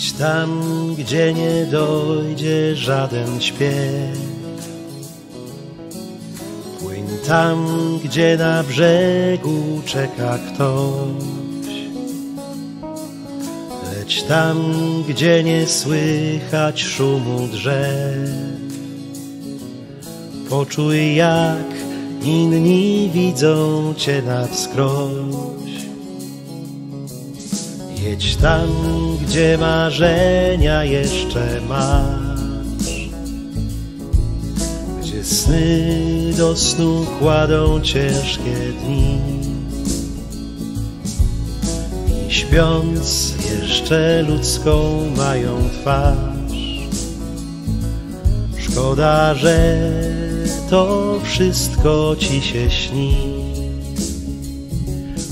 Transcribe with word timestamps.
Idź 0.00 0.12
tam, 0.12 0.62
gdzie 0.98 1.34
nie 1.34 1.66
dojdzie 1.66 2.76
żaden 2.76 3.40
śpiew. 3.40 4.18
Płyń 6.80 7.06
tam, 7.26 7.66
gdzie 8.04 8.36
na 8.36 8.62
brzegu 8.62 9.80
czeka 9.84 10.38
ktoś. 10.38 11.74
Leć 13.94 14.22
tam, 14.22 14.58
gdzie 15.08 15.44
nie 15.44 15.66
słychać 15.66 16.82
szumu 16.82 17.48
drzew. 17.48 18.30
Poczuj, 20.48 21.14
jak 21.14 21.66
inni 22.22 23.10
widzą 23.14 23.94
cię 23.96 24.22
na 24.22 24.46
wskroś. 24.46 25.69
Jedź 28.10 28.36
tam, 28.36 28.68
gdzie 29.22 29.58
marzenia 29.58 30.84
jeszcze 30.84 31.60
masz, 31.68 33.08
gdzie 35.00 35.24
sny 35.24 36.32
do 36.36 36.56
snu 36.56 37.06
kładą 37.18 37.80
ciężkie 37.80 38.56
dni. 38.84 39.18
I 42.28 42.34
śpiąc 42.34 43.34
jeszcze 43.50 44.22
ludzką 44.28 45.04
mają 45.16 45.68
twarz. 45.80 46.88
Szkoda, 48.58 49.34
że 49.34 49.78
to 50.70 51.14
wszystko 51.24 52.16
ci 52.18 52.42
się 52.42 52.70
śni. 52.70 53.39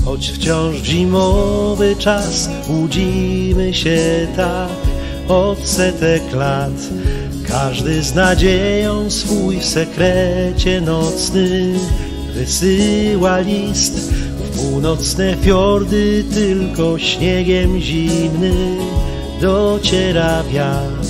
Choć 0.08 0.30
wciąż 0.30 0.76
zimowy 0.76 1.96
czas, 1.96 2.50
łudzimy 2.68 3.74
się 3.74 4.26
tak 4.36 4.68
od 5.28 5.58
setek 5.68 6.22
lat. 6.34 6.72
Każdy 7.48 8.02
z 8.02 8.14
nadzieją 8.14 9.10
swój 9.10 9.58
w 9.58 9.64
sekrecie 9.64 10.80
nocny 10.80 11.74
wysyła 12.34 13.38
list 13.38 14.12
w 14.12 14.58
północne 14.58 15.36
fiordy, 15.42 16.24
tylko 16.34 16.98
śniegiem 16.98 17.80
zimny 17.80 18.52
dociera 19.40 20.42
wiatr, 20.42 21.08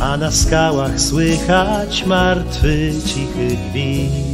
a 0.00 0.16
na 0.16 0.30
skałach 0.30 1.00
słychać 1.00 2.06
martwy 2.06 2.92
cichy 3.06 3.56
gwizd. 3.70 4.29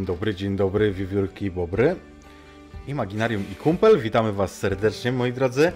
Dzień 0.00 0.06
dobry, 0.06 0.34
dzień 0.34 0.56
dobry, 0.56 0.92
wiewiórki 0.92 1.44
i 1.44 1.50
bobry. 1.50 1.96
Imaginarium 2.86 3.44
i 3.52 3.54
kumpel, 3.54 4.00
witamy 4.00 4.32
Was 4.32 4.58
serdecznie, 4.58 5.12
moi 5.12 5.32
drodzy. 5.32 5.72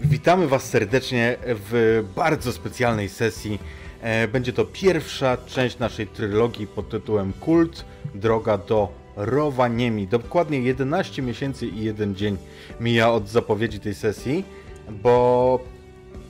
Witamy 0.00 0.48
Was 0.48 0.64
serdecznie 0.70 1.36
w 1.44 2.04
bardzo 2.16 2.52
specjalnej 2.52 3.08
sesji. 3.08 3.58
E, 4.02 4.28
Będzie 4.28 4.52
to 4.52 4.64
pierwsza 4.64 5.36
część 5.46 5.78
naszej 5.78 6.06
trylogii 6.06 6.66
pod 6.66 6.88
tytułem 6.88 7.32
Kult 7.32 7.84
Droga 8.14 8.58
do 8.58 8.88
Rowaniemi. 9.16 10.06
Dokładnie 10.06 10.60
11 10.60 11.22
miesięcy 11.22 11.66
i 11.66 11.84
jeden 11.84 12.14
dzień 12.14 12.36
mija 12.80 13.10
od 13.10 13.28
zapowiedzi 13.28 13.80
tej 13.80 13.94
sesji, 13.94 14.44
bo 14.90 15.60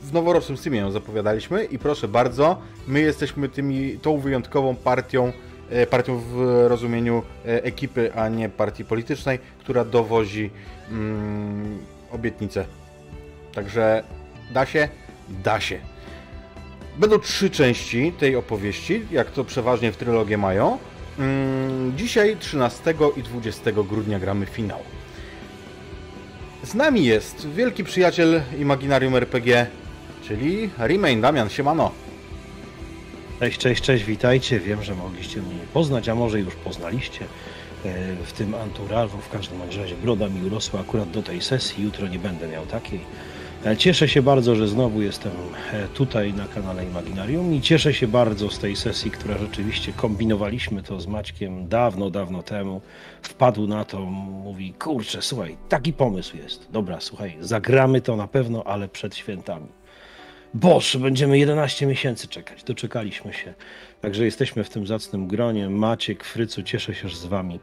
w 0.03 0.13
noworocznym 0.13 0.59
Steamie 0.59 0.79
ją 0.79 0.91
zapowiadaliśmy 0.91 1.65
i 1.65 1.79
proszę 1.79 2.09
bardzo, 2.09 2.63
my 2.89 3.01
jesteśmy 3.01 3.49
tymi, 3.49 3.99
tą 3.99 4.19
wyjątkową 4.19 4.77
partią, 4.77 5.33
partią 5.91 6.19
w 6.19 6.65
rozumieniu 6.69 7.23
e, 7.47 7.65
ekipy, 7.65 8.15
a 8.15 8.29
nie 8.29 8.49
partii 8.49 8.85
politycznej, 8.85 9.39
która 9.59 9.85
dowozi 9.85 10.51
mm, 10.91 11.79
obietnicę. 12.11 12.65
Także 13.55 14.03
da 14.53 14.67
się? 14.67 14.89
Da 15.29 15.61
się. 15.61 15.79
Będą 16.99 17.19
trzy 17.19 17.51
części 17.51 18.13
tej 18.13 18.37
opowieści, 18.37 19.03
jak 19.11 19.31
to 19.31 19.45
przeważnie 19.45 19.93
w 19.93 19.97
trylogię 19.97 20.39
mają. 20.39 20.79
Mm, 21.19 21.97
Dzisiaj 21.97 22.37
13 22.37 22.95
i 23.17 23.23
20 23.23 23.73
grudnia 23.73 24.19
gramy 24.19 24.47
finał. 24.47 24.79
Z 26.63 26.75
nami 26.75 27.05
jest 27.05 27.49
wielki 27.49 27.85
przyjaciel 27.85 28.43
Imaginarium 28.59 29.17
RPG, 29.17 29.67
czyli 30.23 30.71
Remain 30.79 31.21
Damian, 31.21 31.49
siemano. 31.49 32.04
Cześć, 33.45 33.59
cześć, 33.59 33.83
cześć, 33.83 34.05
witajcie. 34.05 34.61
Wiem, 34.61 34.83
że 34.83 34.95
mogliście 34.95 35.43
mnie 35.43 35.55
nie 35.55 35.67
poznać, 35.73 36.09
a 36.09 36.15
może 36.15 36.41
już 36.41 36.55
poznaliście 36.55 37.25
e, 37.85 38.17
w 38.25 38.33
tym 38.33 38.55
anturażu. 38.55 39.19
W 39.19 39.31
każdym 39.31 39.63
razie 39.63 39.95
broda 40.03 40.29
mi 40.29 40.47
urosła 40.47 40.81
akurat 40.81 41.11
do 41.11 41.23
tej 41.23 41.43
sesji. 41.43 41.85
Jutro 41.85 42.09
nie 42.09 42.19
będę 42.19 42.49
miał 42.49 42.67
takiej. 42.67 43.01
E, 43.67 43.77
Cieszę 43.77 44.09
się 44.09 44.23
bardzo, 44.23 44.57
że 44.57 44.69
znowu 44.69 45.03
jestem 45.03 45.33
e, 45.73 45.89
tutaj 45.89 46.33
na 46.33 46.49
kanale 46.49 46.85
Imaginarium 46.85 47.55
i 47.55 47.61
cieszę 47.61 47.95
się 47.95 48.09
bardzo 48.09 48.51
z 48.51 48.59
tej 48.59 48.77
sesji, 48.77 49.11
która 49.11 49.39
rzeczywiście 49.39 49.93
kombinowaliśmy 49.93 50.83
to 50.83 51.01
z 51.01 51.07
Maćkiem 51.07 51.69
dawno, 51.69 52.11
dawno 52.11 52.43
temu. 52.43 52.81
Wpadł 53.23 53.67
na 53.67 53.85
to, 53.85 54.01
mówi, 54.01 54.73
kurczę, 54.73 55.23
słuchaj, 55.23 55.57
taki 55.69 55.93
pomysł 55.93 56.37
jest. 56.37 56.69
Dobra, 56.71 57.01
słuchaj, 57.01 57.37
zagramy 57.41 58.01
to 58.01 58.17
na 58.17 58.29
pewno, 58.29 58.65
ale 58.65 58.89
przed 58.89 59.17
świętami. 59.17 59.84
Boż, 60.55 60.97
będziemy 60.97 61.39
11 61.39 61.87
miesięcy 61.87 62.29
czekać. 62.29 62.65
Doczekaliśmy 62.65 63.33
się. 63.33 63.55
Także 64.01 64.25
jesteśmy 64.25 64.65
w 64.65 64.71
tym 64.71 64.87
zacnym 64.87 65.27
gronie. 65.29 65.71
Maciek, 65.71 66.25
Frycu, 66.25 66.63
cieszę 66.63 66.95
się 66.95 67.09
że 67.09 67.17
z 67.17 67.25
wami. 67.27 67.61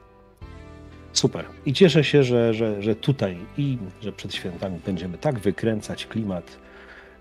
Super. 1.13 1.46
I 1.66 1.74
cieszę 1.74 2.03
się, 2.03 2.24
że, 2.24 2.53
że, 2.53 2.81
że 2.81 2.96
tutaj 2.96 3.38
i 3.57 3.78
że 4.02 4.12
przed 4.12 4.35
świętami 4.35 4.79
będziemy 4.85 5.18
tak 5.18 5.40
wykręcać 5.40 6.06
klimat 6.07 6.57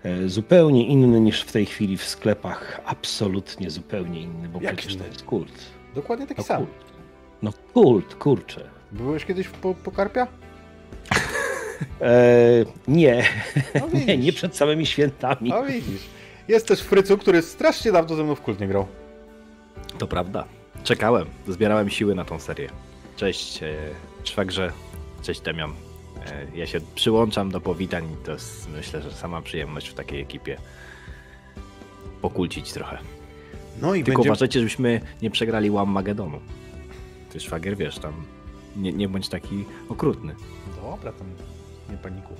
e, 0.03 0.29
zupełnie 0.29 0.87
inny 0.87 1.21
niż 1.21 1.41
w 1.41 1.51
tej 1.51 1.65
chwili 1.65 1.97
w 1.97 2.03
sklepach. 2.03 2.81
Absolutnie 2.85 3.69
zupełnie 3.69 4.21
inny, 4.21 4.49
bo 4.49 4.61
Jak 4.61 4.75
przecież 4.75 4.95
to 4.95 4.99
inny? 4.99 5.07
jest 5.13 5.23
kult. 5.23 5.51
Dokładnie 5.95 6.27
taki 6.27 6.39
No 6.41 6.45
sam. 6.47 6.57
kult. 6.65 6.85
No 7.41 7.53
kult, 7.73 8.15
kurczę. 8.15 8.69
Byłeś 8.91 9.25
kiedyś 9.25 9.47
po, 9.47 9.73
po 9.75 9.91
karpia? 9.91 10.27
E, 12.01 12.65
nie, 12.87 13.23
No 13.75 13.87
nie, 14.07 14.17
nie 14.17 14.33
przed 14.33 14.55
samymi 14.55 14.85
świętami. 14.85 15.49
No 15.49 15.63
widzisz. 15.63 16.01
Jest 16.47 16.67
też 16.67 16.81
Frycu, 16.81 17.17
który 17.17 17.41
strasznie 17.41 17.91
dawno 17.91 18.15
ze 18.15 18.23
mną 18.23 18.35
w 18.35 18.41
kult 18.41 18.59
nie 18.59 18.67
grał. 18.67 18.87
To 19.97 20.07
prawda. 20.07 20.45
Czekałem, 20.83 21.25
zbierałem 21.47 21.89
siły 21.89 22.15
na 22.15 22.25
tą 22.25 22.39
serię. 22.39 22.69
Cześć, 23.17 23.63
e, 23.63 23.73
szwagrze. 24.23 24.71
Cześć, 25.21 25.41
Demian. 25.41 25.71
E, 26.25 26.57
ja 26.57 26.65
się 26.65 26.79
przyłączam 26.95 27.51
do 27.51 27.61
powitań 27.61 28.05
i 28.13 28.25
to 28.25 28.31
jest, 28.31 28.69
myślę, 28.69 29.01
że 29.01 29.11
sama 29.11 29.41
przyjemność 29.41 29.89
w 29.89 29.93
takiej 29.93 30.21
ekipie 30.21 30.57
pokulcić 32.21 32.73
trochę. 32.73 32.97
No 33.81 33.95
i 33.95 34.03
Tylko 34.03 34.17
będziemy... 34.17 34.31
uważajcie, 34.31 34.59
żebyśmy 34.59 35.01
nie 35.21 35.29
przegrali 35.31 35.71
Łammagedonu. 35.71 36.39
Ty, 37.31 37.39
szwagier, 37.39 37.77
wiesz, 37.77 37.99
tam 37.99 38.13
nie, 38.75 38.93
nie 38.93 39.09
bądź 39.09 39.29
taki 39.29 39.65
okrutny. 39.89 40.35
Dobra, 40.81 41.11
tam 41.11 41.27
nie 41.91 41.97
paniku. 41.97 42.33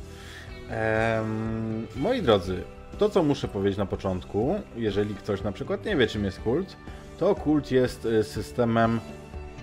Em, 0.70 1.88
moi 1.96 2.22
drodzy, 2.22 2.64
to 2.98 3.10
co 3.10 3.24
muszę 3.24 3.48
powiedzieć 3.48 3.78
na 3.78 3.86
początku, 3.86 4.60
jeżeli 4.76 5.16
ktoś 5.16 5.42
na 5.44 5.52
przykład 5.52 5.86
nie 5.86 5.96
wie 5.96 6.08
czym 6.08 6.26
jest 6.26 6.40
kult, 6.40 6.76
to 7.20 7.36
kult 7.36 7.72
jest 7.72 8.06
y, 8.06 8.24
systemem 8.24 9.00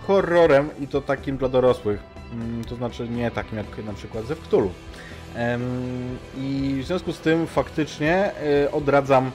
horrorem 0.06 0.68
i 0.80 0.86
to 0.86 1.00
takim 1.00 1.36
dla 1.36 1.48
dorosłych. 1.48 2.00
Mm, 2.32 2.64
To 2.64 2.76
znaczy 2.76 3.08
nie 3.08 3.30
takim 3.30 3.58
jak 3.58 3.84
na 3.86 3.92
przykład 3.92 4.24
ze. 4.26 4.34
Em, 5.34 5.60
I 6.38 6.80
w 6.82 6.86
związku 6.86 7.12
z 7.12 7.18
tym 7.18 7.46
faktycznie 7.46 8.30
y, 8.64 8.70
odradzam 8.70 9.30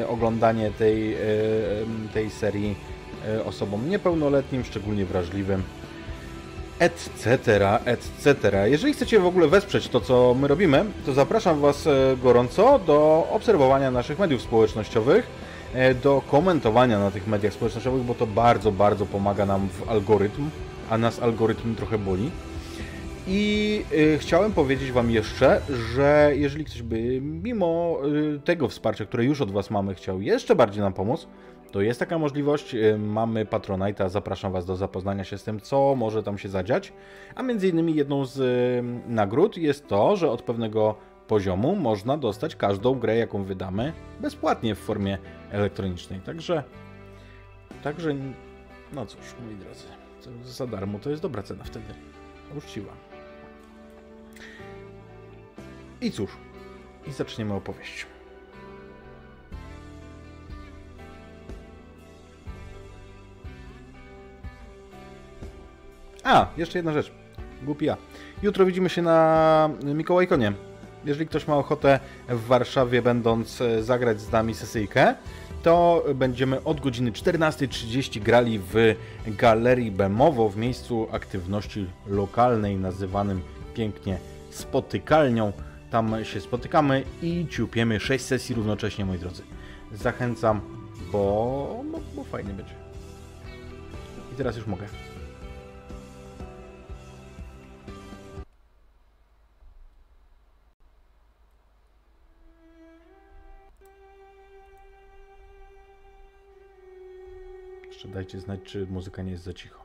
y, 0.00 0.08
oglądanie 0.08 0.70
tej, 0.70 1.16
tej 2.14 2.30
serii 2.30 2.74
osobom 3.44 3.88
niepełnoletnim, 3.88 4.64
szczególnie 4.64 5.04
wrażliwym 5.04 5.62
etc., 6.82 7.78
etc. 7.84 8.50
Jeżeli 8.70 8.92
chcecie 8.92 9.20
w 9.20 9.26
ogóle 9.26 9.48
wesprzeć 9.48 9.88
to, 9.88 10.00
co 10.00 10.36
my 10.40 10.48
robimy, 10.48 10.84
to 11.06 11.12
zapraszam 11.12 11.60
Was 11.60 11.86
e, 11.86 12.16
gorąco 12.22 12.78
do 12.78 13.28
obserwowania 13.30 13.90
naszych 13.90 14.18
mediów 14.18 14.42
społecznościowych, 14.42 15.26
e, 15.74 15.94
do 15.94 16.22
komentowania 16.30 16.98
na 16.98 17.10
tych 17.10 17.26
mediach 17.26 17.52
społecznościowych, 17.52 18.02
bo 18.02 18.14
to 18.14 18.26
bardzo, 18.26 18.72
bardzo 18.72 19.06
pomaga 19.06 19.46
nam 19.46 19.68
w 19.68 19.90
algorytm, 19.90 20.50
a 20.90 20.98
nas 20.98 21.22
algorytm 21.22 21.74
trochę 21.74 21.98
boli. 21.98 22.30
I 23.26 23.84
y, 23.92 24.18
chciałem 24.18 24.52
powiedzieć 24.52 24.92
Wam 24.92 25.10
jeszcze, 25.10 25.60
że 25.94 26.32
jeżeli 26.34 26.64
ktoś 26.64 26.82
by 26.82 27.20
mimo 27.20 27.98
tego 28.44 28.68
wsparcia, 28.68 29.06
które 29.06 29.24
już 29.24 29.40
od 29.40 29.50
Was 29.50 29.70
mamy, 29.70 29.94
chciał 29.94 30.20
jeszcze 30.20 30.54
bardziej 30.54 30.82
nam 30.82 30.92
pomóc, 30.92 31.26
to 31.72 31.80
jest 31.80 32.00
taka 32.00 32.18
możliwość. 32.18 32.74
Y, 32.74 32.98
mamy 32.98 33.44
Patronite'a, 33.44 34.08
zapraszam 34.08 34.52
Was 34.52 34.66
do 34.66 34.76
zapoznania 34.76 35.24
się 35.24 35.38
z 35.38 35.44
tym, 35.44 35.60
co 35.60 35.94
może 35.94 36.22
tam 36.22 36.38
się 36.38 36.48
zadziać. 36.48 36.92
A 37.34 37.42
między 37.42 37.68
innymi 37.68 37.94
jedną 37.94 38.24
z 38.24 38.38
nagród 39.06 39.56
jest 39.56 39.88
to, 39.88 40.16
że 40.16 40.30
od 40.30 40.42
pewnego 40.42 40.94
poziomu 41.28 41.76
można 41.76 42.16
dostać 42.16 42.56
każdą 42.56 42.94
grę, 42.94 43.16
jaką 43.16 43.44
wydamy, 43.44 43.92
bezpłatnie 44.20 44.74
w 44.74 44.78
formie 44.78 45.18
elektronicznej. 45.50 46.20
Także, 46.20 46.62
także 47.82 48.14
no 48.92 49.06
cóż, 49.06 49.34
moi 49.46 49.56
drodzy, 49.56 49.84
za 50.44 50.66
darmo 50.66 50.98
to 50.98 51.10
jest 51.10 51.22
dobra 51.22 51.42
cena 51.42 51.64
wtedy. 51.64 51.94
Uczciwa. 52.58 52.92
I 56.00 56.10
cóż, 56.10 56.30
i 57.06 57.12
zaczniemy 57.12 57.54
opowieść. 57.54 58.06
A, 66.24 66.46
jeszcze 66.56 66.78
jedna 66.78 66.92
rzecz. 66.92 67.12
Głupia. 67.62 67.96
Jutro 68.42 68.66
widzimy 68.66 68.88
się 68.88 69.02
na 69.02 69.70
Mikołajkonie. 69.84 70.52
Jeżeli 71.04 71.26
ktoś 71.26 71.48
ma 71.48 71.56
ochotę 71.56 72.00
w 72.28 72.46
Warszawie, 72.46 73.02
będąc 73.02 73.60
e, 73.60 73.82
zagrać 73.82 74.20
z 74.20 74.32
nami 74.32 74.54
sesyjkę, 74.54 75.14
to 75.62 76.04
będziemy 76.14 76.64
od 76.64 76.80
godziny 76.80 77.12
14.30 77.12 78.22
grali 78.22 78.58
w 78.58 78.94
Galerii 79.26 79.90
Bemowo 79.90 80.48
w 80.48 80.56
miejscu 80.56 81.08
aktywności 81.12 81.86
lokalnej 82.06 82.76
nazywanym 82.76 83.40
pięknie 83.74 84.18
spotykalnią. 84.50 85.52
Tam 85.90 86.24
się 86.24 86.40
spotykamy 86.40 87.04
i 87.22 87.46
ciupiemy 87.50 88.00
6 88.00 88.24
sesji 88.24 88.54
równocześnie, 88.54 89.04
moi 89.04 89.18
drodzy. 89.18 89.42
Zachęcam, 89.92 90.60
bo, 91.12 91.82
bo, 91.92 92.00
bo 92.16 92.24
fajnie 92.24 92.52
będzie. 92.52 92.74
I 94.32 94.36
teraz 94.36 94.56
już 94.56 94.66
mogę. 94.66 95.01
Jeszcze 108.02 108.14
dajcie 108.14 108.40
znać, 108.40 108.60
czy 108.62 108.86
muzyka 108.86 109.22
nie 109.22 109.30
jest 109.30 109.44
za 109.44 109.52
cicho. 109.52 109.84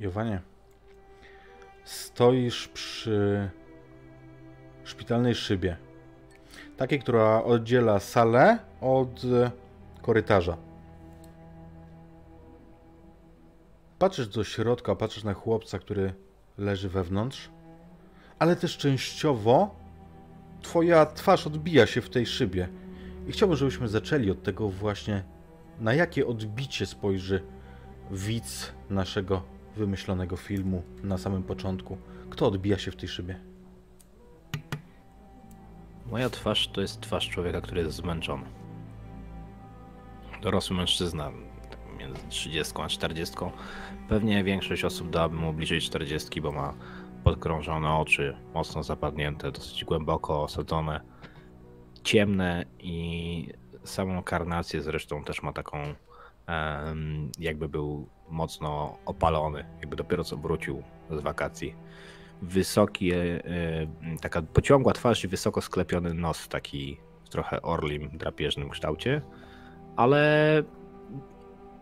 Jowanie, 0.00 0.40
stoisz 1.84 2.68
przy 2.68 3.50
szpitalnej 4.84 5.34
szybie. 5.34 5.76
Takiej, 6.76 7.00
która 7.00 7.44
oddziela 7.44 8.00
salę 8.00 8.58
od 8.80 9.22
korytarza. 10.02 10.69
Patrzysz 14.00 14.28
do 14.28 14.44
środka, 14.44 14.96
patrzysz 14.96 15.24
na 15.24 15.34
chłopca, 15.34 15.78
który 15.78 16.14
leży 16.58 16.88
wewnątrz, 16.88 17.50
ale 18.38 18.56
też 18.56 18.78
częściowo 18.78 19.76
twoja 20.62 21.06
twarz 21.06 21.46
odbija 21.46 21.86
się 21.86 22.00
w 22.00 22.10
tej 22.10 22.26
szybie. 22.26 22.68
I 23.26 23.32
chciałbym, 23.32 23.56
żebyśmy 23.56 23.88
zaczęli 23.88 24.30
od 24.30 24.42
tego 24.42 24.68
właśnie, 24.68 25.24
na 25.80 25.94
jakie 25.94 26.26
odbicie 26.26 26.86
spojrzy 26.86 27.42
widz 28.10 28.72
naszego 28.90 29.42
wymyślonego 29.76 30.36
filmu 30.36 30.82
na 31.02 31.18
samym 31.18 31.42
początku. 31.42 31.98
Kto 32.30 32.46
odbija 32.46 32.78
się 32.78 32.90
w 32.90 32.96
tej 32.96 33.08
szybie? 33.08 33.40
Moja 36.06 36.30
twarz 36.30 36.68
to 36.68 36.80
jest 36.80 37.00
twarz 37.00 37.28
człowieka, 37.28 37.60
który 37.60 37.80
jest 37.80 37.96
zmęczony. 37.96 38.44
Dorosły 40.42 40.76
mężczyzna, 40.76 41.30
między 42.00 42.28
30 42.28 42.72
a 42.82 42.88
40. 42.88 43.36
Pewnie 44.08 44.44
większość 44.44 44.84
osób 44.84 45.10
dałaby 45.10 45.36
mu 45.36 45.52
bliżej 45.52 45.80
40, 45.80 46.40
bo 46.40 46.52
ma 46.52 46.74
podkrążone 47.24 47.94
oczy, 47.94 48.36
mocno 48.54 48.82
zapadnięte, 48.82 49.52
dosyć 49.52 49.84
głęboko 49.84 50.42
osadzone, 50.42 51.00
ciemne 52.02 52.64
i 52.78 53.48
samą 53.84 54.22
karnację 54.22 54.82
zresztą 54.82 55.24
też 55.24 55.42
ma 55.42 55.52
taką, 55.52 55.94
jakby 57.38 57.68
był 57.68 58.08
mocno 58.28 58.98
opalony, 59.06 59.64
jakby 59.80 59.96
dopiero 59.96 60.24
co 60.24 60.36
wrócił 60.36 60.82
z 61.10 61.20
wakacji. 61.20 61.74
Wysoki, 62.42 63.12
e, 63.12 63.16
e, 63.16 63.86
taka 64.20 64.42
pociągła 64.42 64.92
twarz 64.92 65.24
i 65.24 65.28
wysoko 65.28 65.60
sklepiony 65.60 66.14
nos, 66.14 66.48
taki 66.48 66.96
trochę 67.30 67.62
orlim, 67.62 68.10
drapieżnym 68.12 68.70
kształcie, 68.70 69.22
ale 69.96 70.62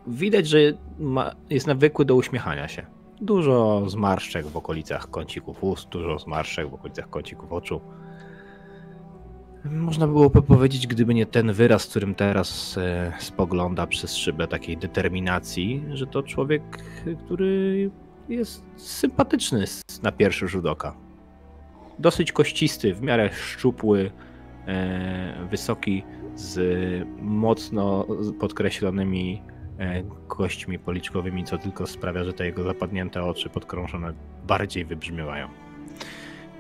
widać, 0.08 0.48
że 0.48 0.58
ma, 0.98 1.34
jest 1.50 1.66
nawykły 1.66 2.04
do 2.04 2.14
uśmiechania 2.14 2.68
się. 2.68 2.86
Dużo 3.20 3.84
zmarszczek 3.88 4.46
w 4.46 4.56
okolicach 4.56 5.10
kącików 5.10 5.64
ust, 5.64 5.88
dużo 5.88 6.18
zmarszczek 6.18 6.70
w 6.70 6.74
okolicach 6.74 7.10
kącików 7.10 7.52
oczu. 7.52 7.80
Można 9.64 10.06
byłoby 10.06 10.42
powiedzieć, 10.42 10.86
gdyby 10.86 11.14
nie 11.14 11.26
ten 11.26 11.52
wyraz, 11.52 11.86
którym 11.86 12.14
teraz 12.14 12.78
e, 12.78 13.12
spogląda 13.18 13.86
przez 13.86 14.16
szybę 14.16 14.48
takiej 14.48 14.76
determinacji, 14.76 15.84
że 15.92 16.06
to 16.06 16.22
człowiek, 16.22 16.62
który 17.24 17.90
jest 18.28 18.64
sympatyczny 18.76 19.64
na 20.02 20.12
pierwszy 20.12 20.48
rzut 20.48 20.66
oka. 20.66 20.94
Dosyć 21.98 22.32
kościsty, 22.32 22.94
w 22.94 23.02
miarę 23.02 23.30
szczupły, 23.32 24.10
e, 24.66 25.46
wysoki, 25.50 26.02
z 26.34 26.58
mocno 27.20 28.06
podkreślonymi 28.40 29.42
kośćmi 30.28 30.78
policzkowymi, 30.78 31.44
co 31.44 31.58
tylko 31.58 31.86
sprawia, 31.86 32.24
że 32.24 32.32
te 32.32 32.46
jego 32.46 32.62
zapadnięte 32.62 33.22
oczy 33.22 33.48
podkrążone 33.48 34.12
bardziej 34.46 34.84
wybrzmiewają. 34.84 35.48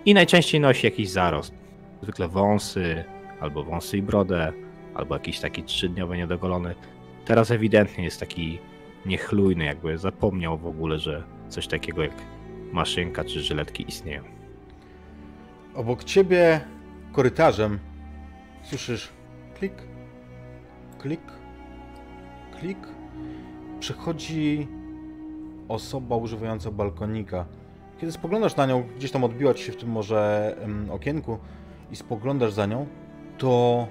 I 0.04 0.14
najczęściej 0.14 0.60
nosi 0.60 0.86
jakiś 0.86 1.10
zarost. 1.10 1.54
Zwykle 2.02 2.28
wąsy, 2.28 3.04
albo 3.40 3.64
wąsy 3.64 3.98
i 3.98 4.02
brodę, 4.02 4.52
albo 4.94 5.14
jakiś 5.14 5.40
taki 5.40 5.62
trzydniowy 5.62 6.16
niedogolony. 6.16 6.74
Teraz 7.24 7.50
ewidentnie 7.50 8.04
jest 8.04 8.20
taki 8.20 8.58
niechlujny, 9.06 9.64
jakby 9.64 9.98
zapomniał 9.98 10.58
w 10.58 10.66
ogóle, 10.66 10.98
że 10.98 11.22
coś 11.48 11.66
takiego 11.66 12.02
jak 12.02 12.14
maszynka 12.72 13.24
czy 13.24 13.40
żyletki 13.40 13.84
istnieją. 13.88 14.22
Obok 15.74 16.04
ciebie 16.04 16.60
korytarzem 17.12 17.78
słyszysz 18.62 19.08
klik, 19.58 19.72
klik, 20.98 21.20
klik, 22.60 22.78
przechodzi 23.80 24.68
osoba 25.68 26.16
używająca 26.16 26.70
balkonika. 26.70 27.44
Kiedy 28.00 28.12
spoglądasz 28.12 28.56
na 28.56 28.66
nią, 28.66 28.84
gdzieś 28.96 29.10
tam 29.10 29.24
odbiła 29.24 29.54
ci 29.54 29.64
się 29.64 29.72
w 29.72 29.76
tym 29.76 29.88
może 29.88 30.56
okienku 30.90 31.38
i 31.90 31.96
spoglądasz 31.96 32.52
za 32.52 32.66
nią, 32.66 32.86
to 33.38 33.86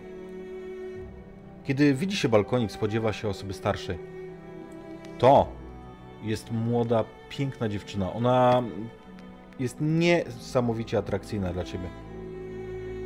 kiedy 1.64 1.94
widzi 1.94 2.18
się 2.18 2.30
balkonik, 2.30 2.72
spodziewa 2.72 3.14
się 3.14 3.30
osoby 3.30 3.54
starszej. 3.54 3.98
To 5.18 5.48
jest 6.24 6.52
młoda, 6.52 7.04
piękna 7.30 7.70
dziewczyna. 7.70 8.14
Ona 8.14 8.64
jest 9.60 9.78
niesamowicie 9.82 10.98
atrakcyjna 10.98 11.54
dla 11.54 11.64
ciebie. 11.64 11.90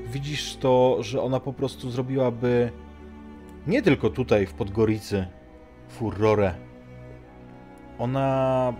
Widzisz 0.05 0.55
to, 0.55 0.97
że 1.03 1.21
ona 1.21 1.39
po 1.39 1.53
prostu 1.53 1.89
zrobiłaby 1.89 2.71
nie 3.67 3.81
tylko 3.81 4.09
tutaj 4.09 4.45
w 4.45 4.53
Podgoricy 4.53 5.27
furorę 5.89 6.53
ona... 8.01 8.73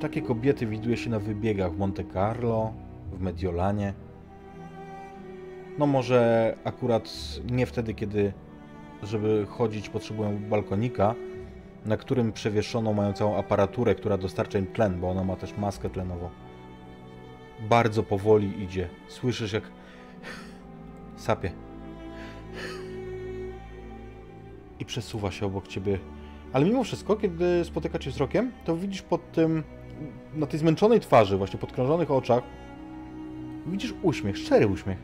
Takie 0.00 0.22
kobiety 0.22 0.66
widuje 0.66 0.96
się 0.96 1.10
na 1.10 1.18
wybiegach 1.18 1.72
w 1.72 1.78
Monte 1.78 2.04
Carlo, 2.04 2.72
w 3.12 3.20
Mediolanie. 3.20 3.94
No 5.78 5.86
może 5.86 6.54
akurat 6.64 7.10
nie 7.50 7.66
wtedy, 7.66 7.94
kiedy 7.94 8.32
żeby 9.02 9.46
chodzić 9.48 9.88
potrzebują 9.88 10.38
balkonika, 10.38 11.14
na 11.86 11.96
którym 11.96 12.32
przewieszono 12.32 12.92
mają 12.92 13.12
całą 13.12 13.36
aparaturę, 13.36 13.94
która 13.94 14.16
dostarcza 14.16 14.58
im 14.58 14.66
tlen, 14.66 15.00
bo 15.00 15.10
ona 15.10 15.24
ma 15.24 15.36
też 15.36 15.56
maskę 15.56 15.90
tlenową. 15.90 16.30
Bardzo 17.68 18.02
powoli 18.02 18.62
idzie. 18.62 18.88
Słyszysz 19.08 19.52
jak 19.52 19.64
sapie. 21.16 21.52
I 24.78 24.84
przesuwa 24.84 25.30
się 25.30 25.46
obok 25.46 25.68
ciebie 25.68 25.98
ale 26.52 26.64
mimo 26.64 26.84
wszystko, 26.84 27.16
kiedy 27.16 27.64
spotyka 27.64 27.98
cię 27.98 28.10
wzrokiem, 28.10 28.52
to 28.64 28.76
widzisz 28.76 29.02
pod 29.02 29.32
tym, 29.32 29.62
na 30.34 30.46
tej 30.46 30.60
zmęczonej 30.60 31.00
twarzy, 31.00 31.36
właśnie 31.36 31.58
podkrążonych 31.58 32.10
oczach, 32.10 32.42
widzisz 33.66 33.94
uśmiech, 34.02 34.38
szczery 34.38 34.66
uśmiech. 34.66 34.98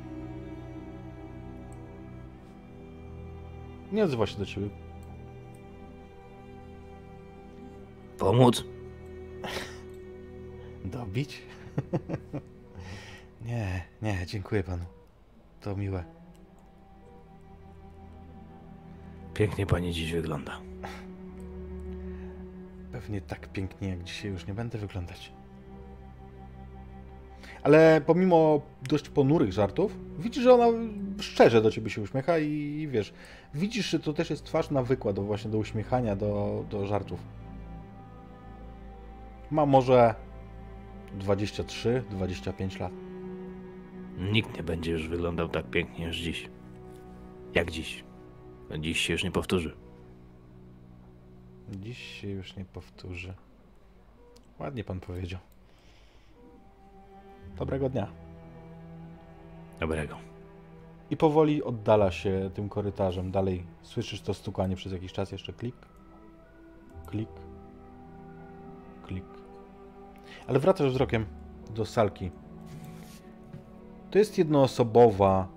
Nie 3.93 4.05
odzywa 4.05 4.27
się 4.27 4.39
do 4.39 4.47
ciebie. 4.47 4.69
Pomóc? 8.19 8.65
Dobić? 10.85 11.43
nie, 13.47 13.85
nie, 14.03 14.27
dziękuję 14.27 14.63
panu. 14.63 14.85
To 15.61 15.77
miłe. 15.77 16.05
Pięknie 19.35 19.67
pani 19.67 19.93
dziś 19.93 20.13
wygląda. 20.13 20.61
Pewnie 22.97 23.21
tak 23.21 23.49
pięknie 23.49 23.89
jak 23.89 24.05
dzisiaj 24.05 24.31
już 24.31 24.47
nie 24.47 24.55
będę 24.55 24.79
wyglądać. 24.79 25.33
Ale 27.63 28.01
pomimo 28.07 28.61
dość 28.89 29.09
ponurych 29.09 29.53
żartów, 29.53 29.99
widzisz, 30.19 30.43
że 30.43 30.55
ona 30.55 30.67
szczerze 31.21 31.63
do 31.63 31.71
ciebie 31.71 31.91
się 31.91 32.03
uśmiecha 32.03 32.39
i, 32.39 32.89
wiesz, 32.91 33.13
widzisz, 33.55 33.91
że 33.91 33.99
to 33.99 34.13
też 34.13 34.31
jest 34.31 34.45
twarz 34.45 34.71
nawykła 34.71 35.13
do 35.13 35.23
właśnie 35.23 35.51
do 35.51 35.59
uśmiechania, 35.59 36.17
do, 36.17 36.65
do 36.71 36.87
żartów. 36.87 37.21
Ma 39.51 39.67
może 39.67 40.15
23-25 41.19 42.81
lat. 42.81 42.93
Nikt 44.19 44.57
nie 44.57 44.63
będzie 44.63 44.93
już 44.93 45.09
wyglądał 45.09 45.49
tak 45.49 45.71
pięknie 45.71 46.05
jak 46.05 46.15
dziś. 46.15 46.51
Jak 47.55 47.71
dziś. 47.71 48.05
Dziś 48.81 49.01
się 49.01 49.13
już 49.13 49.25
nie 49.25 49.31
powtórzy. 49.31 49.86
Dziś 51.73 51.99
się 52.21 52.29
już 52.29 52.57
nie 52.57 52.65
powtórzy. 52.65 53.35
Ładnie 54.59 54.85
pan 54.85 55.01
powiedział. 55.01 55.41
Dobrego 57.57 57.89
dnia. 57.89 58.07
Dobrego. 59.81 60.17
I 61.11 61.17
powoli 61.17 61.63
oddala 61.63 62.11
się 62.11 62.51
tym 62.55 62.69
korytarzem. 62.69 63.31
Dalej 63.31 63.67
słyszysz 63.83 64.21
to 64.21 64.35
stukanie 64.35 64.77
przez 64.77 64.93
jakiś 64.93 65.13
czas. 65.13 65.33
Jeszcze 65.33 65.53
klik. 65.53 65.77
Klik. 67.07 67.29
Klik. 69.07 69.25
Ale 70.47 70.59
wracasz 70.59 70.91
wzrokiem 70.91 71.27
do 71.75 71.85
salki. 71.85 72.31
To 74.11 74.19
jest 74.19 74.39
jednoosobowa 74.39 75.49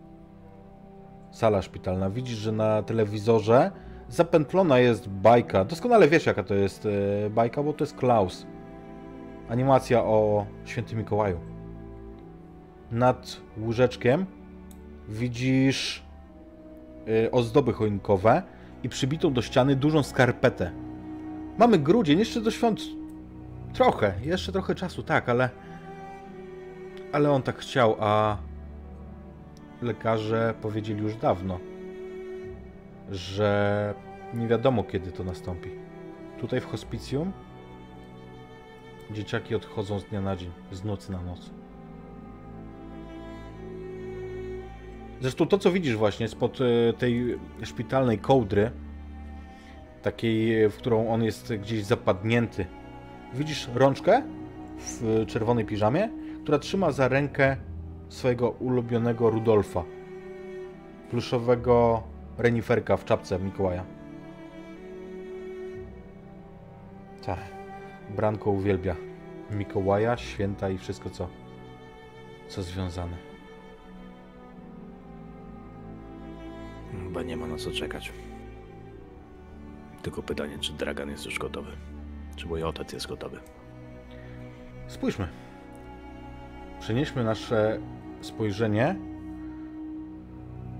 sala 1.31 1.61
szpitalna. 1.61 2.09
Widzisz, 2.09 2.37
że 2.37 2.51
na 2.51 2.83
telewizorze 2.83 3.71
zapętlona 4.09 4.79
jest 4.79 5.09
bajka. 5.09 5.65
Doskonale 5.65 6.07
wiesz, 6.07 6.25
jaka 6.25 6.43
to 6.43 6.55
jest 6.55 6.85
e, 7.25 7.29
bajka, 7.29 7.63
bo 7.63 7.73
to 7.73 7.83
jest 7.83 7.95
Klaus. 7.95 8.45
Animacja 9.49 10.03
o 10.03 10.45
świętym 10.65 10.97
Mikołaju. 10.97 11.39
Nad 12.91 13.41
łóżeczkiem 13.57 14.25
widzisz 15.09 16.03
e, 17.25 17.31
ozdoby 17.31 17.73
choinkowe 17.73 18.43
i 18.83 18.89
przybitą 18.89 19.33
do 19.33 19.41
ściany 19.41 19.75
dużą 19.75 20.03
skarpetę. 20.03 20.71
Mamy 21.57 21.79
grudzień, 21.79 22.19
jeszcze 22.19 22.41
do 22.41 22.51
świąt 22.51 22.81
trochę, 23.73 24.13
jeszcze 24.21 24.51
trochę 24.51 24.75
czasu, 24.75 25.03
tak, 25.03 25.29
ale 25.29 25.49
ale 27.11 27.31
on 27.31 27.41
tak 27.41 27.57
chciał, 27.57 27.95
a 27.99 28.37
lekarze 29.81 30.53
powiedzieli 30.61 31.01
już 31.01 31.15
dawno, 31.15 31.59
że 33.11 33.93
nie 34.33 34.47
wiadomo 34.47 34.83
kiedy 34.83 35.11
to 35.11 35.23
nastąpi. 35.23 35.69
Tutaj 36.39 36.61
w 36.61 36.65
hospicjum 36.65 37.31
dzieciaki 39.11 39.55
odchodzą 39.55 39.99
z 39.99 40.05
dnia 40.05 40.21
na 40.21 40.35
dzień, 40.35 40.51
z 40.71 40.83
nocy 40.83 41.11
na 41.11 41.21
noc. 41.21 41.49
Zresztą 45.21 45.47
to, 45.47 45.57
co 45.57 45.71
widzisz 45.71 45.95
właśnie 45.95 46.27
spod 46.27 46.59
e, 46.61 46.93
tej 46.93 47.39
szpitalnej 47.63 48.19
kołdry, 48.19 48.71
takiej, 50.01 50.69
w 50.69 50.75
którą 50.77 51.09
on 51.09 51.23
jest 51.23 51.53
gdzieś 51.53 51.83
zapadnięty, 51.83 52.65
widzisz 53.33 53.69
rączkę 53.75 54.23
w 54.77 55.25
czerwonej 55.27 55.65
piżamie, 55.65 56.09
która 56.43 56.59
trzyma 56.59 56.91
za 56.91 57.07
rękę 57.07 57.57
swojego 58.09 58.49
ulubionego 58.49 59.29
Rudolfa, 59.29 59.83
pluszowego 61.09 62.03
reniferka 62.39 62.97
w 62.97 63.05
czapce 63.05 63.39
Mikołaja. 63.39 63.85
Tak, 67.25 67.39
Branko 68.15 68.51
uwielbia 68.51 68.95
Mikołaja, 69.51 70.17
święta 70.17 70.69
i 70.69 70.77
wszystko, 70.77 71.09
co, 71.09 71.27
co 72.47 72.63
związane. 72.63 73.17
Chyba 76.91 77.23
nie 77.23 77.37
ma 77.37 77.47
na 77.47 77.57
co 77.57 77.71
czekać. 77.71 78.11
Tylko 80.01 80.23
pytanie, 80.23 80.59
czy 80.59 80.73
Dragan 80.73 81.09
jest 81.09 81.25
już 81.25 81.39
gotowy. 81.39 81.71
Czy 82.35 82.47
mój 82.47 82.63
ojciec 82.63 82.93
jest 82.93 83.07
gotowy. 83.07 83.39
Spójrzmy. 84.87 85.27
Przenieśmy 86.79 87.23
nasze 87.23 87.79
spojrzenie 88.21 88.95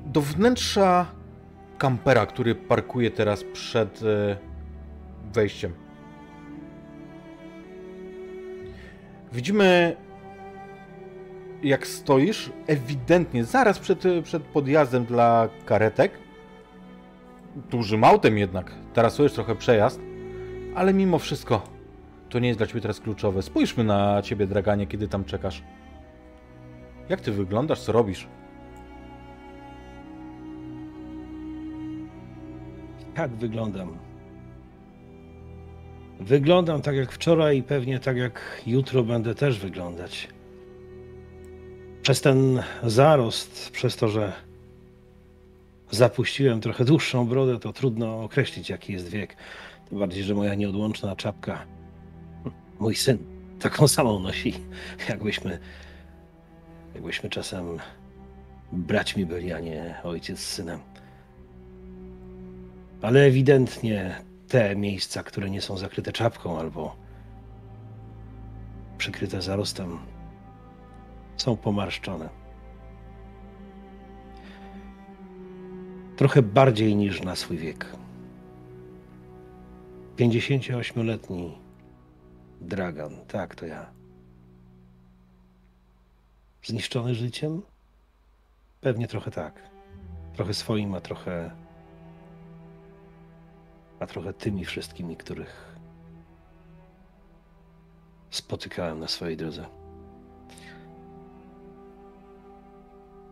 do 0.06 0.22
wnętrza 0.22 1.19
kampera, 1.80 2.26
który 2.26 2.56
parkuje 2.56 3.12
teraz 3.12 3.44
przed 3.44 4.02
e, 4.04 4.38
wejściem. 5.34 5.74
Widzimy, 9.34 9.96
jak 11.64 11.88
stoisz, 11.88 12.52
ewidentnie 12.68 13.44
zaraz 13.44 13.80
przed, 13.80 14.04
przed 14.24 14.44
podjazdem 14.44 15.06
dla 15.06 15.50
karetek. 15.66 16.12
Dużym 17.56 18.04
autem 18.04 18.38
jednak. 18.38 18.72
Teraz 18.94 19.20
jest 19.20 19.36
trochę 19.36 19.56
przejazd, 19.56 20.00
ale 20.76 20.94
mimo 20.94 21.20
wszystko 21.20 21.80
to 22.30 22.40
nie 22.40 22.48
jest 22.48 22.60
dla 22.60 22.68
ciebie 22.68 22.82
teraz 22.82 23.00
kluczowe. 23.00 23.42
Spójrzmy 23.42 23.84
na 23.84 24.22
ciebie, 24.22 24.48
Draganie, 24.48 24.88
kiedy 24.88 25.08
tam 25.08 25.26
czekasz. 25.26 25.64
Jak 27.10 27.22
ty 27.22 27.32
wyglądasz, 27.32 27.80
co 27.80 27.92
robisz? 27.92 28.28
Jak 33.20 33.32
wyglądam? 33.32 33.98
Wyglądam 36.20 36.82
tak 36.82 36.96
jak 36.96 37.12
wczoraj 37.12 37.58
i 37.58 37.64
pewnie 37.64 38.00
tak 38.00 38.18
jak 38.18 38.62
jutro 38.68 39.04
będę 39.04 39.36
też 39.36 39.60
wyglądać. 39.60 40.28
Przez 42.02 42.22
ten 42.22 42.64
zarost, 42.84 43.72
przez 43.72 43.96
to, 43.96 44.08
że 44.08 44.34
zapuściłem 45.92 46.62
trochę 46.62 46.86
dłuższą 46.86 47.28
brodę, 47.28 47.60
to 47.60 47.74
trudno 47.74 48.24
określić, 48.24 48.70
jaki 48.70 48.94
jest 48.94 49.10
wiek. 49.10 49.36
Tym 49.90 50.00
bardziej, 50.00 50.24
że 50.24 50.36
moja 50.36 50.56
nieodłączna 50.56 51.16
czapka, 51.16 51.66
mój 52.80 52.96
syn, 52.96 53.18
taką 53.60 53.88
samą 53.88 54.20
nosi, 54.20 54.54
jakbyśmy, 55.10 55.60
jakbyśmy 56.94 57.30
czasem 57.30 57.80
braćmi 58.72 59.26
byli, 59.26 59.54
a 59.54 59.60
nie 59.60 59.96
ojciec 60.04 60.40
z 60.40 60.48
synem. 60.48 60.80
Ale 63.02 63.20
ewidentnie 63.26 64.16
te 64.48 64.76
miejsca, 64.76 65.24
które 65.24 65.50
nie 65.50 65.62
są 65.62 65.78
zakryte 65.78 66.12
czapką 66.12 66.60
albo 66.60 66.96
przykryte 68.98 69.42
zarostem, 69.42 70.00
są 71.38 71.58
pomarszczone. 71.58 72.30
Trochę 76.16 76.42
bardziej 76.42 76.96
niż 76.96 77.22
na 77.22 77.36
swój 77.36 77.58
wiek. 77.58 77.86
58-letni 80.18 81.58
Dragan, 82.62 83.16
tak 83.28 83.56
to 83.56 83.66
ja. 83.66 83.92
Zniszczony 86.64 87.16
życiem? 87.16 87.62
Pewnie 88.82 89.08
trochę 89.08 89.32
tak. 89.32 89.70
Trochę 90.34 90.54
swoim, 90.54 90.94
a 90.96 91.02
trochę 91.02 91.52
a 94.00 94.08
trochę 94.08 94.34
tymi 94.34 94.66
wszystkimi, 94.66 95.18
których 95.18 95.76
spotykałem 98.30 99.00
na 99.00 99.08
swojej 99.08 99.38
drodze. 99.38 99.66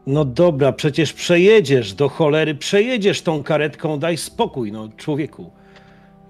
No 0.08 0.26
dobra, 0.26 0.72
przecież 0.72 1.14
przejedziesz 1.14 1.94
do 1.94 2.10
cholery, 2.10 2.56
przejedziesz 2.56 3.22
tą 3.22 3.44
karetką, 3.44 4.00
daj 4.00 4.18
spokój, 4.18 4.72
no 4.72 4.90
człowieku. 4.98 5.52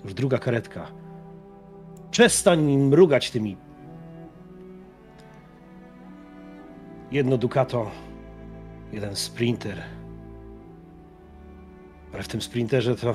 Już 0.04 0.14
druga 0.14 0.38
karetka. 0.38 0.92
Przestań 2.12 2.78
mrugać 2.78 3.32
tymi. 3.32 3.58
Jedno 7.12 7.38
Ducato, 7.38 7.92
jeden 8.92 9.16
Sprinter. 9.16 9.82
Ale 12.14 12.24
w 12.24 12.28
tym 12.28 12.42
Sprinterze 12.42 12.96
to 12.96 13.14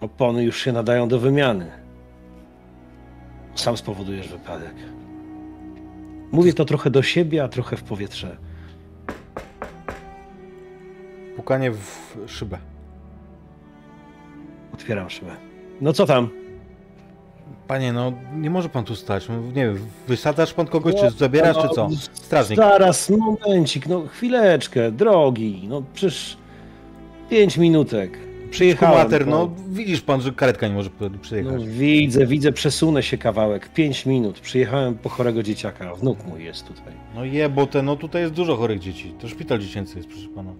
Opony 0.00 0.44
już 0.44 0.60
się 0.62 0.72
nadają 0.72 1.08
do 1.08 1.18
wymiany. 1.18 1.70
Sam 3.54 3.76
spowodujesz 3.76 4.28
wypadek. 4.28 4.74
Mówię 6.32 6.52
to 6.54 6.64
trochę 6.64 6.90
do 6.90 7.02
siebie, 7.02 7.44
a 7.44 7.48
trochę 7.48 7.76
w 7.76 7.82
powietrze. 7.82 8.36
Pukanie 11.36 11.70
w 11.70 12.16
szybę. 12.26 12.58
Otwieram 14.74 15.10
szybę. 15.10 15.30
No 15.80 15.92
co 15.92 16.06
tam? 16.06 16.28
Panie, 17.68 17.92
no 17.92 18.12
nie 18.36 18.50
może 18.50 18.68
pan 18.68 18.84
tu 18.84 18.96
stać. 18.96 19.28
No, 19.28 19.40
nie 19.40 19.52
wiem, 19.66 19.78
wysadzasz 20.08 20.54
pan 20.54 20.66
kogoś, 20.66 20.94
No, 20.94 21.00
czy 21.10 21.16
zabierasz, 21.16 21.56
no, 21.56 21.68
czy 21.68 21.74
co? 21.74 21.88
Strażnik. 22.12 22.56
Zaraz, 22.58 23.10
momencik, 23.10 23.86
no 23.86 24.06
chwileczkę, 24.06 24.92
drogi, 24.92 25.66
no 25.68 25.82
przecież 25.94 26.36
pięć 27.30 27.58
minutek. 27.58 28.27
Po- 29.24 29.30
no 29.30 29.50
widzisz 29.68 30.00
pan, 30.00 30.20
że 30.20 30.32
karetka 30.32 30.68
nie 30.68 30.74
może 30.74 30.90
p- 30.90 31.10
no 31.12 31.18
przyjechać. 31.18 31.68
widzę, 31.68 32.26
widzę, 32.26 32.52
przesunę 32.52 33.02
się 33.02 33.18
kawałek, 33.18 33.68
pięć 33.72 34.06
minut. 34.06 34.40
Przyjechałem 34.40 34.94
po 34.94 35.08
chorego 35.08 35.42
dzieciaka, 35.42 35.94
wnuk 35.94 36.26
mój 36.26 36.44
jest 36.44 36.66
tutaj. 36.66 36.92
No 37.14 37.24
je, 37.24 37.48
bo 37.48 37.66
te, 37.66 37.82
no 37.82 37.96
tutaj 37.96 38.22
jest 38.22 38.34
dużo 38.34 38.56
chorych 38.56 38.78
dzieci. 38.78 39.14
To 39.20 39.28
szpital 39.28 39.58
dziecięcy 39.58 39.96
jest, 39.96 40.08
proszę 40.08 40.28
pana. 40.28 40.52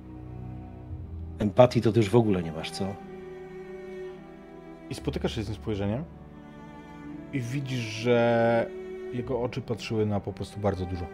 Empatii 1.39 1.81
to 1.81 1.93
ty 1.93 1.99
już 2.01 2.09
w 2.11 2.17
ogóle 2.17 2.43
nie 2.43 2.53
masz, 2.53 2.71
co? 2.71 2.85
I 4.91 4.95
spotykasz 4.95 5.35
się 5.35 5.43
z 5.43 5.47
tym 5.47 5.55
spojrzeniem 5.55 6.05
i 7.33 7.41
widzisz, 7.41 7.81
że 7.81 8.67
jego 9.13 9.43
oczy 9.43 9.61
patrzyły 9.61 10.07
na 10.07 10.21
po 10.21 10.33
prostu 10.33 10.61
bardzo 10.61 10.87
dużo. 10.87 11.07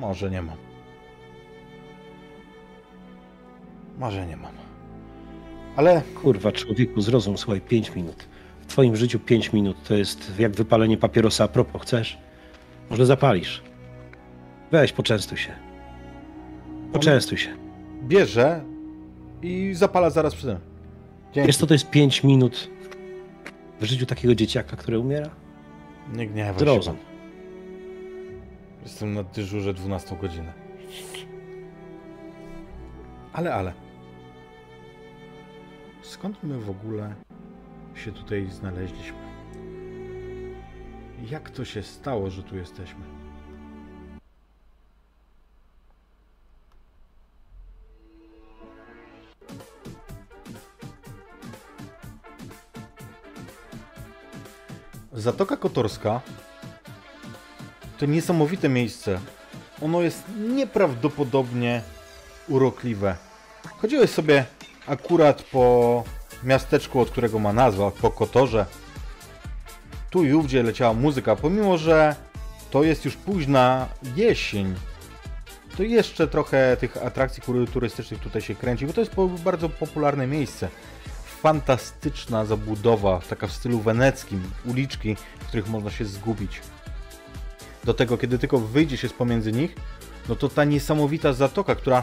Może 0.00 0.30
nie 0.30 0.42
mam. 0.42 0.56
Może 4.00 4.26
nie 4.26 4.36
mam. 4.36 4.52
Ale 5.76 6.02
Kurwa, 6.22 6.52
człowieku, 6.52 7.00
zrozum, 7.00 7.38
słuchaj, 7.38 7.60
pięć 7.60 7.94
minut. 7.94 8.28
W 8.60 8.66
twoim 8.66 8.96
życiu 8.96 9.18
pięć 9.18 9.52
minut 9.52 9.76
to 9.88 9.94
jest 9.94 10.32
jak 10.38 10.52
wypalenie 10.52 10.96
papierosa 10.96 11.44
a 11.44 11.48
propos. 11.48 11.82
Chcesz? 11.82 12.18
Może 12.90 13.06
zapalisz? 13.06 13.62
Weź, 14.70 14.92
poczęstuj 14.92 15.38
się. 15.38 15.52
Poczęstuj 16.92 17.38
się. 17.38 17.50
bierze 18.02 18.64
i 19.42 19.70
zapala 19.74 20.10
zaraz 20.10 20.34
przy 20.34 20.46
tym. 20.46 20.58
Dzięki. 21.32 21.46
Wiesz 21.46 21.56
co 21.56 21.66
to 21.66 21.74
jest 21.74 21.90
pięć 21.90 22.24
minut 22.24 22.70
w 23.80 23.84
życiu 23.84 24.06
takiego 24.06 24.34
dzieciaka, 24.34 24.76
które 24.76 24.98
umiera? 24.98 25.30
Nie 26.12 26.26
gniewaj. 26.26 26.58
Zrozum. 26.58 26.96
Jestem 28.82 29.14
na 29.14 29.22
dyżurze 29.22 29.74
12 29.74 30.16
godzinę. 30.16 30.52
Ale, 33.32 33.54
ale. 33.54 33.72
Skąd 36.10 36.42
my 36.42 36.58
w 36.58 36.70
ogóle 36.70 37.14
się 37.94 38.12
tutaj 38.12 38.48
znaleźliśmy? 38.50 39.18
Jak 41.30 41.50
to 41.50 41.64
się 41.64 41.82
stało, 41.82 42.30
że 42.30 42.42
tu 42.42 42.56
jesteśmy? 42.56 43.00
Zatoka 55.12 55.56
Kotorska 55.56 56.20
to 57.98 58.06
niesamowite 58.06 58.68
miejsce. 58.68 59.20
Ono 59.82 60.02
jest 60.02 60.24
nieprawdopodobnie 60.38 61.82
urokliwe. 62.48 63.16
Chodziłeś 63.80 64.10
sobie 64.10 64.44
akurat 64.90 65.42
po 65.42 66.04
miasteczku, 66.44 67.00
od 67.00 67.10
którego 67.10 67.38
ma 67.38 67.52
nazwa, 67.52 67.90
po 67.90 68.10
Kotorze. 68.10 68.66
Tu 70.10 70.24
i 70.24 70.32
ówdzie 70.32 70.62
leciała 70.62 70.94
muzyka, 70.94 71.36
pomimo 71.36 71.78
że 71.78 72.16
to 72.70 72.82
jest 72.82 73.04
już 73.04 73.16
późna 73.16 73.86
jesień. 74.16 74.74
To 75.76 75.82
jeszcze 75.82 76.28
trochę 76.28 76.76
tych 76.76 76.96
atrakcji 76.96 77.42
turystycznych 77.72 78.20
tutaj 78.20 78.42
się 78.42 78.54
kręci, 78.54 78.86
bo 78.86 78.92
to 78.92 79.00
jest 79.00 79.14
bardzo 79.44 79.68
popularne 79.68 80.26
miejsce. 80.26 80.68
Fantastyczna 81.42 82.44
zabudowa, 82.44 83.20
taka 83.28 83.46
w 83.46 83.52
stylu 83.52 83.80
weneckim, 83.80 84.50
uliczki, 84.66 85.16
w 85.40 85.46
których 85.46 85.68
można 85.68 85.90
się 85.90 86.04
zgubić 86.04 86.60
do 87.84 87.94
tego, 87.94 88.18
kiedy 88.18 88.38
tylko 88.38 88.58
wyjdzie 88.58 88.96
się 88.96 89.08
z 89.08 89.12
pomiędzy 89.12 89.52
nich, 89.52 89.74
no 90.28 90.36
to 90.36 90.48
ta 90.48 90.64
niesamowita 90.64 91.32
zatoka, 91.32 91.74
która 91.74 92.02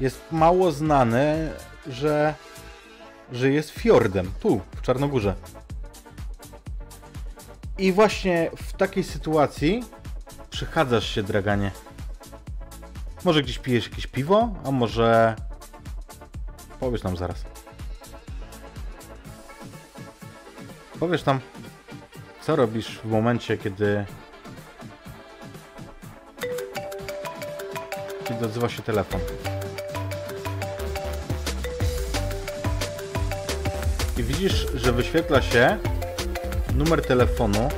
jest 0.00 0.20
mało 0.32 0.72
znane, 0.72 1.52
że, 1.86 2.34
że 3.32 3.50
jest 3.50 3.70
fiordem, 3.70 4.32
tu, 4.40 4.60
w 4.76 4.82
Czarnogórze. 4.82 5.34
I 7.78 7.92
właśnie 7.92 8.50
w 8.56 8.72
takiej 8.72 9.04
sytuacji 9.04 9.84
przechadzasz 10.50 11.14
się, 11.14 11.22
Draganie. 11.22 11.70
Może 13.24 13.42
gdzieś 13.42 13.58
pijesz 13.58 13.88
jakieś 13.88 14.06
piwo, 14.06 14.54
a 14.64 14.70
może... 14.70 15.36
Powiesz 16.80 17.02
nam 17.02 17.16
zaraz. 17.16 17.44
Powiesz 21.00 21.24
nam, 21.24 21.40
co 22.40 22.56
robisz 22.56 22.98
w 22.98 23.04
momencie, 23.04 23.58
kiedy 23.58 24.06
kiedy 28.24 28.46
odzywa 28.46 28.68
się 28.68 28.82
telefon. 28.82 29.20
I 34.22 34.24
widzisz, 34.24 34.66
że 34.74 34.92
wyświetla 34.92 35.42
się 35.42 35.78
numer 36.74 37.06
telefonu. 37.06 37.68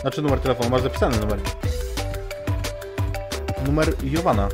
Znaczy 0.00 0.22
numer 0.22 0.40
telefonu, 0.40 0.70
masz 0.70 0.82
zapisany 0.82 1.16
numer. 1.20 1.38
Numer 3.66 3.88
Jowana. 4.04 4.48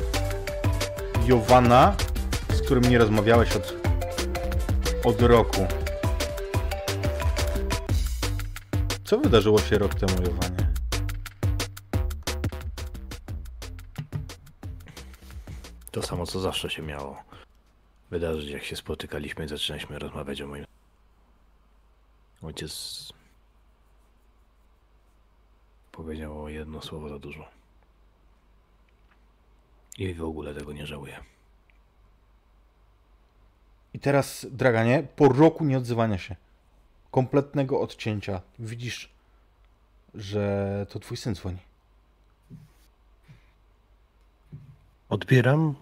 Jowana, 1.25 1.95
z 2.53 2.61
którym 2.61 2.83
nie 2.83 2.97
rozmawiałeś 2.97 3.55
od, 3.55 3.73
od 5.03 5.21
roku. 5.21 5.67
Co 9.03 9.17
wydarzyło 9.17 9.59
się 9.59 9.77
rok 9.77 9.95
temu, 9.95 10.13
Jowanie? 10.21 10.67
To 15.91 16.01
samo, 16.01 16.25
co 16.25 16.39
zawsze 16.39 16.69
się 16.69 16.81
miało 16.81 17.23
wydarzyć, 18.11 18.49
jak 18.49 18.63
się 18.63 18.75
spotykaliśmy 18.75 19.45
i 19.45 19.47
zaczynaliśmy 19.47 19.99
rozmawiać 19.99 20.41
o 20.41 20.47
moim... 20.47 20.65
Ojciec 22.43 23.13
powiedział 25.91 26.43
o 26.43 26.49
jedno 26.49 26.81
słowo 26.81 27.09
za 27.09 27.19
dużo. 27.19 27.47
I 29.97 30.13
w 30.13 30.23
ogóle 30.23 30.55
tego 30.55 30.73
nie 30.73 30.87
żałuję. 30.87 31.23
I 33.93 33.99
teraz, 33.99 34.47
Draganie, 34.51 35.07
po 35.15 35.27
roku 35.29 35.65
nieodzywania 35.65 36.17
się, 36.17 36.35
kompletnego 37.11 37.81
odcięcia, 37.81 38.41
widzisz, 38.59 39.09
że 40.13 40.85
to 40.89 40.99
twój 40.99 41.17
syn 41.17 41.35
dzwoni. 41.35 41.59
Odbieram, 45.09 45.75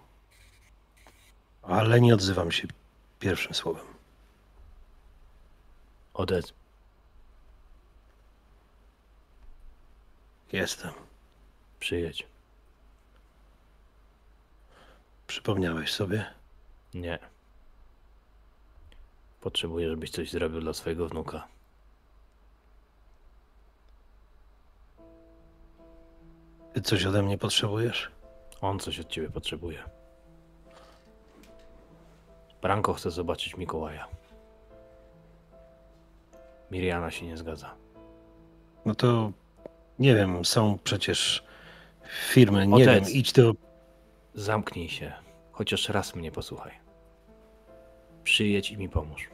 ale 1.61 2.01
nie 2.01 2.13
odzywam 2.13 2.51
się 2.51 2.67
pierwszym 3.19 3.53
słowem. 3.53 3.90
Odez... 6.13 6.53
Jestem. 10.51 10.91
Przyjedź. 11.79 12.27
Przypomniałeś 15.27 15.93
sobie? 15.93 16.25
Nie. 16.93 17.19
Potrzebuję, 19.41 19.89
żebyś 19.89 20.09
coś 20.09 20.31
zrobił 20.31 20.61
dla 20.61 20.73
swojego 20.73 21.07
wnuka. 21.07 21.47
Ty 26.73 26.81
coś 26.81 27.05
ode 27.05 27.21
mnie 27.21 27.37
potrzebujesz? 27.37 28.11
On 28.61 28.79
coś 28.79 28.99
od 28.99 29.09
ciebie 29.09 29.29
potrzebuje. 29.29 29.83
Branko 32.61 32.93
chce 32.93 33.11
zobaczyć 33.11 33.57
Mikołaja. 33.57 34.20
Miriana 36.71 37.11
się 37.11 37.25
nie 37.25 37.37
zgadza. 37.37 37.75
No 38.85 38.95
to 38.95 39.31
nie 39.99 40.15
wiem, 40.15 40.45
są 40.45 40.77
przecież 40.83 41.43
firmy, 42.29 42.67
nie 42.67 42.75
Ojciec. 42.75 43.07
wiem, 43.07 43.15
idź 43.17 43.31
do. 43.33 43.53
Zamknij 44.33 44.89
się. 44.89 45.13
Chociaż 45.51 45.89
raz 45.89 46.15
mnie 46.15 46.31
posłuchaj. 46.31 46.71
Przyjedź 48.23 48.71
i 48.71 48.77
mi 48.77 48.89
pomóż. 48.89 49.29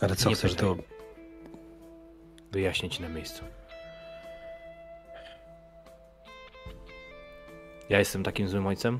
Ale 0.00 0.16
co 0.16 0.28
Nie 0.28 0.34
chcesz 0.34 0.54
do. 0.54 0.76
Wyjaśnię 2.52 2.90
ci 2.90 3.02
na 3.02 3.08
miejscu. 3.08 3.44
Ja 7.88 7.98
jestem 7.98 8.22
takim 8.22 8.48
złym 8.48 8.66
ojcem? 8.66 8.98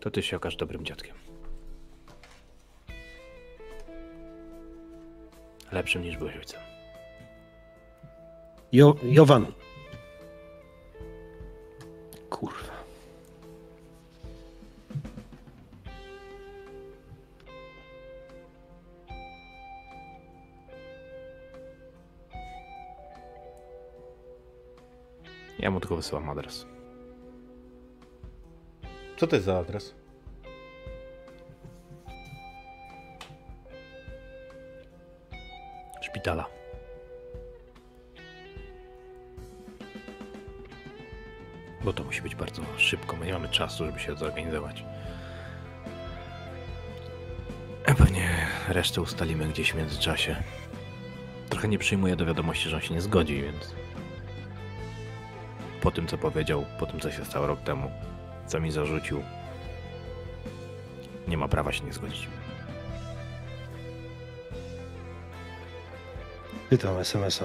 To 0.00 0.10
ty 0.10 0.22
się 0.22 0.36
okaż 0.36 0.56
dobrym 0.56 0.84
dziadkiem. 0.84 1.19
lepszym 5.72 6.02
niż 6.02 6.16
byłeś 6.16 6.36
ojcem. 6.36 6.60
Jo 8.72 8.96
Jowan. 9.02 9.46
Kurwa. 12.30 12.70
Ja 25.58 25.70
mu 25.70 25.80
tylko 25.80 25.96
wysyłam 25.96 26.30
adres. 26.30 26.66
Co 29.16 29.26
to 29.26 29.36
jest 29.36 29.46
za 29.46 29.58
adres? 29.58 29.99
Szpitala. 36.20 36.46
Bo 41.84 41.92
to 41.92 42.04
musi 42.04 42.22
być 42.22 42.34
bardzo 42.34 42.62
szybko. 42.76 43.16
My 43.16 43.26
nie 43.26 43.32
mamy 43.32 43.48
czasu, 43.48 43.86
żeby 43.86 44.00
się 44.00 44.16
zorganizować. 44.16 44.84
Pewnie 47.84 48.46
resztę 48.68 49.00
ustalimy 49.00 49.48
gdzieś 49.48 49.72
w 49.72 49.76
międzyczasie. 49.76 50.36
Trochę 51.48 51.68
nie 51.68 51.78
przyjmuję 51.78 52.16
do 52.16 52.26
wiadomości, 52.26 52.68
że 52.68 52.76
on 52.76 52.82
się 52.82 52.94
nie 52.94 53.00
zgodzi, 53.00 53.42
więc. 53.42 53.74
Po 55.80 55.90
tym, 55.90 56.06
co 56.06 56.18
powiedział, 56.18 56.64
po 56.78 56.86
tym, 56.86 57.00
co 57.00 57.10
się 57.10 57.24
stało 57.24 57.46
rok 57.46 57.60
temu, 57.60 57.90
co 58.46 58.60
mi 58.60 58.70
zarzucił, 58.70 59.22
nie 61.28 61.36
ma 61.36 61.48
prawa 61.48 61.72
się 61.72 61.84
nie 61.84 61.92
zgodzić. 61.92 62.28
Pytam 66.70 66.98
SMS-a. 66.98 67.44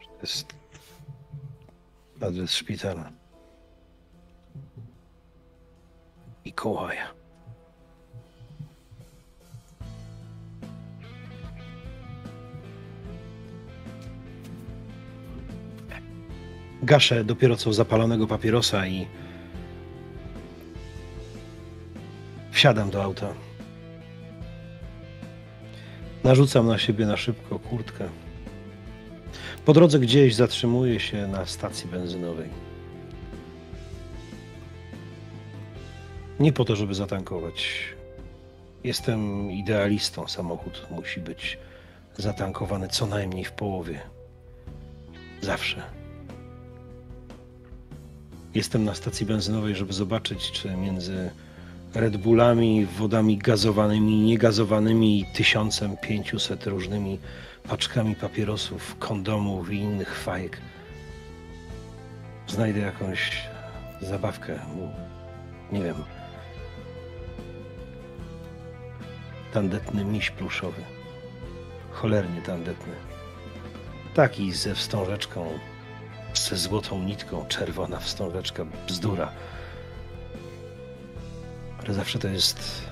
To 0.00 0.22
jest 0.22 0.46
adres 2.20 2.50
szpitala. 2.50 3.10
Mikołaja. 6.44 7.14
Gaszę 16.82 17.24
dopiero 17.24 17.56
co 17.56 17.72
zapalonego 17.72 18.26
papierosa 18.26 18.86
i 18.86 19.06
wsiadam 22.50 22.90
do 22.90 23.02
auta. 23.02 23.47
Narzucam 26.28 26.66
na 26.66 26.78
siebie 26.78 27.06
na 27.06 27.16
szybko 27.16 27.58
kurtkę. 27.58 28.08
Po 29.64 29.72
drodze 29.72 29.98
gdzieś 29.98 30.34
zatrzymuję 30.34 31.00
się 31.00 31.26
na 31.26 31.46
stacji 31.46 31.90
benzynowej. 31.90 32.48
Nie 36.40 36.52
po 36.52 36.64
to, 36.64 36.76
żeby 36.76 36.94
zatankować. 36.94 37.68
Jestem 38.84 39.50
idealistą. 39.50 40.28
Samochód 40.28 40.86
musi 40.90 41.20
być 41.20 41.58
zatankowany 42.16 42.88
co 42.88 43.06
najmniej 43.06 43.44
w 43.44 43.52
połowie. 43.52 44.00
Zawsze. 45.40 45.82
Jestem 48.54 48.84
na 48.84 48.94
stacji 48.94 49.26
benzynowej, 49.26 49.74
żeby 49.74 49.92
zobaczyć, 49.92 50.52
czy 50.52 50.76
między 50.76 51.30
Red 51.94 52.16
Bullami, 52.16 52.86
wodami 52.86 53.38
gazowanymi 53.38 54.20
niegazowanymi 54.20 55.20
i 55.20 55.26
1500 55.26 56.66
różnymi 56.66 57.18
paczkami 57.68 58.14
papierosów, 58.14 58.96
kondomów 58.98 59.72
i 59.72 59.76
innych 59.76 60.18
fajek 60.18 60.58
znajdę 62.46 62.80
jakąś 62.80 63.42
zabawkę. 64.00 64.58
Nie 65.72 65.82
wiem. 65.82 65.94
Tandetny 69.52 70.04
miś 70.04 70.30
pluszowy. 70.30 70.82
Cholernie 71.92 72.42
tandetny. 72.42 72.92
Taki 74.14 74.52
ze 74.52 74.74
wstążeczką, 74.74 75.58
ze 76.34 76.56
złotą 76.56 77.02
nitką, 77.02 77.46
czerwona 77.48 77.98
wstążeczka, 78.00 78.64
bzdura. 78.88 79.32
Ale 81.88 81.94
zawsze 81.94 82.18
to 82.18 82.28
jest 82.28 82.82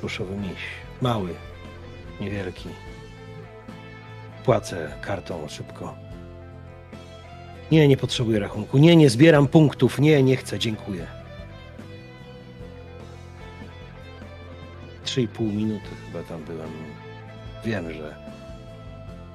pluszowy 0.00 0.36
miś. 0.36 0.58
Mały, 1.02 1.34
niewielki. 2.20 2.68
Płacę 4.44 4.94
kartą 5.00 5.48
szybko. 5.48 5.94
Nie, 7.70 7.88
nie 7.88 7.96
potrzebuję 7.96 8.40
rachunku. 8.40 8.78
Nie, 8.78 8.96
nie 8.96 9.10
zbieram 9.10 9.48
punktów. 9.48 9.98
Nie, 9.98 10.22
nie 10.22 10.36
chcę, 10.36 10.58
dziękuję. 10.58 11.06
Trzy 15.04 15.22
i 15.22 15.28
pół 15.28 15.46
minuty 15.46 15.88
chyba 16.06 16.24
tam 16.24 16.44
byłem. 16.44 16.70
Wiem, 17.64 17.92
że 17.92 18.16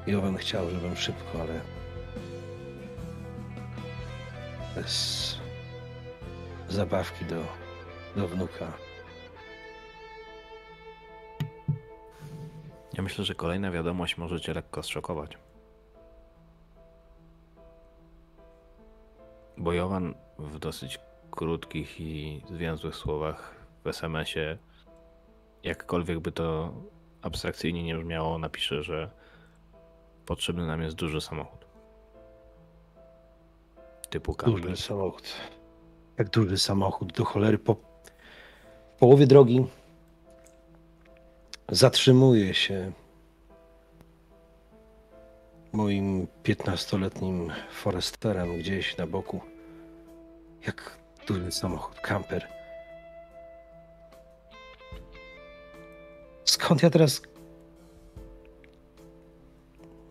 Jowen 0.07 0.37
chciał, 0.37 0.69
żebym 0.69 0.95
szybko, 0.95 1.41
ale 1.41 1.61
bez 4.75 5.37
zabawki 6.69 7.25
do, 7.25 7.64
do 8.15 8.27
wnuka. 8.27 8.73
Ja 12.93 13.03
myślę, 13.03 13.25
że 13.25 13.35
kolejna 13.35 13.71
wiadomość 13.71 14.17
może 14.17 14.41
cię 14.41 14.53
lekko 14.53 14.83
zszokować. 14.83 15.37
Bo 19.57 19.73
Jowan 19.73 20.13
w 20.39 20.59
dosyć 20.59 20.99
krótkich 21.31 22.01
i 22.01 22.41
zwięzłych 22.49 22.95
słowach 22.95 23.55
w 23.83 23.87
SMS-ie, 23.87 24.57
jakkolwiek 25.63 26.19
by 26.19 26.31
to 26.31 26.73
abstrakcyjnie 27.21 27.83
nie 27.83 27.95
brzmiało, 27.95 28.37
napisze, 28.37 28.83
że 28.83 29.11
potrzebny 30.25 30.67
nam 30.67 30.81
jest 30.81 30.95
duży 30.95 31.21
samochód. 31.21 31.65
Typu 34.09 34.33
camper. 34.33 34.61
Duży 34.61 34.77
samochód. 34.77 35.33
Jak 36.17 36.29
duży 36.29 36.57
samochód 36.57 37.13
do 37.13 37.25
cholery. 37.25 37.57
Po 37.57 37.94
połowie 38.99 39.27
drogi 39.27 39.67
zatrzymuje 41.69 42.53
się 42.53 42.91
moim 45.73 46.27
15-letnim 46.43 47.51
Foresterem 47.71 48.57
gdzieś 48.57 48.97
na 48.97 49.07
boku. 49.07 49.41
Jak 50.67 50.97
duży 51.27 51.51
samochód, 51.51 51.99
kamper. 51.99 52.47
Skąd 56.45 56.83
ja 56.83 56.89
teraz... 56.89 57.21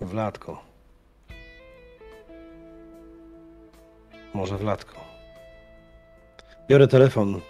W 0.00 0.14
latko. 0.14 0.62
Może 4.34 4.58
w 4.58 4.62
latko. 4.62 5.00
Biorę 6.68 6.88
telefon 6.88 7.40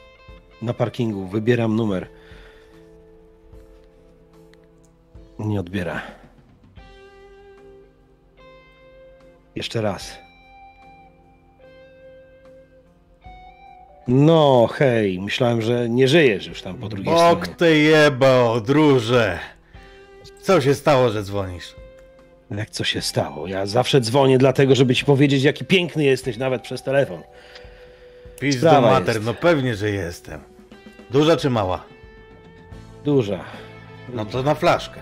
na 0.64 0.74
parkingu, 0.74 1.26
wybieram 1.26 1.76
numer. 1.76 2.08
Nie 5.38 5.60
odbiera. 5.60 6.02
Jeszcze 9.56 9.80
raz. 9.82 10.18
No, 14.08 14.68
hej, 14.72 15.20
myślałem, 15.20 15.62
że 15.62 15.88
nie 15.88 16.08
żyjesz 16.08 16.46
już 16.46 16.62
tam 16.62 16.74
po 16.76 16.88
drugiej 16.88 17.14
Bok 17.14 17.38
stronie. 17.38 17.56
ty 17.58 17.78
jebał, 17.78 18.60
druże. 18.60 19.38
Co 20.42 20.60
się 20.60 20.74
stało, 20.74 21.10
że 21.10 21.22
dzwonisz? 21.22 21.74
Jak 22.50 22.70
co 22.70 22.84
się 22.84 23.00
stało? 23.00 23.46
Ja 23.46 23.66
zawsze 23.66 24.00
dzwonię 24.00 24.38
dlatego, 24.38 24.74
żeby 24.74 24.94
ci 24.94 25.04
powiedzieć, 25.04 25.42
jaki 25.42 25.64
piękny 25.64 26.04
jesteś 26.04 26.36
nawet 26.36 26.62
przez 26.62 26.82
telefon. 26.82 27.22
Pizdo 28.40 28.80
mater, 28.80 29.14
jest. 29.14 29.26
no 29.26 29.34
pewnie, 29.34 29.74
że 29.74 29.90
jestem. 29.90 30.53
Duża 31.14 31.36
czy 31.36 31.50
mała? 31.50 31.84
Duża. 33.04 33.44
No 34.14 34.24
to 34.26 34.42
na 34.42 34.54
flaszkę. 34.54 35.00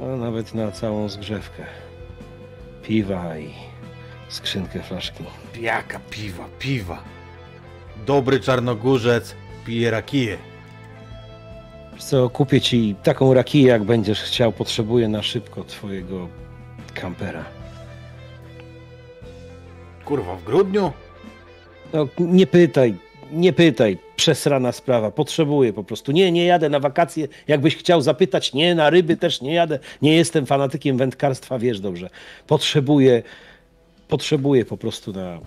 A 0.00 0.16
nawet 0.16 0.54
na 0.54 0.70
całą 0.70 1.08
zgrzewkę. 1.08 1.62
Piwa 2.82 3.38
i 3.38 3.50
skrzynkę 4.28 4.82
flaszki. 4.82 5.24
Jaka 5.60 6.00
piwa, 6.10 6.44
piwa. 6.58 7.02
Dobry 8.06 8.40
czarnogórzec 8.40 9.34
pije. 9.66 10.02
Wiesz 11.94 12.04
Co, 12.04 12.30
kupię 12.30 12.60
ci 12.60 12.94
taką 13.02 13.34
rakiję, 13.34 13.68
jak 13.68 13.84
będziesz 13.84 14.22
chciał. 14.22 14.52
Potrzebuję 14.52 15.08
na 15.08 15.22
szybko 15.22 15.64
twojego 15.64 16.28
kampera. 16.94 17.44
Kurwa, 20.04 20.36
w 20.36 20.44
grudniu? 20.44 20.92
No, 21.92 22.08
nie 22.18 22.46
pytaj, 22.46 22.94
nie 23.32 23.52
pytaj. 23.52 24.03
Przesrana 24.16 24.72
sprawa. 24.72 25.10
Potrzebuję 25.10 25.72
po 25.72 25.84
prostu. 25.84 26.12
Nie, 26.12 26.32
nie 26.32 26.44
jadę 26.44 26.68
na 26.68 26.80
wakacje. 26.80 27.28
Jakbyś 27.48 27.76
chciał 27.76 28.00
zapytać, 28.00 28.52
nie, 28.52 28.74
na 28.74 28.90
ryby 28.90 29.16
też 29.16 29.40
nie 29.40 29.54
jadę. 29.54 29.78
Nie 30.02 30.16
jestem 30.16 30.46
fanatykiem 30.46 30.96
wędkarstwa, 30.96 31.58
wiesz 31.58 31.80
dobrze. 31.80 32.10
Potrzebuję, 32.46 33.22
potrzebuję 34.08 34.64
po 34.64 34.76
prostu 34.76 35.12
na 35.12 35.40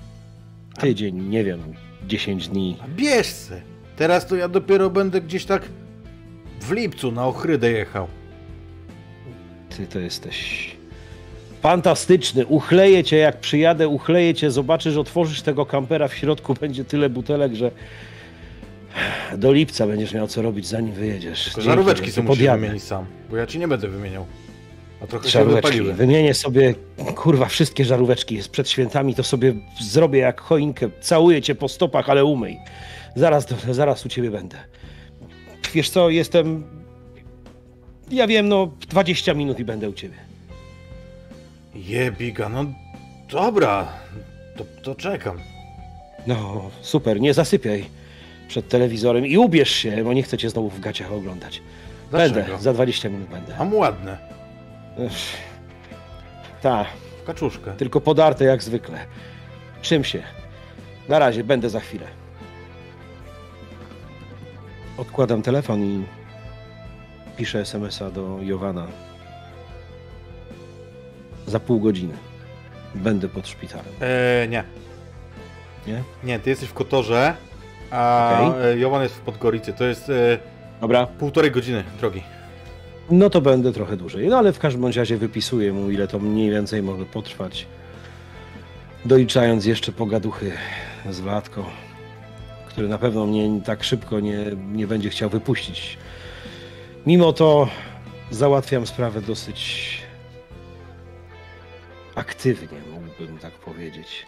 tydzień, 0.80 1.30
nie 1.30 1.44
wiem, 1.44 1.74
10 2.08 2.48
dni. 2.48 2.78
Bierz 2.96 3.28
se. 3.28 3.62
Teraz 3.96 4.28
to 4.28 4.36
ja 4.36 4.48
dopiero 4.48 4.90
będę 4.90 5.22
gdzieś 5.22 5.46
tak 5.46 5.70
w 6.62 6.72
lipcu 6.72 7.12
na 7.12 7.28
Ochrydę 7.28 7.72
jechał. 7.72 8.08
Ty 9.70 9.88
to 9.88 10.00
jesteś 10.00 10.78
Fantastyczny. 11.62 12.46
Uchleję 12.46 13.04
cię, 13.04 13.18
jak 13.18 13.40
przyjadę, 13.40 13.88
uchleję 13.88 14.34
cię, 14.34 14.52
zobaczysz, 14.52 14.98
otworzysz 14.98 15.42
tego 15.42 15.66
kampera 15.66 16.08
w 16.08 16.16
środku, 16.16 16.54
będzie 16.62 16.86
tyle 16.86 17.10
butelek, 17.10 17.54
że 17.54 17.72
do 19.38 19.52
lipca 19.54 19.88
będziesz 19.88 20.14
miał 20.14 20.28
co 20.28 20.42
robić, 20.42 20.68
zanim 20.68 20.92
wyjedziesz. 20.94 21.44
Tylko 21.44 21.62
Dzięki, 21.62 21.70
żaróweczki 21.70 22.12
sobie 22.12 22.28
musisz 22.28 22.48
wymienić 22.48 22.84
sam, 22.84 23.06
bo 23.30 23.38
ja 23.38 23.48
ci 23.48 23.60
nie 23.60 23.68
będę 23.68 23.88
wymieniał. 23.88 24.26
A 25.04 25.08
trochę 25.08 25.26
się 25.26 25.32
Żaróweczki. 25.32 25.72
wypaliły. 25.72 25.94
Wymienię 25.94 26.34
sobie, 26.34 26.76
kurwa, 27.16 27.46
wszystkie 27.46 27.86
żaróweczki. 27.86 28.40
Przed 28.52 28.70
świętami, 28.70 29.16
to 29.16 29.24
sobie 29.24 29.54
zrobię 29.82 30.20
jak 30.20 30.42
choinkę. 30.42 30.90
Całuję 31.02 31.42
cię 31.42 31.56
po 31.56 31.68
stopach, 31.68 32.10
ale 32.10 32.26
umyj. 32.26 32.58
Zaraz, 33.16 33.48
zaraz 33.72 34.06
u 34.06 34.10
ciebie 34.10 34.32
będę. 34.32 34.58
Wiesz 35.74 35.90
co, 35.90 36.10
jestem... 36.10 36.64
Ja 38.12 38.28
wiem, 38.28 38.50
no 38.50 38.72
20 38.90 39.34
minut 39.34 39.60
i 39.60 39.66
będę 39.66 39.90
u 39.90 39.94
ciebie. 39.94 40.16
Jebiga, 41.76 42.50
no 42.50 42.66
dobra, 43.32 43.88
to, 44.58 44.66
to 44.84 44.96
czekam. 44.96 45.38
No, 46.28 46.70
super, 46.82 47.22
nie 47.22 47.34
zasypiaj 47.34 47.86
przed 48.48 48.68
telewizorem 48.70 49.26
i 49.26 49.38
ubierz 49.38 49.70
się, 49.72 50.04
bo 50.04 50.14
nie 50.14 50.24
chcę 50.24 50.38
cię 50.38 50.50
znowu 50.50 50.70
w 50.70 50.80
gaciach 50.80 51.12
oglądać. 51.12 51.62
Dlaczego? 52.10 52.36
Będę, 52.42 52.60
za 52.64 52.74
20 52.74 53.10
minut 53.10 53.30
będę. 53.30 53.56
Mam 53.60 53.74
ładne, 53.74 54.18
Tak, 56.62 56.88
w 57.24 57.28
kaczuszkę. 57.28 57.74
tylko 57.74 58.02
podarte 58.02 58.46
jak 58.46 58.64
zwykle. 58.64 59.00
Czym 59.82 60.04
się? 60.04 60.24
Na 61.10 61.20
razie, 61.20 61.44
będę 61.44 61.70
za 61.70 61.80
chwilę. 61.80 62.06
Odkładam 64.98 65.42
telefon 65.42 65.84
i 65.84 66.04
piszę 67.38 67.60
SMS-a 67.60 68.12
do 68.12 68.38
Jowana. 68.42 68.88
Za 71.48 71.60
pół 71.60 71.80
godziny. 71.80 72.14
Będę 72.96 73.30
pod 73.30 73.48
szpitalem. 73.48 73.86
Eee, 74.02 74.50
nie. 74.50 74.64
Nie? 75.88 76.04
Nie, 76.24 76.40
ty 76.40 76.50
jesteś 76.50 76.70
w 76.70 76.74
Kotorze, 76.74 77.36
a 77.92 78.40
Okej. 78.42 78.72
e, 78.74 78.78
Jowan 78.78 79.04
jest 79.04 79.16
w 79.16 79.20
Podgoricy. 79.20 79.74
To 79.74 79.86
jest 79.86 80.10
e, 80.10 80.38
Dobra. 80.82 81.08
półtorej 81.08 81.52
godziny 81.52 81.84
drogi. 82.00 82.24
No 83.10 83.30
to 83.30 83.42
będę 83.42 83.72
trochę 83.74 83.98
dłużej. 83.98 84.28
No 84.28 84.38
ale 84.38 84.54
w 84.54 84.60
każdym 84.60 84.86
razie 84.86 85.18
wypisuję 85.18 85.74
mu, 85.74 85.90
ile 85.92 86.08
to 86.08 86.20
mniej 86.20 86.50
więcej 86.50 86.84
może 86.84 87.06
potrwać. 87.06 87.68
Doliczając 89.06 89.66
jeszcze 89.66 89.92
pogaduchy 89.92 90.52
z 91.10 91.20
Władką, 91.20 91.64
który 92.68 92.88
na 92.88 92.98
pewno 92.98 93.26
mnie 93.26 93.62
tak 93.66 93.84
szybko 93.84 94.20
nie, 94.20 94.46
nie 94.72 94.88
będzie 94.88 95.10
chciał 95.10 95.30
wypuścić. 95.30 95.98
Mimo 97.06 97.34
to 97.34 97.68
załatwiam 98.32 98.88
sprawę 98.88 99.22
dosyć 99.22 99.98
aktywnie, 102.16 102.78
mógłbym 102.94 103.38
tak 103.38 103.54
powiedzieć. 103.54 104.26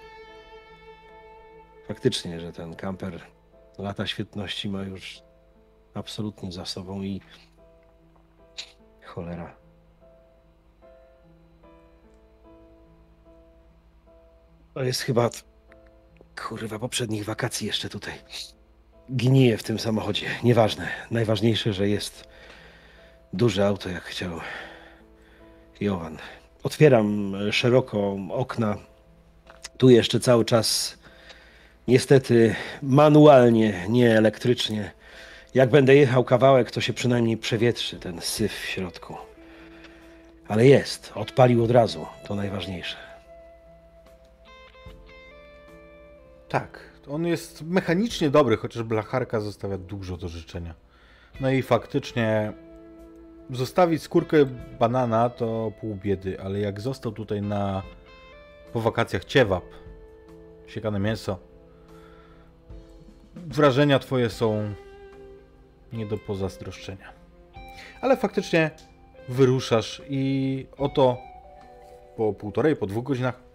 Faktycznie, 1.88 2.40
że 2.40 2.54
ten 2.54 2.76
kamper 2.76 3.20
lata 3.80 4.08
świetności 4.08 4.70
ma 4.70 4.84
już 4.84 5.22
absolutnie 5.94 6.52
za 6.52 6.66
sobą 6.66 7.02
i 7.02 7.22
Cholera. 9.06 9.56
To 14.74 14.84
jest 14.84 15.02
chyba. 15.02 15.30
Kurwa, 16.48 16.80
poprzednich 16.80 17.26
wakacji 17.26 17.68
jeszcze 17.68 17.90
tutaj. 17.90 18.14
Gnije 19.10 19.58
w 19.58 19.64
tym 19.64 19.80
samochodzie. 19.80 20.28
Nieważne. 20.44 20.88
Najważniejsze, 21.12 21.74
że 21.74 21.90
jest 21.90 22.28
duże 23.34 23.68
auto, 23.68 23.90
jak 23.90 24.04
chciał 24.04 24.40
Jowan. 25.82 26.18
Otwieram 26.64 27.36
szeroko 27.52 28.18
okna. 28.30 28.78
Tu 29.78 29.90
jeszcze 29.90 30.20
cały 30.20 30.46
czas, 30.46 30.98
niestety, 31.90 32.56
manualnie, 32.82 33.86
nie 33.90 34.18
elektrycznie. 34.18 34.92
Jak 35.54 35.70
będę 35.70 35.96
jechał 35.96 36.24
kawałek, 36.24 36.72
to 36.72 36.82
się 36.82 36.94
przynajmniej 36.94 37.38
przewietrzy 37.38 38.00
ten 38.00 38.22
syf 38.22 38.54
w 38.54 38.66
środku. 38.66 39.16
Ale 40.48 40.66
jest, 40.66 41.12
odpalił 41.16 41.64
od 41.64 41.72
razu, 41.72 42.06
to 42.28 42.36
najważniejsze. 42.36 42.98
Tak, 46.50 46.80
on 47.10 47.26
jest 47.26 47.62
mechanicznie 47.62 48.30
dobry, 48.30 48.58
chociaż 48.58 48.84
blacharka 48.84 49.40
zostawia 49.40 49.78
dużo 49.78 50.18
do 50.18 50.28
życzenia. 50.28 50.74
No 51.42 51.52
i 51.52 51.62
faktycznie 51.62 52.54
zostawić 53.50 54.04
skórkę 54.04 54.38
banana 54.80 55.30
to 55.30 55.72
pół 55.82 55.96
biedy, 55.96 56.42
ale 56.42 56.60
jak 56.60 56.82
został 56.82 57.12
tutaj 57.12 57.42
na 57.42 57.84
po 58.74 58.82
wakacjach 58.82 59.26
ciewap, 59.26 59.64
siekane 60.68 61.00
mięso, 61.00 61.49
wrażenia 63.36 64.00
twoje 64.00 64.30
są 64.30 64.74
nie 65.94 66.06
do 66.06 66.18
pozazdroszczenia. 66.18 67.14
Ale 68.02 68.18
faktycznie 68.18 68.72
wyruszasz 69.30 70.02
i 70.10 70.66
oto 70.78 71.18
po 72.18 72.34
półtorej, 72.34 72.76
po 72.76 72.88
dwóch 72.88 73.04
godzinach 73.04 73.50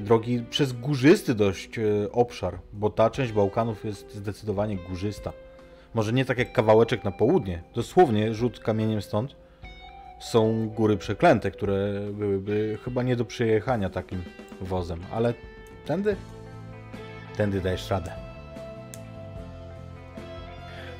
drogi 0.00 0.44
przez 0.50 0.72
górzysty 0.72 1.34
dość 1.34 1.78
e, 1.78 1.82
obszar, 2.12 2.58
bo 2.72 2.90
ta 2.90 3.10
część 3.10 3.32
Bałkanów 3.32 3.84
jest 3.84 4.14
zdecydowanie 4.14 4.76
górzysta. 4.76 5.32
Może 5.94 6.12
nie 6.12 6.24
tak 6.24 6.38
jak 6.38 6.52
kawałeczek 6.52 7.04
na 7.04 7.10
południe, 7.10 7.62
dosłownie 7.74 8.34
rzut 8.34 8.60
kamieniem 8.60 9.02
stąd 9.02 9.36
są 10.20 10.68
góry 10.68 10.96
przeklęte, 10.96 11.50
które 11.50 12.00
byłyby 12.12 12.78
chyba 12.84 13.02
nie 13.02 13.16
do 13.16 13.24
przejechania 13.24 13.90
takim 13.90 14.22
wozem, 14.60 15.00
ale 15.12 15.34
tędy, 15.86 16.16
tędy 17.36 17.60
dajesz 17.60 17.90
radę. 17.90 18.23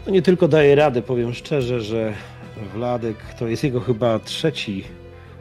No 0.06 0.12
nie 0.12 0.22
tylko 0.22 0.48
daje 0.48 0.74
radę, 0.74 1.02
powiem 1.02 1.34
szczerze, 1.34 1.80
że 1.80 2.12
Wladek 2.74 3.16
to 3.38 3.46
jest 3.46 3.64
jego 3.64 3.80
chyba 3.80 4.18
trzeci 4.18 4.84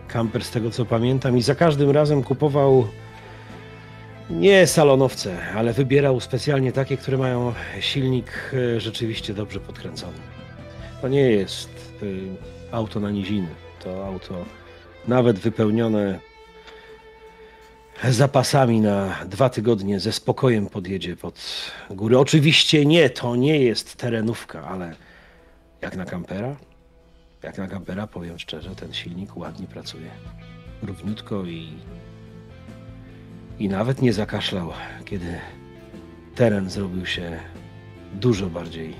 kamper 0.07 0.43
z 0.43 0.51
tego 0.51 0.71
co 0.71 0.85
pamiętam 0.85 1.37
i 1.37 1.41
za 1.41 1.55
każdym 1.55 1.91
razem 1.91 2.23
kupował 2.23 2.87
nie 4.29 4.67
salonowce, 4.67 5.37
ale 5.55 5.73
wybierał 5.73 6.19
specjalnie 6.19 6.71
takie, 6.71 6.97
które 6.97 7.17
mają 7.17 7.53
silnik 7.79 8.51
e, 8.53 8.79
rzeczywiście 8.79 9.33
dobrze 9.33 9.59
podkręcony. 9.59 10.17
To 11.01 11.07
nie 11.07 11.21
jest 11.21 11.69
y, 12.03 12.21
auto 12.71 12.99
na 12.99 13.11
niziny, 13.11 13.47
to 13.83 14.07
auto 14.07 14.45
nawet 15.07 15.39
wypełnione 15.39 16.19
zapasami 18.09 18.81
na 18.81 19.25
dwa 19.25 19.49
tygodnie 19.49 19.99
ze 19.99 20.11
spokojem 20.11 20.67
podjedzie 20.67 21.15
pod 21.15 21.39
górę. 21.89 22.19
Oczywiście 22.19 22.85
nie, 22.85 23.09
to 23.09 23.35
nie 23.35 23.59
jest 23.59 23.95
terenówka, 23.95 24.67
ale 24.67 24.95
jak 25.81 25.95
na 25.95 26.05
kampera, 26.05 26.55
jak 27.43 27.57
na 27.57 27.67
kampera 27.67 28.07
powiem 28.07 28.39
szczerze, 28.39 28.75
ten 28.75 28.93
silnik 28.93 29.37
ładnie 29.37 29.67
pracuje. 29.67 30.09
Równiutko 30.83 31.45
i, 31.45 31.73
i 33.59 33.69
nawet 33.69 34.01
nie 34.01 34.13
zakaszlał, 34.13 34.73
kiedy 35.05 35.39
teren 36.35 36.69
zrobił 36.69 37.05
się 37.05 37.39
dużo 38.13 38.47
bardziej 38.49 38.95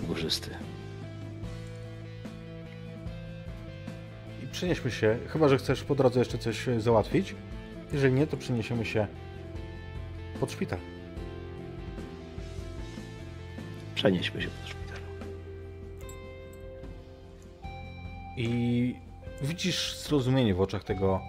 górzysty. 0.00 0.50
I 4.44 4.46
przenieśmy 4.46 4.90
się, 4.90 5.18
chyba 5.28 5.48
że 5.48 5.58
chcesz 5.58 5.84
po 5.84 5.94
drodze 5.94 6.18
jeszcze 6.18 6.38
coś 6.38 6.68
e, 6.68 6.80
załatwić. 6.80 7.34
Jeżeli 7.92 8.14
nie, 8.14 8.26
to 8.26 8.36
przeniesiemy 8.36 8.84
się 8.84 9.06
pod 10.40 10.52
szpital. 10.52 10.78
Przenieśmy 13.94 14.42
się 14.42 14.48
pod 14.48 14.68
szpital. 14.68 14.98
I 18.36 18.94
widzisz 19.42 19.96
zrozumienie 19.96 20.54
w 20.54 20.60
oczach 20.60 20.84
tego 20.84 21.20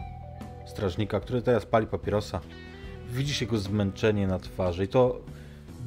strażnika, 0.66 1.20
który 1.20 1.42
teraz 1.42 1.66
pali 1.66 1.88
papierosa. 1.88 2.40
Widzisz 3.10 3.42
jego 3.42 3.58
zmęczenie 3.58 4.28
na 4.28 4.40
twarzy 4.40 4.84
i 4.84 4.88
to 4.88 5.22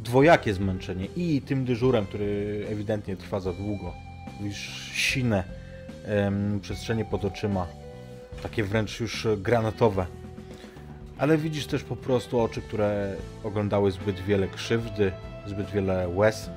dwojakie 0.03 0.55
zmęczenie 0.55 1.07
i 1.17 1.43
tym 1.43 1.65
dyżurem, 1.65 2.07
który 2.07 2.67
ewidentnie 2.71 3.17
trwa 3.17 3.41
za 3.41 3.53
długo. 3.53 3.95
Widzisz 4.41 4.91
sine 4.93 5.45
em, 6.05 6.61
przestrzenie 6.61 7.05
pod 7.05 7.25
oczyma, 7.25 7.67
takie 8.43 8.65
wręcz 8.65 9.01
już 9.01 9.29
granatowe. 9.37 10.07
Ale 11.21 11.39
widzisz 11.39 11.67
też 11.67 11.83
po 11.85 11.97
prostu 11.97 12.41
oczy, 12.41 12.63
które 12.63 13.17
oglądały 13.45 13.91
zbyt 13.91 14.21
wiele 14.21 14.49
krzywdy, 14.49 15.13
zbyt 15.47 15.71
wiele 15.71 16.09
łez. 16.09 16.51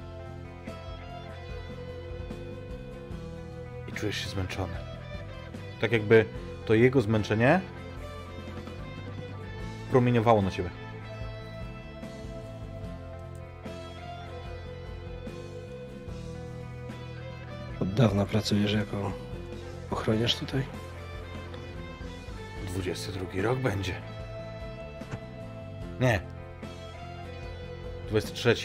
I 3.88 3.92
czujesz 3.92 4.18
się 4.18 4.30
zmęczony. 4.30 4.74
Tak 5.82 5.92
jakby 5.92 6.26
to 6.66 6.74
jego 6.74 7.02
zmęczenie 7.02 7.62
promieniowało 9.92 10.42
na 10.42 10.52
ciebie. 10.52 10.70
Od 17.80 17.94
dawna 17.94 18.26
pracujesz 18.26 18.74
jako 18.74 19.12
ochroniarz 19.92 20.36
tutaj? 20.36 20.64
22 22.68 23.42
rok 23.42 23.60
będzie. 23.60 24.13
Nie. 26.04 26.20
23. 28.10 28.56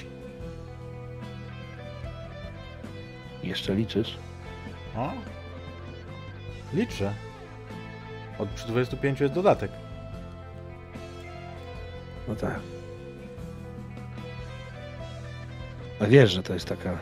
Jeszcze 3.42 3.74
liczysz? 3.74 4.18
O. 4.96 5.12
Liczę. 6.74 7.14
Od 8.38 8.48
przy 8.48 8.66
25 8.66 9.20
jest 9.20 9.34
dodatek. 9.34 9.70
No 12.28 12.36
tak. 12.36 12.60
A 16.00 16.06
wiesz, 16.06 16.30
że 16.30 16.42
to 16.42 16.54
jest 16.54 16.66
taka 16.66 16.98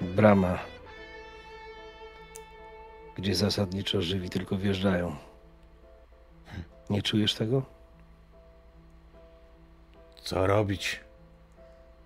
brama, 0.00 0.58
gdzie 3.16 3.34
zasadniczo 3.34 4.02
żywi 4.02 4.30
tylko 4.30 4.56
wjeżdżają. 4.56 5.16
Nie 6.90 7.02
czujesz 7.02 7.34
tego? 7.34 7.77
Co 10.28 10.46
robić? 10.46 11.00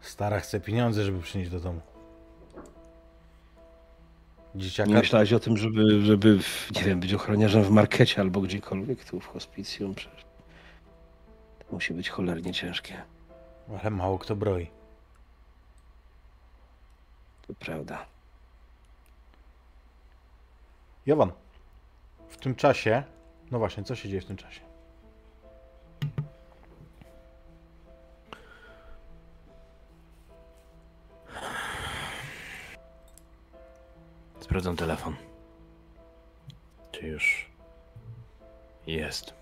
Stara 0.00 0.40
chce 0.40 0.60
pieniądze, 0.60 1.04
żeby 1.04 1.22
przynieść 1.22 1.50
do 1.50 1.60
domu. 1.60 1.80
Dzieciaka... 4.54 4.90
Nie 4.90 4.96
myślałeś 4.96 5.32
o 5.32 5.40
tym, 5.40 5.56
żeby, 5.56 6.04
żeby 6.04 6.38
nie 6.76 6.82
wiem, 6.82 7.00
być 7.00 7.14
ochroniarzem 7.14 7.62
w 7.62 7.70
markecie 7.70 8.20
albo 8.20 8.40
gdziekolwiek 8.40 9.04
tu 9.04 9.20
w 9.20 9.26
hospicjum? 9.26 9.94
Przecież 9.94 10.24
to 11.58 11.72
musi 11.72 11.94
być 11.94 12.10
cholernie 12.10 12.52
ciężkie. 12.52 13.02
Ale 13.80 13.90
mało 13.90 14.18
kto 14.18 14.36
broi. 14.36 14.70
To 17.46 17.54
prawda. 17.54 18.06
Jowan, 21.06 21.32
w 22.28 22.36
tym 22.36 22.54
czasie... 22.54 23.02
No 23.50 23.58
właśnie, 23.58 23.84
co 23.84 23.96
się 23.96 24.08
dzieje 24.08 24.20
w 24.20 24.26
tym 24.26 24.36
czasie? 24.36 24.71
Sprawdzam 34.42 34.76
telefon. 34.76 35.16
Czy 36.92 37.06
już 37.06 37.46
jest? 38.86 39.34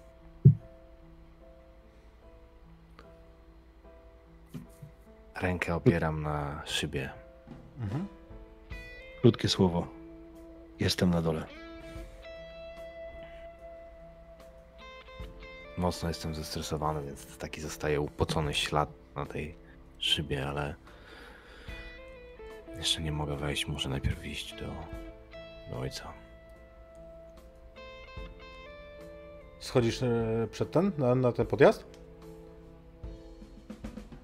Rękę 5.35 5.75
opieram 5.75 6.23
na 6.23 6.63
szybie. 6.67 7.11
Mhm. 7.81 8.07
Krótkie 9.21 9.49
słowo. 9.49 9.87
Jestem 10.81 11.11
na 11.11 11.23
dole. 11.23 11.47
Mocno 15.79 16.09
jestem 16.09 16.35
zestresowany, 16.35 17.03
więc 17.03 17.37
taki 17.39 17.61
zostaje 17.61 18.01
upocony 18.01 18.55
ślad 18.55 18.89
na 19.15 19.27
tej 19.27 19.55
szybie, 19.99 20.49
ale 20.49 20.75
jeszcze 22.81 23.03
nie 23.03 23.13
mogę 23.13 23.37
wejść. 23.37 23.67
Muszę 23.69 23.89
najpierw 23.89 24.27
iść 24.27 24.55
do, 24.55 24.67
do 25.71 25.81
ojca. 25.81 26.13
Schodzisz 29.59 30.03
e, 30.03 30.49
przed 30.51 30.71
ten, 30.71 30.93
na, 30.99 31.15
na 31.15 31.33
ten 31.33 31.47
podjazd? 31.47 31.85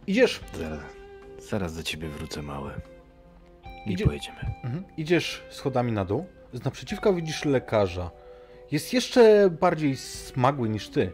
Idziesz. 0.06 0.40
Zaraz, 0.58 0.80
zaraz 1.38 1.76
do 1.76 1.82
ciebie 1.82 2.08
wrócę, 2.08 2.42
mały. 2.42 2.70
I 3.86 3.92
Idzie- 3.92 4.04
pojedziemy. 4.04 4.38
Mhm. 4.64 4.84
Idziesz 4.96 5.42
schodami 5.50 5.92
na 5.92 6.04
dół. 6.04 6.26
Z 6.52 6.64
naprzeciwka 6.64 7.12
widzisz 7.12 7.44
lekarza. 7.44 8.10
Jest 8.70 8.92
jeszcze 8.92 9.50
bardziej 9.50 9.96
smagły 9.96 10.68
niż 10.68 10.88
ty. 10.88 11.12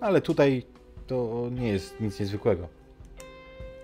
Ale 0.00 0.20
tutaj 0.20 0.66
to 1.06 1.48
nie 1.52 1.68
jest 1.68 2.00
nic 2.00 2.20
niezwykłego. 2.20 2.68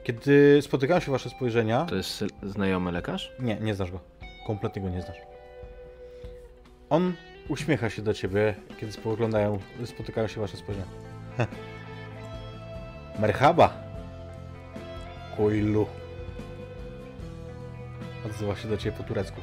Kiedy 0.03 0.63
spotykają 0.63 1.01
się 1.01 1.13
wasze 1.13 1.31
spojrzenia... 1.31 1.85
To 1.85 1.97
jest 1.97 2.25
znajomy 2.43 2.93
lekarz? 2.93 3.33
Nie, 3.39 3.57
nie 3.61 3.75
znasz 3.75 3.91
go. 3.91 4.01
Kompletnie 4.47 4.83
go 4.83 4.89
nie 4.89 5.03
znasz. 5.03 5.17
On 6.91 7.15
uśmiecha 7.49 7.91
się 7.91 8.03
do 8.03 8.15
ciebie, 8.15 8.55
kiedy 8.81 8.93
spoglądają, 8.93 9.59
spotykają 9.85 10.27
się 10.27 10.41
wasze 10.41 10.57
spojrzenia. 10.57 10.87
Merhaba. 13.19 13.75
Kujlu. 15.37 15.87
Odzywa 18.27 18.57
się 18.57 18.69
do 18.69 18.77
ciebie 18.77 18.97
po 18.97 19.03
turecku. 19.03 19.41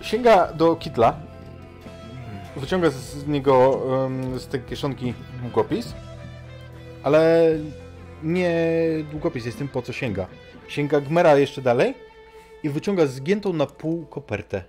Sięga 0.00 0.52
do 0.52 0.76
kitla. 0.76 1.31
Wyciąga 2.56 2.90
z 2.90 3.26
niego 3.26 3.80
z 4.38 4.46
tej 4.46 4.60
kieszonki 4.60 5.14
długopis. 5.40 5.94
Ale 7.02 7.50
nie 8.22 8.54
długopis 9.10 9.46
jest 9.46 9.58
tym, 9.58 9.68
po 9.68 9.82
co 9.82 9.92
sięga. 9.92 10.26
Sięga 10.68 11.00
Gmera 11.00 11.36
jeszcze 11.36 11.62
dalej 11.62 11.94
i 12.62 12.68
wyciąga 12.68 13.06
zgiętą 13.06 13.52
na 13.52 13.66
pół 13.66 14.06
kopertę. 14.06 14.64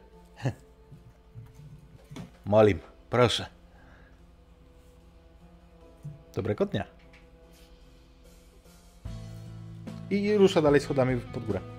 Molim, 2.45 2.79
proszę. 3.09 3.45
Dobrego 6.35 6.65
dnia. 6.65 6.85
I 10.09 10.37
rusza 10.37 10.61
dalej 10.61 10.81
schodami 10.81 11.21
pod 11.21 11.45
górę. 11.45 11.72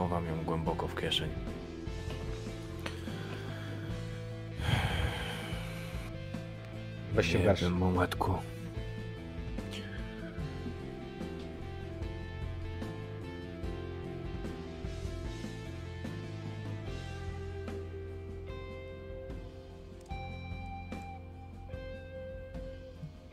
Chowam 0.00 0.26
ją 0.26 0.44
głęboko 0.44 0.88
w 0.88 1.00
kieszeń. 1.00 1.28
Weź 7.14 7.32
się 7.32 7.38
w 7.38 7.44
garść. 7.44 7.62
wiem, 7.62 7.72
Mometku. 7.72 8.34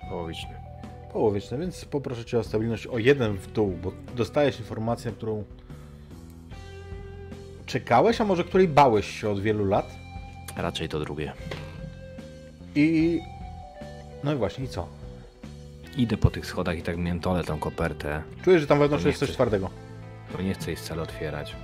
Połowiczny. 0.10 0.50
Połowiczne, 1.14 1.58
więc 1.58 1.86
poproszę 1.86 2.26
Cię 2.26 2.40
o 2.40 2.44
stabilność 2.44 2.88
o 2.88 2.98
jeden 2.98 3.38
w 3.38 3.52
dół, 3.52 3.78
bo 3.84 3.92
dostajesz 4.16 4.60
informację, 4.60 5.12
którą 5.12 5.44
czekałeś, 7.68 8.22
a 8.22 8.26
może 8.26 8.44
której 8.44 8.68
bałeś 8.68 9.22
się 9.22 9.30
od 9.30 9.40
wielu 9.42 9.66
lat. 9.66 9.96
Raczej 10.58 10.90
to 10.90 11.00
drugie. 11.00 11.34
I... 12.76 13.20
No 14.24 14.34
i 14.34 14.36
właśnie, 14.36 14.66
i 14.66 14.68
co? 14.68 14.88
Idę 15.98 16.18
po 16.18 16.30
tych 16.30 16.46
schodach 16.46 16.78
i 16.78 16.82
tak 16.82 16.98
miętolę 16.98 17.44
tą 17.44 17.60
kopertę, 17.60 18.24
Czujesz, 18.44 18.62
że 18.62 18.68
tam 18.68 18.80
wewnątrz 18.80 19.06
jest 19.06 19.20
coś 19.20 19.28
chcę. 19.30 19.36
twardego. 19.36 19.70
bo 20.36 20.42
nie 20.42 20.54
chcę 20.54 20.68
jej 20.72 20.76
wcale 20.78 21.02
otwierać. 21.02 21.56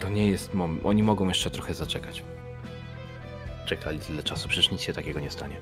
To 0.00 0.08
nie 0.08 0.26
jest 0.28 0.54
moment. 0.54 0.80
Oni 0.84 1.02
mogą 1.02 1.28
jeszcze 1.28 1.50
trochę 1.50 1.74
zaczekać. 1.74 2.22
Czekali 3.66 3.98
tyle 3.98 4.22
czasu, 4.22 4.48
przecież 4.48 4.70
nic 4.70 4.80
się 4.80 4.92
takiego 4.92 5.20
nie 5.20 5.30
stanie. 5.30 5.56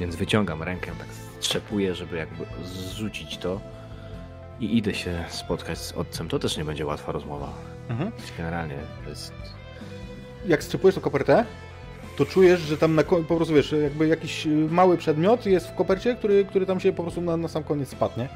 Więc 0.00 0.16
wyciągam 0.16 0.62
rękę, 0.62 0.92
tak 0.98 1.08
strzepuję, 1.40 1.94
żeby 1.94 2.16
jakby 2.16 2.46
zrzucić 2.64 3.38
to 3.38 3.60
i 4.60 4.76
idę 4.78 4.94
się 4.94 5.24
spotkać 5.28 5.78
z 5.78 5.92
ojcem. 5.92 6.28
To 6.28 6.38
też 6.38 6.56
nie 6.56 6.64
będzie 6.64 6.86
łatwa 6.86 7.12
rozmowa. 7.12 7.52
Mhm. 7.88 8.12
Generalnie 8.38 8.74
to 9.04 9.10
jest 9.10 9.32
Jak 10.46 10.64
strzepujesz 10.64 10.94
tą 10.94 11.00
kopertę, 11.00 11.44
to 12.16 12.26
czujesz, 12.26 12.60
że 12.60 12.78
tam 12.78 12.94
na 12.94 13.02
po 13.02 13.36
prostu 13.36 13.54
wiesz, 13.54 13.72
jakby 13.82 14.08
jakiś 14.08 14.46
y, 14.46 14.50
mały 14.50 14.96
przedmiot 14.96 15.46
jest 15.46 15.68
w 15.68 15.74
kopercie, 15.74 16.14
który, 16.14 16.44
który 16.44 16.66
tam 16.66 16.80
się 16.80 16.92
po 16.92 17.02
prostu 17.02 17.20
na, 17.20 17.36
na 17.36 17.48
sam 17.48 17.64
koniec 17.64 17.88
spadnie. 17.88 18.28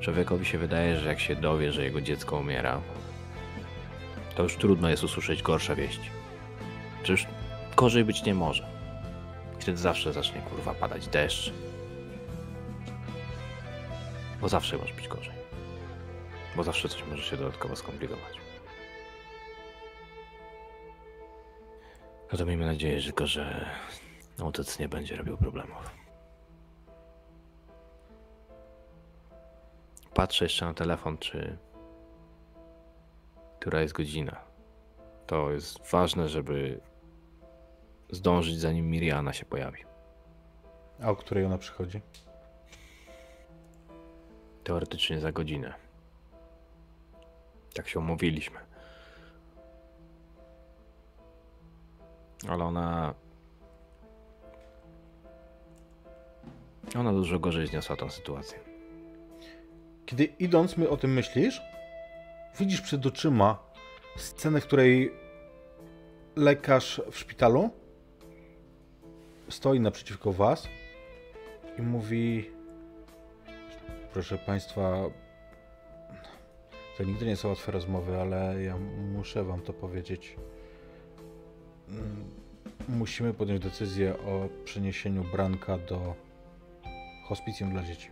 Człowiekowi 0.00 0.46
się 0.46 0.58
wydaje, 0.58 0.96
że 0.96 1.08
jak 1.08 1.20
się 1.20 1.36
dowie, 1.36 1.72
że 1.72 1.84
jego 1.84 2.00
dziecko 2.00 2.36
umiera, 2.36 2.80
to 4.36 4.42
już 4.42 4.56
trudno 4.56 4.88
jest 4.88 5.04
usłyszeć 5.04 5.42
gorsze 5.42 5.76
wieści. 5.76 6.10
Już 7.08 7.26
gorzej 7.76 8.04
być 8.04 8.24
nie 8.24 8.34
może. 8.34 8.66
Wtedy 9.58 9.78
zawsze 9.78 10.12
zacznie 10.12 10.40
kurwa 10.40 10.74
padać 10.74 11.08
deszcz. 11.08 11.52
Bo 14.46 14.50
zawsze 14.50 14.78
może 14.78 14.94
być 14.94 15.08
gorzej. 15.08 15.34
Bo 16.56 16.62
zawsze 16.62 16.88
coś 16.88 17.06
może 17.06 17.22
się 17.22 17.36
dodatkowo 17.36 17.76
skomplikować. 17.76 18.40
No 22.32 22.38
to 22.38 22.46
miejmy 22.46 22.66
nadzieję 22.66 23.02
tylko, 23.02 23.26
że 23.26 23.66
ojciec 24.42 24.78
nie 24.78 24.88
będzie 24.88 25.16
robił 25.16 25.36
problemów. 25.36 25.90
Patrzę 30.14 30.44
jeszcze 30.44 30.66
na 30.66 30.74
telefon, 30.74 31.18
czy. 31.18 31.58
Która 33.60 33.80
jest 33.80 33.94
godzina. 33.94 34.40
To 35.26 35.50
jest 35.50 35.90
ważne, 35.90 36.28
żeby 36.28 36.80
zdążyć 38.10 38.58
zanim 38.58 38.90
Miriana 38.90 39.32
się 39.32 39.44
pojawi. 39.44 39.84
A 41.02 41.10
o 41.10 41.16
której 41.16 41.44
ona 41.44 41.58
przychodzi? 41.58 42.00
Teoretycznie 44.66 45.20
za 45.20 45.32
godzinę. 45.32 45.74
Tak 47.74 47.88
się 47.88 47.98
umówiliśmy. 47.98 48.58
Ale 52.48 52.64
ona. 52.64 53.14
Ona 56.98 57.12
dużo 57.12 57.38
gorzej 57.38 57.66
zniosła 57.66 57.96
tę 57.96 58.10
sytuację. 58.10 58.58
Kiedy 60.06 60.24
idąc 60.24 60.76
my 60.76 60.88
o 60.88 60.96
tym 60.96 61.12
myślisz, 61.12 61.60
widzisz 62.58 62.80
przed 62.80 63.06
oczyma 63.06 63.58
scenę, 64.16 64.60
w 64.60 64.66
której 64.66 65.12
lekarz 66.36 67.02
w 67.10 67.18
szpitalu 67.18 67.70
stoi 69.48 69.80
naprzeciwko 69.80 70.32
was 70.32 70.68
i 71.78 71.82
mówi 71.82 72.55
proszę 74.16 74.38
państwa 74.38 75.10
to 76.96 77.04
nigdy 77.04 77.26
nie 77.26 77.36
są 77.36 77.48
łatwe 77.48 77.72
rozmowy, 77.72 78.20
ale 78.20 78.62
ja 78.62 78.76
muszę 79.12 79.44
wam 79.44 79.60
to 79.60 79.72
powiedzieć. 79.72 80.36
Mm, 81.88 82.24
Musimy 82.88 83.34
podjąć 83.34 83.62
decyzję 83.62 84.18
o 84.18 84.48
przeniesieniu 84.64 85.24
Branka 85.24 85.78
do 85.78 86.14
hospicjum 87.28 87.70
dla 87.70 87.82
dzieci. 87.82 88.10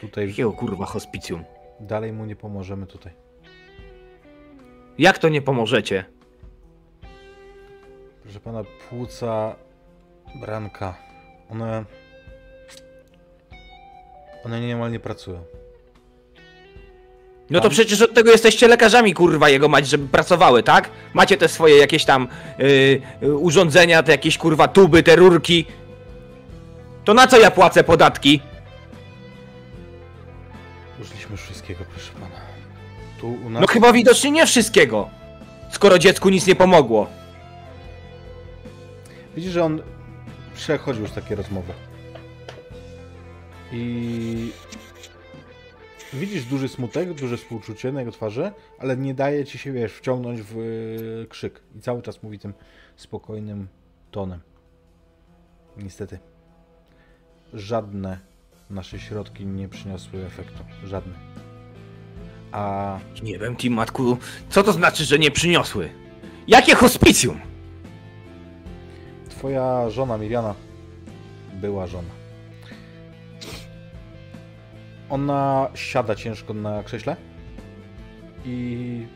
Tutaj 0.00 0.28
Jakiego 0.28 0.52
kurwa 0.52 0.86
hospicjum? 0.86 1.44
dalej 1.80 2.12
mu 2.12 2.24
nie 2.24 2.36
pomożemy 2.36 2.86
tutaj. 2.86 3.12
Jak 4.98 5.18
to 5.18 5.28
nie 5.28 5.42
pomożecie? 5.42 6.04
Proszę 8.22 8.40
pana, 8.40 8.64
płuca 8.88 9.56
Branka, 10.40 10.94
one... 11.50 11.84
One 14.44 14.60
niemalnie 14.60 15.00
pracują. 15.00 15.44
No 17.50 17.60
to 17.60 17.70
przecież 17.70 18.02
od 18.02 18.14
tego 18.14 18.30
jesteście 18.30 18.68
lekarzami, 18.68 19.14
kurwa, 19.14 19.48
jego 19.48 19.68
mać, 19.68 19.88
żeby 19.88 20.08
pracowały, 20.08 20.62
tak? 20.62 20.90
Macie 21.14 21.36
te 21.36 21.48
swoje 21.48 21.76
jakieś 21.76 22.04
tam 22.04 22.28
yy, 22.58 23.36
urządzenia, 23.36 24.02
te 24.02 24.12
jakieś 24.12 24.38
kurwa 24.38 24.68
tuby, 24.68 25.02
te 25.02 25.16
rurki. 25.16 25.66
To 27.04 27.14
na 27.14 27.26
co 27.26 27.40
ja 27.40 27.50
płacę 27.50 27.84
podatki? 27.84 28.40
Użyliśmy 31.00 31.36
wszystkiego, 31.36 31.84
proszę 31.94 32.12
pana. 32.12 32.36
Tu 33.20 33.32
u 33.46 33.50
nas... 33.50 33.60
No 33.60 33.66
chyba 33.66 33.92
widocznie 33.92 34.30
nie 34.30 34.46
wszystkiego. 34.46 35.08
Skoro 35.70 35.98
dziecku 35.98 36.28
nic 36.28 36.46
nie 36.46 36.54
pomogło. 36.54 37.06
Widzisz, 39.36 39.52
że 39.52 39.64
on 39.64 39.82
przechodził 40.54 41.02
już 41.02 41.10
takie 41.10 41.34
rozmowy. 41.34 41.72
I 43.72 44.52
widzisz 46.12 46.44
duży 46.44 46.68
smutek, 46.68 47.14
duże 47.14 47.36
współczucie 47.36 47.92
na 47.92 48.00
jego 48.00 48.12
twarzy, 48.12 48.52
ale 48.78 48.96
nie 48.96 49.14
daje 49.14 49.44
ci 49.44 49.58
się, 49.58 49.72
wiesz, 49.72 49.92
wciągnąć 49.92 50.42
w 50.42 50.58
y, 50.58 51.26
krzyk. 51.28 51.60
I 51.76 51.80
cały 51.80 52.02
czas 52.02 52.22
mówi 52.22 52.38
tym 52.38 52.54
spokojnym 52.96 53.68
tonem. 54.10 54.40
Niestety. 55.76 56.18
Żadne 57.54 58.18
nasze 58.70 58.98
środki 58.98 59.46
nie 59.46 59.68
przyniosły 59.68 60.24
efektu. 60.26 60.64
Żadne. 60.84 61.12
A 62.52 62.98
Nie 63.22 63.38
wiem, 63.38 63.56
ci 63.56 63.70
matku, 63.70 64.16
co 64.48 64.62
to 64.62 64.72
znaczy, 64.72 65.04
że 65.04 65.18
nie 65.18 65.30
przyniosły? 65.30 65.90
Jakie 66.48 66.74
hospicjum? 66.74 67.40
Twoja 69.28 69.90
żona 69.90 70.18
Miriana 70.18 70.54
była 71.52 71.86
żona. 71.86 72.19
Ona 75.10 75.68
siada 75.74 76.14
ciężko 76.14 76.54
na 76.54 76.82
krześle 76.82 77.16
i 78.44 79.06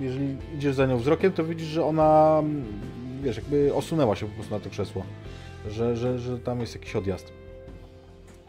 jeżeli 0.00 0.36
idziesz 0.56 0.74
za 0.74 0.86
nią 0.86 0.98
wzrokiem, 0.98 1.32
to 1.32 1.44
widzisz, 1.44 1.68
że 1.68 1.84
ona, 1.84 2.42
wiesz, 3.22 3.36
jakby 3.36 3.74
osunęła 3.74 4.16
się 4.16 4.26
po 4.26 4.34
prostu 4.34 4.54
na 4.54 4.60
to 4.60 4.70
krzesło. 4.70 5.04
Że, 5.70 5.96
że, 5.96 6.18
że 6.18 6.38
tam 6.38 6.60
jest 6.60 6.74
jakiś 6.74 6.96
odjazd. 6.96 7.32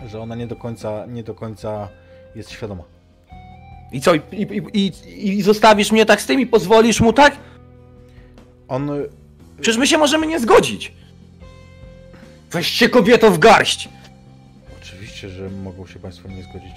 Że 0.07 0.21
ona 0.21 0.35
nie 0.35 0.47
do 0.47 0.55
końca, 0.55 1.05
nie 1.05 1.23
do 1.23 1.35
końca 1.35 1.89
jest 2.35 2.51
świadoma. 2.51 2.83
I 3.91 4.01
co, 4.01 4.15
i, 4.15 4.21
i, 4.31 4.61
i, 4.73 5.37
i 5.37 5.41
zostawisz 5.41 5.91
mnie 5.91 6.05
tak 6.05 6.21
z 6.21 6.25
tym 6.25 6.39
i 6.39 6.47
pozwolisz 6.47 7.01
mu 7.01 7.13
tak? 7.13 7.37
On 8.67 8.91
Przecież 9.61 9.77
my 9.77 9.87
się 9.87 9.97
możemy 9.97 10.27
nie 10.27 10.39
zgodzić. 10.39 10.93
Weźcie 12.51 12.89
kobieto 12.89 13.31
w 13.31 13.39
garść. 13.39 13.89
Oczywiście, 15.20 15.43
że 15.43 15.49
mogą 15.49 15.88
się 15.88 15.99
Państwo 15.99 16.30
nie 16.30 16.43
zgodzić. 16.43 16.76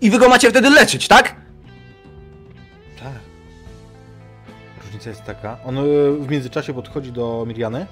I 0.00 0.10
wy 0.10 0.18
go 0.18 0.28
macie 0.28 0.50
wtedy 0.50 0.70
leczyć, 0.70 1.08
tak? 1.08 1.36
Tak. 3.00 3.12
Różnica 4.84 5.10
jest 5.10 5.24
taka. 5.24 5.58
On 5.64 5.78
e, 5.78 5.82
w 6.20 6.30
międzyczasie 6.30 6.74
podchodzi 6.74 7.12
do 7.12 7.44
Miriany 7.48 7.86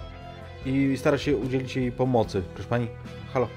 i 0.67 0.97
stara 0.97 1.19
się 1.19 1.37
udzielić 1.37 1.77
jej 1.77 1.93
pomocy. 1.93 2.43
Proszę 2.55 2.69
pani, 2.69 2.89
halo, 3.33 3.49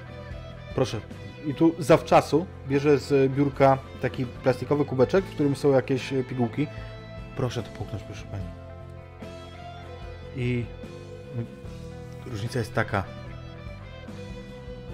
proszę. 0.74 1.00
I 1.46 1.54
tu 1.54 1.74
zawczasu 1.78 2.46
bierze 2.68 2.98
z 2.98 3.32
biurka 3.32 3.78
taki 4.02 4.26
plastikowy 4.26 4.84
kubeczek, 4.84 5.24
w 5.24 5.34
którym 5.34 5.56
są 5.56 5.70
jakieś 5.72 6.14
pigułki. 6.28 6.66
Proszę 7.36 7.62
to 7.62 7.70
połknąć, 7.78 8.02
proszę 8.02 8.24
pani. 8.30 8.44
I 10.36 10.64
różnica 12.26 12.58
jest 12.58 12.74
taka, 12.74 13.04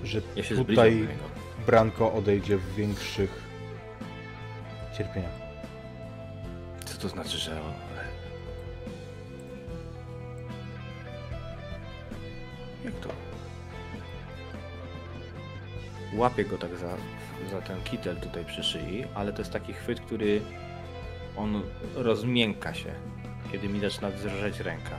że 0.06 0.20
Ja 0.36 0.42
tutaj. 0.56 1.08
Branko 1.66 2.12
odejdzie 2.12 2.56
w 2.56 2.74
większych 2.74 3.42
cierpieniach. 4.98 5.32
Co 6.84 6.98
to 6.98 7.08
znaczy, 7.08 7.38
że... 7.38 7.60
Jak 12.84 12.94
to? 12.94 13.08
Łapię 16.14 16.44
go 16.44 16.58
tak 16.58 16.76
za, 16.76 16.96
za 17.50 17.60
ten 17.60 17.82
kitel 17.82 18.16
tutaj 18.16 18.44
przy 18.44 18.62
szyi, 18.62 19.04
ale 19.14 19.32
to 19.32 19.38
jest 19.38 19.52
taki 19.52 19.72
chwyt, 19.72 20.00
który 20.00 20.40
on 21.36 21.62
rozmięka 21.94 22.74
się, 22.74 22.94
kiedy 23.52 23.68
mi 23.68 23.80
zaczyna 23.80 24.10
drżeć 24.10 24.60
ręka. 24.60 24.96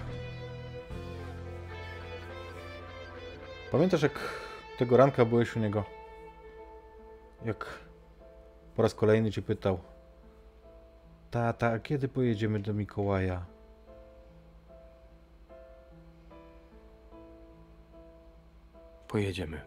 Pamiętasz, 3.71 4.01
jak 4.01 4.46
tego 4.77 4.97
ranka 4.97 5.25
byłeś 5.25 5.55
u 5.55 5.59
niego? 5.59 5.83
Jak 7.45 7.65
po 8.75 8.81
raz 8.81 8.93
kolejny 8.93 9.31
cię 9.31 9.41
pytał: 9.41 9.79
Tata, 11.31 11.67
a 11.71 11.79
kiedy 11.79 12.07
pojedziemy 12.07 12.59
do 12.59 12.73
Mikołaja? 12.73 13.45
Pojedziemy. 19.07 19.61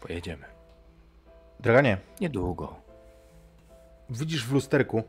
Pojedziemy. 0.00 0.44
Draganie, 1.60 1.98
Niedługo. 2.20 2.74
widzisz 4.10 4.46
w 4.46 4.52
lusterku, 4.52 5.02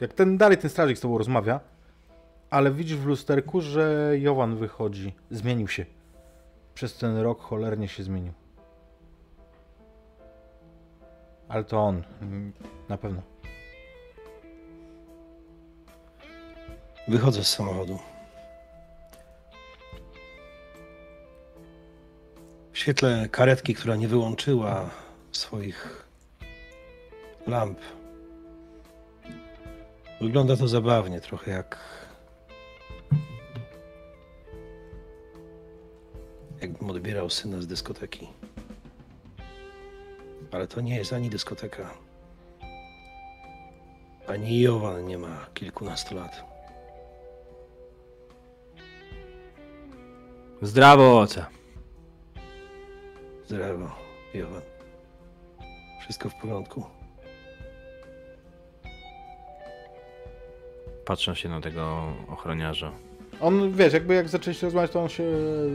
jak 0.00 0.12
ten 0.12 0.38
dalej 0.38 0.58
ten 0.58 0.70
strażnik 0.70 0.98
z 0.98 1.00
tobą 1.00 1.18
rozmawia, 1.18 1.60
ale 2.50 2.70
widzisz 2.72 2.96
w 2.96 3.06
lusterku, 3.06 3.60
że 3.60 4.12
Jowan 4.18 4.56
wychodzi. 4.56 5.14
Zmienił 5.30 5.68
się. 5.68 5.86
Przez 6.74 6.96
ten 6.96 7.16
rok 7.16 7.40
cholernie 7.40 7.88
się 7.88 8.02
zmienił. 8.02 8.32
Ale 11.48 11.64
to 11.64 11.78
on. 11.78 12.02
Na 12.88 12.98
pewno. 12.98 13.22
Wychodzę 17.08 17.44
z 17.44 17.48
samochodu. 17.54 17.98
W 22.72 22.78
świetle 22.78 23.28
karetki, 23.28 23.74
która 23.74 23.96
nie 23.96 24.08
wyłączyła 24.08 24.90
swoich 25.32 26.06
lamp. 27.46 27.78
Wygląda 30.20 30.56
to 30.56 30.68
zabawnie, 30.68 31.20
trochę 31.20 31.50
jak. 31.50 32.05
Jakbym 36.66 36.90
odbierał 36.90 37.30
syna 37.30 37.60
z 37.62 37.66
dyskoteki. 37.66 38.28
Ale 40.52 40.68
to 40.68 40.80
nie 40.80 40.96
jest 40.96 41.12
ani 41.12 41.30
dyskoteka. 41.30 41.90
Ani 44.26 44.60
Jowan 44.60 45.06
nie 45.06 45.18
ma 45.18 45.46
kilkunastu 45.54 46.14
lat. 46.14 46.44
Zdrowo, 50.62 51.20
oce. 51.20 51.46
Zdrowo, 53.46 53.90
Jowan. 54.34 54.62
Wszystko 56.00 56.30
w 56.30 56.34
porządku. 56.34 56.84
Patrzę 61.04 61.36
się 61.36 61.48
na 61.48 61.60
tego 61.60 62.12
ochroniarza. 62.28 63.05
On, 63.40 63.72
wiesz, 63.72 63.92
jakby 63.92 64.14
jak 64.14 64.28
zaczęliście 64.28 64.66
rozmawiać, 64.66 64.90
to 64.90 65.02
on 65.02 65.08
się 65.08 65.24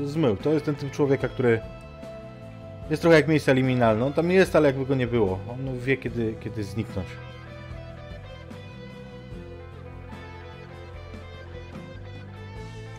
zmył. 0.06 0.38
To 0.38 0.54
jest 0.54 0.66
ten 0.66 0.76
typ 0.76 0.92
człowieka, 0.92 1.28
który 1.28 1.62
jest 2.90 3.02
trochę 3.02 3.18
jak 3.18 3.28
miejsce 3.28 3.54
liminalne. 3.54 4.06
On 4.06 4.14
tam 4.14 4.32
jest, 4.32 4.56
ale 4.56 4.68
jakby 4.68 4.86
go 4.86 4.96
nie 4.96 5.08
było. 5.08 5.40
On 5.50 5.80
wie, 5.80 5.98
kiedy, 5.98 6.36
kiedy 6.40 6.64
zniknąć. 6.64 7.08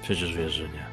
Przecież 0.03 0.37
wiesz, 0.37 0.53
że 0.53 0.69
nie. 0.69 0.87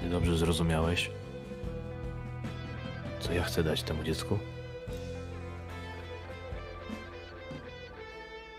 Ty 0.00 0.08
dobrze 0.08 0.36
zrozumiałeś, 0.36 1.10
co 3.20 3.32
ja 3.32 3.42
chcę 3.42 3.62
dać 3.62 3.82
temu 3.82 4.04
dziecku? 4.04 4.38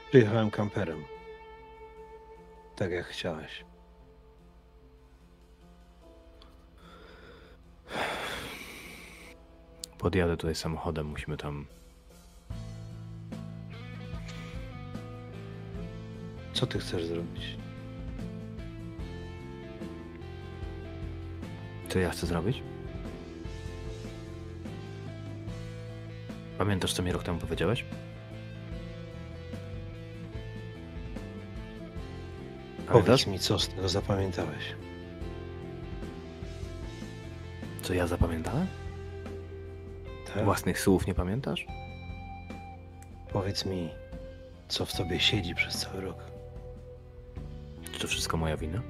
Przyjechałem 0.09 0.51
kamperem. 0.51 1.11
Tak 2.82 2.92
jak 2.92 3.06
chciałeś. 3.06 3.66
Podjadę 9.98 10.38
tutaj 10.38 10.56
samochodem, 10.56 11.08
musimy 11.08 11.38
tam. 11.38 11.66
Co 16.54 16.68
ty 16.68 16.80
chcesz 16.80 17.06
zrobić? 17.06 17.58
Co 21.90 22.00
ja 22.00 22.10
chcę 22.10 22.28
zrobić? 22.28 22.64
Pamiętasz, 26.58 26.94
co 26.94 27.04
mi 27.04 27.12
rok 27.12 27.24
temu 27.24 27.40
powiedziałeś? 27.40 27.86
Powiedz 32.92 33.28
mi, 33.28 33.39
co 33.39 33.60
z 33.60 33.68
tego 33.68 33.89
zapamiętałeś? 33.89 34.76
co 37.92 37.96
ja 37.96 38.08
zapamiętałem? 38.08 38.68
Tak? 40.34 40.46
Własnych 40.46 40.80
słów 40.80 41.08
nie 41.08 41.14
pamiętasz? 41.14 41.66
Powiedz 43.34 43.66
mi, 43.66 43.89
co 44.68 44.86
w 44.86 44.94
tobie 44.94 45.20
siedzi 45.20 45.56
przez 45.56 45.78
cały 45.78 46.02
rok. 46.02 46.18
Czy 47.92 48.00
to 48.00 48.08
wszystko 48.08 48.38
moja 48.38 48.58
wina? 48.58 48.82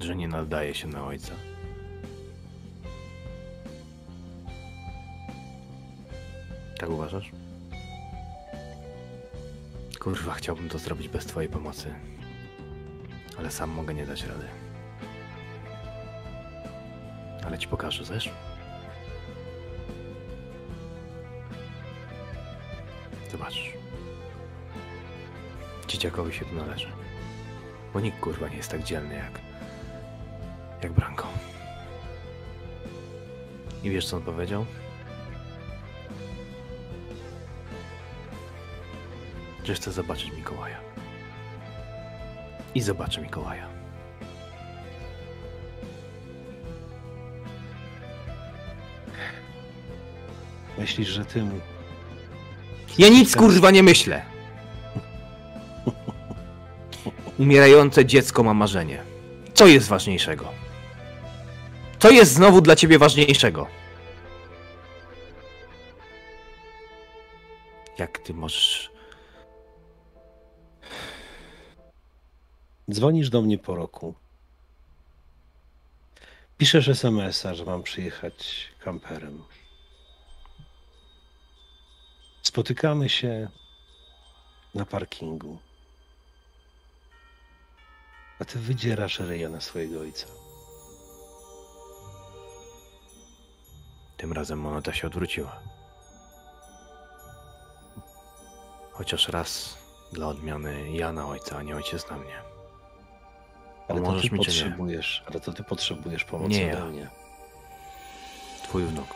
Że 0.00 0.16
nie 0.16 0.28
nadaje 0.28 0.74
się 0.74 0.88
na 0.88 1.06
ojca? 1.06 1.32
Tak 6.78 6.90
uważasz? 6.90 7.30
Kurwa, 10.00 10.34
chciałbym 10.34 10.68
to 10.68 10.78
zrobić 10.78 11.08
bez 11.08 11.26
twojej 11.26 11.50
pomocy. 11.50 11.94
Ale 13.42 13.50
sam 13.50 13.70
mogę 13.70 13.94
nie 13.94 14.06
dać 14.06 14.22
rady. 14.22 14.48
Ale 17.46 17.58
ci 17.58 17.68
pokażę, 17.68 18.04
zesz? 18.04 18.30
Zobaczysz. 23.30 23.72
Dzieciakowi 25.88 26.34
się 26.34 26.44
tu 26.44 26.54
należy. 26.54 26.88
Bo 27.92 28.00
nikt 28.00 28.20
kurwa 28.20 28.48
nie 28.48 28.56
jest 28.56 28.70
tak 28.70 28.82
dzielny 28.82 29.14
jak. 29.14 29.40
jak 30.82 30.92
Branko. 30.92 31.28
I 33.82 33.90
wiesz 33.90 34.06
co 34.06 34.16
on 34.16 34.22
powiedział? 34.22 34.66
Że 39.64 39.74
chce 39.74 39.92
zobaczyć 39.92 40.32
Mikołaja. 40.32 40.92
I 42.74 42.80
zobaczy 42.80 43.20
Mikołaja. 43.20 43.68
Myślisz, 50.78 51.08
że 51.08 51.24
tym 51.24 51.60
Ja 52.98 53.08
nic 53.08 53.36
kurwa 53.36 53.70
nie 53.70 53.82
myślę. 53.82 54.22
Umierające 57.38 58.06
dziecko 58.06 58.42
ma 58.42 58.54
marzenie. 58.54 59.02
Co 59.54 59.66
jest 59.66 59.88
ważniejszego? 59.88 60.48
Co 61.98 62.10
jest 62.10 62.32
znowu 62.32 62.60
dla 62.60 62.76
ciebie 62.76 62.98
ważniejszego? 62.98 63.66
Jak 67.98 68.18
ty 68.18 68.34
możesz. 68.34 68.71
Dzwonisz 72.92 73.30
do 73.30 73.42
mnie 73.42 73.58
po 73.58 73.74
roku. 73.74 74.14
Piszesz 76.58 76.88
SMS-a, 76.88 77.54
że 77.54 77.64
mam 77.64 77.82
przyjechać 77.82 78.68
kamperem. 78.78 79.44
Spotykamy 82.42 83.08
się 83.08 83.48
na 84.74 84.86
parkingu. 84.86 85.58
A 88.40 88.44
ty 88.44 88.58
wydzierasz 88.58 89.20
ryja 89.20 89.48
na 89.48 89.60
swojego 89.60 90.00
ojca. 90.00 90.26
Tym 94.16 94.32
razem 94.32 94.60
moneta 94.60 94.92
się 94.92 95.06
odwróciła. 95.06 95.62
Chociaż 98.92 99.28
raz 99.28 99.78
dla 100.12 100.28
odmiany 100.28 100.92
ja 100.92 101.12
na 101.12 101.26
ojca, 101.26 101.56
a 101.56 101.62
nie 101.62 101.76
ojciec 101.76 102.10
na 102.10 102.16
mnie. 102.16 102.51
Ale 103.88 104.00
to 104.00 104.20
ty 104.20 104.30
potrzebujesz, 104.30 105.24
ale 105.26 105.40
to 105.40 105.52
ty 105.52 105.64
potrzebujesz 105.64 106.24
pomocy 106.24 106.50
Nie 106.58 106.78
ode 106.78 106.84
mnie. 106.84 107.08
Twój 108.62 108.84
wnuk. 108.84 109.14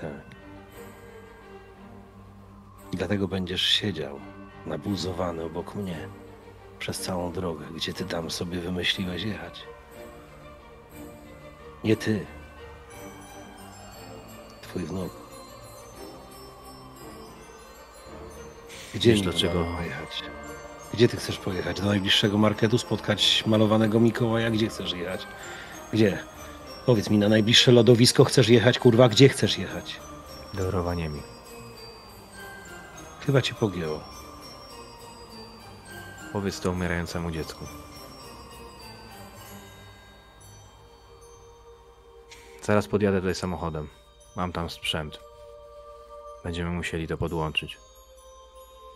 Tak. 0.00 0.10
I 2.92 2.96
dlatego 2.96 3.28
będziesz 3.28 3.62
siedział 3.62 4.20
nabuzowany 4.66 5.44
obok 5.44 5.74
mnie 5.74 6.08
przez 6.78 7.00
całą 7.00 7.32
drogę, 7.32 7.66
gdzie 7.76 7.92
ty 7.92 8.04
tam 8.04 8.30
sobie 8.30 8.60
wymyśliłeś 8.60 9.22
jechać. 9.22 9.62
Nie 11.84 11.96
ty. 11.96 12.26
Twój 14.62 14.82
wnuk. 14.82 15.21
Gdzie 18.94 19.10
Wiesz, 19.10 19.20
dlaczego- 19.20 19.64
pojechać? 19.76 20.22
Gdzie 20.94 21.08
ty 21.08 21.16
chcesz 21.16 21.38
pojechać? 21.38 21.80
Do 21.80 21.86
najbliższego 21.86 22.38
marketu 22.38 22.78
spotkać 22.78 23.44
malowanego 23.46 24.00
Mikołaja? 24.00 24.50
Gdzie 24.50 24.68
chcesz 24.68 24.92
jechać? 24.92 25.26
Gdzie? 25.92 26.18
Powiedz 26.86 27.10
mi, 27.10 27.18
na 27.18 27.28
najbliższe 27.28 27.72
lodowisko 27.72 28.24
chcesz 28.24 28.48
jechać, 28.48 28.78
kurwa? 28.78 29.08
Gdzie 29.08 29.28
chcesz 29.28 29.58
jechać? 29.58 30.00
Do 30.54 30.70
Rowaniemi. 30.70 31.22
Chyba 33.26 33.42
ci 33.42 33.54
pogięło. 33.54 34.00
Powiedz 36.32 36.60
to 36.60 36.70
umierającemu 36.70 37.30
dziecku. 37.30 37.64
Zaraz 42.62 42.88
podjadę 42.88 43.20
tutaj 43.20 43.34
samochodem. 43.34 43.88
Mam 44.36 44.52
tam 44.52 44.70
sprzęt. 44.70 45.20
Będziemy 46.44 46.70
musieli 46.70 47.06
to 47.08 47.18
podłączyć. 47.18 47.78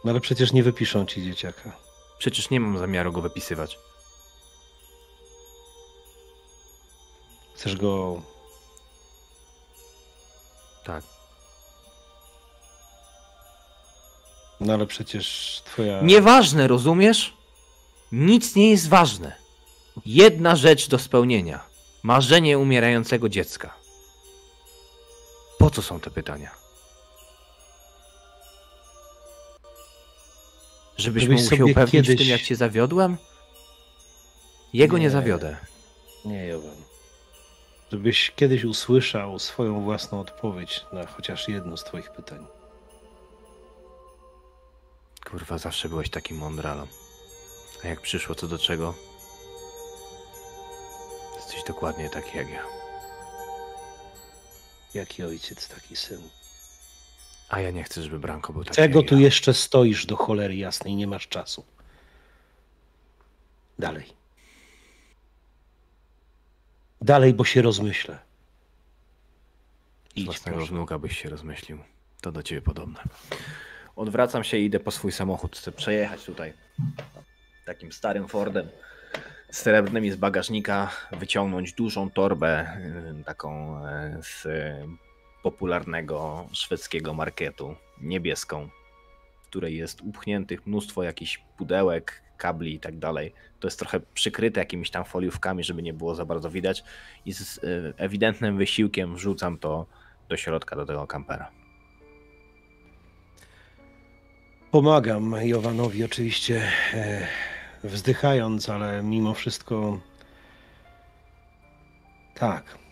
No 0.07 0.13
ale 0.13 0.21
przecież 0.21 0.53
nie 0.53 0.63
wypiszą 0.63 1.07
ci 1.07 1.25
dzieciaka. 1.25 1.77
Przecież 2.19 2.51
nie 2.51 2.61
mam 2.61 2.79
zamiaru 2.79 3.13
go 3.13 3.23
wypisywać. 3.23 3.79
Chcesz 7.55 7.77
go. 7.77 8.23
Tak. 10.85 11.05
No 14.61 14.75
ale 14.75 14.87
przecież 14.87 15.63
twoja. 15.65 16.03
Nieważne, 16.03 16.69
rozumiesz? 16.69 17.37
Nic 18.13 18.57
nie 18.57 18.71
jest 18.71 18.89
ważne. 18.89 19.37
Jedna 20.07 20.57
rzecz 20.57 20.89
do 20.89 20.99
spełnienia. 20.99 21.67
Marzenie 22.03 22.59
umierającego 22.59 23.29
dziecka. 23.29 23.75
Po 25.59 25.71
co 25.71 25.83
są 25.83 26.01
te 26.01 26.11
pytania? 26.11 26.66
Żebyś, 30.97 31.23
Żebyś 31.23 31.43
mógł 31.43 31.57
się 31.57 31.65
upewnić 31.65 32.05
w 32.07 32.09
kiedyś- 32.09 32.19
tym, 32.19 32.29
jak 32.29 32.43
cię 32.43 32.57
zawiodłem? 32.57 33.17
Jego 34.73 34.99
nie, 34.99 35.05
Nie. 35.05 35.11
zawiodę. 35.11 35.57
Nie, 36.25 36.47
Jowan. 36.47 36.77
Żebyś 37.93 38.33
kiedyś 38.37 38.65
usłyszał 38.65 39.39
swoją 39.39 39.85
własną 39.85 40.21
odpowiedź 40.21 40.85
na 40.93 41.07
chociaż 41.07 41.49
jedno 41.49 41.77
z 41.77 41.85
twoich 41.85 42.11
pytań. 42.11 42.47
Kurwa, 45.31 45.59
zawsze 45.59 45.89
byłeś 45.89 46.11
takim 46.11 46.37
mądralem. 46.37 46.87
A 47.85 47.89
jak 47.89 48.01
przyszło 48.01 48.35
co 48.35 48.49
do 48.49 48.59
czego? 48.59 48.95
Jesteś 51.37 51.65
dokładnie 51.67 52.11
taki 52.11 52.37
jak 52.37 52.51
ja. 52.51 52.63
Jaki 54.95 55.23
ojciec, 55.25 55.69
taki 55.69 55.97
syn. 55.97 56.29
A 57.49 57.61
ja 57.61 57.71
nie 57.71 57.85
chcę, 57.85 58.03
żeby 58.03 58.19
Branko 58.19 58.53
był 58.53 58.65
taki 58.65 58.77
Czego 58.77 59.03
tu 59.03 59.15
ja. 59.15 59.21
jeszcze 59.21 59.55
stoisz 59.55 60.07
do 60.07 60.17
cholery 60.17 60.57
jasnej? 60.57 60.97
Nie 60.97 61.07
masz 61.07 61.29
czasu. 61.29 61.65
Dalej. 63.79 64.07
Dalej, 67.01 67.35
bo 67.35 67.45
się 67.45 67.63
rozmyślę. 67.63 68.19
Z 70.13 70.17
Idź, 70.17 70.25
własnego 70.25 70.57
proszę. 70.57 70.73
wnuka 70.73 70.99
byś 70.99 71.19
się 71.19 71.29
rozmyślił. 71.29 71.79
To 72.21 72.33
do 72.33 72.43
ciebie 72.43 72.63
podobne. 72.63 73.01
Odwracam 73.97 74.45
się 74.45 74.57
i 74.57 74.65
idę 74.65 74.81
po 74.81 74.91
swój 74.91 75.13
samochód. 75.13 75.57
Chcę 75.57 75.73
przejechać 75.73 76.25
tutaj 76.25 76.53
takim 77.67 77.93
starym 77.93 78.29
Fordem 78.29 78.69
srebrnymi 79.51 80.11
z 80.11 80.17
bagażnika, 80.17 80.91
wyciągnąć 81.13 81.73
dużą 81.73 82.11
torbę, 82.11 82.77
y, 83.21 83.25
taką 83.25 83.79
y, 83.87 84.23
z 84.23 84.47
popularnego 85.47 86.49
szwedzkiego 86.53 87.15
marketu, 87.15 87.75
niebieską, 88.01 88.69
w 89.43 89.47
której 89.47 89.77
jest 89.77 90.01
upchniętych 90.01 90.67
mnóstwo 90.67 91.03
jakichś 91.03 91.39
pudełek, 91.59 92.23
kabli 92.37 92.75
i 92.75 92.81
tak 92.81 92.99
dalej. 92.99 93.35
To 93.61 93.67
jest 93.67 93.79
trochę 93.79 94.01
przykryte 94.15 94.61
jakimiś 94.61 94.91
tam 94.91 95.05
foliówkami, 95.05 95.65
żeby 95.65 95.83
nie 95.83 95.93
było 95.93 96.15
za 96.15 96.25
bardzo 96.25 96.51
widać 96.51 96.85
i 97.27 97.33
z 97.33 97.59
y, 97.59 97.95
ewidentnym 97.97 98.57
wysiłkiem 98.57 99.15
wrzucam 99.15 99.59
to 99.59 99.87
do 100.29 100.37
środka, 100.37 100.77
do 100.77 100.87
tego 100.87 101.07
kampera. 101.07 101.51
Pomagam 104.71 105.35
Jowanowi 105.43 106.05
oczywiście 106.05 106.63
e, 106.95 107.27
wzdychając, 107.85 108.69
ale 108.69 109.03
mimo 109.03 109.35
wszystko 109.35 110.01
tak. 112.35 112.86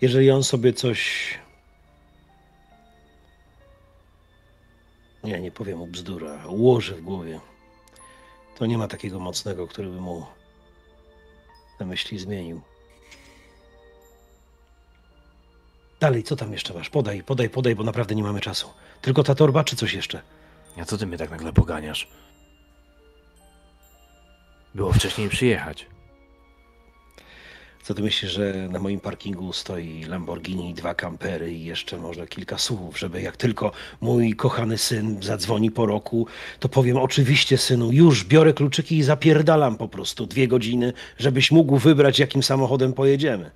Jeżeli 0.00 0.30
on 0.30 0.44
sobie 0.44 0.72
coś. 0.72 1.30
Nie, 5.24 5.40
nie 5.40 5.50
powiem 5.50 5.78
mu 5.78 5.86
bzdura, 5.86 6.46
ułoży 6.46 6.94
w 6.94 7.00
głowie, 7.00 7.40
to 8.58 8.66
nie 8.66 8.78
ma 8.78 8.88
takiego 8.88 9.20
mocnego, 9.20 9.66
który 9.66 9.88
by 9.88 10.00
mu 10.00 10.26
te 11.78 11.86
myśli 11.86 12.18
zmienił. 12.18 12.60
Dalej, 16.00 16.22
co 16.22 16.36
tam 16.36 16.52
jeszcze 16.52 16.74
masz? 16.74 16.90
Podaj, 16.90 17.22
podaj, 17.22 17.50
podaj, 17.50 17.74
bo 17.74 17.84
naprawdę 17.84 18.14
nie 18.14 18.22
mamy 18.22 18.40
czasu. 18.40 18.70
Tylko 19.02 19.22
ta 19.22 19.34
torba, 19.34 19.64
czy 19.64 19.76
coś 19.76 19.92
jeszcze? 19.92 20.22
A 20.76 20.84
co 20.84 20.98
ty 20.98 21.06
mnie 21.06 21.18
tak 21.18 21.30
nagle 21.30 21.52
poganiasz? 21.52 22.08
Było 24.74 24.92
wcześniej 24.92 25.28
przyjechać. 25.28 25.86
Co 27.84 27.94
ty 27.94 28.02
myślisz, 28.02 28.32
że 28.32 28.68
na 28.70 28.78
moim 28.78 29.00
parkingu 29.00 29.52
stoi 29.52 30.04
Lamborghini, 30.04 30.74
dwa 30.74 30.94
kampery 30.94 31.52
i 31.52 31.64
jeszcze 31.64 31.98
może 31.98 32.26
kilka 32.26 32.58
słów, 32.58 32.98
żeby 32.98 33.22
jak 33.22 33.36
tylko 33.36 33.72
mój 34.00 34.34
kochany 34.34 34.78
syn 34.78 35.22
zadzwoni 35.22 35.70
po 35.70 35.86
roku, 35.86 36.26
to 36.60 36.68
powiem 36.68 36.96
oczywiście 36.96 37.58
synu, 37.58 37.92
już 37.92 38.24
biorę 38.24 38.52
kluczyki 38.52 38.98
i 38.98 39.02
zapierdalam 39.02 39.76
po 39.76 39.88
prostu 39.88 40.26
dwie 40.26 40.48
godziny, 40.48 40.92
żebyś 41.18 41.50
mógł 41.50 41.76
wybrać 41.78 42.18
jakim 42.18 42.42
samochodem 42.42 42.92
pojedziemy. 42.92 43.50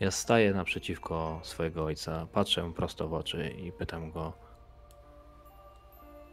Ja 0.00 0.10
staję 0.10 0.54
naprzeciwko 0.54 1.40
swojego 1.42 1.84
ojca, 1.84 2.26
patrzę 2.32 2.72
prosto 2.76 3.08
w 3.08 3.14
oczy 3.14 3.54
i 3.62 3.72
pytam 3.72 4.10
go: 4.10 4.32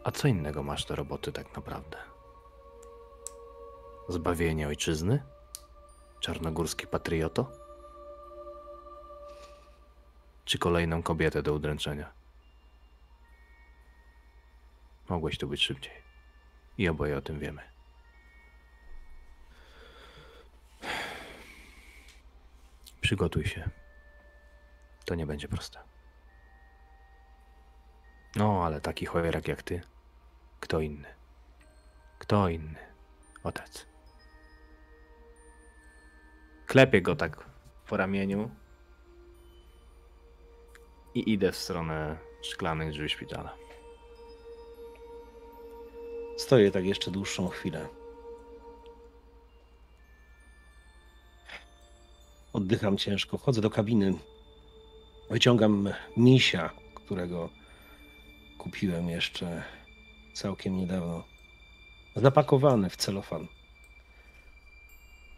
A 0.04 0.12
co 0.12 0.28
innego 0.28 0.64
masz 0.64 0.86
do 0.86 0.96
roboty 0.96 1.32
tak 1.32 1.56
naprawdę? 1.56 1.98
Zbawienie 4.10 4.68
ojczyzny? 4.68 5.35
Czarnogórski 6.26 6.88
patrioto? 6.88 7.52
Czy 10.46 10.60
kolejną 10.60 11.04
kobietę 11.04 11.44
do 11.44 11.54
udręczenia? 11.54 12.12
Mogłeś 15.10 15.38
tu 15.38 15.48
być 15.48 15.64
szybciej. 15.64 15.94
I 16.78 16.90
oboje 16.90 17.18
o 17.18 17.22
tym 17.22 17.40
wiemy. 17.40 17.62
Przygotuj 23.02 23.46
się. 23.46 23.70
To 25.06 25.16
nie 25.16 25.26
będzie 25.26 25.48
proste. 25.48 25.80
No, 28.36 28.66
ale 28.66 28.82
taki 28.82 29.06
cholerak 29.06 29.48
jak 29.48 29.64
ty, 29.64 29.82
kto 30.60 30.80
inny? 30.80 31.16
Kto 32.20 32.50
inny? 32.50 32.80
Otec. 33.44 33.95
Klepię 36.76 37.02
go 37.02 37.16
tak 37.16 37.46
po 37.88 37.98
ramieniu 37.98 38.50
i 41.14 41.32
idę 41.32 41.52
w 41.52 41.56
stronę 41.56 42.18
szklanych 42.42 42.92
drzwi 42.92 43.10
szpitala. 43.10 43.56
Stoję 46.38 46.72
tak 46.72 46.86
jeszcze 46.86 47.12
dłuższą 47.12 47.48
chwilę. 47.48 47.88
Oddycham 52.54 52.98
ciężko, 52.98 53.38
wchodzę 53.38 53.62
do 53.62 53.70
kabiny. 53.70 54.14
Wyciągam 55.30 55.90
misia, 56.18 56.70
którego 56.96 57.50
kupiłem 58.58 59.10
jeszcze 59.10 59.64
całkiem 60.34 60.78
niedawno. 60.78 61.24
Zapakowany 62.16 62.90
w 62.90 62.96
celofan. 62.96 63.48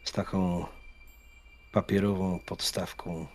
Z 0.04 0.12
taką 0.12 0.66
papierową 1.78 2.40
podstawką. 2.40 3.28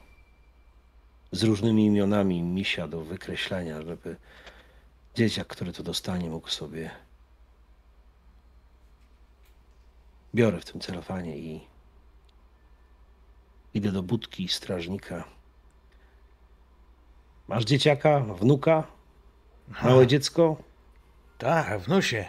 Z 1.33 1.43
różnymi 1.43 1.87
imionami 1.87 2.43
misia 2.43 2.89
do 2.89 3.01
wykreślenia, 3.01 3.83
żeby 3.83 4.17
dzieciak, 5.15 5.47
który 5.47 5.73
to 5.73 5.83
dostanie, 5.83 6.31
mógł 6.31 6.49
sobie 6.49 6.91
biorę 10.35 10.61
w 10.61 10.65
tym 10.65 10.81
celofanie 10.81 11.39
i 11.39 11.61
idę 13.75 13.93
do 13.93 14.03
budki 14.03 14.49
strażnika. 14.49 15.25
Masz 17.49 17.65
dzieciaka, 17.65 18.21
wnuka, 18.21 18.85
małe 19.83 20.07
dziecko? 20.07 20.57
Tak, 21.39 21.81
wnusie. 21.81 22.17
Jak 22.17 22.29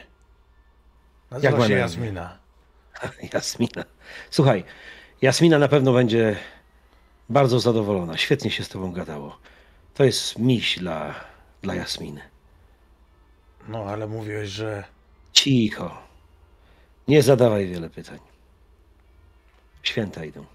Nazywa 1.31 1.57
ma 1.57 1.67
się? 1.67 1.73
Jasmina. 1.73 2.39
Jasmina. 3.33 3.83
Słuchaj, 4.31 4.63
Jasmina 5.23 5.59
na 5.59 5.67
pewno 5.67 5.93
będzie 5.93 6.39
bardzo 7.29 7.59
zadowolona. 7.59 8.17
Świetnie 8.17 8.51
się 8.51 8.63
z 8.63 8.69
tobą 8.69 8.91
gadało. 8.91 9.37
To 9.93 10.03
jest 10.03 10.39
miś 10.39 10.79
dla, 10.79 11.15
dla 11.61 11.75
Jasminy. 11.75 12.21
No, 13.67 13.83
ale 13.83 14.07
mówiłeś, 14.07 14.49
że... 14.49 14.83
Cicho. 15.33 16.01
Nie 17.07 17.23
zadawaj 17.23 17.67
wiele 17.67 17.89
pytań. 17.89 18.19
Święta 19.83 20.25
idą. 20.25 20.45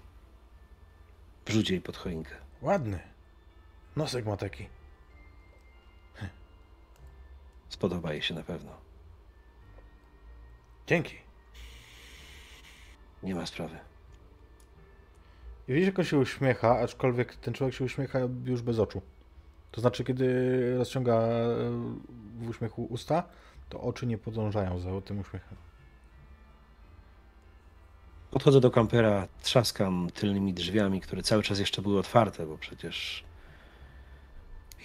Wrzuć 1.45 1.69
jej 1.69 1.81
pod 1.81 1.97
choinkę. 1.97 2.35
Ładny. 2.61 2.99
Nosek 3.95 4.25
ma 4.25 4.37
taki. 4.37 4.67
Spodoba 7.69 8.13
jej 8.13 8.21
się 8.21 8.33
na 8.33 8.43
pewno. 8.43 8.71
Dzięki. 10.87 11.15
Nie 13.23 13.35
ma 13.35 13.45
sprawy. 13.45 13.88
I 15.69 15.73
widzisz, 15.73 15.87
jak 15.87 15.99
on 15.99 16.05
się 16.05 16.17
uśmiecha, 16.17 16.79
aczkolwiek 16.79 17.35
ten 17.35 17.53
człowiek 17.53 17.75
się 17.75 17.83
uśmiecha 17.85 18.19
już 18.45 18.61
bez 18.61 18.79
oczu. 18.79 19.01
To 19.71 19.81
znaczy, 19.81 20.03
kiedy 20.03 20.77
rozciąga 20.77 21.13
e, 21.13 21.55
w 22.39 22.49
uśmiechu 22.49 22.85
usta, 22.85 23.23
to 23.69 23.81
oczy 23.81 24.07
nie 24.07 24.17
podążają 24.17 24.79
za 24.79 25.01
tym 25.01 25.19
uśmiechem. 25.19 25.57
Podchodzę 28.31 28.59
do 28.59 28.71
kampera, 28.71 29.27
trzaskam 29.41 30.09
tylnymi 30.13 30.53
drzwiami, 30.53 31.01
które 31.01 31.23
cały 31.23 31.43
czas 31.43 31.59
jeszcze 31.59 31.81
były 31.81 31.99
otwarte, 31.99 32.45
bo 32.45 32.57
przecież 32.57 33.23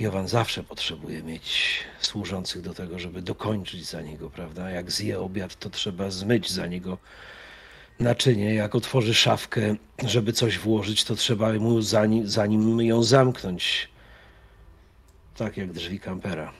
Jowan 0.00 0.28
zawsze 0.28 0.62
potrzebuje 0.62 1.22
mieć 1.22 1.78
służących 2.00 2.62
do 2.62 2.74
tego, 2.74 2.98
żeby 2.98 3.22
dokończyć 3.22 3.86
za 3.86 4.02
niego, 4.02 4.30
prawda? 4.30 4.70
Jak 4.70 4.90
zje 4.90 5.20
obiad, 5.20 5.56
to 5.56 5.70
trzeba 5.70 6.10
zmyć 6.10 6.50
za 6.50 6.66
niego 6.66 6.98
naczynie. 8.00 8.54
Jak 8.54 8.74
otworzy 8.74 9.14
szafkę, 9.14 9.74
żeby 10.04 10.32
coś 10.32 10.58
włożyć, 10.58 11.04
to 11.04 11.14
trzeba 11.14 11.52
mu 11.52 11.82
zanim, 11.82 12.28
zanim 12.28 12.80
ją 12.80 13.02
zamknąć. 13.02 13.88
Tak 15.36 15.56
jak 15.56 15.72
drzwi 15.72 16.00
kampera. 16.00 16.52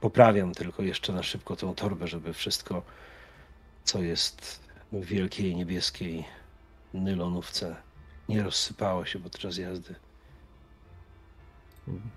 Poprawiam 0.00 0.54
tylko 0.54 0.82
jeszcze 0.82 1.12
na 1.12 1.22
szybko 1.22 1.56
tą 1.56 1.74
torbę, 1.74 2.08
żeby 2.08 2.32
wszystko, 2.32 2.82
co 3.84 4.02
jest 4.02 4.60
w 4.92 5.04
wielkiej 5.04 5.56
niebieskiej 5.56 6.24
nylonówce, 6.94 7.76
nie 8.28 8.42
rozsypało 8.42 9.04
się 9.04 9.18
podczas 9.18 9.56
jazdy. 9.56 9.94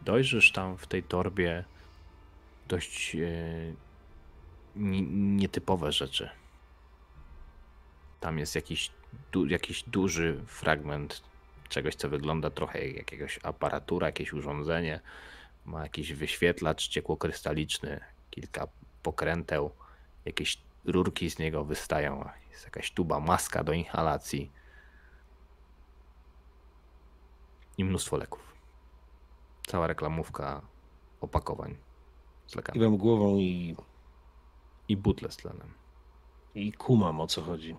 Dojrzysz 0.06 0.52
tam 0.52 0.78
w 0.78 0.88
tej 0.88 1.04
torbie 1.04 1.64
dość 2.68 3.16
e, 3.16 3.20
ni- 4.76 5.08
nietypowe 5.12 5.92
rzeczy. 5.92 6.30
Tam 8.24 8.40
jest 8.40 8.56
jakiś, 8.56 8.92
du- 9.32 9.46
jakiś 9.46 9.84
duży 9.84 10.44
fragment 10.48 11.22
czegoś, 11.70 11.96
co 11.96 12.10
wygląda 12.10 12.50
trochę 12.50 12.88
jak 12.88 12.96
jakiegoś 12.98 13.40
aparatura, 13.44 14.08
jakieś 14.08 14.34
urządzenie. 14.34 15.00
Ma 15.66 15.84
jakiś 15.84 16.14
wyświetlacz 16.14 16.88
ciekłokrystaliczny, 16.88 18.00
kilka 18.32 18.68
pokręteł, 19.04 19.72
jakieś 20.26 20.58
rurki 20.86 21.30
z 21.30 21.40
niego 21.40 21.64
wystają, 21.66 22.30
jest 22.52 22.64
jakaś 22.64 22.92
tuba, 22.92 23.20
maska 23.20 23.64
do 23.64 23.74
inhalacji 23.74 24.52
i 27.78 27.84
mnóstwo 27.86 28.18
leków. 28.18 28.54
Cała 29.68 29.88
reklamówka 29.88 30.62
opakowań 31.22 31.78
z 32.48 32.56
lekami 32.56 32.74
Kiwam 32.80 32.98
głową 32.98 33.38
i, 33.38 33.76
i 34.88 34.98
butle 34.98 35.32
z 35.32 35.38
tlenem. 35.38 35.74
i 36.56 36.72
kumam 36.74 37.22
o 37.22 37.28
co 37.28 37.42
chodzi. 37.42 37.76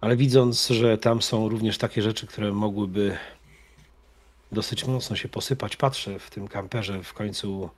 Ale 0.00 0.16
widząc, 0.16 0.68
że 0.68 0.98
tam 0.98 1.22
są 1.22 1.48
również 1.48 1.78
takie 1.78 2.02
rzeczy, 2.02 2.26
które 2.26 2.52
mogłyby 2.52 3.18
dosyć 4.52 4.86
mocno 4.86 5.16
się 5.16 5.28
posypać, 5.28 5.76
patrzę 5.76 6.18
w 6.18 6.30
tym 6.30 6.48
kamperze 6.48 7.02
w 7.02 7.14
końcu 7.14 7.70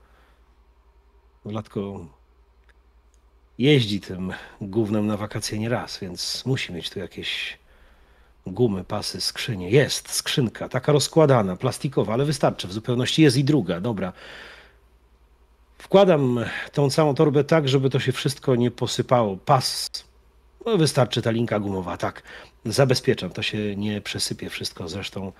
Wladko 1.44 2.06
jeździ 3.58 4.00
tym 4.00 4.32
gównem 4.60 5.06
na 5.06 5.16
wakacje 5.16 5.58
nie 5.58 5.68
raz, 5.68 5.98
więc 5.98 6.46
musi 6.46 6.72
mieć 6.72 6.90
tu 6.90 6.98
jakieś 6.98 7.58
gumy, 8.46 8.84
pasy, 8.84 9.20
skrzynie. 9.20 9.70
Jest 9.70 10.12
skrzynka, 10.12 10.68
taka 10.68 10.92
rozkładana, 10.92 11.56
plastikowa, 11.56 12.12
ale 12.12 12.24
wystarczy. 12.24 12.68
W 12.68 12.72
zupełności 12.72 13.22
jest 13.22 13.36
i 13.36 13.44
druga. 13.44 13.80
Dobra. 13.80 14.12
Wkładam 15.78 16.40
tą 16.72 16.90
całą 16.90 17.14
torbę 17.14 17.44
tak, 17.44 17.68
żeby 17.68 17.90
to 17.90 18.00
się 18.00 18.12
wszystko 18.12 18.56
nie 18.56 18.70
posypało. 18.70 19.36
Pas. 19.36 19.90
No 20.66 20.78
wystarczy 20.78 21.22
ta 21.22 21.30
linka 21.30 21.61
gumowa, 21.61 21.96
tak. 21.96 22.22
Zabezpieczam, 22.64 23.30
to 23.30 23.42
się 23.42 23.76
nie 23.76 24.00
przesypie 24.00 24.50
wszystko. 24.50 24.88
Zresztą 24.88 25.32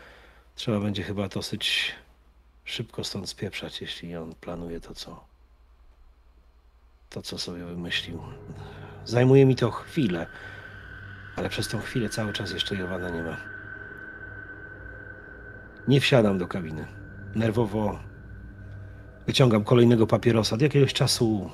trzeba 0.55 0.81
będzie 0.81 1.03
chyba 1.03 1.29
dosyć 1.29 1.95
szybko 2.65 3.05
stąd 3.05 3.29
spieprzać, 3.29 3.81
jeśli 3.81 4.17
on 4.17 4.35
planuje 4.35 4.81
to, 4.81 4.95
co 4.95 5.31
to, 7.11 7.23
co 7.23 7.39
sobie 7.39 7.65
wymyślił. 7.65 8.23
Zajmuje 9.05 9.47
mi 9.47 9.57
to 9.57 9.71
chwilę, 9.71 10.27
ale 11.37 11.49
przez 11.49 11.69
tą 11.69 11.81
chwilę 11.81 12.09
cały 12.09 12.33
czas 12.33 12.53
jeszcze 12.53 12.77
Jowana 12.77 13.11
nie 13.11 13.23
ma. 13.23 13.37
Nie 15.89 16.01
wsiadam 16.01 16.39
do 16.39 16.49
kabiny. 16.49 16.87
Nerwowo 17.35 17.99
wyciągam 19.27 19.65
kolejnego 19.65 20.07
papierosa. 20.07 20.55
Od 20.55 20.63
jakiegoś 20.63 20.93
czasu 20.93 21.51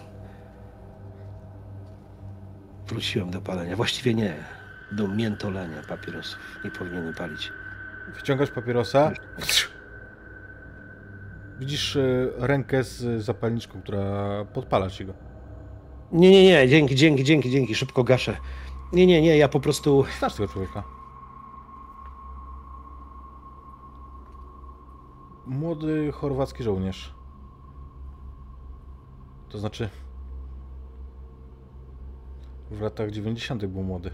wróciłem 2.87 3.31
do 3.31 3.41
palenia. 3.41 3.77
Właściwie 3.77 4.15
nie, 4.15 4.35
do 4.93 5.09
miętolenia 5.09 5.83
papierosów. 5.89 6.39
Nie 6.65 6.71
powinienem 6.71 7.15
palić. 7.15 7.53
Wyciągasz 8.17 8.51
papierosa. 8.51 9.13
Widzisz 11.59 11.97
e, 11.97 12.31
rękę 12.39 12.85
z 12.85 13.25
zapalniczką, 13.25 13.83
która 13.83 14.45
podpala 14.45 14.91
ci 14.91 15.05
go. 15.05 15.15
Nie, 16.13 16.31
nie, 16.31 16.45
nie, 16.45 16.69
dzięki, 16.69 16.97
dzięki, 16.97 17.25
dzięki, 17.25 17.51
dzięki, 17.51 17.75
szybko 17.75 18.05
gaszę. 18.05 18.37
Nie, 18.93 19.07
nie, 19.07 19.23
nie, 19.23 19.37
ja 19.37 19.49
po 19.49 19.61
prostu... 19.61 20.05
Znasz 20.19 20.35
tego 20.35 20.49
człowieka. 20.49 20.83
Młody 25.47 26.13
chorwacki 26.13 26.63
żołnierz. 26.63 27.15
To 29.49 29.59
znaczy. 29.59 29.89
W 32.71 32.81
latach 32.81 33.11
90. 33.11 33.67
był 33.67 33.83
młody. 33.83 34.11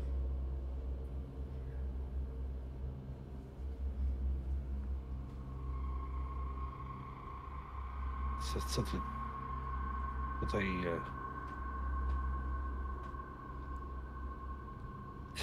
Co, 8.43 8.61
co 8.61 8.83
ty 8.83 8.97
tutaj... 10.41 10.67
e, 10.87 11.01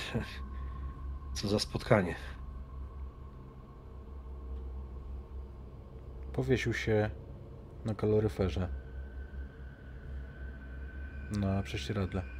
Co 1.33 1.47
za 1.47 1.59
spotkanie. 1.59 2.15
Powiesił 6.33 6.73
się 6.73 7.09
na 7.85 7.95
kaloryferze. 7.95 8.69
Na 11.31 11.63
prześcieradle. 11.63 12.38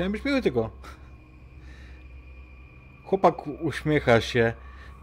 Chciałem 0.00 0.12
być 0.12 0.24
miły 0.24 0.42
tylko. 0.42 0.70
Chłopak 3.04 3.46
uśmiecha 3.46 4.20
się 4.20 4.52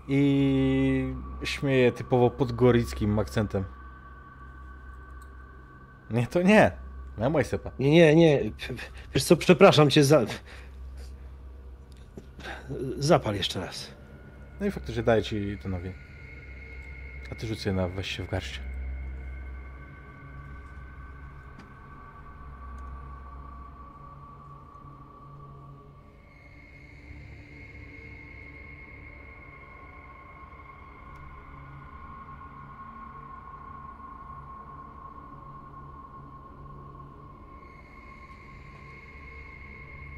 i 0.08 1.14
śmieje 1.44 1.92
typowo 1.92 2.30
podgorickim 2.30 3.20
akcentem. 3.20 3.64
Nie, 6.10 6.28
to 6.28 6.42
nie. 6.42 6.72
Ja 7.18 7.30
moj 7.30 7.46
sepa. 7.46 7.72
Nie, 7.80 7.90
nie, 7.90 8.16
nie. 8.16 8.52
Wiesz 9.14 9.24
co, 9.24 9.38
przepraszam 9.38 9.90
cię 9.90 10.04
za... 10.04 10.26
Zapal 12.98 13.36
jeszcze 13.36 13.60
raz. 13.60 13.92
No 14.60 14.66
i 14.66 14.72
faktycznie 14.72 15.04
daję 15.04 15.24
ci 15.24 15.58
ten 15.62 15.74
ogień. 15.74 15.94
A 17.32 17.36
ty 17.36 17.48
rzucę 17.48 17.74
na 17.74 17.88
weź 17.88 18.18
się 18.18 18.24
w 18.24 18.30
garść. 18.30 18.67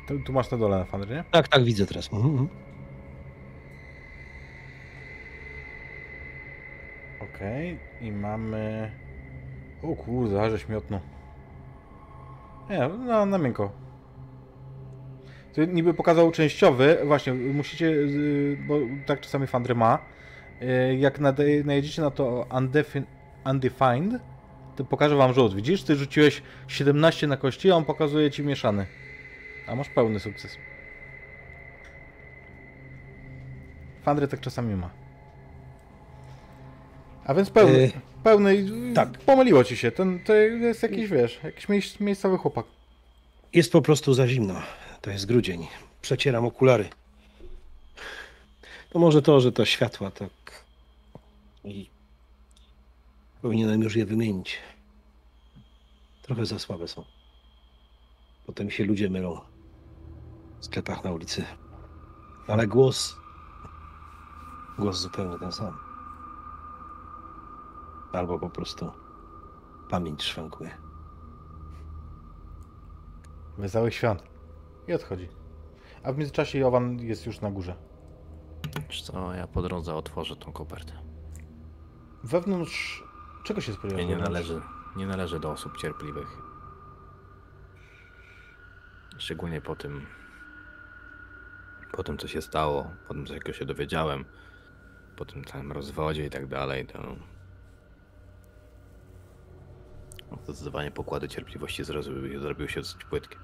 Tu, 0.10 0.20
tu 0.20 0.34
masz 0.34 0.52
na 0.52 0.58
dole 0.58 0.78
na 0.78 0.86
fanry, 0.86 1.16
nie? 1.16 1.24
Tak, 1.32 1.48
tak, 1.48 1.64
widzę 1.64 1.86
teraz. 1.86 2.14
Mhm, 2.14 2.32
mhm. 2.32 2.50
Okej, 7.20 7.78
i 8.02 8.12
mamy... 8.12 8.92
O 9.84 9.96
kurde, 9.96 10.42
ale 10.42 10.60
śmiotno. 10.60 11.00
Nie, 12.70 12.88
na, 12.88 13.26
na 13.26 13.38
miękko. 13.38 13.72
To 15.54 15.66
niby 15.66 15.94
pokazał 15.94 16.32
częściowy, 16.32 16.98
właśnie, 17.06 17.34
musicie, 17.34 17.86
y, 17.88 18.58
bo 18.68 18.80
tak 19.06 19.22
czasami 19.22 19.48
Fandry 19.48 19.76
ma, 19.76 20.00
y, 20.62 20.96
jak 20.96 21.20
najedziecie 21.66 22.02
na 22.02 22.12
to 22.12 22.46
undefi- 22.50 23.04
Undefined, 23.46 24.22
to 24.76 24.86
pokażę 24.86 25.16
wam 25.16 25.34
rzut. 25.34 25.56
Widzisz, 25.56 25.84
ty 25.84 25.96
rzuciłeś 25.96 26.44
17 26.68 27.28
na 27.28 27.38
kości, 27.38 27.72
a 27.72 27.76
on 27.76 27.86
pokazuje 27.86 28.32
ci 28.32 28.44
mieszany. 28.44 28.99
A 29.70 29.76
masz 29.76 29.90
pełny 29.90 30.20
sukces. 30.20 30.58
Fandry 34.04 34.28
tak 34.28 34.40
czasami 34.42 34.76
ma. 34.76 34.90
A 37.26 37.34
więc 37.34 37.50
pełny, 37.50 37.78
Y, 37.80 37.92
pełny, 38.24 38.66
tak. 38.96 39.10
pomyliło 39.18 39.64
ci 39.64 39.78
się, 39.78 39.92
ten, 39.92 40.20
to 40.20 40.34
jest 40.34 40.84
jakiś, 40.84 41.10
wiesz, 41.10 41.40
jakiś 41.44 41.70
miejsc, 41.70 42.00
miejscowy 42.00 42.38
chłopak. 42.38 42.66
Jest 43.54 43.72
po 43.72 43.82
prostu 43.82 44.14
za 44.14 44.28
zimno. 44.28 44.62
To 45.02 45.12
jest 45.12 45.26
grudzień. 45.26 45.68
Przecieram 46.02 46.46
okulary. 46.46 46.90
To 48.90 49.00
może 49.00 49.22
to, 49.22 49.42
że 49.42 49.52
to 49.52 49.66
światła 49.66 50.12
tak... 50.12 50.64
I 51.64 51.90
powinienem 53.42 53.82
już 53.82 53.96
je 53.96 54.06
wymienić. 54.06 54.58
Trochę 56.22 56.46
za 56.46 56.60
słabe 56.60 56.88
są. 56.88 57.06
Potem 58.46 58.72
się 58.72 58.84
ludzie 58.86 59.10
mylą 59.10 59.40
sklepach 60.60 61.04
na 61.04 61.12
ulicy. 61.12 61.46
Ale 62.48 62.68
głos... 62.68 63.18
Głos 64.80 65.00
zupełnie 65.00 65.40
ten 65.40 65.52
sam. 65.52 65.78
Albo 68.14 68.40
po 68.40 68.50
prostu 68.50 68.92
pamięć 69.90 70.24
szwankuje. 70.24 70.78
Wesołych 73.58 73.94
świąt. 73.94 74.24
I 74.88 74.94
odchodzi. 74.94 75.30
A 76.04 76.14
w 76.14 76.18
międzyczasie 76.18 76.60
Jowan 76.60 77.00
jest 77.00 77.26
już 77.26 77.42
na 77.42 77.52
górze. 77.52 77.76
Wiesz 78.90 79.02
co, 79.02 79.34
ja 79.34 79.48
po 79.48 79.62
drodze 79.62 79.96
otworzę 79.96 80.36
tą 80.36 80.52
kopertę. 80.52 80.94
Wewnątrz... 82.24 83.04
Czego 83.44 83.62
się 83.62 83.74
spodziewasz? 83.74 84.06
Nie, 84.06 84.18
należy, 84.18 84.62
nie 84.96 85.08
należy 85.08 85.40
do 85.40 85.52
osób 85.52 85.78
cierpliwych. 85.78 86.38
Szczególnie 89.18 89.62
po 89.62 89.76
tym, 89.76 90.06
po 91.92 92.04
tym 92.04 92.18
co 92.18 92.28
się 92.28 92.42
stało, 92.42 92.92
po 93.08 93.14
tym 93.14 93.26
czego 93.26 93.54
się 93.54 93.66
dowiedziałem, 93.66 94.26
po 95.16 95.26
tym 95.26 95.46
całym 95.46 95.72
rozwodzie 95.72 96.26
i 96.26 96.30
tak 96.30 96.48
dalej, 96.48 96.86
to 96.86 97.16
zdecydowanie 100.44 100.92
pokłady 100.92 101.28
cierpliwości 101.28 101.84
zrobiły 101.84 102.70
się 102.70 102.80
dosyć 102.80 103.04
płytkie. 103.06 103.38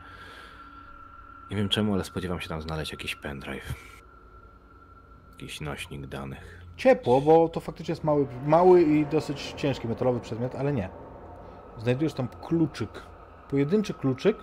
Nie 1.51 1.57
wiem 1.57 1.69
czemu, 1.69 1.93
ale 1.93 2.03
spodziewam 2.03 2.39
się 2.39 2.49
tam 2.49 2.61
znaleźć 2.61 2.91
jakiś 2.91 3.15
pendrive. 3.15 3.73
Jakiś 5.31 5.61
nośnik 5.61 6.07
danych. 6.07 6.65
Ciepło, 6.77 7.21
bo 7.21 7.49
to 7.49 7.59
faktycznie 7.59 7.91
jest 7.91 8.03
mały, 8.03 8.27
mały 8.45 8.81
i 8.81 9.05
dosyć 9.05 9.53
ciężki 9.57 9.87
metalowy 9.87 10.19
przedmiot, 10.19 10.55
ale 10.55 10.73
nie. 10.73 10.89
Znajdujesz 11.77 12.13
tam 12.13 12.27
kluczyk. 12.27 12.89
Pojedynczy 13.49 13.93
kluczyk 13.93 14.37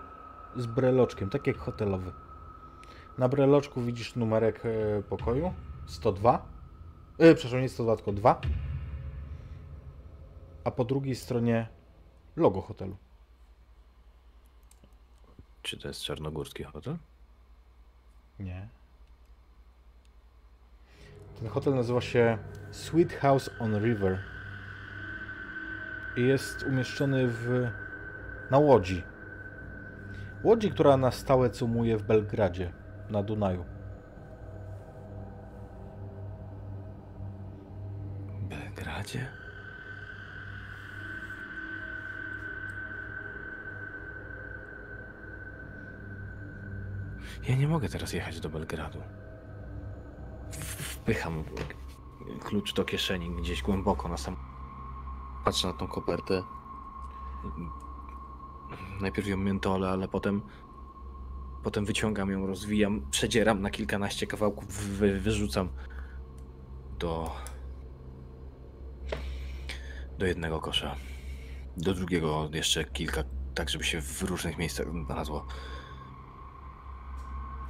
z 0.56 0.66
breloczkiem, 0.66 1.30
tak 1.30 1.46
jak 1.46 1.56
hotelowy. 1.56 2.12
Na 3.18 3.28
breloczku 3.28 3.80
widzisz 3.82 4.16
numerek 4.16 4.62
e, 4.66 5.02
pokoju 5.02 5.54
102. 5.86 6.46
E, 7.18 7.34
przepraszam, 7.34 7.60
nie 7.60 7.68
102, 7.68 7.96
tylko 7.96 8.12
2. 8.12 8.40
A 10.64 10.70
po 10.70 10.84
drugiej 10.84 11.14
stronie 11.14 11.68
logo 12.36 12.60
hotelu. 12.60 12.96
Czy 15.62 15.78
to 15.78 15.88
jest 15.88 16.02
czarnogórski 16.02 16.64
hotel? 16.64 16.96
Nie. 18.38 18.68
Ten 21.38 21.48
hotel 21.48 21.74
nazywa 21.74 22.00
się 22.00 22.38
Sweet 22.70 23.12
House 23.12 23.50
on 23.60 23.78
River. 23.78 24.18
I 26.16 26.22
jest 26.22 26.62
umieszczony 26.62 27.28
w... 27.28 27.68
na 28.50 28.58
łodzi. 28.58 29.02
Łodzi, 30.42 30.70
która 30.70 30.96
na 30.96 31.10
stałe 31.10 31.50
cumuje 31.50 31.98
w 31.98 32.02
Belgradzie, 32.02 32.72
na 33.12 33.22
Dunaju. 33.22 33.64
Belgradzie? 38.42 39.26
Ja 47.48 47.56
nie 47.56 47.68
mogę 47.68 47.88
teraz 47.88 48.12
jechać 48.12 48.40
do 48.40 48.48
Belgradu. 48.48 48.98
Wpycham 50.52 51.44
klucz 52.40 52.74
do 52.74 52.84
kieszeni 52.84 53.30
gdzieś 53.30 53.62
głęboko 53.62 54.08
na 54.08 54.16
sam. 54.16 54.36
Patrzę 55.44 55.66
na 55.68 55.72
tą 55.72 55.88
kopertę. 55.88 56.42
Najpierw 59.00 59.28
ją 59.28 59.36
miętolę, 59.36 59.90
ale 59.90 60.08
potem. 60.08 60.42
Potem 61.62 61.84
wyciągam 61.84 62.30
ją, 62.30 62.46
rozwijam, 62.46 63.06
przedzieram 63.10 63.62
na 63.62 63.70
kilkanaście 63.70 64.26
kawałków, 64.26 64.66
wy, 64.74 65.20
wyrzucam 65.20 65.68
do. 66.98 67.30
do 70.18 70.26
jednego 70.26 70.60
kosza. 70.60 70.96
Do 71.76 71.94
drugiego 71.94 72.48
jeszcze 72.52 72.84
kilka, 72.84 73.24
tak 73.54 73.70
żeby 73.70 73.84
się 73.84 74.00
w 74.00 74.22
różnych 74.22 74.58
miejscach 74.58 74.86
znalazło. 75.06 75.46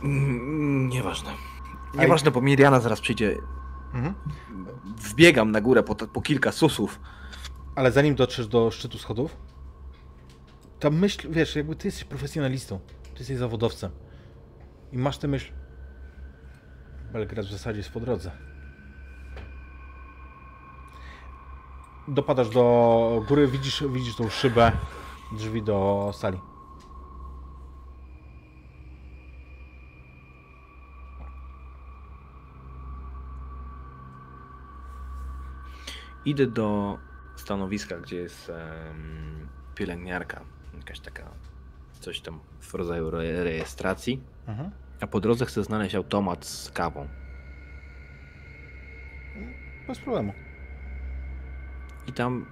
Mm, 0.03 0.89
Nieważne. 0.89 1.31
Nieważne, 1.95 2.31
bo 2.31 2.41
Miriana 2.41 2.81
zaraz 2.81 3.01
przyjdzie. 3.01 3.37
Mhm. 3.95 4.15
Wbiegam 4.97 5.51
na 5.51 5.61
górę 5.61 5.83
po, 5.83 5.95
po 5.95 6.23
kilka 6.23 6.53
susów. 6.53 7.01
Ale 7.77 7.93
zanim 7.93 8.15
dotrzesz 8.15 8.47
do 8.47 8.71
szczytu 8.71 8.99
schodów, 8.99 9.37
ta 10.81 10.91
myśl, 10.91 11.29
wiesz, 11.31 11.57
jakby 11.57 11.77
ty 11.77 11.89
jesteś 11.89 12.05
profesjonalistą, 12.05 12.81
jesteś 13.23 13.39
zawodowcem 13.39 13.91
i 14.93 14.99
masz 14.99 15.19
tę 15.19 15.29
myśl, 15.29 15.53
Belgrad 17.13 17.47
w 17.47 17.51
zasadzie 17.51 17.79
jest 17.79 17.91
po 17.91 18.01
drodze. 18.01 18.31
Dopadasz 22.09 22.51
do 22.51 23.25
góry, 23.29 23.49
widzisz, 23.49 23.85
widzisz 23.93 24.17
tą 24.17 24.29
szybę, 24.29 24.73
drzwi 25.33 25.63
do 25.63 26.11
sali. 26.15 26.39
Idę 36.25 36.47
do 36.47 36.99
stanowiska, 37.37 37.99
gdzie 37.99 38.17
jest 38.17 38.51
em, 38.51 39.49
pielęgniarka. 39.75 40.45
Jakaś 40.75 41.01
taka, 41.01 41.31
coś 42.03 42.21
tam 42.21 42.41
w 42.61 42.75
rodzaju 42.75 43.09
re 43.09 43.45
rejestracji. 43.45 44.21
Mhm. 44.47 44.71
A 45.01 45.07
po 45.07 45.21
drodze 45.21 45.47
chcę 45.47 45.65
znaleźć 45.65 45.95
automat 45.95 46.45
z 46.45 46.71
kawą. 46.71 47.09
Bez 49.87 49.99
problemu. 49.99 50.33
I 52.07 52.13
tam 52.13 52.47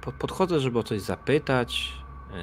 po- 0.00 0.12
podchodzę, 0.12 0.60
żeby 0.60 0.78
o 0.78 0.82
coś 0.82 1.00
zapytać. 1.00 1.92
Yy, 2.30 2.36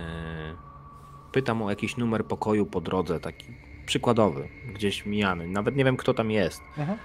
pytam 1.31 1.61
o 1.61 1.69
jakiś 1.69 1.97
numer 1.97 2.25
pokoju 2.25 2.65
po 2.65 2.81
drodze, 2.81 3.19
taki 3.19 3.45
przykładowy, 3.85 4.49
gdzieś 4.73 5.05
mijany. 5.05 5.47
Nawet 5.47 5.75
nie 5.75 5.85
wiem, 5.85 5.97
kto 5.97 6.13
tam 6.13 6.31
jest. 6.31 6.61
Mhm. 6.77 6.97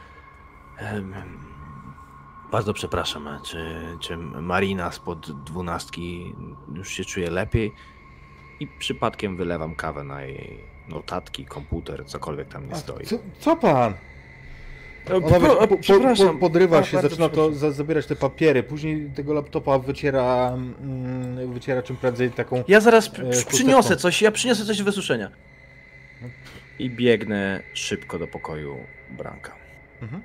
Bardzo 2.52 2.72
przepraszam, 2.74 3.28
a 3.28 3.40
czy, 3.40 3.82
czy 4.00 4.16
Marina 4.16 4.92
spod 4.92 5.44
dwunastki 5.44 6.34
już 6.74 6.88
się 6.88 7.04
czuje 7.04 7.30
lepiej? 7.30 7.72
I 8.60 8.66
przypadkiem 8.66 9.36
wylewam 9.36 9.74
kawę 9.74 10.04
na 10.04 10.22
jej 10.22 10.60
notatki, 10.88 11.44
komputer, 11.44 12.06
cokolwiek 12.06 12.48
tam 12.48 12.66
nie 12.66 12.72
A 12.72 12.76
stoi. 12.76 13.06
Co, 13.06 13.18
co 13.38 13.56
pan? 13.56 13.94
O, 15.12 15.16
Ona 15.16 15.38
wiesz, 15.38 15.56
po, 15.58 15.66
po, 15.66 15.78
przepraszam. 15.78 16.28
po, 16.28 16.34
podrywa 16.34 16.84
się, 16.84 17.00
zaczyna 17.00 17.28
to 17.28 17.52
za, 17.52 17.70
zabierać 17.70 18.06
te 18.06 18.16
papiery, 18.16 18.62
później 18.62 19.10
tego 19.14 19.34
laptopa 19.34 19.78
wyciera, 19.78 20.52
mm, 20.54 21.52
wyciera 21.52 21.82
czym 21.82 21.96
prędzej 21.96 22.30
taką... 22.30 22.64
Ja 22.68 22.80
zaraz 22.80 23.08
E, 23.18 23.44
przyniosę 23.48 23.96
coś, 23.96 24.22
ja 24.22 24.30
przyniosę 24.30 24.64
coś 24.64 24.78
do 24.78 24.84
wysuszenia. 24.84 25.30
I 26.78 26.90
biegnę 26.90 27.62
szybko 27.72 28.18
do 28.18 28.26
pokoju 28.26 28.76
Branka. 29.10 29.54
Mhm. 30.02 30.22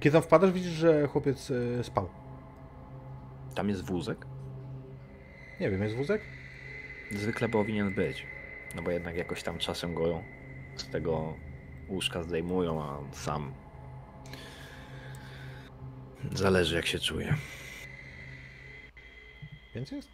Kiedy 0.00 0.12
tam 0.12 0.22
wpadasz, 0.22 0.52
widzisz, 0.52 0.72
że 0.72 1.06
chłopiec 1.06 1.50
e, 1.80 1.84
spał. 1.84 2.08
Tam 3.54 3.68
jest 3.68 3.84
wózek. 3.84 4.26
Nie 5.60 5.70
wiem, 5.70 5.82
jest 5.82 5.96
wózek? 5.96 6.22
Zwykle 7.10 7.48
powinien 7.48 7.94
być. 7.94 8.26
No 8.74 8.82
bo 8.82 8.90
jednak 8.90 9.16
jakoś 9.16 9.42
tam 9.42 9.58
czasem 9.58 9.94
go 9.94 10.22
z 10.76 10.88
tego 10.88 11.36
łóżka 11.88 12.22
zdejmują, 12.22 12.82
a 12.82 12.98
on 12.98 13.12
sam. 13.12 13.54
Zależy 16.32 16.76
jak 16.76 16.86
się 16.86 16.98
czuje. 16.98 17.34
Więc 19.74 19.90
jest. 19.90 20.08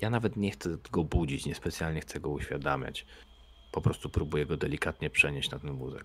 Ja 0.00 0.10
nawet 0.10 0.36
nie 0.36 0.50
chcę 0.50 0.70
go 0.92 1.04
budzić, 1.04 1.46
niespecjalnie 1.46 2.00
chcę 2.00 2.20
go 2.20 2.30
uświadamiać. 2.30 3.06
Po 3.72 3.80
prostu 3.80 4.10
próbuję 4.10 4.46
go 4.46 4.56
delikatnie 4.56 5.10
przenieść 5.10 5.50
na 5.50 5.58
ten 5.58 5.76
wózek. 5.76 6.04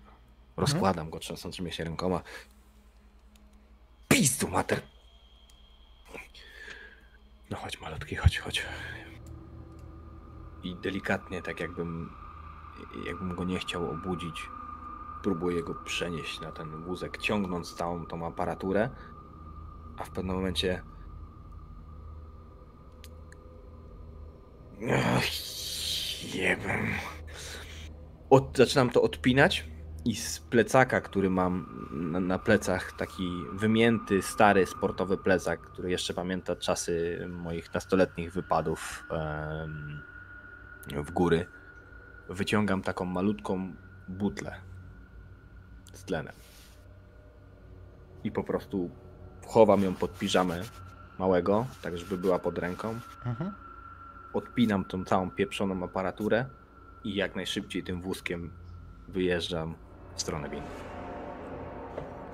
Rozkładam 0.56 1.10
go 1.10 1.18
trzęsącymi 1.18 1.72
się 1.72 1.84
rękoma. 1.84 2.22
Pistu 4.08 4.48
mater! 4.48 4.93
No 7.50 7.56
chodź 7.56 7.80
malutki, 7.80 8.16
chodź, 8.16 8.38
chodź. 8.38 8.66
I 10.62 10.76
delikatnie, 10.76 11.42
tak 11.42 11.60
jakbym, 11.60 12.10
jakbym 13.06 13.34
go 13.34 13.44
nie 13.44 13.58
chciał 13.58 13.90
obudzić, 13.90 14.48
próbuję 15.22 15.62
go 15.62 15.74
przenieść 15.74 16.40
na 16.40 16.52
ten 16.52 16.84
wózek, 16.84 17.18
ciągnąc 17.18 17.74
całą 17.74 18.06
tą 18.06 18.26
aparaturę, 18.26 18.90
a 19.96 20.04
w 20.04 20.10
pewnym 20.10 20.36
momencie 20.36 20.82
Ach, 24.92 25.24
jebem. 26.34 26.86
Od, 28.30 28.56
zaczynam 28.56 28.90
to 28.90 29.02
odpinać 29.02 29.73
i 30.04 30.16
z 30.16 30.40
plecaka, 30.40 31.00
który 31.00 31.30
mam 31.30 31.86
na, 31.92 32.20
na 32.20 32.38
plecach, 32.38 32.92
taki 32.92 33.28
wymięty, 33.52 34.22
stary, 34.22 34.66
sportowy 34.66 35.18
plecak, 35.18 35.60
który 35.60 35.90
jeszcze 35.90 36.14
pamięta 36.14 36.56
czasy 36.56 37.26
moich 37.28 37.74
nastoletnich 37.74 38.32
wypadów 38.32 39.04
em, 39.10 40.02
w 41.04 41.10
góry, 41.10 41.46
wyciągam 42.28 42.82
taką 42.82 43.04
malutką 43.04 43.74
butlę 44.08 44.54
z 45.92 46.04
tlenem. 46.04 46.34
I 48.24 48.32
po 48.32 48.44
prostu 48.44 48.90
chowam 49.46 49.82
ją 49.82 49.94
pod 49.94 50.18
piżamę 50.18 50.62
małego, 51.18 51.66
tak 51.82 51.98
żeby 51.98 52.18
była 52.18 52.38
pod 52.38 52.58
ręką 52.58 53.00
Mhm. 53.26 53.52
odpinam 54.32 54.84
tą 54.84 55.04
całą 55.04 55.30
pieprzoną 55.30 55.84
aparaturę 55.84 56.46
i 57.04 57.14
jak 57.14 57.36
najszybciej 57.36 57.82
tym 57.84 58.00
wózkiem 58.00 58.50
wyjeżdżam 59.08 59.74
w 60.14 60.20
stronę. 60.22 60.48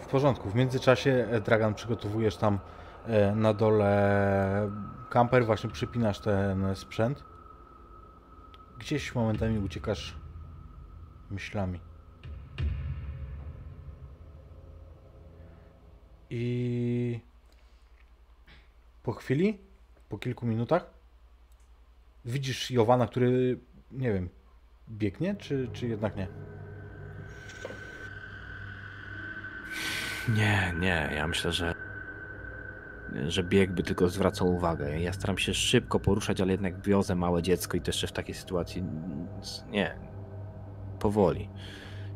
W 0.01 0.07
porządku. 0.07 0.51
W 0.51 0.55
międzyczasie, 0.55 1.29
e, 1.31 1.41
Dragan, 1.41 1.75
przygotowujesz 1.75 2.37
tam 2.37 2.59
e, 3.07 3.35
na 3.35 3.55
dole 3.55 4.71
kamper, 5.11 5.47
właśnie 5.47 5.71
przypinasz 5.71 6.19
ten 6.19 6.77
sprzęt. 6.77 7.25
Gdzieś 8.79 9.15
momentami 9.15 9.59
uciekasz 9.59 10.17
myślami. 11.31 11.81
I 16.31 17.21
po 19.03 19.13
chwili, 19.13 19.59
po 20.09 20.19
kilku 20.19 20.47
minutach, 20.47 20.87
widzisz 22.25 22.71
Jowana, 22.71 23.07
który, 23.07 23.59
nie 23.93 24.13
wiem, 24.13 24.29
biegnie, 24.89 25.35
czy, 25.35 25.69
czy 25.73 25.89
jednak 25.89 26.17
nie? 26.17 26.29
Nie, 30.35 30.75
nie, 30.81 31.11
ja 31.17 31.27
myślę, 31.27 31.53
że 31.53 31.75
że 33.29 33.43
bieg 33.45 33.73
by 33.73 33.83
tylko 33.83 34.09
zwracał 34.09 34.55
uwagę. 34.55 35.01
Ja 35.01 35.13
staram 35.13 35.39
się 35.39 35.55
szybko 35.55 36.01
poruszać, 36.01 36.41
ale 36.41 36.53
jednak 36.53 36.81
wiozę 36.81 37.15
małe 37.15 37.43
dziecko 37.43 37.77
i 37.77 37.81
też 37.81 37.95
jeszcze 37.95 38.07
w 38.07 38.13
takiej 38.13 38.35
sytuacji 38.35 38.85
nie. 39.71 39.95
Powoli. 40.99 41.49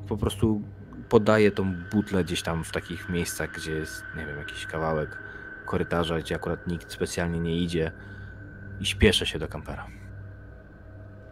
Po 0.08 0.16
prostu 0.16 0.62
podaję 1.08 1.50
tą 1.50 1.74
butlę 1.92 2.24
gdzieś 2.24 2.42
tam 2.42 2.64
w 2.64 2.72
takich 2.72 3.08
miejscach, 3.08 3.50
gdzie 3.52 3.72
jest, 3.72 4.04
nie 4.16 4.26
wiem, 4.26 4.38
jakiś 4.38 4.66
kawałek 4.66 5.18
korytarza, 5.66 6.18
gdzie 6.18 6.34
akurat 6.34 6.66
nikt 6.66 6.92
specjalnie 6.92 7.40
nie 7.40 7.56
idzie 7.56 7.92
i 8.80 8.86
śpieszę 8.86 9.26
się 9.26 9.38
do 9.38 9.48
kampera. 9.48 9.86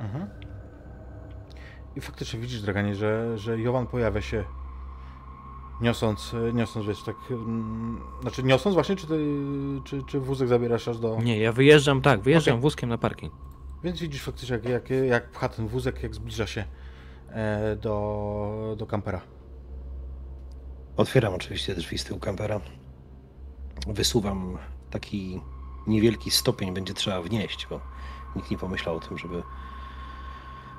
Mhm. 0.01 0.27
I 1.97 2.01
faktycznie 2.01 2.41
widzisz, 2.41 2.63
Draganie, 2.63 2.95
że, 2.95 3.39
że 3.39 3.59
Jowan 3.59 3.87
pojawia 3.87 4.21
się 4.21 4.45
niosąc, 5.83 6.35
niosąc 6.53 6.87
wiesz, 6.87 7.03
tak, 7.03 7.17
mm, 7.31 8.01
znaczy 8.23 8.43
niosąc 8.43 8.75
właśnie, 8.75 8.97
czy, 8.97 9.07
ty, 9.07 9.25
czy, 9.85 10.03
czy 10.03 10.21
wózek 10.21 10.49
zabierasz 10.49 10.89
aż 10.89 10.99
do... 10.99 11.19
Nie, 11.23 11.39
ja 11.39 11.53
wyjeżdżam, 11.53 12.03
tak, 12.03 12.21
wyjeżdżam 12.21 12.55
Okej. 12.55 12.63
wózkiem 12.63 12.89
na 12.89 12.99
parking. 12.99 13.33
Więc 13.85 14.01
widzisz 14.01 14.23
faktycznie, 14.23 14.57
jak, 14.57 14.65
jak, 14.65 14.91
jak 14.91 15.31
pcha 15.31 15.49
ten 15.49 15.69
wózek, 15.69 16.03
jak 16.03 16.15
zbliża 16.15 16.47
się 16.47 16.65
e, 17.29 17.77
do, 17.77 18.75
do 18.79 18.87
kampera. 18.87 19.21
Otwieram 20.97 21.35
oczywiście 21.35 21.75
drzwi 21.75 21.99
z 21.99 22.05
tyłu 22.05 22.21
kampera. 22.21 22.61
Wysuwam 23.87 24.59
taki 24.91 25.41
niewielki 25.87 26.31
stopień, 26.31 26.75
będzie 26.75 26.95
trzeba 26.95 27.23
wnieść, 27.23 27.67
bo 27.71 27.81
nikt 28.37 28.51
nie 28.51 28.59
pomyślał 28.59 28.97
o 28.97 29.01
tym, 29.01 29.19
żeby. 29.19 29.43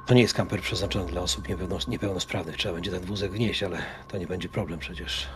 To 0.05 0.13
nie 0.13 0.21
jest 0.21 0.33
kamper 0.33 0.61
przeznaczony 0.61 1.05
dla 1.05 1.21
osób 1.21 1.47
niepełnos- 1.47 1.87
niepełnosprawnych. 1.87 2.57
Trzeba 2.57 2.73
będzie 2.73 2.91
ten 2.91 3.05
wózek 3.05 3.31
wnieść, 3.31 3.63
ale 3.63 3.77
to 4.07 4.17
nie 4.17 4.27
będzie 4.27 4.49
problem 4.49 4.79
przecież. 4.79 5.29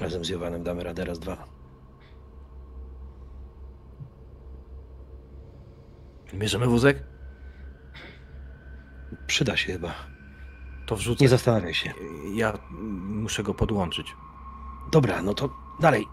Razem 0.00 0.24
z 0.24 0.28
Jowanem 0.28 0.62
damy 0.62 0.84
radę 0.84 1.04
raz, 1.04 1.18
dwa. 1.18 1.44
Bierzemy 6.34 6.66
wózek? 6.66 7.02
Przyda 9.26 9.56
się 9.56 9.72
chyba. 9.72 9.94
To 10.86 10.96
wrzucę. 10.96 11.24
Nie 11.24 11.28
zastanawiaj 11.28 11.74
się. 11.74 11.92
Ja 12.34 12.58
muszę 13.08 13.42
go 13.42 13.54
podłączyć. 13.54 14.14
Dobra, 14.92 15.22
no 15.22 15.34
to 15.34 15.50
dalej. 15.80 16.06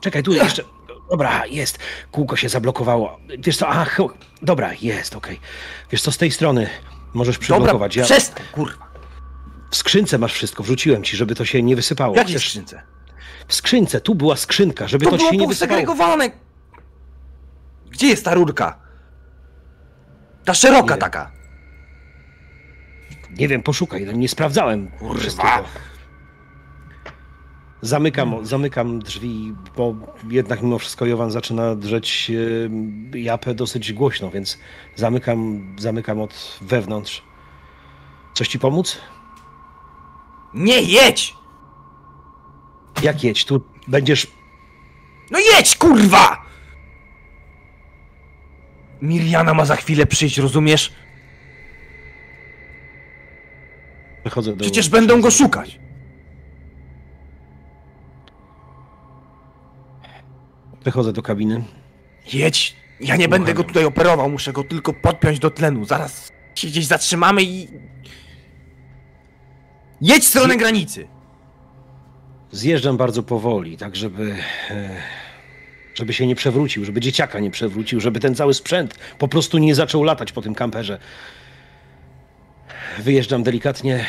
Czekaj, 0.00 0.22
tu 0.22 0.32
jeszcze. 0.32 0.64
Dobra, 1.10 1.46
jest. 1.46 1.78
Kółko 2.12 2.36
się 2.36 2.48
zablokowało. 2.48 3.20
Wiesz 3.38 3.56
co, 3.56 3.68
ach, 3.68 3.98
dobra, 4.42 4.70
jest, 4.82 5.16
okej. 5.16 5.40
Wiesz 5.90 6.02
co, 6.02 6.12
z 6.12 6.18
tej 6.18 6.30
strony 6.30 6.68
możesz 7.14 7.38
Dobra, 7.38 7.44
przyblokować. 7.56 7.96
Ja 7.96 8.04
przestań, 8.04 8.44
kurwa. 8.52 8.90
w 9.70 9.76
skrzynce 9.76 10.18
masz 10.18 10.32
wszystko, 10.32 10.62
wrzuciłem 10.62 11.02
ci, 11.02 11.16
żeby 11.16 11.34
to 11.34 11.44
się 11.44 11.62
nie 11.62 11.76
wysypało. 11.76 12.14
W 12.14 12.16
jakiej 12.16 12.34
Chcesz- 12.34 12.44
skrzynce? 12.48 12.82
W 13.48 13.54
skrzynce, 13.54 14.00
tu 14.00 14.14
była 14.14 14.36
skrzynka, 14.36 14.88
żeby 14.88 15.04
To 15.04 15.10
to, 15.10 15.16
było 15.16 15.30
się 15.30 15.36
nie 15.36 15.48
wysypało. 15.48 15.80
posegregowane. 15.80 16.30
Gdzie 17.90 18.06
jest 18.06 18.24
ta 18.24 18.34
rurka? 18.34 18.78
Ta 20.44 20.54
szeroka 20.54 20.94
Nie 20.94 21.00
taka. 21.00 21.30
Nie 23.30 23.48
wiem, 23.48 23.62
poszukaj, 23.62 24.06
no 24.06 24.12
nie 24.12 24.28
sprawdzałem 24.28 24.90
wszystkiego. 25.18 25.64
Zamykam, 27.82 28.46
zamykam 28.46 28.98
drzwi, 28.98 29.54
bo 29.76 29.94
jednak 30.30 30.62
mimo 30.62 30.78
wszystko 30.78 31.06
Jowan 31.06 31.30
zaczyna 31.30 31.74
drzeć 31.74 32.30
e, 33.14 33.18
japę 33.18 33.54
dosyć 33.54 33.92
głośno, 33.92 34.30
więc 34.30 34.58
zamykam, 34.96 35.66
zamykam 35.78 36.20
od 36.20 36.58
wewnątrz. 36.60 37.22
Coś 38.34 38.48
ci 38.48 38.58
pomóc? 38.58 38.98
Nie 40.54 40.80
jedź! 40.82 41.34
Jak 43.02 43.24
jedź, 43.24 43.44
tu 43.44 43.62
będziesz... 43.88 44.26
No 45.30 45.38
jedź, 45.38 45.76
kurwa! 45.76 46.42
Miriana 49.02 49.54
ma 49.54 49.64
za 49.64 49.76
chwilę 49.76 50.06
przyjść, 50.06 50.38
rozumiesz? 50.38 50.92
Wychodzę 54.24 54.56
do... 54.56 54.64
Przecież 54.64 54.88
będą 54.88 55.20
go 55.20 55.30
szukać. 55.30 55.80
Wychodzę 60.84 61.12
do 61.12 61.22
kabiny. 61.22 61.64
Jedź. 62.32 62.76
Ja 63.00 63.16
nie 63.16 63.28
będę 63.28 63.54
go 63.54 63.64
tutaj 63.64 63.84
operował, 63.84 64.30
muszę 64.30 64.52
go 64.52 64.64
tylko 64.64 64.92
podpiąć 64.92 65.38
do 65.38 65.50
tlenu. 65.50 65.84
Zaraz 65.84 66.32
się 66.54 66.68
gdzieś 66.68 66.86
zatrzymamy 66.86 67.42
i... 67.42 67.68
Jedź 70.00 70.24
w 70.24 70.28
stronę 70.28 70.56
granicy. 70.56 71.08
Zjeżdżam 72.52 72.96
bardzo 72.96 73.22
powoli, 73.22 73.76
tak 73.76 73.96
żeby, 73.96 74.36
e, 74.70 74.96
żeby 75.94 76.12
się 76.12 76.26
nie 76.26 76.34
przewrócił, 76.34 76.84
żeby 76.84 77.00
dzieciaka 77.00 77.40
nie 77.40 77.50
przewrócił, 77.50 78.00
żeby 78.00 78.20
ten 78.20 78.34
cały 78.34 78.54
sprzęt 78.54 78.98
po 79.18 79.28
prostu 79.28 79.58
nie 79.58 79.74
zaczął 79.74 80.02
latać 80.02 80.32
po 80.32 80.42
tym 80.42 80.54
kamperze. 80.54 80.98
Wyjeżdżam 82.98 83.42
delikatnie. 83.42 84.06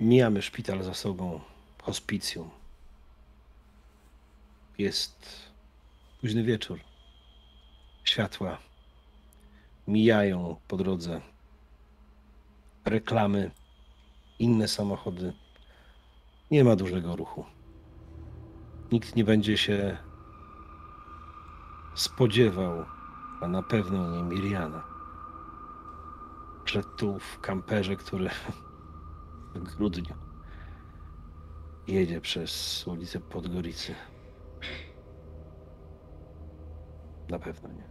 Mijamy 0.00 0.42
szpital 0.42 0.82
za 0.82 0.94
sobą, 0.94 1.40
hospicjum. 1.82 2.50
Jest 4.78 5.50
późny 6.20 6.42
wieczór. 6.42 6.80
Światła 8.04 8.58
mijają 9.88 10.56
po 10.68 10.76
drodze. 10.76 11.20
Reklamy 12.84 13.50
inne 14.38 14.68
samochody. 14.68 15.32
Nie 16.50 16.64
ma 16.64 16.76
dużego 16.76 17.16
ruchu. 17.16 17.44
Nikt 18.92 19.16
nie 19.16 19.24
będzie 19.24 19.56
się 19.58 19.98
spodziewał, 21.94 22.84
a 23.40 23.48
na 23.48 23.62
pewno 23.62 24.10
nie 24.10 24.22
Miriana, 24.22 24.82
że 26.64 26.84
tu 26.84 27.18
w 27.18 27.40
kamperze, 27.40 27.96
który 27.96 28.30
w 29.54 29.76
grudniu 29.76 30.31
jedzie 31.86 32.20
przez 32.20 32.84
ulicę 32.86 33.20
Podgoricy. 33.20 33.94
Na 37.28 37.38
pewno 37.38 37.68
nie. 37.68 37.84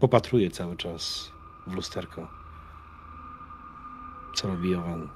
Popatruję 0.00 0.50
cały 0.50 0.76
czas 0.76 1.30
w 1.66 1.74
lusterko. 1.74 2.28
Co 4.34 4.48
robi 4.48 4.70
Jowan? 4.70 5.08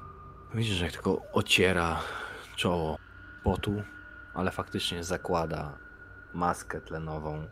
Widzisz, 0.54 0.80
jak 0.80 0.92
tylko 0.92 1.22
ociera 1.32 2.00
czoło 2.56 2.98
potu, 3.44 3.82
ale 4.34 4.50
faktycznie 4.50 5.04
zakłada 5.04 5.78
maskę 6.34 6.80
tlenową, 6.80 7.46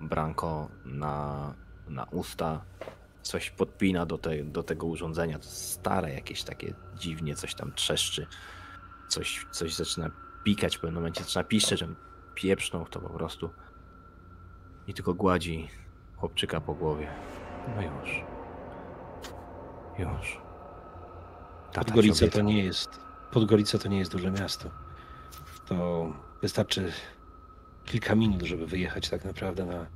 branko 0.00 0.68
na, 0.84 1.54
na 1.88 2.04
usta, 2.04 2.64
coś 3.22 3.50
podpina 3.50 4.06
do, 4.06 4.18
te, 4.18 4.44
do 4.44 4.62
tego 4.62 4.86
urządzenia. 4.86 5.38
Stare 5.40 6.14
jakieś 6.14 6.42
takie 6.42 6.74
dziwnie, 6.96 7.34
coś 7.34 7.54
tam 7.54 7.72
trzeszczy, 7.72 8.26
coś, 9.10 9.46
coś 9.50 9.74
zaczyna 9.74 10.10
pikać, 10.44 10.76
w 10.76 10.80
pewnym 10.80 10.94
momencie 10.94 11.24
zaczyna 11.24 11.44
piszczeć, 11.44 11.80
że 11.80 11.88
pieprznął 12.34 12.86
to 12.86 13.00
po 13.00 13.10
prostu. 13.10 13.50
I 14.86 14.94
tylko 14.94 15.14
gładzi 15.14 15.68
chłopczyka 16.16 16.60
po 16.60 16.74
głowie. 16.74 17.08
No 17.76 17.82
już. 17.82 18.24
Już. 19.98 20.40
Tata 21.72 21.84
Podgorica 21.84 22.28
to 22.28 22.40
nie 22.40 22.64
jest. 22.64 23.00
Podgorica 23.30 23.78
to 23.78 23.88
nie 23.88 23.98
jest 23.98 24.12
duże 24.12 24.30
miasto. 24.30 24.70
To 25.66 26.06
wystarczy 26.42 26.92
kilka 27.84 28.14
minut, 28.14 28.42
żeby 28.42 28.66
wyjechać 28.66 29.08
tak 29.08 29.24
naprawdę 29.24 29.66
na, 29.66 29.86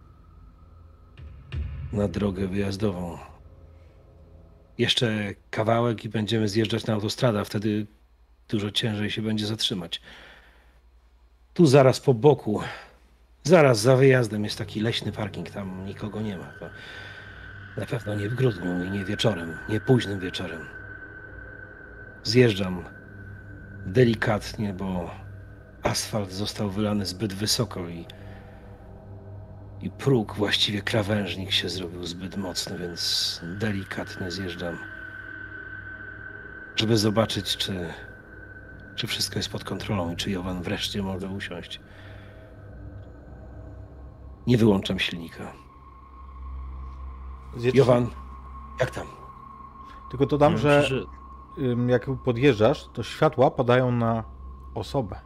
na 1.92 2.08
drogę 2.08 2.46
wyjazdową. 2.46 3.18
Jeszcze 4.78 5.34
kawałek 5.50 6.04
i 6.04 6.08
będziemy 6.08 6.48
zjeżdżać 6.48 6.86
na 6.86 6.94
autostradę, 6.94 7.44
wtedy 7.44 7.86
dużo 8.48 8.70
ciężej 8.70 9.10
się 9.10 9.22
będzie 9.22 9.46
zatrzymać. 9.46 10.00
Tu 11.54 11.66
zaraz 11.66 12.00
po 12.00 12.14
boku, 12.14 12.62
zaraz 13.42 13.80
za 13.80 13.96
wyjazdem 13.96 14.44
jest 14.44 14.58
taki 14.58 14.80
leśny 14.80 15.12
parking, 15.12 15.50
tam 15.50 15.84
nikogo 15.86 16.20
nie 16.20 16.36
ma. 16.36 16.52
Na 17.76 17.86
pewno 17.86 18.14
nie 18.14 18.28
w 18.28 18.34
grudniu 18.34 18.84
i 18.84 18.90
nie 18.90 19.04
wieczorem, 19.04 19.58
nie 19.68 19.80
późnym 19.80 20.20
wieczorem. 20.20 20.66
Zjeżdżam 22.22 22.84
delikatnie, 23.86 24.72
bo 24.72 25.10
asfalt 25.82 26.32
został 26.32 26.70
wylany 26.70 27.06
zbyt 27.06 27.32
wysoko 27.32 27.88
i, 27.88 28.06
i 29.82 29.90
próg, 29.90 30.34
właściwie 30.34 30.82
krawężnik 30.82 31.50
się 31.50 31.68
zrobił 31.68 32.04
zbyt 32.04 32.36
mocny, 32.36 32.78
więc 32.78 33.40
delikatnie 33.58 34.30
zjeżdżam, 34.30 34.78
żeby 36.76 36.96
zobaczyć, 36.96 37.56
czy 37.56 37.88
czy 38.96 39.06
wszystko 39.06 39.38
jest 39.38 39.48
pod 39.48 39.64
kontrolą 39.64 40.12
i 40.12 40.16
czy 40.16 40.30
Jowan 40.30 40.62
wreszcie 40.62 41.02
może 41.02 41.28
usiąść. 41.28 41.80
Nie 44.46 44.58
wyłączam 44.58 44.98
silnika. 44.98 45.52
Zjedz- 47.56 47.74
Jowan, 47.76 48.06
jak 48.80 48.90
tam? 48.90 49.06
Tylko 50.10 50.26
dodam, 50.26 50.52
Ja 50.52 50.58
że 50.58 50.88
ym, 51.58 51.88
jak 51.88 52.10
podjeżdżasz, 52.24 52.88
to 52.92 53.02
światła 53.02 53.50
padają 53.50 53.90
na 53.92 54.24
osobę. 54.74 55.16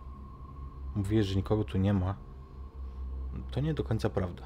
Mówisz, 0.94 1.26
że 1.26 1.36
nikogo 1.36 1.64
tu 1.64 1.78
nie 1.78 1.94
ma. 1.94 2.14
To 3.50 3.60
nie 3.60 3.74
do 3.74 3.84
końca 3.84 4.10
prawda. 4.10 4.42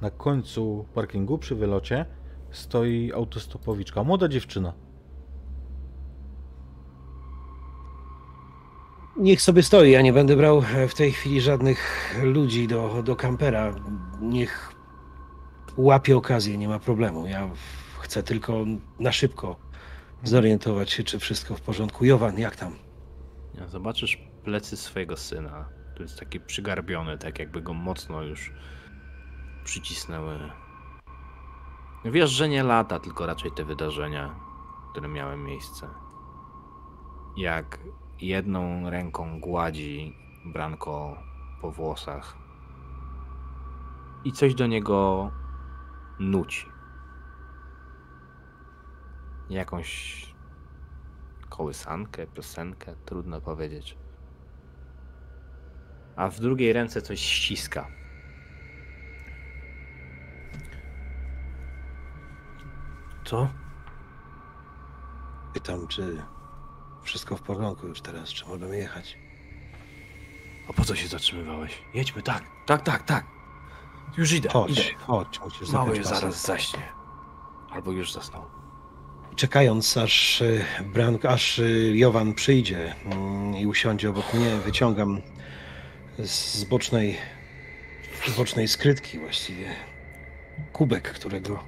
Na 0.00 0.10
końcu 0.10 0.86
parkingu 0.94 1.38
przy 1.38 1.54
wylocie 1.54 2.06
stoi 2.50 3.12
autostopowiczka, 3.12 4.04
młoda 4.04 4.28
dziewczyna. 4.28 4.72
Niech 9.16 9.42
sobie 9.42 9.62
stoi, 9.62 9.90
ja 9.90 10.02
nie 10.02 10.12
będę 10.12 10.36
brał 10.36 10.62
e, 10.74 10.88
w 10.88 10.94
tej 10.94 11.12
chwili 11.12 11.40
żadnych 11.40 12.14
ludzi 12.22 12.68
do, 12.68 13.02
do 13.02 13.16
kampera. 13.16 13.74
Niech 14.20 14.72
łapie 15.76 16.16
okazję, 16.16 16.58
nie 16.58 16.68
ma 16.68 16.78
problemu. 16.78 17.26
Ja 17.26 17.50
chcę 18.00 18.22
tylko 18.22 18.64
na 19.00 19.12
szybko 19.12 19.56
zorientować 20.22 20.90
się, 20.90 21.04
czy 21.04 21.18
wszystko 21.18 21.54
w 21.54 21.60
porządku. 21.60 22.04
Jowan, 22.04 22.38
jak 22.38 22.56
tam? 22.56 22.74
Zobaczysz 23.68 24.18
plecy 24.44 24.76
swojego 24.76 25.16
syna. 25.16 25.68
Tu 25.96 26.02
jest 26.02 26.18
taki 26.18 26.40
przygarbiony, 26.40 27.18
tak 27.18 27.38
jakby 27.38 27.62
go 27.62 27.74
mocno 27.74 28.22
już 28.22 28.52
przycisnęły. 29.64 30.38
Wiesz, 32.04 32.30
że 32.30 32.48
nie 32.48 32.62
lata, 32.62 32.98
tylko 33.00 33.26
raczej 33.26 33.50
te 33.52 33.64
wydarzenia, 33.64 34.34
które 34.90 35.08
miały 35.08 35.36
miejsce. 35.36 35.88
Jak 37.36 37.78
jedną 38.22 38.90
ręką 38.90 39.40
gładzi 39.40 40.16
Branko 40.44 41.22
po 41.60 41.70
włosach 41.70 42.36
i 44.24 44.32
coś 44.32 44.54
do 44.54 44.66
niego 44.66 45.30
nuci. 46.18 46.66
Jakąś 49.50 50.22
kołysankę, 51.48 52.26
piosenkę, 52.26 52.94
trudno 53.04 53.40
powiedzieć. 53.40 53.96
A 56.16 56.28
w 56.28 56.40
drugiej 56.40 56.72
ręce 56.72 57.02
coś 57.02 57.20
ściska. 57.20 57.86
Co? 63.24 63.48
Pytam, 65.54 65.86
czy 65.86 66.22
wszystko 67.02 67.36
w 67.36 67.42
porządku 67.42 67.86
już 67.86 68.00
teraz, 68.00 68.28
czy 68.28 68.46
możemy 68.46 68.76
jechać? 68.76 69.18
A 70.68 70.72
po 70.72 70.84
co 70.84 70.96
się 70.96 71.08
zatrzymywałeś? 71.08 71.82
Jedźmy, 71.94 72.22
tak, 72.22 72.42
tak, 72.66 72.82
tak, 72.82 73.02
tak. 73.02 73.26
Już 74.18 74.32
idę, 74.32 74.48
idę. 74.48 74.52
Chodź, 74.52 74.98
chodź, 74.98 75.40
musisz 75.40 75.70
Mały 75.70 75.88
zapiąć 75.88 76.08
pasy. 76.08 76.20
zaraz 76.20 76.46
zaśnie. 76.46 76.82
Albo 77.70 77.92
już 77.92 78.12
zasnął. 78.12 78.42
Czekając, 79.36 79.96
aż 79.96 80.40
y, 80.40 80.64
Brank, 80.94 81.24
aż 81.24 81.58
y, 81.58 81.92
Jowan 81.96 82.34
przyjdzie 82.34 82.94
mm, 83.04 83.56
i 83.56 83.66
usiądzie 83.66 84.10
obok 84.10 84.34
mnie, 84.34 84.56
wyciągam 84.56 85.22
z 86.18 86.64
bocznej, 86.64 87.18
z 88.26 88.36
bocznej 88.36 88.68
skrytki 88.68 89.18
właściwie 89.18 89.74
kubek, 90.72 91.12
którego 91.12 91.64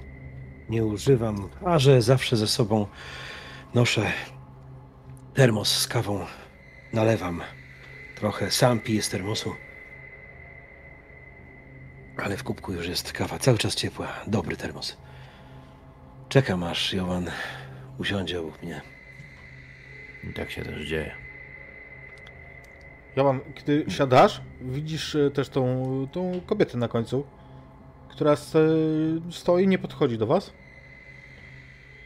nie 0.68 0.84
używam, 0.84 1.48
a 1.66 1.78
że 1.78 2.02
zawsze 2.02 2.36
ze 2.36 2.46
sobą 2.46 2.86
noszę 3.74 4.12
termos 5.34 5.68
z 5.78 5.86
kawą. 5.88 6.26
Nalewam 6.92 7.42
trochę, 8.16 8.50
sam 8.50 8.80
piję 8.80 9.02
z 9.02 9.08
termosu. 9.08 9.54
Ale 12.16 12.36
w 12.36 12.44
kubku 12.44 12.72
już 12.72 12.88
jest 12.88 13.12
kawa, 13.12 13.38
cały 13.38 13.58
czas 13.58 13.74
ciepła, 13.74 14.08
dobry 14.26 14.56
termos. 14.56 14.96
Czekam 16.28 16.62
aż 16.62 16.92
Jowan 16.92 17.30
usiądzie 17.98 18.40
obok 18.40 18.62
mnie. 18.62 18.80
I 20.30 20.32
tak 20.32 20.50
się 20.50 20.62
też 20.62 20.86
dzieje. 20.86 21.14
Jowan, 23.16 23.40
kiedy 23.54 23.84
siadasz, 23.88 24.40
widzisz 24.60 25.14
e, 25.14 25.30
też 25.30 25.48
tą, 25.48 26.08
tą 26.12 26.40
kobietę 26.46 26.78
na 26.78 26.88
końcu, 26.88 27.26
która 28.08 28.32
e, 28.32 28.36
stoi, 29.30 29.68
nie 29.68 29.78
podchodzi 29.78 30.18
do 30.18 30.26
was. 30.26 30.52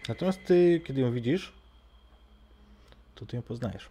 Natomiast 0.08 0.44
ty, 0.44 0.80
kiedy 0.84 1.00
ją 1.00 1.12
widzisz, 1.12 1.57
to 3.18 3.26
ty 3.26 3.36
ją 3.36 3.42
poznajesz. 3.42 3.90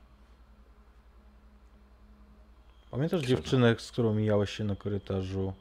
Pamiętasz 2.91 3.21
to? 3.21 3.27
dziewczynę, 3.27 3.75
z 3.79 3.91
którą 3.91 4.13
mijałeś 4.13 4.49
się 4.49 4.63
na 4.63 4.75
korytarzu 4.75 5.53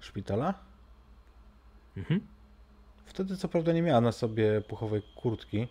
szpitala? 0.00 0.54
Mhm. 1.96 2.20
Wtedy 3.04 3.36
co 3.36 3.48
prawda 3.48 3.72
nie 3.72 3.82
miała 3.82 4.00
na 4.00 4.12
sobie 4.12 4.60
puchowej 4.60 5.02
kurtki 5.16 5.68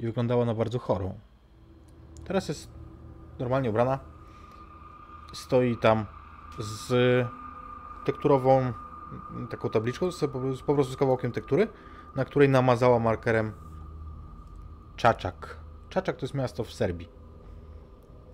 i 0.00 0.06
wyglądała 0.06 0.44
na 0.44 0.54
bardzo 0.54 0.78
chorą. 0.78 1.18
Teraz 2.24 2.48
jest 2.48 2.68
normalnie 3.38 3.70
ubrana. 3.70 3.98
Stoi 5.34 5.76
tam 5.76 6.06
z 6.58 7.26
tekturową 8.04 8.72
taką 9.50 9.70
tabliczką, 9.70 10.12
z 10.12 10.20
po 10.66 10.74
prostu 10.74 10.92
z 10.92 10.96
kawałkiem 10.96 11.32
tektury, 11.32 11.68
na 12.16 12.24
której 12.24 12.48
namazała 12.48 12.98
markerem 12.98 13.52
Czaczak. 14.96 15.65
Czaczak 15.96 16.16
to 16.16 16.24
jest 16.26 16.34
miasto 16.34 16.64
w 16.64 16.72
Serbii. 16.72 17.08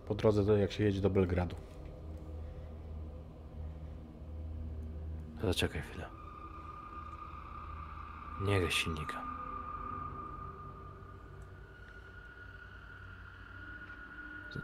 Po 0.06 0.14
drodze 0.14 0.44
do, 0.44 0.56
jak 0.56 0.72
się 0.72 0.84
jedzie 0.84 1.00
do 1.00 1.10
Belgradu. 1.10 1.56
Zaczekaj 5.42 5.82
chwilę. 5.82 6.06
Nie 8.40 8.60
gaś 8.60 8.74
silnika. 8.74 9.22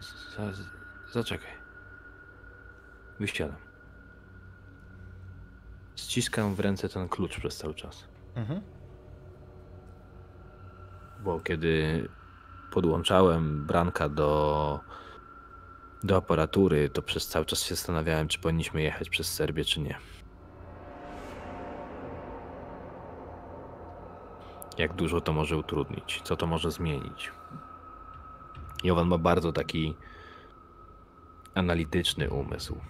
Z- 0.01 0.37
Za, 0.37 0.53
z- 0.53 1.13
zaczekaj. 1.13 1.51
Wysiadam. 3.21 3.57
Ściskam 5.97 6.55
w 6.55 6.61
ręce 6.61 6.89
ten 6.89 7.09
klucz 7.09 7.39
przez 7.39 7.57
cały 7.57 7.75
czas. 7.75 8.05
Mhm. 8.35 8.61
Bo 11.25 11.41
kiedy 11.41 12.09
podłączałem 12.71 13.67
Branka 13.67 14.09
do, 14.09 14.81
do 16.05 16.17
aparatury, 16.17 16.91
to 16.91 17.03
przez 17.03 17.29
cały 17.29 17.45
czas 17.45 17.63
się 17.63 17.75
zastanawiałem, 17.75 18.29
czy 18.29 18.39
powinniśmy 18.39 18.83
jechać 18.83 19.09
przez 19.09 19.35
Serbię, 19.35 19.65
czy 19.65 19.81
nie. 19.81 19.99
Jak 24.79 24.95
dużo 24.95 25.21
to 25.21 25.33
może 25.33 25.57
utrudnić, 25.57 26.21
co 26.25 26.37
to 26.37 26.47
może 26.47 26.71
zmienić. 26.71 27.33
Jowan 28.85 29.09
ma 29.09 29.19
bardzo 29.19 29.53
taki 29.53 29.95
analityczny 31.55 32.31
umysł. 32.31 32.81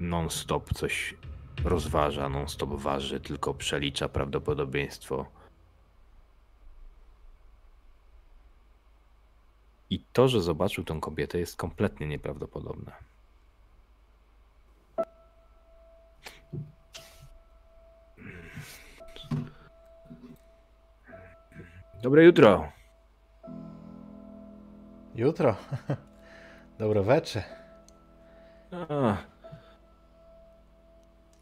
Non-stop 0.00 0.74
coś 0.74 1.16
rozważa, 1.64 2.28
non-stop 2.28 2.70
waży, 2.70 3.20
tylko 3.20 3.54
przelicza 3.54 4.08
prawdopodobieństwo. 4.08 5.41
I 9.92 10.04
to, 10.12 10.28
że 10.28 10.40
zobaczył 10.40 10.84
tą 10.84 11.00
kobietę, 11.00 11.38
jest 11.38 11.56
kompletnie 11.56 12.06
nieprawdopodobne. 12.06 12.92
Dobre 22.02 22.24
jutro. 22.24 22.72
Jutro. 25.14 25.56
Dobre 26.78 27.02
wieczór. 27.02 27.42
A. 28.88 29.16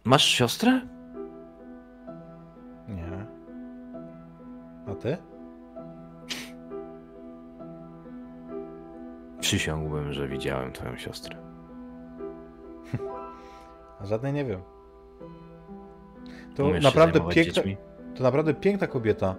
Masz 0.05 0.25
siostrę? 0.25 0.81
Nie. 2.89 3.27
A 4.87 4.95
ty? 4.95 5.30
Przysiągłbym, 9.51 10.13
że 10.13 10.29
widziałem 10.29 10.73
twoją 10.73 10.97
siostrę. 10.97 11.37
A 14.01 14.07
żadnej 14.07 14.33
nie 14.33 14.45
wiem. 14.45 14.61
To 16.57 16.67
Umiesz 16.67 16.85
naprawdę 16.85 17.21
piękna, 17.21 17.33
dziećmi? 17.33 17.77
to 18.15 18.23
naprawdę 18.23 18.55
piękna 18.55 18.87
kobieta. 18.87 19.37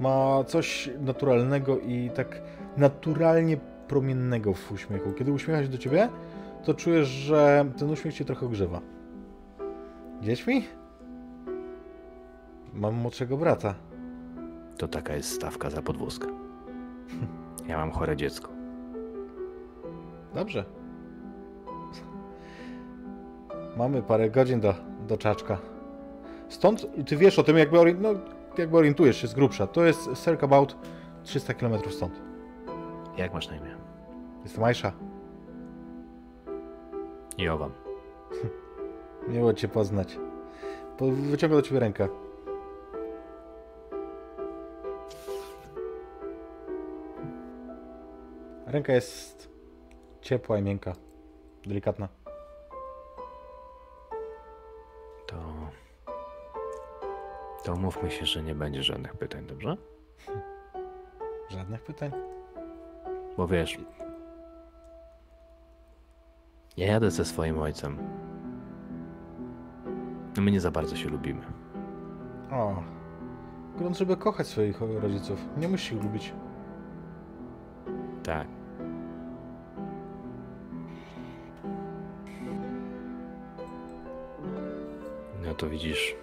Ma 0.00 0.44
coś 0.46 0.90
naturalnego 1.00 1.78
i 1.78 2.10
tak 2.14 2.42
naturalnie 2.76 3.56
promiennego 3.88 4.54
w 4.54 4.72
uśmiechu. 4.72 5.12
Kiedy 5.12 5.32
uśmiecha 5.32 5.62
się 5.62 5.68
do 5.68 5.78
ciebie, 5.78 6.08
to 6.64 6.74
czujesz, 6.74 7.08
że 7.08 7.64
ten 7.78 7.90
uśmiech 7.90 8.14
cię 8.14 8.24
trochę 8.24 8.46
ogrzewa. 8.46 8.80
Dziećmi? 10.22 10.64
Mam 12.74 12.94
młodszego 12.94 13.36
brata. 13.36 13.74
To 14.78 14.88
taka 14.88 15.16
jest 15.16 15.32
stawka 15.32 15.70
za 15.70 15.82
podwózkę. 15.82 16.26
Ja 17.68 17.76
mam 17.76 17.90
chore 17.90 18.16
dziecko. 18.16 18.53
Dobrze. 20.34 20.64
Mamy 23.76 24.02
parę 24.02 24.30
godzin 24.30 24.60
do, 24.60 24.74
do 25.08 25.16
czaczka. 25.16 25.58
Stąd 26.48 26.86
ty 27.06 27.16
wiesz 27.16 27.38
o 27.38 27.42
tym, 27.42 27.58
jakby, 27.58 27.76
ori- 27.78 28.00
no, 28.00 28.08
jakby 28.58 28.76
orientujesz 28.76 29.16
się 29.16 29.26
z 29.26 29.34
grubsza. 29.34 29.66
To 29.66 29.84
jest 29.84 30.24
circa 30.24 30.44
about 30.46 30.76
300 31.22 31.54
km 31.54 31.74
stąd. 31.90 32.20
Jak 33.16 33.34
masz 33.34 33.48
na 33.48 33.56
imię? 33.56 33.76
Jestem 34.44 34.64
Aisha. 34.64 34.92
Jowan. 37.38 37.70
Miło 39.28 39.54
cię 39.54 39.68
poznać. 39.68 40.18
Po, 40.98 41.10
wyciągam 41.10 41.58
do 41.58 41.62
ciebie 41.62 41.80
rękę. 41.80 42.08
Ręka 48.66 48.92
jest 48.92 49.53
ciepła 50.24 50.58
i 50.58 50.62
miękka. 50.62 50.92
Delikatna. 51.66 52.08
To... 55.26 55.36
To 57.64 57.72
umówmy 57.72 58.10
się, 58.10 58.26
że 58.26 58.42
nie 58.42 58.54
będzie 58.54 58.82
żadnych 58.82 59.16
pytań, 59.16 59.46
dobrze? 59.46 59.76
Żadnych 61.56 61.82
pytań. 61.82 62.10
Bo 63.36 63.46
wiesz... 63.46 63.78
Ja 66.76 66.86
jadę 66.86 67.10
ze 67.10 67.24
swoim 67.24 67.58
ojcem. 67.58 67.98
My 70.36 70.50
nie 70.50 70.60
za 70.60 70.70
bardzo 70.70 70.96
się 70.96 71.08
lubimy. 71.08 71.42
O. 72.50 72.82
Grunt, 73.78 73.98
żeby 73.98 74.16
kochać 74.16 74.46
swoich 74.46 74.80
rodziców. 74.80 75.44
Nie 75.56 75.68
musisz 75.68 75.92
ich 75.92 76.02
lubić. 76.02 76.34
Tak. 78.22 78.63
No 85.54 85.58
to 85.58 85.68
widzisz. 85.68 86.16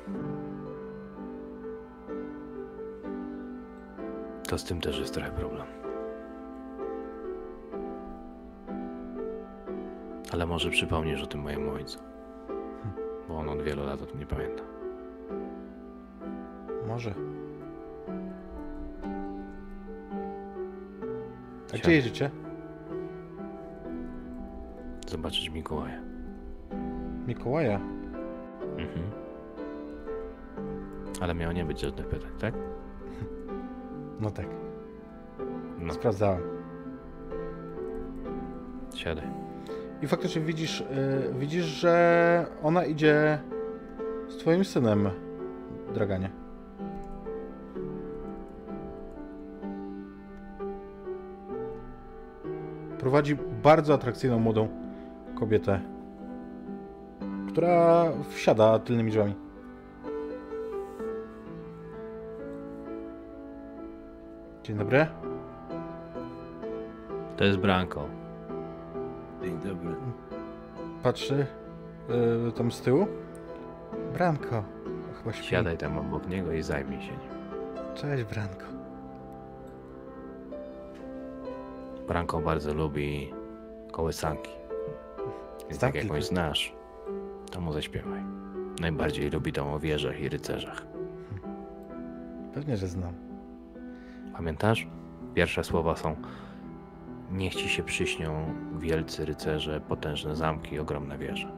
To 4.49 4.57
z 4.57 4.63
tym 4.63 4.81
też 4.81 4.99
jest 4.99 5.13
trochę 5.13 5.31
problem. 5.31 5.67
Ale 10.33 10.45
może 10.45 10.69
przypomnisz 10.69 11.23
o 11.23 11.25
tym 11.25 11.41
mojemu 11.41 11.71
ojcu. 11.71 11.99
Bo 13.27 13.37
on 13.37 13.49
od 13.49 13.61
wielu 13.61 13.85
lat 13.85 14.01
o 14.01 14.05
tym 14.05 14.19
nie 14.19 14.25
pamięta. 14.25 14.63
Może. 16.87 17.13
A 21.73 21.77
gdzie 21.77 21.91
jedziecie? 21.91 22.31
Zobaczyć 25.07 25.49
Mikołaja. 25.49 26.01
Mikołaja. 27.27 27.79
Mhm. 28.77 29.20
Ale 31.22 31.35
miało 31.35 31.53
nie 31.53 31.65
być 31.65 31.81
żadnych 31.81 32.07
pytań, 32.07 32.31
tak? 32.39 32.53
No 34.19 34.31
tak. 34.31 34.45
No, 35.80 35.93
Sprawdzałem. 35.93 36.41
siadaj. 38.95 39.27
I 40.02 40.07
faktycznie 40.07 40.41
widzisz, 40.41 40.81
y, 40.81 40.85
widzisz, 41.39 41.65
że 41.65 42.45
ona 42.64 42.85
idzie 42.85 43.39
z 44.30 44.38
twoim 44.38 44.65
synem, 44.65 45.10
Draganie. 45.93 46.30
Prowadzi 52.99 53.38
bardzo 53.64 53.93
atrakcyjną 53.93 54.39
młodą 54.39 54.68
kobietę, 55.35 55.81
która 57.49 58.06
wsiada 58.30 58.80
tylnymi 58.80 59.11
drzwiami. 59.11 59.51
Dzień 64.72 64.80
dobry. 64.80 65.07
To 67.38 67.43
jest 67.43 67.60
Branko. 67.60 68.07
Dzień 69.43 69.60
dobry. 69.60 69.95
Patrzy 71.03 71.45
y, 72.49 72.52
tam 72.52 72.72
z 72.72 72.81
tyłu. 72.81 73.07
Branko. 74.14 74.64
Chyba 75.18 75.34
śpi. 75.34 75.45
Siadaj 75.45 75.77
tam 75.77 75.98
obok 75.98 76.27
niego 76.27 76.53
i 76.53 76.61
zajmij 76.61 77.02
się 77.02 77.11
nim. 77.11 77.31
Cześć, 77.95 78.23
Branko. 78.23 78.65
Branko 82.07 82.41
bardzo 82.41 82.73
lubi 82.73 83.34
kołysanki. 83.91 84.52
Więc 85.69 85.80
tak 85.81 85.95
jak 85.95 86.03
jakąś 86.03 86.26
znasz, 86.26 86.76
to 87.52 87.61
mu 87.61 87.73
zaśpiewaj. 87.73 88.22
Najbardziej 88.80 89.30
lubi 89.30 89.53
tą 89.53 89.73
o 89.73 89.80
wieżach 89.80 90.19
i 90.19 90.30
rycerzach. 90.30 90.85
Pewnie, 92.53 92.77
że 92.77 92.88
znam. 92.88 93.30
Pamiętasz? 94.41 94.88
Pierwsze 95.34 95.63
słowa 95.63 95.95
są 95.95 96.15
Niech 97.31 97.55
ci 97.55 97.69
się 97.69 97.84
przyśnią 97.84 98.45
wielcy 98.80 99.26
rycerze, 99.26 99.81
potężne 99.81 100.35
zamki, 100.35 100.80
ogromne 100.80 101.18
wieże. 101.18 101.51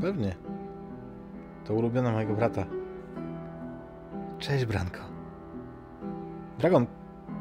Pewnie. 0.00 0.34
To 1.64 1.74
ulubiona 1.74 2.12
mojego 2.12 2.34
brata. 2.34 2.64
Cześć, 4.38 4.64
Branko. 4.64 5.00
Dragon, 6.58 6.86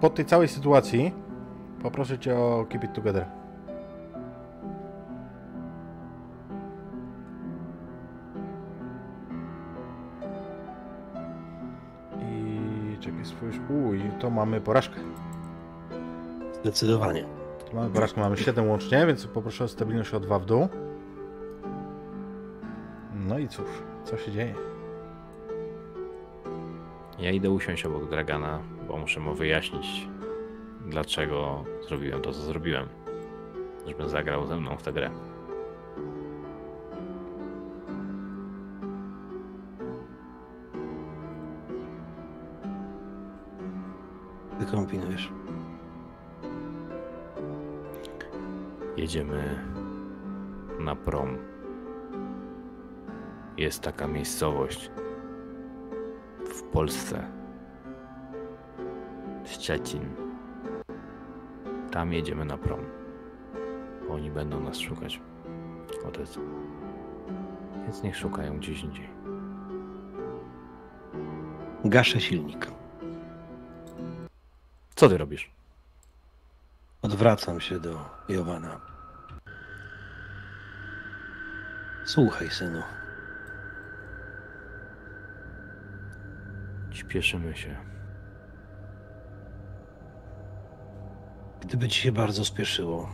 po 0.02 0.10
tej 0.10 0.26
całej 0.26 0.48
sytuacji 0.48 1.14
poproszę 1.82 2.20
cię 2.20 2.38
o 2.38 2.66
keep 2.70 2.84
it 2.84 2.94
together. 2.94 3.26
To 14.20 14.30
mamy 14.30 14.62
porażkę. 14.62 15.00
Zdecydowanie. 16.62 17.26
To 17.70 17.76
mamy 17.76 17.90
porażkę, 17.90 18.22
mamy 18.22 18.38
7 18.38 18.70
łącznie, 18.70 19.06
więc 19.08 19.28
poproszę 19.28 19.64
o 19.64 19.68
stabilność 19.68 20.14
o 20.14 20.20
2 20.20 20.40
w 20.40 20.46
dół. 20.46 20.68
No 23.28 23.40
i 23.40 23.48
cóż, 23.48 23.66
co 24.04 24.18
się 24.18 24.32
dzieje? 24.32 24.54
Ja 27.20 27.32
idę 27.32 27.50
usiąść 27.50 27.86
obok 27.86 28.10
Dragana, 28.10 28.60
bo 28.88 28.98
muszę 28.98 29.20
mu 29.20 29.34
wyjaśnić, 29.34 30.08
dlaczego 30.86 31.64
zrobiłem 31.88 32.22
to, 32.22 32.32
co 32.32 32.40
zrobiłem. 32.40 32.88
Żeby 33.88 34.10
zagrał 34.10 34.48
ze 34.48 34.56
mną 34.56 34.78
w 34.78 34.84
tę 34.84 34.94
grę. 34.94 35.12
Kombinujesz. 44.72 45.32
Jedziemy 48.98 49.66
na 50.80 50.96
prom. 50.96 51.38
Jest 53.58 53.82
taka 53.82 54.08
miejscowość 54.08 54.92
w 56.46 56.64
Polsce. 56.64 57.24
Szczecin. 59.46 60.02
Tam 61.92 62.14
jedziemy 62.14 62.46
na 62.46 62.58
prom. 62.58 62.80
Oni 64.10 64.32
będą 64.32 64.60
nas 64.60 64.78
szukać. 64.78 65.22
Odezwą. 66.08 66.42
Więc 67.84 68.04
niech 68.04 68.18
szukają 68.18 68.58
gdzieś 68.58 68.84
indziej. 68.84 69.10
Gaszę 71.86 72.22
silnik. 72.22 72.79
Co 75.00 75.10
ty 75.10 75.18
robisz? 75.18 75.52
Odwracam 77.02 77.62
się 77.62 77.80
do 77.80 78.10
Jowana. 78.30 78.82
Słuchaj, 82.06 82.50
synu. 82.50 82.84
Śpieszymy 86.92 87.56
się. 87.58 87.76
Gdyby 91.62 91.88
ci 91.88 92.02
się 92.02 92.12
bardzo 92.12 92.46
spieszyło, 92.46 93.10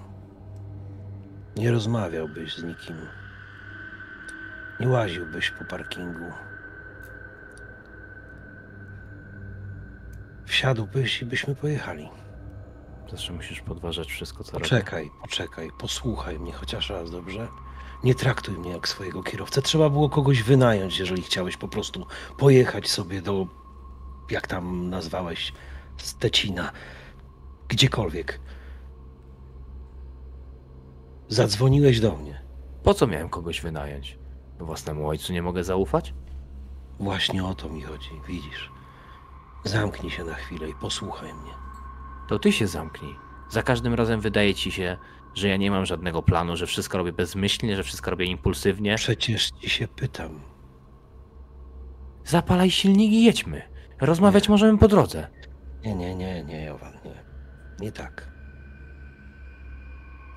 nie 1.55 1.71
rozmawiałbyś 1.71 2.55
z 2.55 2.63
nikim. 2.63 2.97
Nie 4.79 4.87
łaziłbyś 4.87 5.51
po 5.51 5.65
parkingu. 5.65 6.31
Wsiadłbyś 10.55 11.21
i 11.21 11.25
byśmy 11.25 11.55
pojechali. 11.55 12.09
Zawsze 13.11 13.33
musisz 13.33 13.61
podważać 13.61 14.07
wszystko, 14.07 14.43
co 14.43 14.51
robię. 14.51 14.63
Poczekaj, 14.63 15.11
poczekaj, 15.21 15.69
posłuchaj 15.77 16.39
mnie 16.39 16.51
chociaż 16.51 16.89
raz, 16.89 17.11
dobrze? 17.11 17.47
Nie 18.03 18.15
traktuj 18.15 18.57
mnie 18.57 18.71
jak 18.71 18.87
swojego 18.87 19.23
kierowcę. 19.23 19.61
Trzeba 19.61 19.89
było 19.89 20.09
kogoś 20.09 20.43
wynająć, 20.43 20.99
jeżeli 20.99 21.21
chciałeś 21.21 21.57
po 21.57 21.67
prostu 21.67 22.05
pojechać 22.37 22.89
sobie 22.89 23.21
do, 23.21 23.47
jak 24.31 24.47
tam 24.47 24.89
nazwałeś, 24.89 25.53
Stecina. 25.97 26.71
Gdziekolwiek. 27.67 28.39
Zadzwoniłeś 31.27 31.99
do 31.99 32.15
mnie. 32.15 32.41
Po 32.83 32.93
co 32.93 33.07
miałem 33.07 33.29
kogoś 33.29 33.61
wynająć? 33.61 34.17
Własnemu 34.59 35.07
ojcu 35.07 35.33
nie 35.33 35.41
mogę 35.41 35.63
zaufać? 35.63 36.13
Właśnie 36.99 37.45
o 37.45 37.55
to 37.55 37.69
mi 37.69 37.81
chodzi, 37.81 38.09
widzisz. 38.27 38.74
Zamknij 39.65 40.11
się 40.11 40.23
na 40.23 40.33
chwilę 40.33 40.69
i 40.69 40.73
posłuchaj 40.73 41.33
mnie. 41.33 41.51
To 42.27 42.39
ty 42.39 42.51
się 42.51 42.67
zamknij. 42.67 43.15
Za 43.49 43.63
każdym 43.63 43.93
razem 43.93 44.21
wydaje 44.21 44.55
ci 44.55 44.71
się, 44.71 44.97
że 45.33 45.47
ja 45.47 45.57
nie 45.57 45.71
mam 45.71 45.85
żadnego 45.85 46.21
planu, 46.21 46.55
że 46.57 46.67
wszystko 46.67 46.97
robię 46.97 47.11
bezmyślnie, 47.13 47.75
że 47.75 47.83
wszystko 47.83 48.11
robię 48.11 48.25
impulsywnie. 48.25 48.95
Przecież 48.95 49.51
ci 49.51 49.69
się 49.69 49.87
pytam. 49.87 50.41
Zapalaj 52.25 52.71
silnik 52.71 53.11
i 53.11 53.23
jedźmy. 53.23 53.61
Rozmawiać 54.01 54.49
możemy 54.49 54.77
po 54.77 54.87
drodze. 54.87 55.27
Nie, 55.85 55.95
nie, 55.95 56.15
nie, 56.15 56.43
nie, 56.43 56.65
Jowan, 56.65 56.93
nie. 57.05 57.23
Nie 57.79 57.91
tak. 57.91 58.31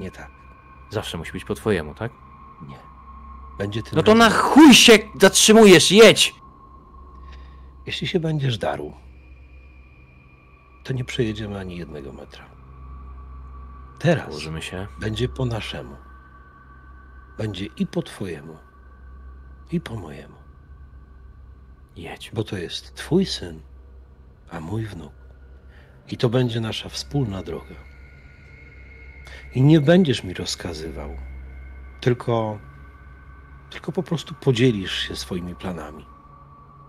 Nie 0.01 0.11
tak. 0.11 0.31
Zawsze 0.91 1.19
musi 1.19 1.33
być 1.33 1.45
po 1.45 1.55
twojemu, 1.55 1.95
tak? 1.95 2.13
Nie. 2.69 2.77
Będzie 3.59 3.83
tym 3.83 3.93
No 3.97 4.03
to 4.03 4.15
na 4.15 4.31
chuj 4.31 4.75
się 4.75 4.99
zatrzymujesz, 5.21 5.93
jedź! 5.93 6.35
Jeśli 7.87 8.07
się 8.07 8.21
będziesz 8.21 8.59
darł, 8.59 8.93
to 10.89 10.95
nie 10.95 11.05
przejedziemy 11.05 11.59
ani 11.59 11.77
jednego 11.77 12.13
metra. 12.13 12.45
Teraz 13.99 14.27
Położymy 14.27 14.63
się. 14.63 14.87
będzie 15.01 15.29
po 15.29 15.45
naszemu. 15.45 15.97
Będzie 17.39 17.67
i 17.67 17.87
po 17.87 18.03
twojemu, 18.03 18.57
i 19.73 19.81
po 19.81 19.97
mojemu. 19.97 20.35
Jedź. 21.97 22.31
Bo 22.35 22.45
to 22.45 22.57
jest 22.57 22.95
twój 22.95 23.27
syn, 23.27 23.61
a 24.51 24.61
mój 24.61 24.87
wnuk. 24.87 25.13
I 26.09 26.17
to 26.17 26.29
będzie 26.29 26.61
nasza 26.61 26.89
wspólna 26.89 27.43
droga. 27.43 27.75
I 29.55 29.63
nie 29.63 29.81
będziesz 29.81 30.25
mi 30.25 30.35
rozkazywał, 30.35 31.17
tylko, 32.01 32.59
tylko 33.71 33.93
po 33.93 34.03
prostu 34.03 34.35
podzielisz 34.35 34.93
się 35.09 35.17
swoimi 35.17 35.55
planami. 35.55 36.07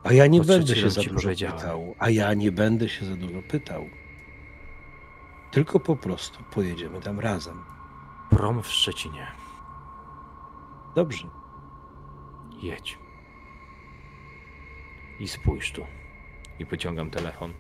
A 0.04 0.14
ja 0.14 0.28
nie 0.28 0.42
będę 0.42 0.76
się 0.76 0.90
za 0.90 1.02
dużo 1.04 1.30
pytał. 1.30 1.96
A 2.00 2.10
ja 2.10 2.34
nie 2.34 2.52
będę 2.52 2.90
się 2.90 3.06
za 3.06 3.16
dużo 3.16 3.42
pytał. 3.42 3.90
Tylko 5.52 5.80
po 5.80 5.96
prostu 5.96 6.44
pojedziemy 6.52 7.02
tam 7.02 7.20
razem. 7.20 7.64
Prom 8.30 8.64
w 8.64 8.68
Szczecinie. 8.68 9.28
Dobrze. 10.96 11.28
Jedź. 12.62 12.98
I 15.20 15.28
spójrz 15.28 15.72
tu. 15.72 15.86
I 16.60 16.66
pociągam 16.66 17.12
telefon. 17.12 17.54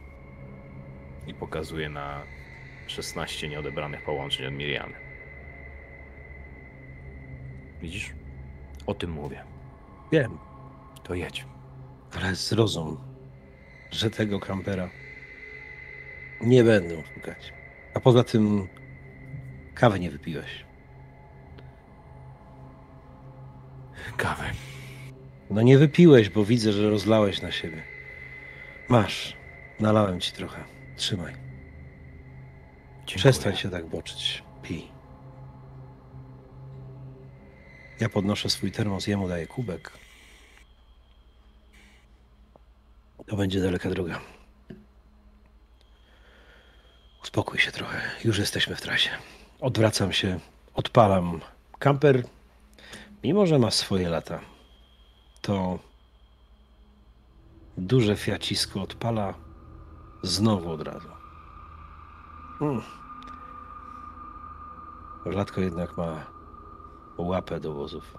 I 1.28 1.34
pokazuję 1.34 1.90
na 1.90 2.22
16 2.88 3.50
nieodebranych 3.50 4.04
połączeń 4.04 4.46
od 4.46 4.54
Miriamy. 4.54 4.94
Widzisz? 7.82 8.14
O 8.88 8.94
tym 8.94 9.12
mówię. 9.12 9.44
Wiem, 10.12 10.38
To 11.04 11.14
jedź. 11.14 11.46
Ale 12.18 12.36
zrozum, 12.36 12.98
że 13.92 14.10
tego 14.10 14.40
kampera 14.40 14.90
nie 16.42 16.64
będę 16.64 17.04
szukać. 17.14 17.54
A 17.94 18.00
poza 18.00 18.24
tym 18.24 18.68
kawy 19.76 20.00
nie 20.00 20.12
wypiłeś. 20.12 20.66
Kawę. 24.18 24.44
No 25.50 25.62
nie 25.62 25.78
wypiłeś, 25.78 26.30
bo 26.30 26.46
widzę, 26.46 26.74
że 26.74 26.90
rozlałeś 26.90 27.42
na 27.42 27.52
siebie. 27.52 27.84
Masz, 28.90 29.38
nalałem 29.80 30.20
ci 30.20 30.32
trochę. 30.32 30.64
Trzymaj. 30.96 31.34
Dziękuję. 31.34 33.18
Przestań 33.18 33.56
się 33.56 33.70
tak 33.70 33.88
boczyć. 33.88 34.44
Pij. 34.62 34.92
Ja 38.00 38.10
podnoszę 38.10 38.50
swój 38.50 38.72
termos, 38.72 39.08
jemu 39.08 39.28
daję 39.28 39.48
kubek. 39.48 39.99
To 43.30 43.36
będzie 43.36 43.62
daleka 43.62 43.90
droga. 43.90 44.20
Uspokój 47.24 47.60
się 47.60 47.72
trochę. 47.72 48.02
Już 48.26 48.38
jesteśmy 48.40 48.76
w 48.76 48.82
trasie. 48.82 49.10
Odwracam 49.62 50.14
się, 50.14 50.40
odpalam. 50.74 51.40
Kamper, 51.80 52.24
mimo 53.24 53.46
że 53.46 53.60
ma 53.60 53.72
swoje 53.72 54.10
lata, 54.10 54.40
to 55.42 55.80
duże 57.78 58.16
fiacisko 58.16 58.82
odpala 58.82 59.34
znowu 60.24 60.72
od 60.72 60.82
razu. 60.82 61.10
Hmm. 62.60 62.82
Rzadko 65.26 65.62
jednak 65.62 65.98
ma 65.98 66.26
łapę 67.18 67.60
do 67.60 67.74
wozów. 67.74 68.18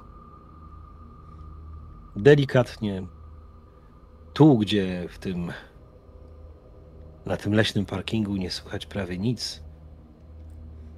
Delikatnie, 2.17 3.07
tu 4.33 4.59
gdzie 4.59 5.09
w 5.09 5.19
tym, 5.19 5.53
na 7.27 7.37
tym 7.37 7.55
leśnym 7.55 7.87
parkingu 7.87 8.37
nie 8.37 8.51
słychać 8.51 8.87
prawie 8.87 9.19
nic, 9.19 9.63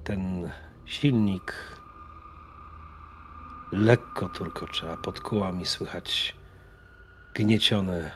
ten 0.03 0.49
silnik 0.85 1.53
lekko 3.71 4.29
turkocze, 4.29 4.91
a 4.91 4.97
pod 4.97 5.19
kołami 5.19 5.65
słychać 5.65 6.35
gniecione 7.33 8.11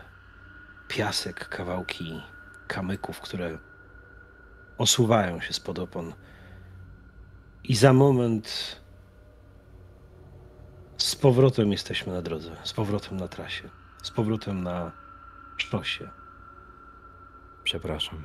piasek, 0.88 1.50
kawałki 1.50 2.22
kamyków, 2.68 3.20
które 3.20 3.58
osuwają 4.78 5.42
się 5.42 5.54
spod 5.54 5.80
opon. 5.80 6.14
I 7.64 7.76
za 7.76 7.94
moment 7.94 8.78
z 10.98 11.16
powrotem 11.16 11.72
jesteśmy 11.72 12.14
na 12.14 12.22
drodze, 12.22 12.56
z 12.64 12.74
powrotem 12.74 13.18
na 13.18 13.28
trasie, 13.28 13.70
z 14.04 14.12
powrotem 14.12 14.64
na 14.64 14.92
sztosie. 15.58 16.10
Przepraszam. 17.64 18.24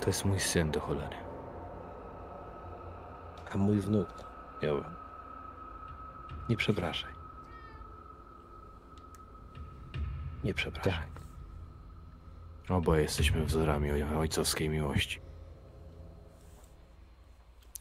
To 0.00 0.06
jest 0.06 0.24
mój 0.24 0.40
syn 0.40 0.70
do 0.70 0.80
cholery. 0.80 1.16
A 3.54 3.58
mój 3.58 3.80
wnuk, 3.80 4.08
Jowan, 4.62 4.94
nie 6.48 6.56
przepraszaj. 6.56 7.12
Nie 10.44 10.54
przepraszaj. 10.54 10.92
Tak. 10.92 11.20
Oboje 12.76 13.02
jesteśmy 13.02 13.44
wzorami 13.44 13.90
oj- 13.92 14.16
ojcowskiej 14.18 14.68
miłości. 14.68 15.20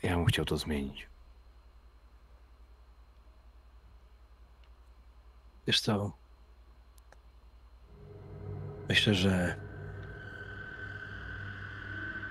Ja 0.03 0.15
bym 0.15 0.25
chciał 0.25 0.45
to 0.45 0.57
zmienić. 0.57 1.08
Wiesz 5.69 5.81
co? 5.81 6.11
Myślę, 8.89 9.13
że 9.13 9.55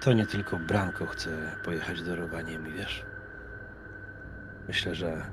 to 0.00 0.12
nie 0.12 0.26
tylko 0.26 0.58
Branko 0.58 1.06
chce 1.06 1.56
pojechać 1.64 2.02
do 2.02 2.16
Rowaniemi, 2.16 2.72
wiesz? 2.72 3.04
Myślę, 4.68 4.94
że 4.94 5.30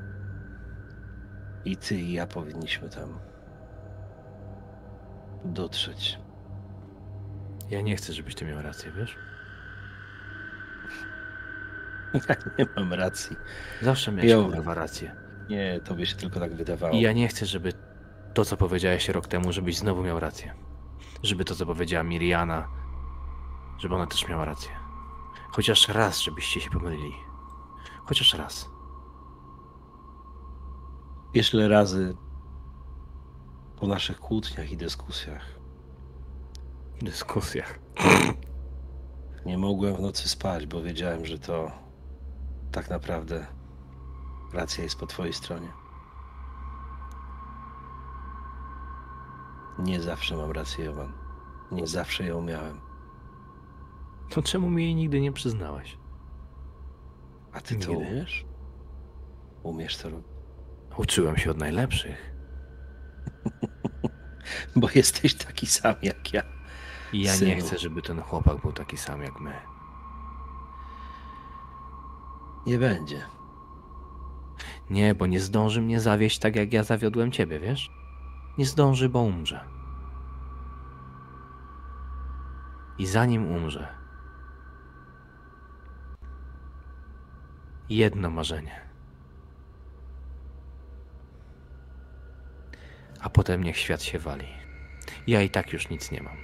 i 1.66 1.78
ty, 1.78 1.96
i 1.96 2.14
ja 2.14 2.28
powinniśmy 2.28 2.90
tam 2.90 3.20
dotrzeć. 5.46 6.20
Ja 7.70 7.82
nie 7.82 7.96
chcę, 7.96 8.14
żebyś 8.14 8.36
ty 8.36 8.46
miał 8.46 8.62
rację, 8.62 8.92
wiesz? 8.92 9.18
nie 12.60 12.66
mam 12.76 12.94
racji. 12.94 13.36
Zawsze 13.82 14.12
miałeś 14.12 14.54
kurwa 14.54 14.74
rację. 14.74 15.16
Nie, 15.50 15.80
tobie 15.84 16.06
się 16.06 16.16
tylko 16.16 16.40
tak 16.40 16.54
wydawało. 16.54 16.94
I 16.94 17.02
ja 17.02 17.14
nie 17.14 17.28
chcę, 17.28 17.46
żeby 17.46 17.74
to, 18.36 18.46
co 18.46 18.58
powiedziałeś 18.58 19.10
rok 19.10 19.28
temu, 19.28 19.54
żebyś 19.54 19.78
znowu 19.78 20.04
miał 20.04 20.20
rację. 20.20 20.54
Żeby 21.24 21.46
to, 21.46 21.56
co 21.56 21.66
powiedziała 21.66 22.04
Miriana, 22.04 22.68
żeby 23.78 23.96
ona 23.96 24.08
też 24.08 24.28
miała 24.28 24.46
rację. 24.46 24.72
Chociaż 25.52 25.88
raz, 25.88 26.20
żebyście 26.20 26.62
się 26.62 26.70
pomylili. 26.70 27.16
Chociaż 28.06 28.34
raz. 28.34 28.70
Wiesz, 31.34 31.54
ile 31.54 31.68
razy 31.68 32.16
po 33.80 33.88
naszych 33.88 34.20
kłótniach 34.20 34.72
i 34.72 34.78
dyskusjach 34.78 35.56
dyskusjach. 37.02 37.80
Nie 39.46 39.58
mogłem 39.58 39.96
w 39.96 40.00
nocy 40.00 40.30
spać, 40.30 40.66
bo 40.66 40.82
wiedziałem, 40.82 41.26
że 41.26 41.40
to 41.40 41.72
tak 42.72 42.90
naprawdę 42.90 43.46
racja 44.54 44.84
jest 44.84 45.00
po 45.00 45.08
twojej 45.08 45.34
stronie. 45.34 45.85
Nie 49.80 50.02
zawsze 50.02 50.38
mam 50.38 50.52
rację, 50.52 50.86
Jowan. 50.86 51.14
Nie 51.72 51.88
zawsze 51.88 52.26
ją 52.26 52.42
miałem. 52.42 52.80
To 54.30 54.42
czemu 54.42 54.70
mi 54.70 54.84
jej 54.84 54.96
nigdy 54.96 55.22
nie 55.22 55.32
przyznałeś? 55.32 55.98
A 57.54 57.62
ty 57.62 57.76
to 57.76 57.92
Nigdy. 57.92 58.06
umiesz? 58.12 58.46
Umiesz 59.64 59.98
to 59.98 60.10
robić? 60.10 60.28
Uczyłem 60.98 61.38
się 61.38 61.52
od 61.52 61.58
najlepszych. 61.58 62.36
Bo 64.76 64.88
jesteś 64.96 65.36
taki 65.36 65.68
sam 65.68 65.96
jak 66.02 66.34
ja. 66.34 66.42
I 67.14 67.22
ja 67.22 67.32
nie 67.32 67.38
Synu. 67.38 67.62
chcę, 67.62 67.78
żeby 67.78 68.02
ten 68.02 68.22
chłopak 68.22 68.62
był 68.62 68.72
taki 68.74 68.98
sam 68.98 69.22
jak 69.22 69.40
my. 69.40 69.54
Nie 72.66 72.78
będzie. 72.78 73.22
Nie, 74.90 75.16
bo 75.16 75.26
nie 75.26 75.40
zdąży 75.40 75.82
mnie 75.82 76.00
zawieść 76.00 76.40
tak, 76.40 76.56
jak 76.56 76.74
ja 76.74 76.84
zawiodłem 76.84 77.32
ciebie, 77.32 77.60
wiesz? 77.60 77.92
Nie 78.58 78.66
zdąży, 78.66 79.10
bo 79.10 79.20
umrze. 79.20 79.66
I 82.98 83.06
zanim 83.06 83.52
umrze, 83.52 83.96
jedno 87.90 88.30
marzenie. 88.30 88.82
A 93.22 93.30
potem 93.30 93.64
niech 93.64 93.78
świat 93.78 94.04
się 94.04 94.20
wali. 94.20 94.48
Ja 95.28 95.42
i 95.42 95.50
tak 95.50 95.74
już 95.74 95.90
nic 95.90 96.12
nie 96.12 96.24
mam. 96.24 96.38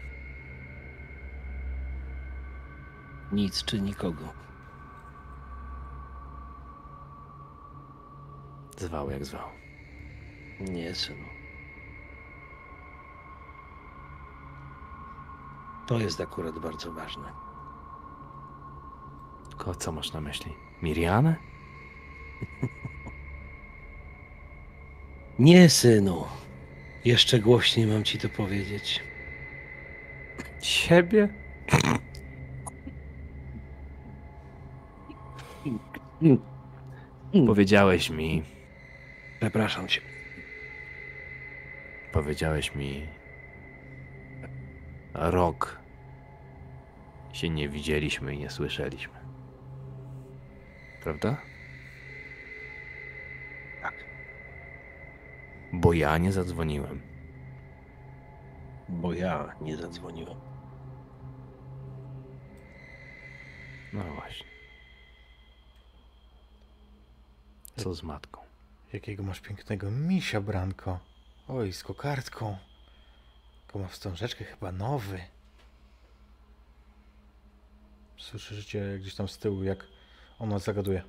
Nic 3.32 3.64
czy 3.64 3.82
nikogo. 3.82 4.34
Zwał 8.78 9.12
jak 9.12 9.26
zwał. 9.26 9.50
Nie, 10.60 10.96
synu. 10.96 11.41
To 15.92 16.00
jest 16.00 16.22
akurat 16.22 16.60
bardzo 16.60 16.92
ważne. 16.92 17.24
Tylko 19.50 19.76
co 19.76 19.92
masz 19.92 20.14
na 20.14 20.22
myśli? 20.22 20.54
Mirianę? 20.82 21.36
Nie, 25.40 25.70
synu. 25.70 26.24
Jeszcze 27.06 27.40
głośniej 27.40 27.88
mam 27.88 28.04
ci 28.04 28.20
to 28.20 28.30
powiedzieć. 28.30 29.04
Siebie? 30.62 31.30
Powiedziałeś 37.48 38.10
mi, 38.10 38.44
Przepraszam 39.40 39.88
cię. 39.88 40.02
powiedziałeś 42.12 42.76
mi 42.76 43.08
rok 45.14 45.81
się 47.34 47.50
nie 47.50 47.70
widzieliśmy 47.70 48.36
i 48.36 48.40
nie 48.40 48.50
słyszeliśmy. 48.50 49.14
Prawda? 51.04 51.38
Tak. 53.82 53.94
Bo 55.74 55.94
ja 55.94 56.18
nie 56.18 56.32
zadzwoniłem. 56.32 57.02
Bo 58.90 59.14
ja 59.14 59.56
nie 59.62 59.78
zadzwoniłem. 59.78 60.38
No 63.94 64.04
właśnie. 64.04 64.48
Co 67.76 67.94
z 67.94 68.04
matką? 68.04 68.42
Jakiego 68.94 69.24
masz 69.24 69.42
pięknego 69.42 69.92
misia, 69.92 70.42
Branko. 70.42 71.00
Oj, 71.48 71.74
z 71.74 71.84
kokardką. 71.84 72.58
Tylko 73.66 73.80
ma 73.80 73.88
wstążeczkę 73.88 74.46
chyba 74.46 74.72
nowy. 74.72 75.20
Słyszycie 78.22 78.98
gdzieś 79.00 79.16
tam 79.16 79.28
z 79.28 79.38
tyłu, 79.38 79.64
jak 79.64 79.88
ona 80.40 80.60
zagaduje. 80.60 81.04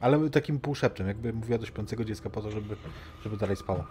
Ale 0.00 0.30
takim 0.30 0.60
półszeptem, 0.60 1.06
jakby 1.06 1.32
mówiła 1.32 1.58
do 1.58 1.66
śpiącego 1.66 2.04
dziecka 2.04 2.30
po 2.30 2.42
to, 2.42 2.50
żeby, 2.50 2.76
żeby 3.24 3.36
dalej 3.36 3.56
spało. 3.56 3.84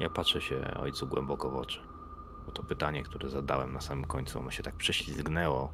Ja 0.00 0.10
patrzę 0.10 0.40
się 0.40 0.74
ojcu 0.74 1.06
głęboko 1.06 1.50
w 1.50 1.56
oczy. 1.56 1.80
Bo 2.46 2.52
to 2.52 2.62
pytanie, 2.62 3.02
które 3.02 3.28
zadałem 3.28 3.72
na 3.72 3.80
samym 3.80 4.04
końcu, 4.04 4.38
ono 4.38 4.50
się 4.50 4.62
tak 4.62 4.76
prześlizgnęło. 4.76 5.72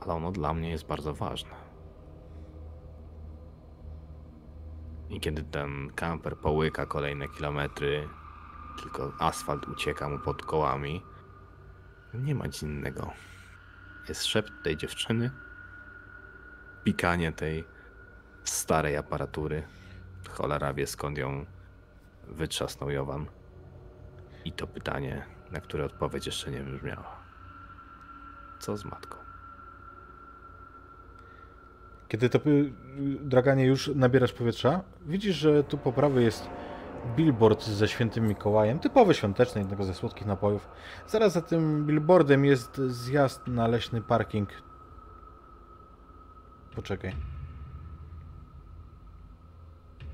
Ale 0.00 0.14
ono 0.14 0.32
dla 0.32 0.54
mnie 0.54 0.70
jest 0.70 0.86
bardzo 0.86 1.14
ważne. 1.14 1.70
I 5.10 5.20
kiedy 5.20 5.42
ten 5.42 5.90
kamper 5.94 6.36
połyka 6.36 6.86
kolejne 6.86 7.28
kilometry, 7.28 8.08
tylko 8.82 9.12
asfalt 9.18 9.68
ucieka 9.68 10.08
mu 10.08 10.18
pod 10.18 10.42
kołami, 10.42 11.02
nie 12.14 12.34
ma 12.34 12.46
nic 12.46 12.62
innego. 12.62 13.12
Jest 14.08 14.24
szept 14.24 14.52
tej 14.64 14.76
dziewczyny, 14.76 15.30
pikanie 16.84 17.32
tej 17.32 17.64
starej 18.44 18.96
aparatury. 18.96 19.62
Cholera 20.30 20.74
wie 20.74 20.86
skąd 20.86 21.18
ją 21.18 21.46
wytrzasnął 22.28 22.90
Jowan. 22.90 23.26
I 24.44 24.52
to 24.52 24.66
pytanie, 24.66 25.26
na 25.50 25.60
które 25.60 25.84
odpowiedź 25.84 26.26
jeszcze 26.26 26.50
nie 26.50 26.60
brzmiała. 26.60 27.16
Co 28.58 28.76
z 28.76 28.84
matką? 28.84 29.16
Kiedy 32.08 32.30
to 32.30 32.38
y, 32.38 32.72
draganie 33.20 33.66
już 33.66 33.90
nabierasz 33.94 34.32
powietrza, 34.32 34.80
widzisz, 35.06 35.36
że 35.36 35.64
tu 35.64 35.78
po 35.78 35.92
prawej 35.92 36.24
jest 36.24 36.50
billboard 37.16 37.64
ze 37.64 37.88
świętym 37.88 38.28
Mikołajem, 38.28 38.78
typowy 38.78 39.14
świąteczny, 39.14 39.60
jednego 39.60 39.84
ze 39.84 39.94
słodkich 39.94 40.26
napojów. 40.26 40.68
Zaraz 41.08 41.32
za 41.32 41.42
tym 41.42 41.86
billboardem 41.86 42.44
jest 42.44 42.76
zjazd 42.76 43.46
na 43.46 43.68
leśny 43.68 44.02
parking. 44.02 44.48
Poczekaj. 46.74 47.16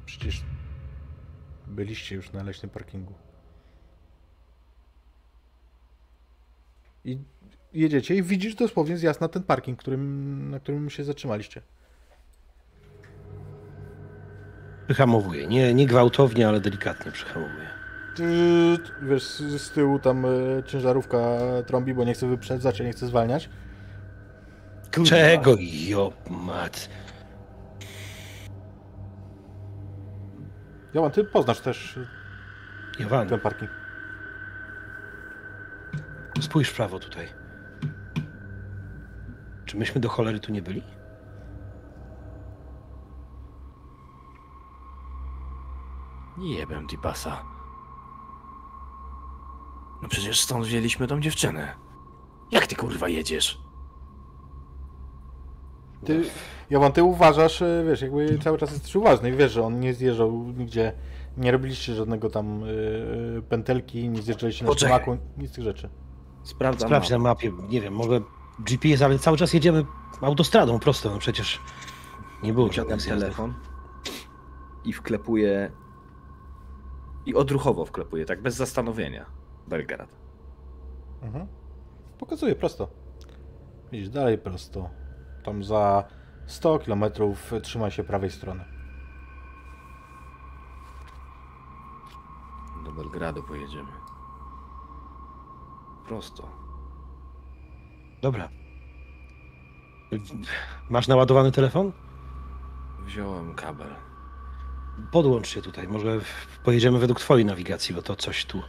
Przecież 0.07 0.45
byliście 1.67 2.17
już 2.17 2.33
na 2.33 2.43
leśnym 2.43 2.71
parkingu. 2.71 3.15
I 7.05 7.19
jedziecie 7.73 8.15
i 8.15 8.23
widzisz 8.23 8.55
dosłownie 8.55 8.97
zjazd 8.97 9.21
na 9.21 9.29
ten 9.29 9.43
parking, 9.43 9.79
którym, 9.79 10.51
na 10.51 10.61
którym 10.61 10.91
się 10.91 11.05
zatrzymaliście. 11.05 11.63
Przyhamowuję. 14.87 15.47
Nie, 15.47 15.75
nie 15.75 15.87
gwałtownie, 15.87 16.49
ale 16.49 16.61
delikatnie 16.61 17.13
przyhamowuję. 17.13 17.67
Ty, 18.17 18.25
wiesz, 19.03 19.25
z, 19.39 19.71
tyłu 19.71 19.99
tam 19.99 20.25
e, 20.25 20.29
ciężarówka 20.67 21.19
trąbi, 21.67 21.95
bo 21.95 22.05
nie 22.05 22.15
chce 22.15 22.27
wyprzedzać, 22.29 22.81
nie 22.81 22.93
chce 22.93 23.07
zwalniać. 23.07 23.49
Czego, 25.05 25.57
jo, 25.61 26.13
mat? 26.31 26.89
Jovan, 30.95 31.11
ty 31.11 31.25
poznasz 31.25 31.61
też 31.61 31.97
e, 31.97 33.03
Jowan, 33.03 33.29
ten 33.29 33.41
parking. 33.41 33.71
spójrz 36.41 36.69
w 36.69 36.77
prawo 36.77 36.99
tutaj. 36.99 37.29
Czy 39.65 39.77
myśmy 39.77 40.01
do 40.01 40.09
cholery 40.09 40.41
tu 40.41 40.53
nie 40.53 40.63
byli? 40.63 40.83
Nie 40.83 40.97
jebem 46.39 46.87
Tipasa. 46.87 47.43
No 50.03 50.09
przecież 50.09 50.41
stąd 50.41 50.65
wzięliśmy 50.67 51.07
tą 51.07 51.21
dziewczynę. 51.21 51.75
Jak 52.51 52.67
ty 52.67 52.77
kurwa 52.77 53.09
jedziesz? 53.09 53.61
Ty, 56.05 56.25
Jovan, 56.71 56.93
ty 56.93 57.03
uważasz, 57.03 57.63
e, 57.63 57.85
wiesz, 57.89 58.03
jakby 58.03 58.39
cały 58.39 58.59
czas 58.59 58.73
jesteś 58.73 58.97
uważny 58.97 59.33
wiesz, 59.33 59.53
że 59.53 59.63
on 59.63 59.81
nie 59.81 59.95
zjeżdżał 59.95 60.33
nigdzie, 60.33 60.93
nie 61.37 61.53
robiliście 61.53 61.95
żadnego 61.95 62.31
tam 62.31 62.63
e, 63.39 63.43
pętelki, 63.43 64.09
nie 64.09 64.23
zjeżdżaliście 64.23 64.65
na 64.65 64.71
Poczekaj. 64.71 65.19
nic 65.39 65.51
z 65.51 65.55
tych 65.55 65.65
rzeczy. 65.65 65.91
Sprawdzam. 66.43 66.89
Sprawdź 66.89 67.11
na 67.11 67.19
mapie, 67.19 67.53
nie 67.69 67.81
wiem, 67.81 67.95
może 67.95 68.21
GPS, 68.59 69.03
ale 69.03 69.19
cały 69.19 69.37
czas 69.37 69.53
jedziemy 69.53 69.85
autostradą 70.21 70.79
prosto, 70.79 71.11
no 71.11 71.19
przecież 71.19 71.61
nie 72.43 72.53
było 72.53 72.67
Wyciągam 72.69 73.01
żadnych 73.01 73.01
zjazdów. 73.07 73.23
telefon 73.37 73.55
i 74.85 74.93
wklepuję. 74.93 75.73
I 77.27 77.35
odruchowo 77.35 77.85
wklepuję, 77.85 78.25
tak 78.25 78.43
bez 78.43 78.55
zastanowienia. 78.55 79.27
Belgrad. 79.69 80.09
Mhm. 81.23 81.47
Pokazuję 82.19 82.55
prosto. 82.55 82.89
Widzisz, 83.93 84.09
dalej 84.09 84.39
prosto. 84.39 84.91
Tam 85.45 85.65
za 85.65 86.05
100 86.47 86.79
km 86.79 87.05
trzymaj 87.63 87.91
się 87.91 88.05
prawej 88.05 88.31
strony. 88.31 88.65
Do 92.85 92.93
Belgradu 92.93 93.43
pojedziemy. 93.43 93.93
Prosto. 96.09 96.49
Dobra. 98.23 98.49
Masz 100.91 101.09
naładowany 101.09 101.53
telefon? 101.53 101.93
Wziąłem 103.05 103.55
kabel. 103.55 103.95
Podłącz 105.13 105.49
się 105.49 105.63
tutaj, 105.63 105.89
może 105.89 106.21
pojedziemy 106.65 106.99
według 106.99 107.21
twojej 107.21 107.45
nawigacji, 107.45 107.95
bo 107.95 108.03
to 108.03 108.17
coś 108.17 108.45
tu 108.45 108.63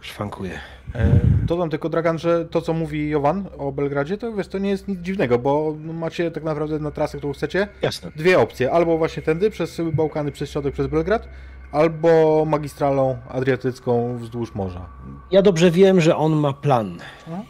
szwankuje. 0.00 0.60
E, 0.94 1.20
dodam 1.42 1.70
tylko, 1.70 1.88
Dragan, 1.88 2.18
że 2.18 2.44
to, 2.44 2.60
co 2.60 2.72
mówi 2.72 3.08
Jowan 3.08 3.46
o 3.58 3.72
Belgradzie, 3.72 4.18
to 4.18 4.32
wiesz, 4.32 4.48
to 4.48 4.58
nie 4.58 4.70
jest 4.70 4.88
nic 4.88 5.00
dziwnego, 5.00 5.38
bo 5.38 5.76
macie 5.84 6.30
tak 6.30 6.44
naprawdę 6.44 6.78
na 6.78 6.90
trasę, 6.90 7.18
którą 7.18 7.32
chcecie, 7.32 7.68
Jasne. 7.82 8.10
dwie 8.16 8.38
opcje. 8.38 8.72
Albo 8.72 8.98
właśnie 8.98 9.22
tędy, 9.22 9.50
przez 9.50 9.80
Bałkany, 9.92 10.32
przez 10.32 10.50
środek, 10.50 10.74
przez 10.74 10.86
Belgrad, 10.86 11.28
albo 11.72 12.44
magistralą 12.44 13.18
adriatycką 13.28 14.18
wzdłuż 14.18 14.54
morza. 14.54 14.88
Ja 15.30 15.42
dobrze 15.42 15.70
wiem, 15.70 16.00
że 16.00 16.16
on 16.16 16.32
ma 16.32 16.52
plan. 16.52 16.98
No. 17.28 17.44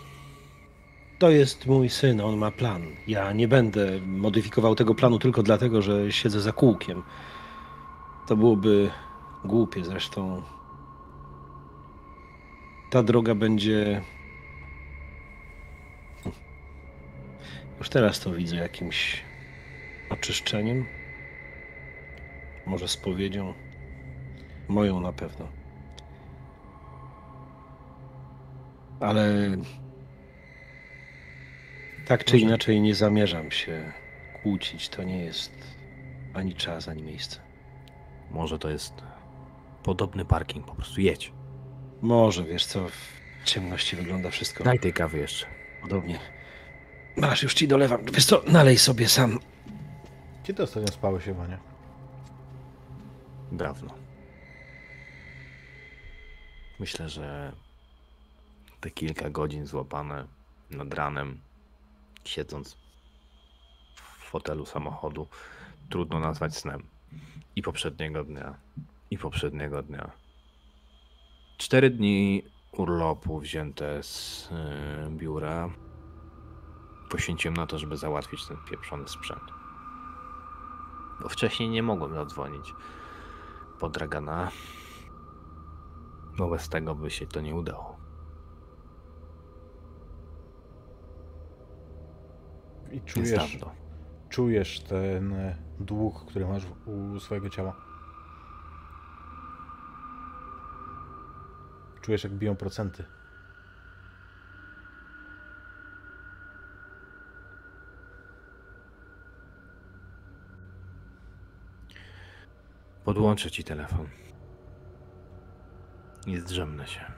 To 1.19 1.31
jest 1.31 1.67
mój 1.67 1.89
syn, 1.89 2.21
on 2.21 2.37
ma 2.37 2.51
plan. 2.51 2.83
Ja 3.07 3.33
nie 3.33 3.49
będę 3.49 4.01
modyfikował 4.07 4.75
tego 4.75 4.95
planu 4.95 5.19
tylko 5.19 5.43
dlatego, 5.43 5.83
że 5.83 6.13
siedzę 6.13 6.41
za 6.41 6.53
kółkiem. 6.53 7.03
To 8.29 8.37
byłoby 8.37 8.91
głupie 9.45 9.85
zresztą. 9.85 10.43
Ta 12.91 13.03
droga 13.03 13.35
będzie. 13.35 14.03
Już 17.79 17.89
teraz 17.89 18.21
to 18.21 18.33
widzę 18.33 18.57
jakimś 18.57 19.25
oczyszczeniem. 20.11 20.87
Może 22.67 22.89
spowiedzią. 22.89 23.55
Moją 24.69 25.01
na 25.01 25.13
pewno. 25.13 25.49
Ale 29.01 29.57
tak 32.07 32.25
czy 32.25 32.39
inaczej 32.39 32.81
nie 32.81 32.95
zamierzam 32.95 33.51
się 33.51 33.93
kłócić. 34.43 34.89
To 34.89 35.03
nie 35.03 35.25
jest 35.25 35.53
ani 36.35 36.55
czas, 36.55 36.89
ani 36.89 37.03
miejsce. 37.03 37.48
Może 38.31 38.59
to 38.59 38.71
jest 38.71 38.93
podobny 39.83 40.25
parking, 40.25 40.67
po 40.67 40.75
prostu 40.75 41.01
jedź. 41.01 41.33
Może, 42.03 42.45
wiesz 42.45 42.67
co, 42.67 42.89
w 42.89 43.45
ciemności 43.45 43.97
wygląda 43.97 44.31
wszystko 44.31 44.65
Daj 44.65 44.79
tej 44.81 44.93
kawy 44.93 45.19
jeszcze. 45.19 45.47
podobnie. 45.83 46.21
Masz, 47.17 47.43
już 47.43 47.55
ci 47.55 47.69
dolewam. 47.69 48.05
Wiesz 48.05 48.25
co, 48.27 48.43
nalej 48.47 48.79
sobie 48.79 49.09
sam. 49.09 49.39
Gdzie 50.45 50.55
ty 50.55 50.63
ostatnio 50.63 50.93
spałeś, 50.93 51.27
Jowanie? 51.27 51.59
Dawno. 53.53 53.95
Myślę, 56.81 57.09
że 57.09 57.53
te 58.81 58.91
kilka 58.91 59.31
godzin 59.31 59.67
złapane 59.67 60.27
nad 60.71 60.95
ranem, 60.95 61.41
siedząc 62.25 62.77
w 63.95 64.31
fotelu 64.31 64.67
samochodu, 64.67 65.27
trudno 65.91 66.21
nazwać 66.21 66.57
snem. 66.57 66.83
I 67.59 67.63
poprzedniego 67.63 68.25
dnia, 68.25 68.55
i 69.11 69.19
poprzedniego 69.19 69.83
dnia. 69.83 70.11
Cztery 71.57 71.91
dni 71.91 72.43
urlopu 72.73 73.39
wzięte 73.39 74.03
z 74.03 74.49
y, 75.07 75.11
biura 75.11 75.71
poświęciłem 77.11 77.57
na 77.57 77.67
to, 77.67 77.79
żeby 77.79 77.97
załatwić 77.97 78.47
ten 78.47 78.57
pieprzony 78.71 79.09
sprzęt. 79.09 79.43
Bo 81.23 81.29
wcześniej 81.29 81.69
nie 81.69 81.83
mogłem 81.83 82.15
zadzwonić 82.15 82.75
po 83.79 83.89
Dragana. 83.89 84.51
Bo 86.37 86.49
bez 86.49 86.69
tego 86.69 86.95
by 86.95 87.11
się 87.11 87.27
to 87.27 87.41
nie 87.41 87.55
udało. 87.55 87.97
I 92.93 93.01
czujesz, 93.01 93.59
czujesz 94.29 94.81
ten 94.81 95.33
e, 95.33 95.68
dług, 95.81 96.25
który 96.31 96.47
masz 96.47 96.63
u 96.87 97.21
swojego 97.21 97.51
ciała. 97.51 97.77
Czujesz, 102.01 102.25
jak 102.25 102.33
biją 102.33 102.57
procenty. 102.57 103.05
Podłączę 113.05 113.51
ci 113.51 113.65
telefon. 113.65 114.07
Nie 116.27 116.41
zdrzemnę 116.41 116.87
się. 116.87 117.13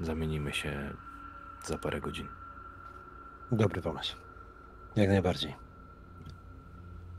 Zamienimy 0.00 0.52
się 0.52 0.94
za 1.64 1.78
parę 1.78 2.00
godzin. 2.00 2.28
Dobry 3.52 3.82
pomysł. 3.82 4.16
Jak 4.96 5.08
najbardziej. 5.08 5.67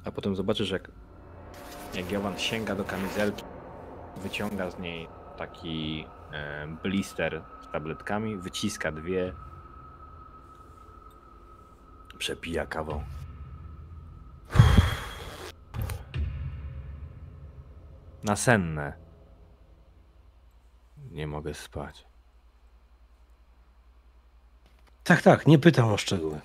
A 0.10 0.12
potem 0.12 0.36
zobaczysz, 0.36 0.70
jak, 0.70 0.92
jak 1.94 2.12
Jovan 2.12 2.40
sięga 2.40 2.76
do 2.76 2.84
kamizelki, 2.84 3.44
wyciąga 4.18 4.72
z 4.72 4.80
niej 4.80 5.08
taki 5.38 6.06
e, 6.32 6.68
blister 6.84 7.42
z 7.62 7.72
tabletkami, 7.72 8.38
wyciska 8.38 8.92
dwie, 8.92 9.34
przepija 12.18 12.66
kawą. 12.66 13.04
Nasenne. 18.24 18.94
Nie 21.12 21.28
mogę 21.28 21.54
spać. 21.54 22.06
Tak, 25.04 25.22
tak, 25.22 25.48
nie 25.48 25.60
pytam 25.60 25.94
o 25.94 25.98
szczegóły. 25.98 26.42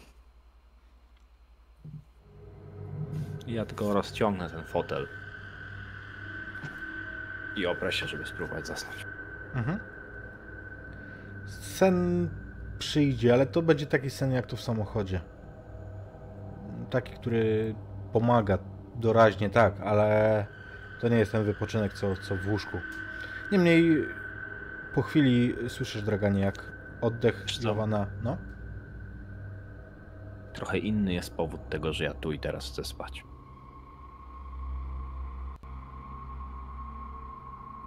Ja 3.47 3.67
tylko 3.67 3.95
rozciągnę 3.95 4.51
ten 4.51 4.65
fotel 4.65 5.09
i 7.57 7.67
oprę 7.67 7.93
się, 7.93 8.07
żeby 8.07 8.27
spróbować 8.27 8.67
zasnąć. 8.67 9.07
Mhm. 9.55 9.79
Sen 11.47 12.29
przyjdzie, 12.79 13.33
ale 13.33 13.47
to 13.47 13.63
będzie 13.63 13.87
taki 13.87 14.11
sen 14.11 14.33
jak 14.33 14.47
tu 14.47 14.57
w 14.57 14.61
samochodzie. 14.61 15.21
Taki, 16.91 17.13
który 17.13 17.75
pomaga 18.13 18.59
doraźnie, 18.95 19.51
tak, 19.51 19.81
ale 19.81 20.47
to 21.01 21.09
nie 21.09 21.19
jest 21.19 21.33
ten 21.33 21.45
wypoczynek, 21.45 21.93
co, 21.93 22.17
co 22.17 22.37
w 22.37 22.49
łóżku. 22.49 22.79
Niemniej 23.53 24.05
po 24.95 25.03
chwili 25.03 25.55
słyszysz, 25.69 26.03
Draganie, 26.03 26.41
jak 26.41 26.73
oddech? 27.01 27.47
Jowana, 27.65 28.07
no. 28.23 28.37
Trochę 30.53 30.79
inny 30.79 31.13
jest 31.15 31.37
powód 31.37 31.69
tego, 31.69 31.93
że 31.93 32.05
ja 32.05 32.15
tu 32.15 32.33
i 32.33 32.39
teraz 32.39 32.73
chcę 32.73 32.85
spać. 32.85 33.25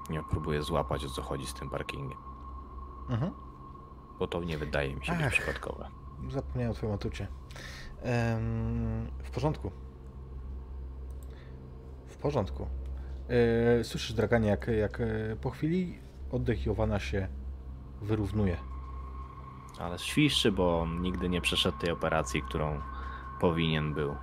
Ja 0.09 0.23
próbuję 0.29 0.63
złapać 0.63 1.05
o 1.05 1.09
co 1.09 1.21
chodzi 1.21 1.45
z 1.47 1.53
tym 1.53 1.69
parkingiem, 1.69 2.17
Mhm. 3.09 3.31
bo 4.19 4.27
to 4.27 4.43
nie 4.43 4.57
wydaje 4.57 4.95
mi 4.95 5.05
się 5.05 5.11
być 5.13 5.21
Ach. 5.25 5.31
przypadkowe. 5.31 5.87
Zapomniałem 6.29 6.71
o 6.71 6.75
twoim 6.75 6.93
atucie. 6.93 7.27
Em, 8.01 9.07
w 9.23 9.31
porządku. 9.31 9.71
W 12.07 12.17
porządku. 12.17 12.67
E, 13.79 13.83
słyszysz, 13.83 14.13
Draganie, 14.13 14.47
jak, 14.47 14.67
jak 14.67 15.01
e, 15.01 15.05
po 15.41 15.49
chwili 15.49 15.99
oddech 16.31 16.65
Jowana 16.65 16.99
się 16.99 17.27
wyrównuje. 18.01 18.57
Ale 19.79 19.99
świszczy, 19.99 20.51
bo 20.51 20.87
nigdy 20.99 21.29
nie 21.29 21.41
przeszedł 21.41 21.77
tej 21.77 21.91
operacji, 21.91 22.41
którą 22.41 22.81
powinien 23.39 23.93
był. 23.93 24.15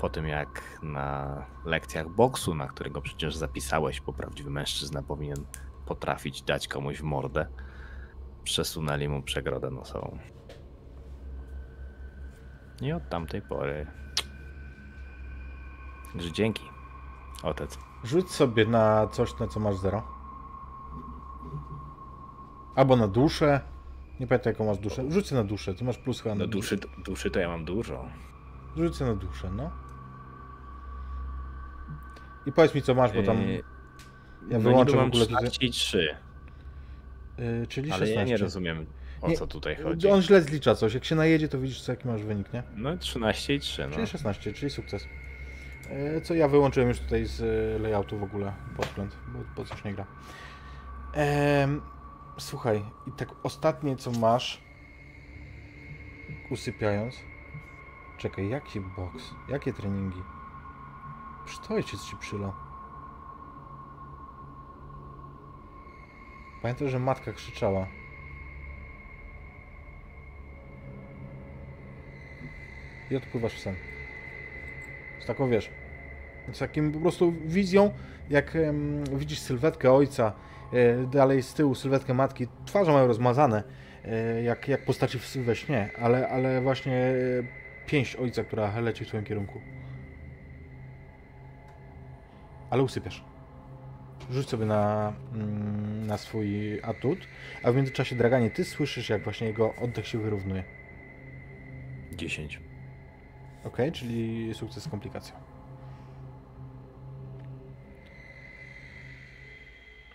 Po 0.00 0.08
tym 0.08 0.28
jak 0.28 0.78
na 0.82 1.36
lekcjach 1.64 2.08
boksu, 2.08 2.54
na 2.54 2.66
którego 2.66 3.02
przecież 3.02 3.36
zapisałeś, 3.36 4.00
bo 4.00 4.12
prawdziwy 4.12 4.50
mężczyzna 4.50 5.02
powinien 5.02 5.46
potrafić 5.86 6.42
dać 6.42 6.68
komuś 6.68 6.98
w 6.98 7.02
mordę, 7.02 7.46
przesunęli 8.44 9.08
mu 9.08 9.22
przegrodę 9.22 9.70
nosową. 9.70 10.18
I 12.82 12.92
od 12.92 13.08
tamtej 13.08 13.42
pory. 13.42 13.86
Że 16.18 16.32
dzięki, 16.32 16.64
otec. 17.42 17.78
Rzuć 18.04 18.30
sobie 18.30 18.66
na 18.66 19.06
coś, 19.06 19.38
na 19.38 19.46
co 19.46 19.60
masz 19.60 19.76
zero. 19.76 20.02
Albo 22.74 22.96
na 22.96 23.08
duszę. 23.08 23.60
Nie 24.20 24.26
pamiętam 24.26 24.52
jaką 24.52 24.66
masz 24.66 24.78
duszę. 24.78 25.10
Sobie 25.10 25.42
na 25.42 25.44
duszę, 25.44 25.74
ty 25.74 25.84
masz 25.84 25.98
plus 25.98 26.20
chyba 26.20 26.34
na 26.34 26.44
No 26.44 26.50
duszy, 26.50 26.78
duszy 27.04 27.30
to 27.30 27.40
ja 27.40 27.48
mam 27.48 27.64
dużo. 27.64 28.04
Sobie 28.92 29.10
na 29.10 29.16
duszę, 29.16 29.50
no. 29.50 29.89
I 32.46 32.52
powiedz 32.52 32.74
mi 32.74 32.82
co 32.82 32.94
masz, 32.94 33.12
bo 33.12 33.22
tam... 33.22 33.42
Yy, 33.42 33.62
Ja 34.48 34.58
no 34.58 34.60
wyłączę 34.60 34.96
w 34.96 35.00
ogóle 35.00 35.26
tutaj... 35.26 35.50
13 35.50 35.66
i 35.66 35.70
3, 35.70 36.16
Yy, 37.38 37.66
czyli 37.66 37.90
ale 37.90 37.98
16. 38.06 38.14
ja 38.20 38.24
nie 38.24 38.36
rozumiem 38.36 38.86
o 39.22 39.28
Nie, 39.28 39.36
co 39.36 39.46
tutaj 39.46 39.76
chodzi. 39.76 40.08
On 40.10 40.22
źle 40.22 40.42
zlicza 40.42 40.74
coś. 40.74 40.94
Jak 40.94 41.04
się 41.04 41.14
najedzie, 41.14 41.48
to 41.48 41.58
widzisz, 41.58 41.82
co, 41.82 41.92
jaki 41.92 42.08
masz 42.08 42.22
wynik, 42.22 42.52
nie? 42.52 42.62
No 42.76 42.96
13 42.96 43.54
i 43.54 43.60
3, 43.60 43.86
no. 43.86 43.94
Czyli 43.94 44.06
16, 44.06 44.52
czyli 44.52 44.70
sukces. 44.70 45.06
E, 45.90 46.20
Co 46.20 46.34
ja 46.34 46.48
wyłączyłem 46.48 46.88
już 46.88 46.98
tutaj 47.00 47.24
z 47.26 47.40
e, 47.40 47.78
layoutu 47.82 48.18
w 48.18 48.22
ogóle 48.22 48.52
podgląd, 48.76 49.16
bo 49.28 49.38
po 49.56 49.64
coś 49.64 49.84
nie 49.84 49.94
gra. 49.94 50.06
Em, 51.12 51.80
słuchaj, 52.38 52.82
i 53.06 53.12
tak 53.12 53.28
ostatnie 53.42 53.96
co 53.96 54.10
masz, 54.10 54.60
usypiając. 56.50 57.14
Czekaj, 58.18 58.48
jaki 58.48 58.80
boks? 58.80 59.24
Jakie 59.48 59.72
treningi? 59.72 60.22
Przecież 61.50 61.68
to 61.68 61.74
ojciec 61.74 62.04
ci 62.04 62.16
przylał. 62.16 62.52
Pamiętaj, 66.62 66.88
że 66.88 66.98
matka 66.98 67.32
krzyczała. 67.32 67.86
I 73.10 73.16
odpływasz 73.16 73.54
w 73.54 73.58
sen. 73.58 73.74
Z 75.20 75.26
taką, 75.26 75.48
wiesz, 75.48 75.70
z 76.52 76.58
takim 76.58 76.92
po 76.92 77.00
prostu 77.00 77.32
wizją, 77.32 77.94
jak 78.30 78.58
widzisz 79.12 79.38
sylwetkę 79.38 79.92
ojca, 79.92 80.32
e, 80.72 81.06
dalej 81.06 81.42
z 81.42 81.54
tyłu 81.54 81.74
sylwetkę 81.74 82.14
matki, 82.14 82.46
twarze 82.66 82.92
mają 82.92 83.06
rozmazane, 83.06 83.62
e, 84.04 84.42
jak, 84.42 84.68
jak 84.68 84.84
postaci 84.84 85.18
we 85.36 85.56
śnie, 85.56 85.90
ale, 85.98 86.28
ale 86.28 86.60
właśnie 86.60 86.96
e, 86.96 87.14
pięść 87.86 88.16
ojca, 88.16 88.44
która 88.44 88.80
leci 88.80 89.04
w 89.04 89.08
twoim 89.08 89.24
kierunku. 89.24 89.60
Ale 92.70 92.82
usypiasz. 92.82 93.24
Rzuć 94.30 94.48
sobie 94.48 94.66
na, 94.66 95.12
mm, 95.34 96.06
na 96.06 96.18
swój 96.18 96.80
atut, 96.82 97.18
a 97.62 97.72
w 97.72 97.76
międzyczasie 97.76 98.16
Draganie, 98.16 98.50
ty 98.50 98.64
słyszysz, 98.64 99.08
jak 99.08 99.24
właśnie 99.24 99.46
jego 99.46 99.74
oddech 99.74 100.06
się 100.06 100.18
wyrównuje. 100.18 100.64
10. 102.12 102.60
Ok, 103.64 103.76
czyli 103.92 104.50
sukces 104.54 104.84
z 104.84 104.88
komplikacją. 104.88 105.36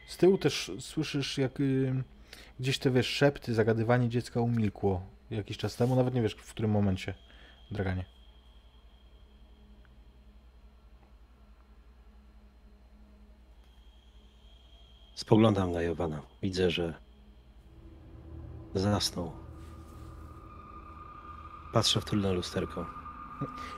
Z 0.07 0.18
tyłu 0.18 0.38
też 0.38 0.72
słyszysz, 0.80 1.38
jak 1.38 1.60
y, 1.60 2.03
gdzieś 2.60 2.80
te 2.80 2.91
wiesz, 2.91 3.07
szepty, 3.07 3.53
zagadywanie 3.53 4.10
dziecka 4.10 4.41
umilkło 4.41 5.06
jakiś 5.32 5.57
czas 5.57 5.76
temu, 5.76 5.95
nawet 5.95 6.14
nie 6.14 6.22
wiesz 6.22 6.36
w 6.36 6.53
którym 6.53 6.72
momencie, 6.72 7.14
Draganie. 7.72 8.14
Spoglądam 15.15 15.71
na 15.71 15.81
Jowana. 15.81 16.21
Widzę, 16.41 16.69
że 16.69 16.93
zasnął. 18.73 19.31
Patrzę 21.73 22.01
w 22.01 22.05
tylne 22.05 22.33
lusterko. 22.33 22.85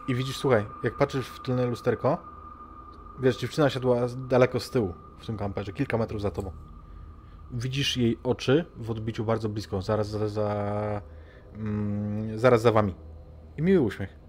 I 0.07 0.15
widzisz, 0.15 0.37
słuchaj, 0.37 0.65
jak 0.83 0.97
patrzysz 0.97 1.27
w 1.27 1.41
tylne 1.41 1.65
lusterko, 1.65 2.17
wiesz, 3.19 3.37
dziewczyna 3.37 3.69
siadła 3.69 3.97
daleko 4.27 4.59
z 4.59 4.69
tyłu 4.69 4.93
w 5.19 5.25
tym 5.25 5.37
kamperze, 5.37 5.73
kilka 5.73 5.97
metrów 5.97 6.21
za 6.21 6.31
tobą. 6.31 6.51
Widzisz 7.51 7.97
jej 7.97 8.19
oczy 8.23 8.65
w 8.75 8.91
odbiciu 8.91 9.25
bardzo 9.25 9.49
blisko, 9.49 9.81
zaraz 9.81 10.07
za, 10.07 10.27
za 10.27 11.01
mm, 11.53 12.39
zaraz 12.39 12.61
za 12.61 12.71
wami. 12.71 12.95
I 13.57 13.61
miły 13.61 13.81
uśmiech. 13.81 14.19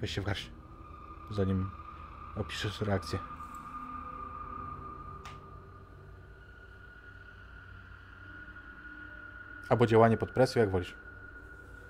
Weź 0.00 0.10
się 0.10 0.20
w 0.20 0.24
garść, 0.24 0.52
zanim 1.30 1.70
opiszesz 2.36 2.80
reakcję. 2.80 3.31
Albo 9.68 9.86
działanie 9.86 10.16
pod 10.16 10.30
presją, 10.30 10.60
jak 10.60 10.70
wolisz. 10.70 10.94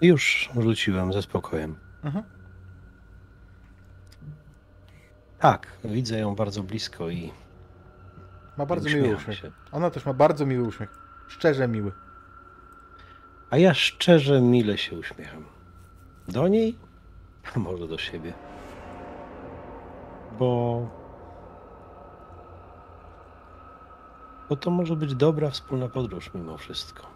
Już 0.01 0.51
rzuciłem 0.61 1.12
ze 1.12 1.23
spokojem. 1.23 1.77
Mhm. 2.05 2.24
Tak, 5.39 5.66
widzę 5.85 6.19
ją 6.19 6.35
bardzo 6.35 6.62
blisko 6.62 7.09
i 7.11 7.32
Ma 8.59 8.66
bardzo 8.66 8.89
miły 8.89 9.16
uśmiech. 9.16 9.39
się. 9.39 9.51
Ona 9.73 9.90
też 9.90 10.07
ma 10.07 10.12
bardzo 10.15 10.47
miły 10.47 10.69
uśmiech. 10.69 10.99
Szczerze 11.28 11.69
miły. 11.69 11.93
A 13.51 13.57
ja 13.57 13.74
szczerze, 13.74 14.40
mile 14.40 14.78
się 14.78 14.99
uśmiecham. 14.99 15.44
Do 16.28 16.49
niej, 16.49 16.78
a 17.55 17.59
może 17.59 17.89
do 17.89 17.99
siebie. 17.99 18.32
Bo. 20.39 20.89
Bo 24.49 24.57
to 24.57 24.70
może 24.70 24.97
być 24.97 25.15
dobra 25.15 25.51
wspólna 25.51 25.89
podróż 25.89 26.31
mimo 26.35 26.59
wszystko. 26.59 27.11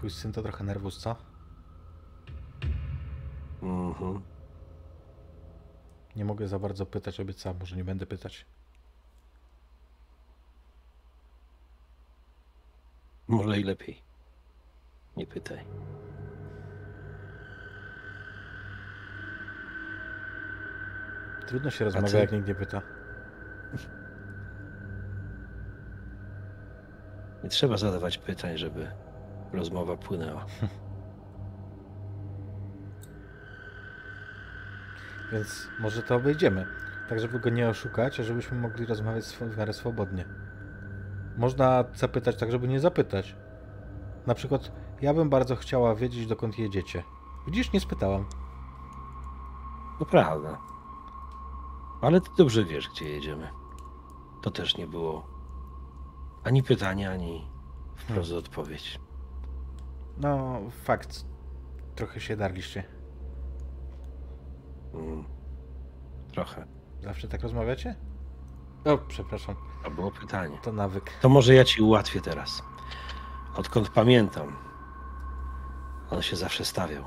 Twój 0.00 0.10
syn 0.10 0.32
to 0.32 0.42
trochę 0.42 0.64
nerwus, 0.64 0.98
co? 0.98 1.16
Mhm. 3.62 4.22
Nie 6.16 6.24
mogę 6.24 6.48
za 6.48 6.58
bardzo 6.58 6.86
pytać, 6.86 7.20
obiecałem, 7.20 7.58
może 7.58 7.76
nie 7.76 7.84
będę 7.84 8.06
pytać. 8.06 8.46
Może 13.28 13.60
i 13.60 13.64
lepiej. 13.64 14.02
Nie 15.16 15.26
pytaj. 15.26 15.64
Trudno 21.46 21.70
się 21.70 21.84
rozmawia, 21.84 22.18
jak 22.18 22.32
nikt 22.32 22.48
nie 22.48 22.54
pyta. 22.54 22.82
Nie 27.42 27.48
trzeba 27.48 27.76
zadawać 27.76 28.18
pytań, 28.18 28.58
żeby 28.58 29.09
rozmowa 29.52 29.96
płynęła. 29.96 30.46
Więc 35.32 35.68
może 35.80 36.02
to 36.02 36.16
obejdziemy. 36.16 36.66
Tak, 37.08 37.20
żeby 37.20 37.40
go 37.40 37.50
nie 37.50 37.68
oszukać, 37.68 38.20
a 38.20 38.22
żebyśmy 38.22 38.58
mogli 38.58 38.86
rozmawiać 38.86 39.24
w 39.24 39.56
miarę 39.56 39.72
swobodnie. 39.72 40.24
Można 41.36 41.84
zapytać 41.94 42.36
tak, 42.36 42.50
żeby 42.50 42.68
nie 42.68 42.80
zapytać. 42.80 43.36
Na 44.26 44.34
przykład, 44.34 44.72
ja 45.02 45.14
bym 45.14 45.30
bardzo 45.30 45.56
chciała 45.56 45.94
wiedzieć, 45.94 46.26
dokąd 46.26 46.58
jedziecie. 46.58 47.02
Widzisz, 47.46 47.72
nie 47.72 47.80
spytałam. 47.80 48.26
To 49.98 50.06
prawda. 50.06 50.58
Ale 52.00 52.20
ty 52.20 52.30
dobrze 52.38 52.64
wiesz, 52.64 52.88
gdzie 52.88 53.08
jedziemy. 53.08 53.48
To 54.42 54.50
też 54.50 54.76
nie 54.76 54.86
było 54.86 55.26
ani 56.44 56.62
pytanie, 56.62 57.10
ani 57.10 57.48
wprost 57.96 58.32
odpowiedź. 58.32 59.00
No, 60.20 60.60
fakt. 60.84 61.24
Trochę 61.94 62.20
się 62.20 62.36
darliście. 62.36 62.84
Mm. 64.94 65.24
Trochę. 66.32 66.66
Zawsze 67.02 67.28
tak 67.28 67.42
rozmawiacie? 67.42 67.96
O, 68.84 68.98
przepraszam. 68.98 69.56
To 69.84 69.90
było 69.90 70.10
pytanie. 70.10 70.58
To 70.62 70.72
nawyk. 70.72 71.10
To 71.20 71.28
może 71.28 71.54
ja 71.54 71.64
ci 71.64 71.82
ułatwię 71.82 72.20
teraz. 72.20 72.62
Odkąd 73.56 73.88
pamiętam, 73.88 74.56
on 76.10 76.22
się 76.22 76.36
zawsze 76.36 76.64
stawiał. 76.64 77.04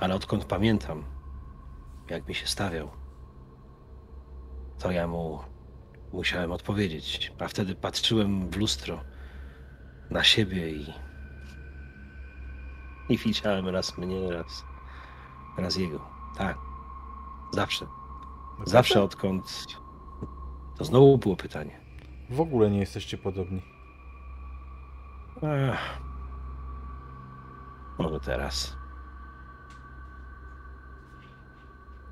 Ale 0.00 0.14
odkąd 0.14 0.44
pamiętam, 0.44 1.04
jak 2.10 2.28
mi 2.28 2.34
się 2.34 2.46
stawiał, 2.46 2.90
to 4.78 4.90
ja 4.90 5.06
mu 5.06 5.38
musiałem 6.12 6.52
odpowiedzieć. 6.52 7.32
A 7.38 7.48
wtedy 7.48 7.74
patrzyłem 7.74 8.50
w 8.50 8.56
lustro 8.56 9.00
na 10.10 10.24
siebie 10.24 10.70
i. 10.70 11.07
I 13.08 13.18
widziałem 13.18 13.68
raz 13.68 13.98
mnie, 13.98 14.32
raz, 14.32 14.64
raz 15.58 15.76
jego. 15.76 16.00
Tak. 16.36 16.58
Zawsze. 17.52 17.86
Zawsze 18.64 19.02
odkąd. 19.02 19.66
To 20.78 20.84
znowu 20.84 21.18
było 21.18 21.36
pytanie. 21.36 21.80
W 22.30 22.40
ogóle 22.40 22.70
nie 22.70 22.78
jesteście 22.78 23.18
podobni. 23.18 23.62
Ech. 25.42 25.98
Może 27.98 28.20
teraz. 28.20 28.76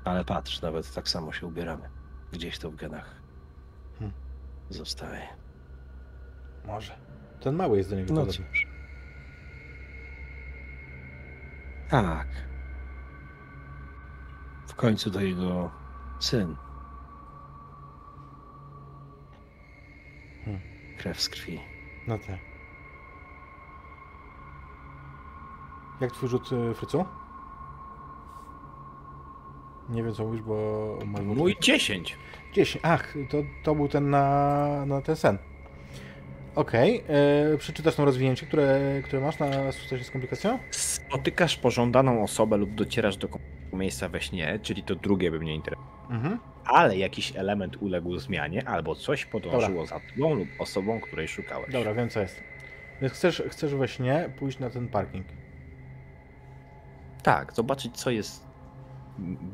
Ale 0.05 0.25
patrz, 0.25 0.61
nawet 0.61 0.93
tak 0.93 1.09
samo 1.09 1.33
się 1.33 1.47
ubieramy. 1.47 1.89
Gdzieś 2.31 2.59
to 2.59 2.71
w 2.71 2.75
genach 2.75 3.15
Hmm. 3.99 4.17
zostaje. 4.69 5.27
Może. 6.65 6.97
Ten 7.41 7.55
mały 7.55 7.77
jest 7.77 7.89
do 7.89 7.95
niego 7.95 8.13
No 8.13 8.21
podobny. 8.21 8.45
cóż. 8.49 8.66
Tak. 11.89 12.27
W 14.67 14.75
końcu 14.75 15.11
to 15.11 15.21
jego 15.21 15.71
syn. 16.19 16.55
Hmm. 20.45 20.61
Krew 20.97 21.21
z 21.21 21.29
krwi. 21.29 21.59
No 22.07 22.17
tak. 22.17 22.39
Jak 26.01 26.11
twój 26.11 26.29
rzut, 26.29 26.51
y, 26.51 26.73
Frycu? 26.73 27.05
Nie 29.89 30.03
wiem 30.03 30.13
co 30.13 30.25
mówisz, 30.25 30.41
bo... 30.41 30.99
Mój 31.23 31.57
10. 31.61 32.17
10. 32.53 32.83
Ach, 32.83 33.13
to, 33.29 33.37
to 33.63 33.75
był 33.75 33.87
ten 33.87 34.09
na, 34.09 34.85
na 34.85 35.01
ten 35.01 35.15
sen. 35.15 35.37
Okej. 36.55 37.03
e, 37.53 37.57
Przeczytasz 37.57 37.95
tam 37.95 38.05
rozwinięcie, 38.05 38.45
które, 38.45 38.79
które 39.03 39.21
masz 39.21 39.39
na 39.39 39.71
sukcesie 39.71 40.03
z 40.03 40.11
komplikacją? 40.11 40.59
Spotykasz 41.07 41.57
pożądaną 41.57 42.23
osobę 42.23 42.57
lub 42.57 42.75
docierasz 42.75 43.17
do 43.17 43.27
miejsca 43.73 44.09
we 44.09 44.21
śnie, 44.21 44.59
czyli 44.61 44.83
to 44.83 44.95
drugie 44.95 45.31
by 45.31 45.39
mnie 45.39 45.55
interesowało. 45.55 45.97
Mhm. 46.09 46.39
Ale 46.65 46.97
jakiś 46.97 47.35
element 47.35 47.77
uległ 47.81 48.17
zmianie, 48.17 48.67
albo 48.67 48.95
coś 48.95 49.25
podążyło 49.25 49.85
za 49.85 49.99
tobą 49.99 50.33
lub 50.33 50.47
osobą, 50.59 51.01
której 51.01 51.27
szukałeś. 51.27 51.71
Dobra, 51.71 51.93
wiem 51.93 52.09
co 52.09 52.19
jest. 52.19 52.43
Więc 53.01 53.13
chcesz, 53.13 53.43
chcesz 53.49 53.75
we 53.75 53.87
śnie 53.87 54.29
pójść 54.39 54.59
na 54.59 54.69
ten 54.69 54.87
parking. 54.87 55.27
Tak, 57.23 57.53
zobaczyć 57.53 57.97
co 57.97 58.11
jest 58.11 58.47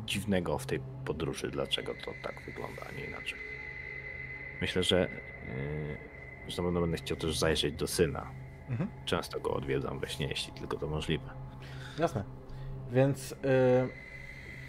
dziwnego 0.06 0.58
w 0.58 0.66
tej 0.66 0.80
podróży, 1.06 1.52
dlaczego 1.52 1.94
to 2.06 2.12
tak 2.24 2.42
wygląda, 2.46 2.82
a 2.90 3.00
nie 3.00 3.06
inaczej. 3.06 3.40
Myślę, 4.62 4.84
że, 4.84 5.10
yy, 5.48 6.52
że 6.52 6.62
na 6.62 6.68
pewno 6.68 6.82
będę 6.82 6.98
chciał 6.98 7.18
też 7.18 7.38
zajrzeć 7.38 7.76
do 7.76 7.88
syna. 7.88 8.32
Mhm. 8.70 8.90
Często 9.06 9.40
go 9.40 9.54
odwiedzam 9.54 10.00
we 10.00 10.10
śnie, 10.10 10.28
jeśli 10.28 10.54
tylko 10.54 10.78
to 10.78 10.88
możliwe. 10.88 11.43
Jasne. 12.00 12.24
Więc 12.92 13.32
y, 13.32 13.36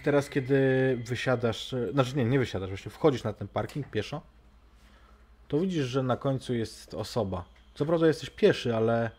teraz, 0.05 0.29
kiedy 0.29 0.59
wysiadasz, 1.05 1.73
y, 1.73 1.93
znaczy 1.93 2.17
nie, 2.17 2.25
nie 2.25 2.39
wysiadasz, 2.39 2.69
właśnie 2.69 2.91
wchodzisz 2.91 3.25
na 3.25 3.33
ten 3.33 3.49
parking 3.49 3.91
pieszo, 3.91 4.23
to 5.49 5.61
widzisz, 5.61 5.87
że 5.87 6.03
na 6.03 6.17
końcu 6.17 6.55
jest 6.55 6.95
osoba. 6.95 7.45
Co 7.75 7.87
prawda 7.87 8.07
jesteś 8.07 8.31
pieszy, 8.31 8.77
ale 8.77 9.11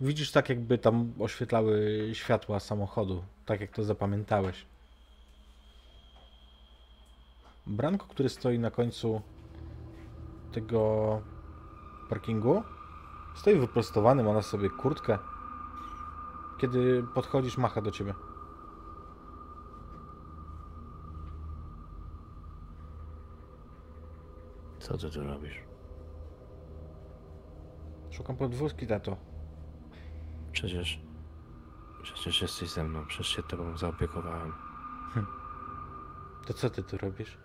widzisz 0.00 0.30
tak, 0.32 0.48
jakby 0.48 0.78
tam 0.78 1.12
oświetlały 1.18 2.10
światła 2.12 2.60
samochodu, 2.60 3.24
tak 3.46 3.60
jak 3.60 3.70
to 3.70 3.84
zapamiętałeś. 3.84 4.66
Branko, 7.66 8.06
który 8.06 8.28
stoi 8.28 8.58
na 8.58 8.70
końcu 8.70 9.22
tego 10.52 11.20
parkingu, 12.08 12.62
stoi 13.36 13.58
wyprostowany, 13.58 14.22
ma 14.22 14.32
na 14.32 14.42
sobie 14.42 14.70
kurtkę. 14.70 15.18
Kiedy 16.58 17.04
podchodzisz, 17.14 17.58
macha 17.58 17.80
do 17.80 17.90
ciebie. 17.90 18.14
Co 24.78 24.98
ty 24.98 25.10
tu 25.10 25.24
robisz? 25.24 25.62
Szukam 28.10 28.36
podwózki, 28.36 28.86
tato. 28.86 29.16
Przecież. 30.52 31.00
Przecież 32.02 32.42
jesteś 32.42 32.70
ze 32.70 32.84
mną, 32.84 33.06
przecież 33.06 33.28
się 33.28 33.42
tobą 33.42 33.76
zaopiekowałem. 33.76 34.52
To 36.46 36.54
co 36.54 36.70
ty 36.70 36.82
tu 36.82 36.98
robisz? 36.98 37.38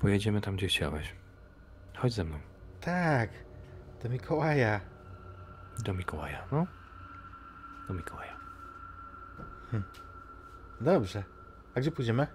Pojedziemy 0.00 0.40
tam, 0.40 0.56
gdzie 0.56 0.68
chciałeś. 0.68 1.14
Chodź 1.96 2.12
ze 2.12 2.24
mną. 2.24 2.38
Tak, 2.80 3.30
do 4.02 4.08
Mikołaja. 4.08 4.80
Do 5.78 5.94
Mikołaja, 5.94 6.44
no? 6.52 6.66
Do 7.88 7.94
Mikołaja. 7.94 8.36
Dobrze. 10.80 11.24
A 11.74 11.80
gdzie 11.80 11.90
pójdziemy? 11.90 12.26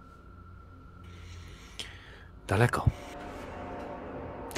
Daleko. 2.47 2.85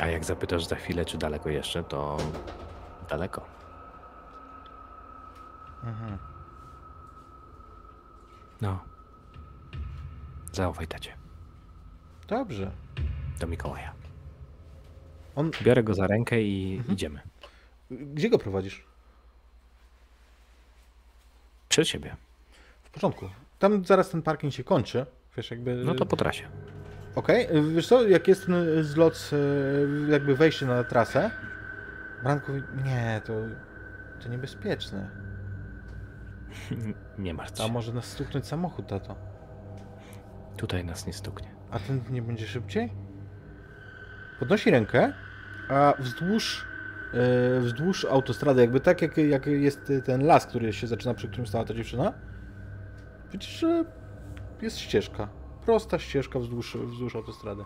A 0.01 0.07
jak 0.07 0.25
zapytasz 0.25 0.65
za 0.65 0.75
chwilę, 0.75 1.05
czy 1.05 1.17
daleko 1.17 1.49
jeszcze, 1.49 1.83
to 1.83 2.17
daleko. 3.09 3.45
Mhm. 5.83 6.17
No. 8.61 8.83
Zaufaj 10.51 10.87
tacie. 10.87 11.16
Dobrze. 12.27 12.71
Do 13.39 13.47
Mikołaja. 13.47 13.93
On... 15.35 15.51
Biorę 15.63 15.83
go 15.83 15.93
za 15.93 16.07
rękę 16.07 16.41
i 16.41 16.81
idziemy. 16.89 17.19
Gdzie 17.91 18.29
go 18.29 18.37
prowadzisz? 18.39 18.83
Przed 21.69 21.87
siebie. 21.87 22.15
W 22.83 22.89
porządku. 22.89 23.29
Tam 23.59 23.85
zaraz 23.85 24.09
ten 24.09 24.21
parking 24.21 24.53
się 24.53 24.63
kończy. 24.63 25.05
Wiesz, 25.37 25.51
jakby... 25.51 25.75
No 25.75 25.95
to 25.95 26.05
po 26.05 26.15
trasie. 26.15 26.47
Okej, 27.15 27.47
wiesz 27.73 27.87
co, 27.87 28.07
jak 28.07 28.27
jest 28.27 28.45
ten 28.45 28.83
zlot, 28.83 29.29
e, 29.33 30.11
jakby 30.11 30.35
wejście 30.35 30.65
na 30.65 30.83
trasę, 30.83 31.31
Branko 32.23 32.51
mówi, 32.53 32.63
nie, 32.83 33.21
to, 33.25 33.33
to 34.23 34.29
niebezpieczne. 34.29 35.09
Nie 37.19 37.33
martw 37.33 37.61
A 37.61 37.67
się. 37.67 37.73
może 37.73 37.93
nas 37.93 38.05
stuknąć 38.05 38.45
samochód, 38.47 38.87
tato? 38.87 39.15
Tutaj 40.57 40.85
nas 40.85 41.07
nie 41.07 41.13
stuknie. 41.13 41.56
A 41.71 41.79
ten 41.79 42.01
nie 42.09 42.21
będzie 42.21 42.47
szybciej? 42.47 42.93
Podnosi 44.39 44.71
rękę, 44.71 45.13
a 45.69 45.93
wzdłuż, 45.99 46.65
e, 47.13 47.59
wzdłuż 47.59 48.05
autostrady, 48.05 48.61
jakby 48.61 48.79
tak 48.79 49.01
jak, 49.01 49.17
jak 49.17 49.45
jest 49.47 49.91
ten 50.05 50.25
las, 50.25 50.45
który 50.45 50.73
się 50.73 50.87
zaczyna, 50.87 51.13
przy 51.13 51.27
którym 51.27 51.47
stała 51.47 51.65
ta 51.65 51.73
dziewczyna, 51.73 52.13
widzisz, 53.31 53.59
że 53.59 53.85
jest 54.61 54.77
ścieżka. 54.77 55.27
Prosta 55.65 55.99
ścieżka 55.99 56.39
wzdłuż, 56.39 56.77
wzdłuż 56.77 57.15
autostrady. 57.15 57.63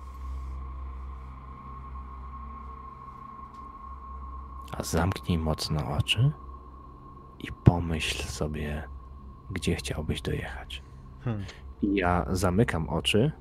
A 4.78 4.84
zamknij 4.84 5.38
mocno 5.38 5.88
oczy 5.98 6.32
i 7.40 7.48
pomyśl 7.64 8.24
sobie, 8.24 8.84
gdzie 9.52 9.76
chciałbyś 9.76 10.22
dojechać. 10.22 10.84
Hmm. 11.24 11.44
I 11.82 11.96
ja 11.96 12.26
zamykam 12.30 12.90
oczy, 12.90 13.32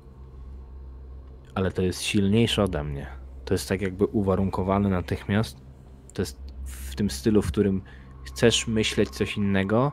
ale 1.55 1.71
to 1.71 1.81
jest 1.81 2.01
silniejsze 2.01 2.63
ode 2.63 2.83
mnie. 2.83 3.07
To 3.45 3.53
jest 3.53 3.69
tak 3.69 3.81
jakby 3.81 4.05
uwarunkowane 4.05 4.89
natychmiast. 4.89 5.57
To 6.13 6.21
jest 6.21 6.39
w 6.65 6.95
tym 6.95 7.09
stylu, 7.09 7.41
w 7.41 7.47
którym 7.47 7.81
chcesz 8.23 8.67
myśleć 8.67 9.09
coś 9.09 9.37
innego 9.37 9.91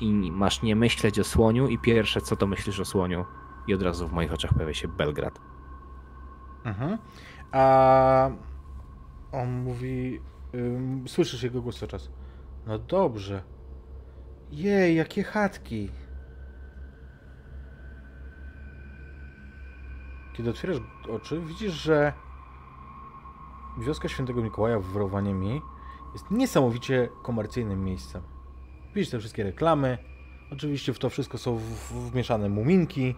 i 0.00 0.32
masz 0.32 0.62
nie 0.62 0.76
myśleć 0.76 1.18
o 1.18 1.24
słoniu 1.24 1.68
i 1.68 1.78
pierwsze 1.78 2.20
co 2.20 2.36
to 2.36 2.46
myślisz 2.46 2.80
o 2.80 2.84
słoniu 2.84 3.24
i 3.66 3.74
od 3.74 3.82
razu 3.82 4.08
w 4.08 4.12
moich 4.12 4.32
oczach 4.32 4.54
pojawia 4.54 4.74
się 4.74 4.88
Belgrad. 4.88 5.38
Mhm. 6.64 6.98
A 7.52 8.30
on 9.32 9.62
mówi, 9.62 10.20
słyszysz 11.06 11.42
jego 11.42 11.62
głos 11.62 11.78
cały 11.78 11.90
czas. 11.90 12.10
No 12.66 12.78
dobrze. 12.78 13.42
Jej, 14.50 14.96
jakie 14.96 15.22
chatki. 15.22 15.90
Kiedy 20.32 20.50
otwierasz 20.50 20.76
oczy, 21.10 21.40
widzisz, 21.40 21.72
że 21.72 22.12
wioska 23.78 24.08
Świętego 24.08 24.42
Mikołaja 24.42 24.78
w 24.78 24.96
Rowaniemi 24.96 25.62
jest 26.12 26.30
niesamowicie 26.30 27.08
komercyjnym 27.22 27.84
miejscem. 27.84 28.22
Widzisz 28.94 29.10
te 29.10 29.18
wszystkie 29.18 29.44
reklamy. 29.44 29.98
Oczywiście 30.52 30.92
w 30.92 30.98
to 30.98 31.10
wszystko 31.10 31.38
są 31.38 31.60
wmieszane 32.10 32.48
muminki, 32.48 33.14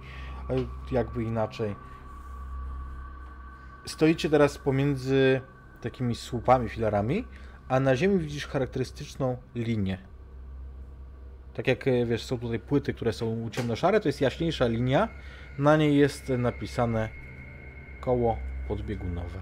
a 0.48 0.52
jakby 0.94 1.22
inaczej. 1.22 1.76
Stoicie 3.86 4.30
teraz 4.30 4.58
pomiędzy 4.58 5.40
takimi 5.80 6.14
słupami, 6.14 6.68
filarami, 6.68 7.24
a 7.68 7.80
na 7.80 7.96
ziemi 7.96 8.18
widzisz 8.18 8.46
charakterystyczną 8.46 9.36
linię. 9.54 9.98
Tak 11.54 11.66
jak 11.66 11.88
e, 11.88 12.06
wiesz, 12.06 12.24
są 12.24 12.38
tutaj 12.38 12.60
płyty, 12.60 12.94
które 12.94 13.12
są 13.12 13.48
ciemnoszare, 13.50 14.00
to 14.00 14.08
jest 14.08 14.20
jaśniejsza 14.20 14.66
linia. 14.66 15.08
Na 15.58 15.76
niej 15.76 15.96
jest 15.96 16.28
napisane 16.28 17.08
koło 18.00 18.38
podbiegunowe. 18.68 19.40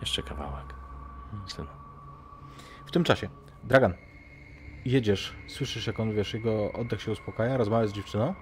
Jeszcze 0.00 0.22
kawałek. 0.22 0.74
Synu. 1.46 1.68
W 2.86 2.90
tym 2.90 3.04
czasie, 3.04 3.28
Dragan, 3.64 3.94
jedziesz, 4.84 5.34
słyszysz 5.46 5.86
jak 5.86 6.00
on, 6.00 6.14
wiesz, 6.14 6.34
jego 6.34 6.72
oddech 6.72 7.02
się 7.02 7.12
uspokaja, 7.12 7.56
rozmawia 7.56 7.86
z 7.86 7.92
dziewczyną, 7.92 8.34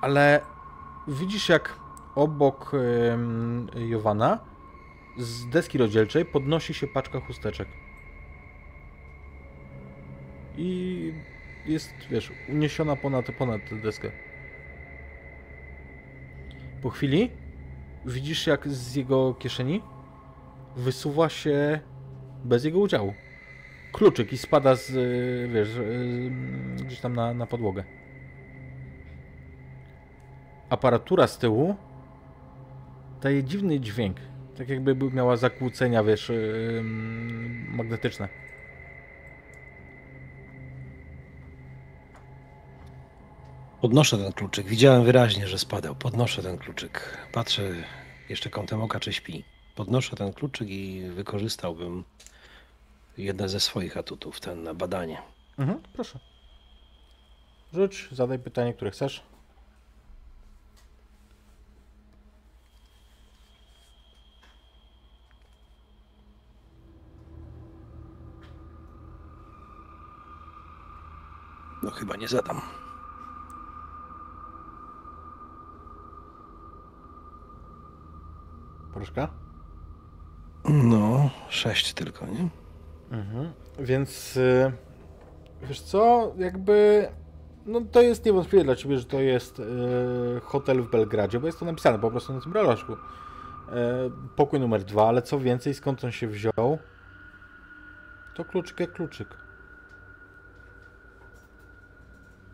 ale 0.00 0.40
widzisz 1.08 1.48
jak 1.48 1.80
obok 2.14 2.72
em, 2.74 3.66
Jowana 3.74 4.38
z 5.18 5.48
deski 5.48 5.78
rozdzielczej 5.78 6.24
podnosi 6.24 6.74
się 6.74 6.86
paczka 6.86 7.20
chusteczek. 7.20 7.68
I 10.56 11.12
jest, 11.66 11.94
wiesz, 12.10 12.32
uniesiona 12.48 12.96
ponad, 12.96 13.32
ponad 13.32 13.60
deskę. 13.82 14.10
Po 16.82 16.90
chwili 16.90 17.30
widzisz 18.06 18.46
jak 18.46 18.68
z 18.68 18.94
jego 18.94 19.34
kieszeni 19.34 19.82
wysuwa 20.76 21.28
się 21.28 21.80
bez 22.44 22.64
jego 22.64 22.78
udziału. 22.78 23.14
Kluczyk 23.92 24.32
i 24.32 24.38
spada 24.38 24.74
z, 24.74 24.90
wiesz, 25.52 25.80
gdzieś 26.86 27.00
tam 27.00 27.16
na, 27.16 27.34
na 27.34 27.46
podłogę. 27.46 27.84
Aparatura 30.70 31.26
z 31.26 31.38
tyłu 31.38 31.76
daje 33.22 33.44
dziwny 33.44 33.80
dźwięk. 33.80 34.16
Tak 34.58 34.68
jakby 34.68 34.94
by 34.94 35.10
miała 35.12 35.36
zakłócenia, 35.36 36.04
wiesz, 36.04 36.32
magnetyczne. 37.68 38.28
Podnoszę 43.80 44.18
ten 44.18 44.32
kluczyk. 44.32 44.66
Widziałem 44.66 45.04
wyraźnie, 45.04 45.48
że 45.48 45.58
spadał. 45.58 45.94
Podnoszę 45.94 46.42
ten 46.42 46.58
kluczyk. 46.58 47.26
Patrzę 47.32 47.62
jeszcze 48.28 48.50
kątem 48.50 48.82
oka, 48.82 49.00
czy 49.00 49.12
śpi. 49.12 49.44
Podnoszę 49.74 50.16
ten 50.16 50.32
kluczyk 50.32 50.68
i 50.68 51.02
wykorzystałbym 51.14 52.04
jedne 53.18 53.48
ze 53.48 53.60
swoich 53.60 53.96
atutów, 53.96 54.40
ten 54.40 54.62
na 54.62 54.74
badanie. 54.74 55.22
Mhm, 55.58 55.82
proszę. 55.92 56.18
Rzuć, 57.72 58.08
zadaj 58.12 58.38
pytanie, 58.38 58.74
które 58.74 58.90
chcesz. 58.90 59.22
No 71.82 71.90
chyba 71.90 72.16
nie 72.16 72.28
zadam. 72.28 72.60
Proszka? 78.94 79.28
No, 80.64 81.30
sześć 81.48 81.94
tylko, 81.94 82.26
nie? 82.26 82.48
Mhm. 83.10 83.52
Więc 83.78 84.36
y, 84.36 84.72
wiesz 85.62 85.80
co, 85.80 86.32
jakby 86.38 87.08
no 87.66 87.80
to 87.92 88.02
jest 88.02 88.24
niewątpliwie 88.24 88.64
dla 88.64 88.76
ciebie, 88.76 88.98
że 88.98 89.04
to 89.04 89.20
jest 89.20 89.58
y, 89.58 89.64
hotel 90.42 90.82
w 90.82 90.90
Belgradzie, 90.90 91.40
bo 91.40 91.46
jest 91.46 91.58
to 91.58 91.64
napisane 91.64 91.98
po 91.98 92.10
prostu 92.10 92.32
na 92.32 92.40
tym 92.40 92.52
braloczku. 92.52 92.92
Y, 92.92 92.96
pokój 94.36 94.60
numer 94.60 94.84
dwa, 94.84 95.08
ale 95.08 95.22
co 95.22 95.38
więcej, 95.38 95.74
skąd 95.74 96.04
on 96.04 96.12
się 96.12 96.28
wziął? 96.28 96.78
To 98.34 98.44
kluczyk 98.44 98.80
jak 98.80 98.92
kluczyk. 98.92 99.28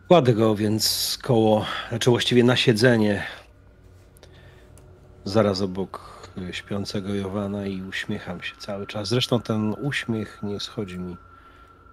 Kładę 0.08 0.34
go 0.34 0.54
więc 0.54 1.18
koło, 1.22 1.64
znaczy 1.88 2.10
właściwie 2.10 2.44
na 2.44 2.56
siedzenie, 2.56 3.22
zaraz 5.24 5.62
obok 5.62 6.15
śpiącego 6.50 7.14
Jowana 7.14 7.66
i 7.66 7.82
uśmiecham 7.82 8.42
się 8.42 8.56
cały 8.56 8.86
czas. 8.86 9.08
Zresztą 9.08 9.40
ten 9.40 9.74
uśmiech 9.82 10.42
nie 10.42 10.60
schodzi 10.60 10.98
mi 10.98 11.16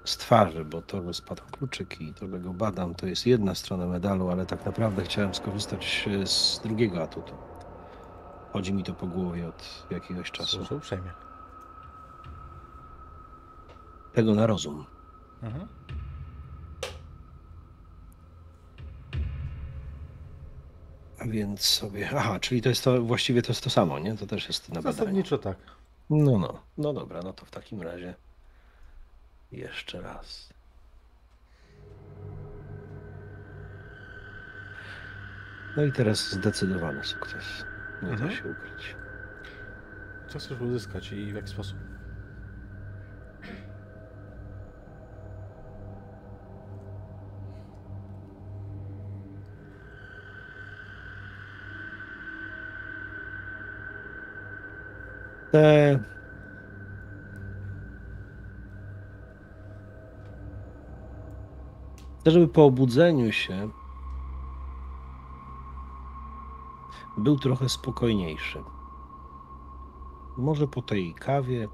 z 0.03 0.18
twarzy, 0.18 0.65
bo 0.65 0.82
to, 0.82 1.03
że 1.03 1.14
spadł 1.14 1.44
kluczyk 1.52 2.02
i 2.02 2.14
trochę 2.14 2.40
go 2.40 2.53
badam, 2.53 2.95
to 2.95 3.07
jest 3.07 3.28
jedna 3.28 3.56
strona 3.56 3.86
medalu, 3.88 4.30
ale 4.30 4.45
tak 4.45 4.65
naprawdę 4.65 5.03
chciałem 5.03 5.36
skorzystać 5.36 6.06
y, 6.07 6.28
z 6.28 6.61
drugiego 6.64 7.03
atutu. 7.03 7.34
Chodzi 8.53 8.74
mi 8.74 8.84
to 8.84 8.94
po 8.94 9.07
głowie 9.07 9.48
od 9.48 9.86
jakiegoś 9.90 10.32
czasu. 10.32 10.57
Proszę 10.57 10.76
uprzejmie. 10.76 11.11
Tego 14.14 14.36
na 14.36 14.48
rozum. 14.48 14.86
Mhm. 15.44 15.68
Więc 21.26 21.62
sobie. 21.66 22.10
Aha, 22.18 22.40
czyli 22.40 22.62
to 22.62 22.70
jest 22.70 22.84
to 22.84 23.02
właściwie 23.02 23.41
to 23.41 23.52
jest 23.52 23.64
to 23.64 23.70
samo, 23.70 24.00
nie? 24.00 24.18
To 24.18 24.28
też 24.28 24.48
jest 24.48 24.70
na 24.70 24.76
badanie. 24.76 24.94
Zasadniczo 24.98 25.38
tak. 25.38 25.58
No, 26.10 26.40
no. 26.40 26.60
No 26.78 26.94
dobra, 26.94 27.22
no 27.24 27.34
to 27.34 27.45
w 27.45 27.52
takim 27.52 27.82
razie 27.82 28.14
jeszcze 29.52 30.02
raz. 30.02 30.50
No 35.78 35.84
i 35.86 35.91
teraz 35.91 36.32
zdecydowany 36.32 37.04
sukces. 37.04 37.44
Nie 38.04 38.10
Mhm. 38.10 38.30
da 38.30 38.36
się 38.36 38.44
ukryć. 38.50 38.95
Co 40.28 40.40
chcesz 40.40 40.62
uzyskać 40.62 41.12
i 41.12 41.32
w 41.32 41.36
jaki 41.36 41.48
sposób? 41.48 41.78
Te... 55.54 56.00
Chcę, 62.20 62.32
żeby 62.32 62.48
po 62.48 62.66
obudzeniu 62.66 63.32
się 63.32 63.70
był 67.18 67.40
trochę 67.40 67.70
spokojniejszy. 67.70 68.60
Może 70.38 70.68
po 70.68 70.82
tej 70.82 71.14
kawie. 71.14 71.68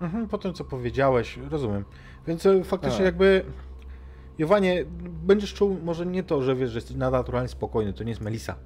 Mhm, 0.00 0.28
po 0.28 0.38
tym, 0.38 0.54
co 0.54 0.64
powiedziałeś, 0.64 1.38
rozumiem. 1.50 1.84
Więc 2.26 2.46
e, 2.46 2.64
faktycznie 2.64 2.98
Tak. 2.98 3.04
jakby... 3.04 3.44
Jowanie, 4.38 4.84
będziesz 5.22 5.54
czuł 5.54 5.78
może 5.84 6.06
nie 6.06 6.22
to, 6.22 6.42
że 6.42 6.56
wiesz, 6.56 6.70
że 6.70 6.78
jesteś 6.78 6.96
naturalnie 6.96 7.48
spokojny, 7.48 7.92
to 7.92 8.04
nie 8.04 8.10
jest 8.10 8.22
Melisa. 8.22 8.56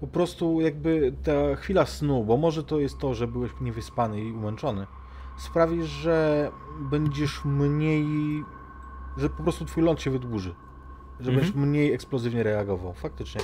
Po 0.00 0.06
prostu 0.06 0.60
jakby 0.60 1.12
ta 1.22 1.56
chwila 1.56 1.86
snu, 1.86 2.24
bo 2.24 2.36
może 2.36 2.64
to 2.64 2.80
jest 2.80 2.98
to, 2.98 3.14
że 3.14 3.28
byłeś 3.28 3.50
niewyspany 3.60 4.20
i 4.24 4.32
umęczony, 4.32 4.86
sprawi, 5.38 5.84
że 5.84 6.50
będziesz 6.80 7.44
mniej... 7.44 8.04
że 9.16 9.30
po 9.30 9.42
prostu 9.42 9.64
twój 9.64 9.82
ląd 9.82 10.00
się 10.00 10.10
wydłuży. 10.10 10.54
Że 11.20 11.30
Mhm. 11.30 11.36
będziesz 11.36 11.54
mniej 11.54 11.92
eksplozywnie 11.92 12.42
reagował. 12.42 12.94
Faktycznie. 12.94 13.40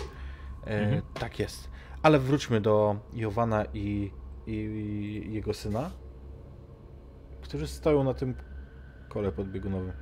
E, 0.67 0.81
Mhm. 0.85 1.03
Tak 1.15 1.39
jest. 1.39 1.71
Ale 2.03 2.19
wróćmy 2.19 2.61
do 2.61 2.97
Jowana 3.13 3.65
i, 3.75 4.13
i, 4.47 4.53
i 4.53 5.33
jego 5.35 5.55
syna, 5.55 5.91
którzy 7.43 7.67
stoją 7.69 8.05
na 8.05 8.15
tym 8.15 8.35
kole 9.09 9.33
podbiegunowym. 9.33 9.93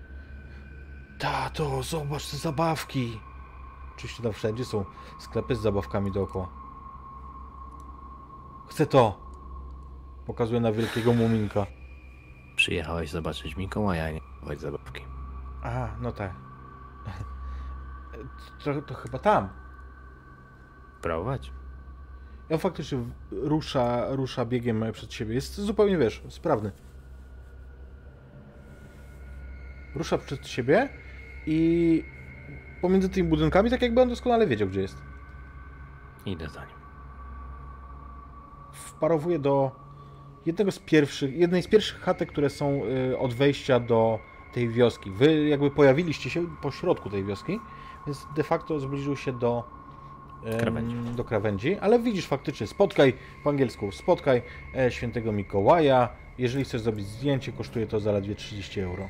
Tato, 1.18 1.82
zobacz 1.82 2.30
te 2.30 2.36
zabawki! 2.36 3.20
Oczywiście 3.96 4.22
tam 4.22 4.32
wszędzie 4.32 4.64
są 4.64 4.84
sklepy 5.18 5.56
z 5.56 5.60
zabawkami 5.60 6.12
dookoła. 6.12 6.48
Chcę 8.68 8.86
to! 8.86 9.24
Pokazuję 10.26 10.60
na 10.60 10.72
wielkiego 10.72 11.12
muminka. 11.12 11.66
Przyjechałeś 12.56 13.10
zobaczyć 13.10 13.56
Mikołaja, 13.56 14.10
nie 14.10 14.20
kupować 14.20 14.60
zabawki. 14.60 15.04
A, 15.62 15.88
no 16.00 16.12
tak. 16.12 16.34
To, 18.64 18.82
to 18.82 18.94
chyba 18.94 19.18
tam. 19.18 19.48
Prowadź. 21.02 21.52
On 22.50 22.58
faktycznie 22.58 22.98
rusza, 23.30 24.06
rusza 24.14 24.44
biegiem 24.44 24.84
przed 24.92 25.12
siebie. 25.12 25.34
Jest 25.34 25.54
zupełnie, 25.54 25.98
wiesz, 25.98 26.22
sprawny. 26.28 26.72
Rusza 29.94 30.18
przed 30.18 30.48
siebie 30.48 30.88
i 31.46 32.04
pomiędzy 32.84 33.08
tymi 33.08 33.28
budynkami, 33.28 33.70
tak 33.70 33.82
jakby 33.82 34.00
on 34.00 34.08
doskonale 34.08 34.46
wiedział, 34.46 34.68
gdzie 34.68 34.80
jest. 34.80 35.02
Idę 36.26 36.48
za 36.48 36.60
nim. 36.60 36.76
Wparowuje 38.72 39.38
do 39.38 39.70
jednego 40.46 40.72
z 40.72 40.78
pierwszych, 40.78 41.36
jednej 41.36 41.62
z 41.62 41.68
pierwszych 41.68 42.00
chatek, 42.00 42.28
które 42.28 42.50
są 42.50 42.80
y, 43.12 43.18
od 43.18 43.34
wejścia 43.34 43.80
do 43.80 44.18
tej 44.52 44.68
wioski. 44.68 45.10
Wy 45.10 45.48
jakby 45.48 45.70
pojawiliście 45.70 46.30
się 46.30 46.46
po 46.62 46.70
środku 46.70 47.10
tej 47.10 47.24
wioski, 47.24 47.60
więc 48.06 48.26
de 48.36 48.42
facto 48.42 48.80
zbliżył 48.80 49.16
się 49.16 49.32
do 49.32 49.64
Krawędzi. 50.58 50.96
do 51.16 51.24
krawędzi, 51.24 51.78
ale 51.78 51.98
widzisz 51.98 52.26
faktycznie, 52.26 52.66
spotkaj 52.66 53.14
po 53.44 53.50
angielsku, 53.50 53.92
spotkaj 53.92 54.42
e, 54.76 54.90
świętego 54.90 55.32
Mikołaja. 55.32 56.08
Jeżeli 56.38 56.64
chcesz 56.64 56.80
zrobić 56.80 57.06
zdjęcie, 57.06 57.52
kosztuje 57.52 57.86
to 57.86 58.00
zaledwie 58.00 58.34
30 58.34 58.80
euro. 58.80 59.08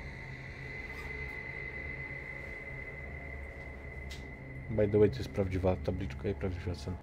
By 4.76 4.88
the 4.88 4.98
way, 4.98 5.10
to 5.10 5.16
jest 5.18 5.30
prawdziwa 5.30 5.76
tabliczka 5.76 6.28
i 6.28 6.34
prawdziwa 6.34 6.74
cena. 6.74 6.96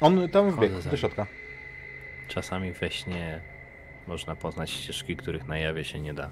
On 0.00 0.28
tam 0.28 0.50
wbiegł 0.50 0.82
do 0.90 0.96
środka. 0.96 1.26
Czasami 2.28 2.72
we 2.72 2.90
śnie 2.90 3.40
można 4.06 4.36
poznać 4.36 4.70
ścieżki, 4.70 5.16
których 5.16 5.48
na 5.48 5.58
jawie 5.58 5.84
się 5.84 6.00
nie 6.00 6.14
da 6.14 6.30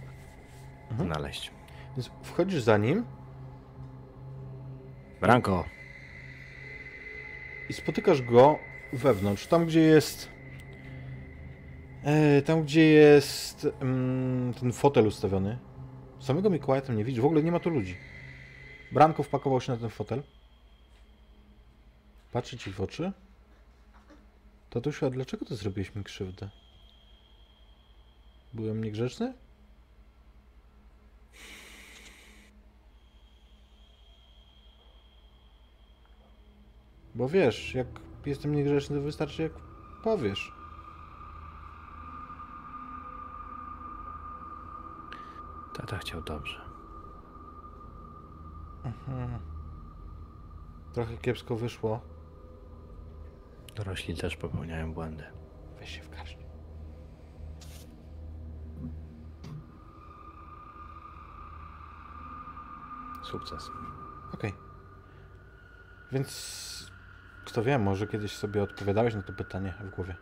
Mhm. 0.91 1.09
znaleźć. 1.11 1.51
Więc 1.97 2.11
wchodzisz 2.23 2.62
za 2.62 2.78
nim 2.78 3.05
Branko, 5.20 5.65
i 7.69 7.73
spotykasz 7.73 8.23
go 8.23 8.59
wewnątrz, 8.93 9.47
tam 9.47 9.66
gdzie 9.66 9.81
jest. 9.81 10.28
E, 12.05 12.43
tam 12.43 12.62
gdzie 12.62 12.82
jest 12.82 13.69
mm, 13.81 14.55
ten 14.55 14.73
fotel 14.73 15.07
ustawiony. 15.07 15.59
Samego 16.25 16.51
Mikołaja 16.51 16.83
tam 16.83 16.97
nie 16.97 17.05
widzisz, 17.05 17.21
w 17.21 17.25
ogóle 17.25 17.43
nie 17.43 17.53
ma 17.53 17.61
tu 17.61 17.71
ludzi. 17.71 17.97
Branko 18.93 19.23
wpakował 19.23 19.61
się 19.61 19.73
na 19.73 19.79
ten 19.79 19.91
fotel. 19.91 20.23
Patrzy 22.33 22.59
ci 22.59 22.73
w 22.73 22.81
oczy. 22.81 23.13
Tatusiu, 24.71 25.07
a 25.07 25.11
dlaczego 25.11 25.47
ty 25.47 25.57
zrobiłeś 25.57 25.95
mi 25.95 26.05
krzywdę? 26.05 26.49
Byłem 28.55 28.85
niegrzeczny? 28.85 29.35
Bo 37.15 37.29
wiesz, 37.29 37.75
jak 37.75 37.87
jestem 38.27 38.55
niegrzeczny, 38.55 39.01
wystarczy 39.01 39.43
jak 39.43 39.53
powiesz. 40.05 40.53
Tata 45.75 45.99
chciał 45.99 46.23
dobrze. 46.23 46.61
Trochę 50.93 51.17
kiepsko 51.17 51.57
wyszło. 51.57 52.01
Dorośli 53.75 54.17
też 54.17 54.37
popełniają 54.37 54.95
błędy. 54.95 55.25
Weź 55.79 55.91
się 55.97 56.03
w 56.03 56.11
garść. 56.11 56.39
Sukces. 63.25 63.71
Okej. 64.35 64.55
Więc 66.13 66.91
kto 67.45 67.63
wie, 67.63 67.79
może 67.79 68.07
kiedyś 68.07 68.37
sobie 68.37 68.63
odpowiadałeś 68.63 69.15
na 69.15 69.23
to 69.23 69.33
pytanie 69.33 69.75
w 69.81 69.91
głowie. 69.91 70.17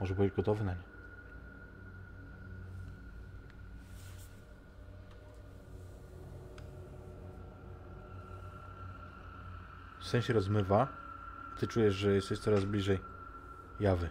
Może 0.00 0.14
byłeś 0.14 0.32
gotowy 0.32 0.64
na 0.64 0.74
nie. 0.74 0.87
Sen 10.08 10.22
się 10.22 10.32
rozmywa, 10.32 10.88
ty 11.58 11.66
czujesz, 11.66 11.94
że 11.94 12.14
jesteś 12.14 12.38
coraz 12.38 12.64
bliżej 12.64 12.98
jawy. 13.80 14.10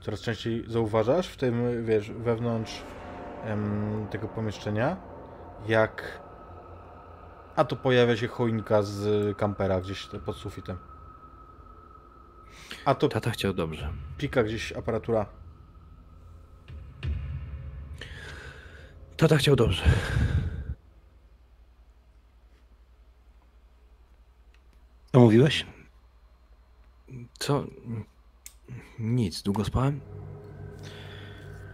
Coraz 0.00 0.20
częściej 0.20 0.64
zauważasz 0.68 1.28
w 1.28 1.36
tym, 1.36 1.84
wiesz, 1.84 2.10
wewnątrz 2.10 2.82
em, 3.44 4.06
tego 4.10 4.28
pomieszczenia, 4.28 4.96
jak... 5.68 6.20
A 7.56 7.64
tu 7.64 7.76
pojawia 7.76 8.16
się 8.16 8.28
choinka 8.28 8.82
z 8.82 9.36
kampera 9.38 9.80
gdzieś 9.80 10.08
pod 10.24 10.36
sufitem. 10.36 10.76
A 12.84 12.94
to 12.94 13.08
Tata 13.08 13.30
chciał 13.30 13.52
dobrze. 13.52 13.92
pika 14.18 14.42
gdzieś 14.42 14.72
aparatura. 14.72 15.26
Tata 19.16 19.36
chciał 19.36 19.56
dobrze. 19.56 19.82
Co 25.16 25.20
mówiłeś? 25.20 25.66
Co? 27.38 27.64
Nic, 28.98 29.42
długo 29.42 29.64
spałem? 29.64 30.00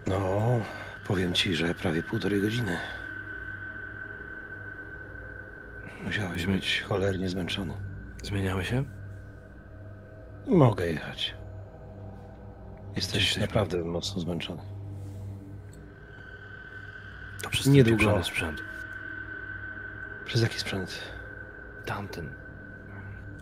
No, 0.07 0.41
powiem 1.07 1.35
ci, 1.35 1.55
że 1.55 1.75
prawie 1.75 2.03
półtorej 2.03 2.41
godziny. 2.41 2.79
Musiałeś 6.05 6.47
być 6.47 6.83
cholernie 6.83 7.29
zmęczony. 7.29 7.75
Zmieniały 8.23 8.65
się? 8.65 8.85
Mogę 10.47 10.87
jechać. 10.87 11.35
Jesteś 12.97 13.37
naprawdę 13.37 13.85
mocno 13.85 14.21
zmęczony. 14.21 14.63
To 17.43 17.51
przez 17.51 17.67
Niedługo. 17.67 17.99
pieprzony 17.99 18.25
sprzęt. 18.25 18.61
Przez 20.25 20.43
jaki 20.43 20.59
sprzęt? 20.59 21.03
Tamten. 21.87 22.42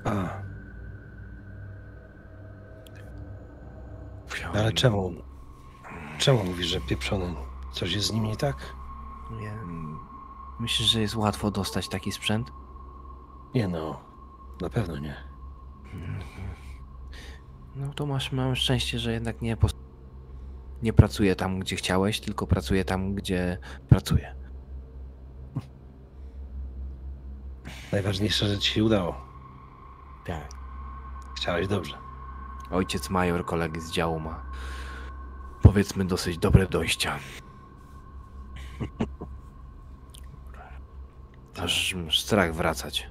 A, 0.04 0.42
ale 4.54 4.72
czemu? 4.72 5.12
Czemu 6.18 6.44
mówisz, 6.44 6.66
że 6.66 6.80
pieprzony? 6.80 7.34
Coś 7.72 7.92
jest 7.92 8.06
z 8.06 8.12
nim 8.12 8.24
nie 8.24 8.36
tak? 8.36 8.74
Nie. 9.30 9.52
Myślisz, 10.60 10.88
że 10.88 11.00
jest 11.00 11.16
łatwo 11.16 11.50
dostać 11.50 11.88
taki 11.88 12.12
sprzęt? 12.12 12.50
Nie 13.54 13.68
no, 13.68 14.00
na 14.60 14.70
pewno 14.70 14.98
nie. 14.98 15.16
No 17.76 17.94
to 17.94 18.06
masz, 18.06 18.32
mam 18.32 18.56
szczęście, 18.56 18.98
że 18.98 19.12
jednak 19.12 19.42
nie 19.42 19.56
pos... 19.56 19.72
nie 20.82 20.92
pracuję 20.92 21.36
tam, 21.36 21.60
gdzie 21.60 21.76
chciałeś, 21.76 22.20
tylko 22.20 22.46
pracuję 22.46 22.84
tam, 22.84 23.14
gdzie 23.14 23.58
pracuję. 23.88 24.34
Najważniejsze, 27.92 28.48
że 28.48 28.58
ci 28.58 28.72
się 28.72 28.84
udało. 28.84 29.29
Tak. 30.30 30.48
Chciałeś 31.36 31.68
dobrze. 31.68 31.98
Ojciec 32.70 33.10
major 33.10 33.44
kolegi 33.44 33.80
z 33.80 33.90
działu 33.90 34.20
ma 34.20 34.42
powiedzmy 35.62 36.04
dosyć 36.04 36.38
dobre 36.38 36.66
dojścia. 36.66 37.18
Aż 41.62 41.96
strach 42.10 42.54
wracać. 42.54 43.10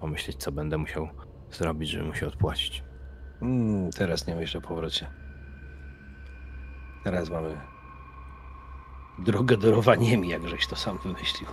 Pomyśleć, 0.00 0.36
co 0.36 0.52
będę 0.52 0.78
musiał 0.78 1.08
zrobić, 1.50 1.90
żeby 1.90 2.04
mu 2.04 2.14
się 2.14 2.26
odpłacić. 2.26 2.84
Mm, 3.42 3.90
teraz 3.90 4.26
nie 4.26 4.34
myślę 4.34 4.58
o 4.58 4.62
powrocie. 4.68 5.10
Teraz 7.04 7.30
mamy 7.30 7.60
drogę 9.18 9.56
do 9.56 9.70
Rowaniemi, 9.70 10.28
jak 10.28 10.48
żeś 10.48 10.66
to 10.66 10.76
sam 10.76 10.98
wymyślił. 10.98 11.48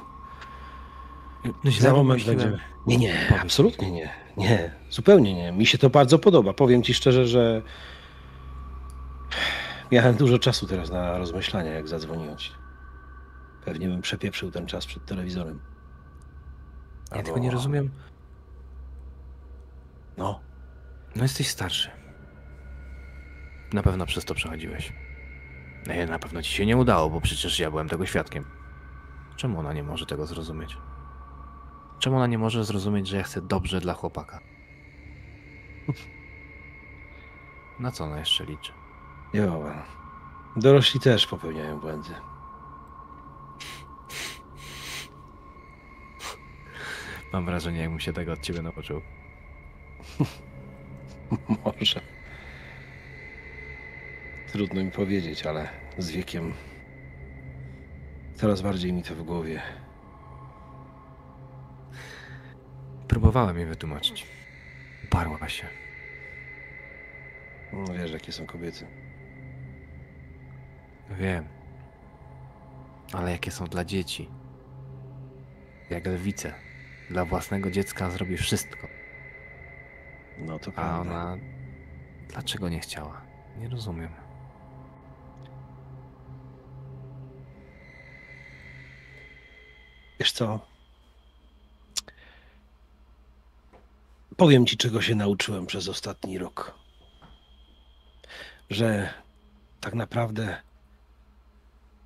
No 1.64 1.72
Za 1.80 1.94
moment 1.94 2.26
będziemy. 2.26 2.60
Nie, 2.88 2.98
nie, 2.98 3.40
absolutnie 3.42 3.92
nie. 3.92 4.10
Nie, 4.38 4.74
zupełnie 4.90 5.34
nie. 5.34 5.52
Mi 5.52 5.66
się 5.66 5.78
to 5.78 5.90
bardzo 5.90 6.20
podoba. 6.20 6.54
Powiem 6.54 6.84
ci 6.84 6.94
szczerze, 6.94 7.28
że 7.28 7.62
miałem 9.92 10.16
dużo 10.16 10.40
czasu 10.40 10.68
teraz 10.68 10.90
na 10.92 11.18
rozmyślania, 11.18 11.72
jak 11.72 11.88
zadzwoniłem 11.88 12.38
ci. 12.38 12.52
Pewnie 13.66 13.88
bym 13.88 14.02
przepieprzył 14.02 14.52
ten 14.52 14.66
czas 14.68 14.86
przed 14.86 15.06
telewizorem. 15.06 15.60
Ja 17.16 17.24
tylko 17.24 17.40
nie 17.40 17.52
rozumiem. 17.52 17.92
No, 20.18 20.40
No 21.16 21.24
jesteś 21.24 21.48
starszy. 21.48 21.90
Na 23.74 23.84
pewno 23.84 24.06
przez 24.06 24.26
to 24.26 24.34
przechodziłeś. 24.36 24.94
Nie, 25.88 26.06
na 26.06 26.20
pewno 26.20 26.42
ci 26.42 26.54
się 26.54 26.66
nie 26.66 26.78
udało, 26.78 27.10
bo 27.10 27.22
przecież 27.22 27.60
ja 27.60 27.70
byłem 27.72 27.90
tego 27.90 28.06
świadkiem. 28.06 28.46
Czemu 29.36 29.60
ona 29.60 29.74
nie 29.74 29.84
może 29.84 30.06
tego 30.06 30.26
zrozumieć? 30.26 30.78
Czemu 32.00 32.16
ona 32.16 32.28
nie 32.28 32.38
może 32.38 32.66
zrozumieć, 32.66 33.08
że 33.08 33.18
ja 33.18 33.24
chcę 33.24 33.42
dobrze 33.42 33.82
dla 33.82 33.94
chłopaka? 33.94 34.40
Na 37.80 37.92
co 37.92 38.04
ona 38.04 38.20
jeszcze 38.20 38.46
liczy? 38.46 38.72
Jowa. 39.34 39.86
Dorośli 40.56 41.00
też 41.00 41.28
popełniają 41.28 41.80
błędy. 41.80 42.10
Mam 47.34 47.46
wrażenie, 47.46 47.80
jakbym 47.80 48.00
się 48.00 48.14
tego 48.14 48.34
od 48.34 48.42
ciebie 48.42 48.62
nauczył. 48.62 49.02
Może. 51.66 52.02
Trudno 54.52 54.84
mi 54.84 54.92
powiedzieć, 54.92 55.46
ale 55.46 55.70
z 55.98 56.12
wiekiem 56.12 56.54
coraz 58.36 58.62
bardziej 58.62 58.94
mi 58.94 59.04
to 59.04 59.16
w 59.16 59.24
głowie. 59.24 59.62
Próbowałem 63.08 63.58
jej 63.58 63.66
wytłumaczyć. 63.66 64.28
Uparła 65.04 65.50
się. 65.50 65.68
No 67.74 67.94
wiesz, 67.94 68.12
jakie 68.12 68.32
są 68.32 68.46
kobiety. 68.46 68.88
Wiem. 71.10 71.48
Ale 73.14 73.32
jakie 73.32 73.52
są 73.52 73.66
dla 73.66 73.86
dzieci? 73.86 74.30
Jak 75.90 76.06
lwice. 76.06 76.54
Dla 77.10 77.26
własnego 77.26 77.72
dziecka 77.72 78.10
zrobi 78.10 78.38
wszystko. 78.38 78.88
No 80.38 80.60
to 80.60 80.72
A 80.72 80.74
prawda. 80.74 81.02
ona. 81.02 81.38
Dlaczego 82.30 82.70
nie 82.70 82.80
chciała? 82.80 83.22
Nie 83.58 83.70
rozumiem. 83.70 84.10
Wiesz 90.20 90.32
co? 90.32 90.60
Powiem 94.38 94.66
ci, 94.66 94.78
czego 94.78 95.02
się 95.02 95.16
nauczyłem 95.16 95.66
przez 95.66 95.90
ostatni 95.90 96.38
rok. 96.38 96.76
Że 98.70 99.10
tak 99.82 99.94
naprawdę 99.94 100.62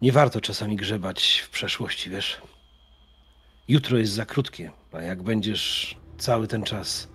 nie 0.02 0.12
warto 0.12 0.42
czasami 0.42 0.76
grzebać 0.76 1.44
w 1.46 1.50
przeszłości, 1.50 2.10
wiesz? 2.10 2.42
Jutro 3.68 3.98
jest 3.98 4.14
za 4.14 4.26
krótkie, 4.26 4.72
a 4.92 5.02
jak 5.02 5.24
będziesz 5.24 5.96
cały 6.18 6.48
ten 6.48 6.64
czas 6.64 7.08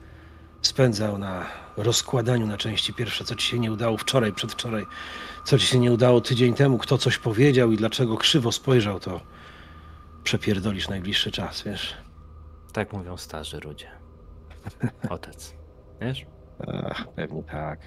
spędzał 0.62 1.18
na 1.18 1.46
rozkładaniu 1.76 2.46
na 2.46 2.56
części 2.56 2.94
pierwsze, 2.94 3.24
co 3.24 3.34
ci 3.34 3.46
się 3.46 3.58
nie 3.58 3.72
udało 3.72 3.96
wczoraj, 3.96 4.32
przedwczoraj, 4.32 4.86
co 5.44 5.58
ci 5.58 5.66
się 5.66 5.78
nie 5.78 5.92
udało 5.92 6.20
tydzień 6.20 6.54
temu, 6.54 6.78
kto 6.78 6.98
coś 6.98 7.18
powiedział 7.18 7.72
i 7.72 7.76
dlaczego 7.76 8.16
krzywo 8.16 8.52
spojrzał, 8.52 9.00
to 9.00 9.20
przepierdolisz 10.24 10.88
najbliższy 10.88 11.30
czas, 11.30 11.62
wiesz? 11.62 11.94
Tak 12.72 12.92
mówią 12.92 13.16
starzy 13.16 13.60
ludzie. 13.60 14.03
Otec. 15.10 15.54
Wiesz? 16.00 16.26
Ach, 16.90 17.08
pewnie 17.08 17.42
tak. 17.42 17.80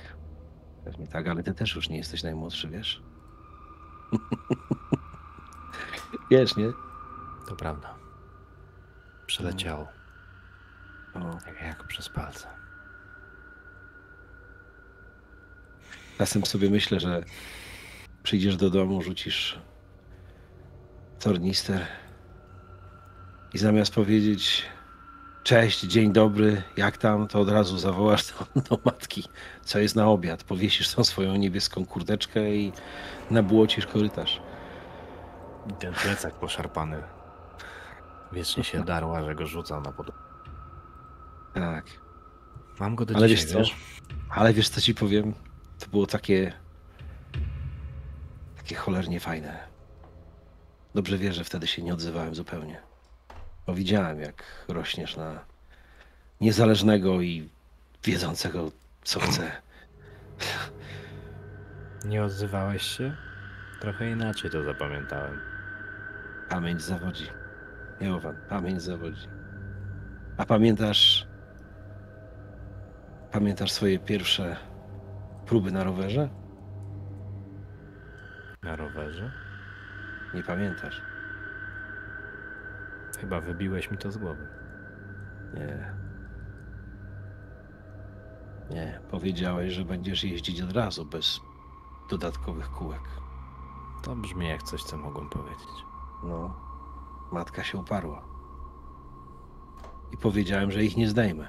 Pewnie 0.86 1.08
tak, 1.08 1.28
ale 1.28 1.44
ty 1.44 1.54
też 1.54 1.76
już 1.76 1.90
nie 1.90 1.98
jesteś 1.98 2.24
najmłodszy, 2.24 2.68
wiesz? 2.70 3.02
wiesz, 6.32 6.56
nie? 6.56 6.72
To 7.48 7.56
prawda. 7.56 7.96
Przeleciało. 9.26 9.88
O, 11.14 11.20
Jak, 11.48 11.62
jak 11.62 11.88
przez 11.88 12.10
palce. 12.10 12.48
czasem 16.18 16.46
sobie 16.46 16.70
myślę, 16.70 17.00
że 17.00 17.24
przyjdziesz 18.24 18.58
do 18.58 18.70
domu, 18.70 19.02
rzucisz 19.02 19.60
tornister 21.20 21.86
i 23.54 23.58
zamiast 23.58 23.94
powiedzieć 23.94 24.66
cześć, 25.48 25.82
dzień 25.82 26.14
dobry, 26.14 26.62
jak 26.78 26.98
tam, 26.98 27.28
to 27.28 27.40
od 27.40 27.50
razu 27.50 27.78
zawołasz 27.78 28.24
do, 28.56 28.62
do 28.62 28.80
matki, 28.86 29.24
co 29.66 29.80
jest 29.80 29.96
na 29.96 30.08
obiad. 30.08 30.44
Powiesisz 30.44 30.96
tą 30.96 31.04
swoją 31.04 31.36
niebieską 31.36 31.86
kurteczkę 31.86 32.56
i 32.56 32.72
nabłocisz 33.32 33.88
korytarz. 33.88 34.42
I 35.70 35.74
ten 35.74 35.94
plecak 35.94 36.34
poszarpany. 36.34 37.04
Wiecznie 38.32 38.64
się 38.64 38.84
darła, 38.84 39.24
że 39.24 39.36
go 39.36 39.46
rzucał 39.46 39.82
na 39.82 39.92
podłogę. 39.92 40.22
Tak. 41.54 41.86
Mam 42.80 42.96
go 42.96 43.06
do 43.06 43.16
Ale 43.16 43.28
dzisiaj, 43.28 43.46
wiesz 43.46 43.54
co? 43.54 43.60
wiesz? 43.60 43.76
Ale 44.30 44.54
wiesz 44.54 44.70
co 44.70 44.82
ci 44.82 44.96
powiem? 44.96 45.34
To 45.80 45.88
było 45.88 46.08
takie. 46.08 46.54
takie 48.58 48.76
cholernie 48.76 49.20
fajne. 49.20 49.68
Dobrze 50.96 51.18
wiesz, 51.18 51.36
że 51.36 51.44
wtedy 51.44 51.68
się 51.68 51.82
nie 51.82 51.94
odzywałem 51.94 52.36
zupełnie. 52.36 52.87
Bo 53.68 53.74
widziałem, 53.74 54.20
jak 54.20 54.44
rośniesz 54.68 55.18
na 55.18 55.40
niezależnego 56.42 57.22
i 57.22 57.50
wiedzącego, 58.04 58.72
co 59.04 59.20
chce. 59.20 59.52
Nie 62.06 62.24
odzywałeś 62.24 62.82
się? 62.84 63.16
Trochę 63.80 64.12
inaczej 64.12 64.52
to 64.52 64.64
zapamiętałem. 64.64 65.40
Pamięć 66.50 66.82
zawodzi. 66.82 67.28
Jowan, 68.02 68.36
pamięć 68.50 68.82
zawodzi. 68.82 69.28
A 70.38 70.46
pamiętasz. 70.46 71.28
Pamiętasz 73.32 73.72
swoje 73.72 74.00
pierwsze 74.00 74.56
próby 75.46 75.72
na 75.72 75.84
rowerze? 75.84 76.30
Na 78.64 78.76
rowerze? 78.76 79.32
Nie 80.34 80.44
pamiętasz. 80.44 81.02
Chyba 83.18 83.42
wybiłeś 83.42 83.92
mi 83.92 83.98
to 83.98 84.12
z 84.12 84.18
głowy. 84.18 84.48
Nie. 85.54 85.94
Nie, 88.70 89.02
powiedziałeś, 89.12 89.74
że 89.74 89.86
będziesz 89.86 90.24
jeździć 90.24 90.62
od 90.62 90.72
razu, 90.72 91.06
bez 91.06 91.40
dodatkowych 92.10 92.72
kółek. 92.72 93.02
To 94.04 94.16
brzmi 94.16 94.48
jak 94.48 94.64
coś, 94.64 94.84
co 94.84 94.98
mogłem 94.98 95.30
powiedzieć. 95.30 95.86
No, 96.24 96.56
matka 97.32 97.64
się 97.64 97.78
uparła. 97.78 98.24
I 100.14 100.18
powiedziałem, 100.18 100.72
że 100.72 100.84
ich 100.84 100.98
nie 100.98 101.10
zdejmę. 101.10 101.48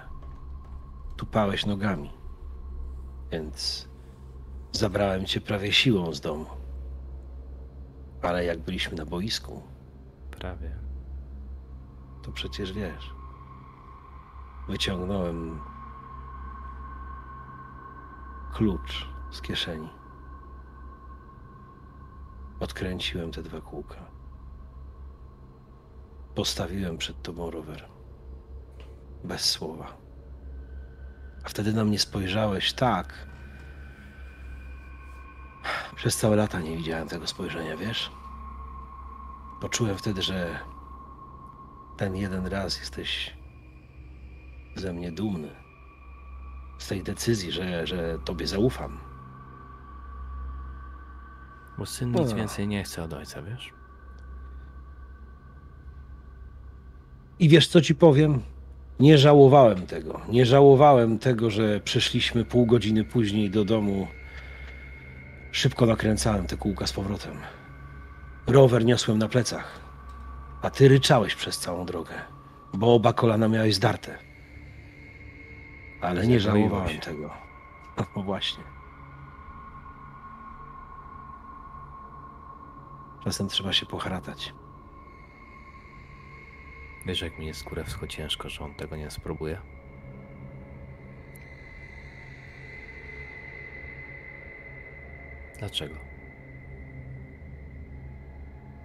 Tupałeś 1.16 1.66
nogami. 1.66 2.12
Więc 3.32 3.88
zabrałem 4.72 5.24
cię 5.24 5.40
prawie 5.40 5.72
siłą 5.72 6.12
z 6.12 6.20
domu. 6.20 6.46
Ale 8.22 8.44
jak 8.44 8.58
byliśmy 8.58 8.96
na 8.96 9.06
boisku, 9.06 9.62
Prawie. 10.30 10.87
To 12.28 12.32
przecież 12.32 12.72
wiesz. 12.72 13.14
Wyciągnąłem 14.68 15.60
klucz 18.52 19.08
z 19.30 19.42
kieszeni. 19.42 19.88
Odkręciłem 22.60 23.32
te 23.32 23.42
dwa 23.42 23.60
kółka. 23.60 23.96
Postawiłem 26.34 26.98
przed 26.98 27.22
tobą 27.22 27.50
rower. 27.50 27.88
Bez 29.24 29.50
słowa. 29.50 29.96
A 31.44 31.48
wtedy 31.48 31.72
na 31.72 31.84
mnie 31.84 31.98
spojrzałeś 31.98 32.72
tak. 32.72 33.28
Przez 35.96 36.16
całe 36.16 36.36
lata 36.36 36.60
nie 36.60 36.76
widziałem 36.76 37.08
tego 37.08 37.26
spojrzenia, 37.26 37.76
wiesz? 37.76 38.10
Poczułem 39.60 39.98
wtedy, 39.98 40.22
że 40.22 40.60
ten 41.98 42.16
jeden 42.16 42.46
raz 42.46 42.80
jesteś 42.80 43.36
ze 44.76 44.92
mnie 44.92 45.12
dumny. 45.12 45.48
Z 46.78 46.88
tej 46.88 47.02
decyzji, 47.02 47.52
że, 47.52 47.86
że 47.86 48.18
tobie 48.24 48.46
zaufam. 48.46 48.98
Bo 51.78 51.86
syn 51.86 52.12
nic 52.12 52.32
O. 52.32 52.36
więcej 52.36 52.68
nie 52.68 52.84
chce 52.84 53.02
od 53.02 53.12
ojca, 53.12 53.42
wiesz? 53.42 53.72
I 57.38 57.48
wiesz, 57.48 57.68
co 57.68 57.80
ci 57.80 57.94
powiem? 57.94 58.40
Nie 59.00 59.18
żałowałem 59.18 59.86
tego. 59.86 60.20
Nie 60.28 60.46
żałowałem 60.46 61.18
tego, 61.18 61.50
że 61.50 61.80
przyszliśmy 61.80 62.44
pół 62.44 62.66
godziny 62.66 63.04
później 63.04 63.50
do 63.50 63.64
domu. 63.64 64.08
Szybko 65.52 65.86
nakręcałem 65.86 66.46
te 66.46 66.56
kółka 66.56 66.86
z 66.86 66.92
powrotem. 66.92 67.36
Rower 68.46 68.84
niosłem 68.84 69.18
na 69.18 69.28
plecach, 69.28 69.80
a 70.62 70.70
ty 70.70 70.88
ryczałeś 70.88 71.34
przez 71.34 71.58
całą 71.58 71.86
drogę, 71.86 72.14
bo 72.74 72.94
oba 72.94 73.12
kolana 73.12 73.48
miałeś 73.48 73.74
zdarte. 73.74 74.18
Ale 76.00 76.26
nie 76.26 76.40
żałowałem 76.40 76.88
się. 76.88 76.98
tego. 76.98 77.30
No 78.16 78.22
właśnie. 78.22 78.64
Czasem 83.24 83.48
trzeba 83.48 83.72
się 83.72 83.86
poharatać. 83.86 84.54
Wiesz, 87.06 87.20
jak 87.20 87.38
mi 87.38 87.46
jest 87.46 87.64
kurewsko 87.64 88.06
ciężko, 88.06 88.48
że 88.48 88.64
on 88.64 88.74
tego 88.74 88.96
nie 88.96 89.10
spróbuje? 89.10 89.60
Dlaczego? 95.58 95.94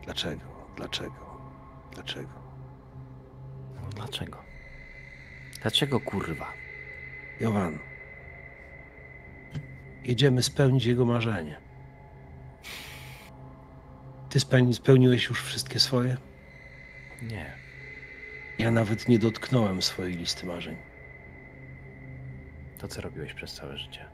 Dlaczego? 0.04 0.42
Dlaczego? 0.76 1.23
Dlaczego? 1.94 2.34
No 3.76 3.90
dlaczego? 3.96 4.44
Dlaczego 5.62 6.00
kurwa? 6.00 6.54
Jowan, 7.40 7.80
jedziemy 10.04 10.44
spełnić 10.44 10.86
jego 10.86 11.06
marzenie. 11.06 11.58
Ty 14.30 14.40
spełni, 14.40 14.74
spełniłeś 14.74 15.30
już 15.30 15.44
wszystkie 15.44 15.80
swoje? 15.80 16.18
Nie. 17.22 17.54
Ja 18.60 18.72
nawet 18.72 19.08
nie 19.08 19.20
dotknąłem 19.20 19.82
swojej 19.82 20.18
listy 20.18 20.46
marzeń. 20.46 20.78
To 22.78 22.88
co 22.88 23.02
robiłeś 23.02 23.34
przez 23.34 23.54
całe 23.54 23.78
życie? 23.78 24.06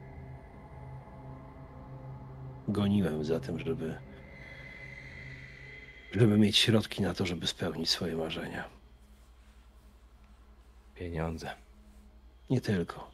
Goniłem 2.67 3.23
za 3.25 3.39
tym, 3.39 3.59
żeby, 3.59 3.97
żeby 6.11 6.37
mieć 6.37 6.57
środki 6.57 7.01
na 7.01 7.13
to, 7.13 7.25
żeby 7.25 7.47
spełnić 7.47 7.89
swoje 7.89 8.15
marzenia. 8.15 8.69
Pieniądze. 10.95 11.55
Nie 12.49 12.61
tylko. 12.61 13.11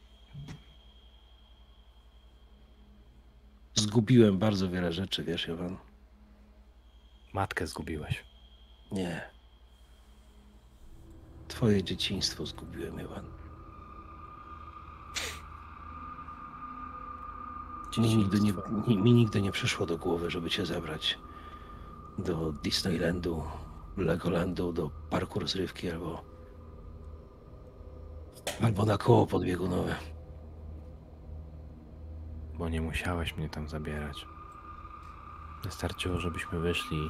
Zgubiłem 3.76 4.38
bardzo 4.38 4.70
wiele 4.70 4.94
rzeczy, 4.94 5.24
wiesz, 5.24 5.48
Jowan? 5.48 5.78
Matkę 7.34 7.68
zgubiłeś. 7.68 8.24
Nie. 8.92 9.30
Twoje 11.48 11.84
dzieciństwo 11.84 12.46
zgubiłem, 12.46 13.00
Jowan. 13.00 13.26
Mi 17.98 18.16
nigdy, 18.16 18.40
nie, 18.40 18.54
mi 18.88 19.14
nigdy 19.14 19.42
nie 19.42 19.52
przyszło 19.52 19.86
do 19.86 19.98
głowy, 19.98 20.30
żeby 20.30 20.50
cię 20.50 20.66
zabrać 20.66 21.18
do 22.18 22.52
Disneylandu, 22.52 23.44
Legolandu, 23.98 24.74
do 24.74 24.90
parku 25.10 25.40
rozrywki 25.40 25.92
albo 25.92 26.24
albo 28.62 28.86
na 28.86 28.98
koło 28.98 29.28
podbiegunowe. 29.28 29.96
Bo 32.54 32.70
nie 32.70 32.82
musiałeś 32.82 33.38
mnie 33.38 33.50
tam 33.50 33.70
zabierać. 33.70 34.26
Wystarczyło, 35.64 36.20
żebyśmy 36.20 36.60
wyszli 36.60 37.10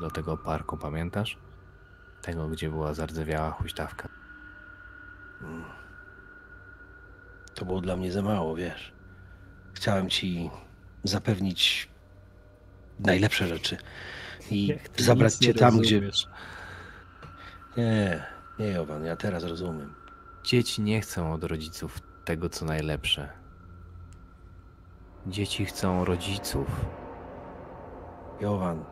do 0.00 0.10
tego 0.10 0.36
parku, 0.36 0.76
pamiętasz? 0.76 1.38
Tego, 2.22 2.48
gdzie 2.48 2.70
była 2.70 2.94
zardzewiała 2.94 3.50
huśtawka. 3.50 4.08
To 7.54 7.64
było 7.64 7.80
dla 7.80 7.96
mnie 7.96 8.12
za 8.12 8.22
mało, 8.22 8.56
wiesz. 8.56 8.92
Chciałem 9.74 10.10
ci 10.10 10.50
zapewnić 11.04 11.88
najlepsze 13.00 13.48
rzeczy 13.48 13.76
i 14.50 14.78
zabrać 14.98 15.34
cię 15.34 15.54
tam, 15.54 15.78
gdzie. 15.78 16.10
Nie, 17.76 18.26
nie, 18.58 18.66
Jowan, 18.66 19.04
ja 19.04 19.16
teraz 19.16 19.44
rozumiem. 19.44 19.94
Dzieci 20.44 20.82
nie 20.82 21.00
chcą 21.00 21.32
od 21.32 21.44
rodziców 21.44 21.98
tego, 22.24 22.48
co 22.48 22.64
najlepsze. 22.64 23.28
Dzieci 25.26 25.64
chcą 25.66 26.04
rodziców. 26.04 26.86
Jowan. 28.40 28.84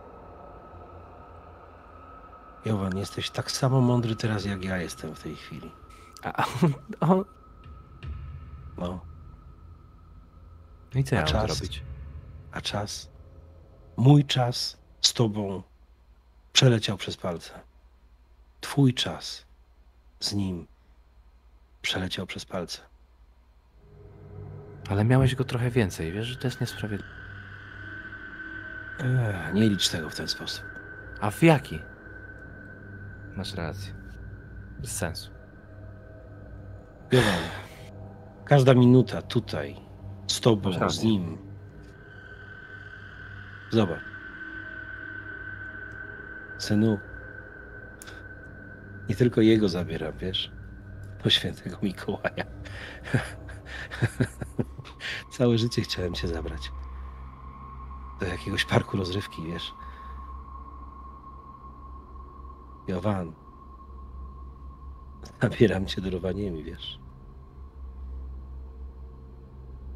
Jowan, 2.64 2.96
jesteś 2.98 3.30
tak 3.30 3.50
samo 3.50 3.80
mądry 3.80 4.16
teraz, 4.16 4.44
jak 4.44 4.64
ja 4.64 4.78
jestem 4.78 5.14
w 5.14 5.22
tej 5.22 5.36
chwili. 5.36 5.72
A 6.22 6.44
on, 6.62 6.72
on... 7.00 7.24
No, 8.78 9.00
No 10.94 11.00
i 11.00 11.04
co 11.04 11.16
A 11.16 11.18
ja 11.18 11.24
mam 11.24 11.32
czas? 11.32 11.56
zrobić? 11.56 11.82
a 12.52 12.60
czas, 12.60 13.10
mój 13.96 14.24
czas 14.24 14.81
z 15.02 15.12
tobą 15.12 15.62
przeleciał 16.52 16.96
przez 16.96 17.16
palce. 17.16 17.60
Twój 18.60 18.94
czas 18.94 19.44
z 20.20 20.32
nim 20.32 20.66
przeleciał 21.82 22.26
przez 22.26 22.44
palce. 22.44 22.80
Ale 24.90 25.04
miałeś 25.04 25.34
go 25.34 25.44
trochę 25.44 25.70
więcej, 25.70 26.12
wiesz, 26.12 26.26
że 26.26 26.36
to 26.36 26.46
jest 26.46 26.60
niesprawiedliwe. 26.60 27.14
Ech, 28.98 29.54
nie 29.54 29.68
licz 29.68 29.88
tego 29.88 30.10
w 30.10 30.14
ten 30.14 30.28
sposób. 30.28 30.64
A 31.20 31.30
w 31.30 31.42
jaki? 31.42 31.78
Masz 33.36 33.54
rację. 33.54 33.94
Bez 34.78 34.96
sensu. 34.96 35.30
Jowan, 37.12 37.40
każda 38.44 38.74
minuta 38.74 39.22
tutaj 39.22 39.76
z 40.26 40.40
tobą, 40.40 40.90
z 40.90 41.02
nim. 41.02 41.38
Zobacz. 43.70 44.11
Synu, 46.62 46.98
nie 49.08 49.16
tylko 49.16 49.40
jego 49.40 49.68
zabieram, 49.68 50.12
wiesz? 50.18 50.52
do 51.24 51.30
świętego 51.30 51.76
Mikołaja. 51.82 52.44
Całe 55.32 55.58
życie 55.58 55.82
chciałem 55.82 56.14
cię 56.14 56.28
zabrać. 56.28 56.72
Do 58.20 58.26
jakiegoś 58.26 58.64
parku 58.64 58.96
rozrywki, 58.96 59.42
wiesz. 59.46 59.74
Jowan. 62.88 63.32
Zabieram 65.42 65.86
cię 65.86 66.00
do 66.00 66.10
Rowaniemi, 66.10 66.64
wiesz. 66.64 66.98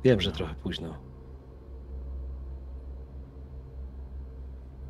Wiem, 0.05 0.21
że 0.21 0.33
trochę 0.33 0.55
późno. 0.55 0.95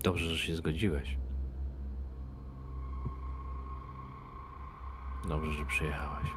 Dobrze, 0.02 0.24
że 0.24 0.38
się 0.38 0.56
zgodziłeś. 0.56 1.25
Dobrze, 5.28 5.52
że 5.52 5.66
przyjechałeś. 5.66 6.30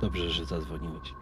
Dobrze, 0.00 0.30
że 0.30 0.44
zadzwoniłeś. 0.44 1.14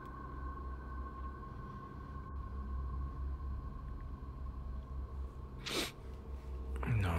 No. 6.97 7.13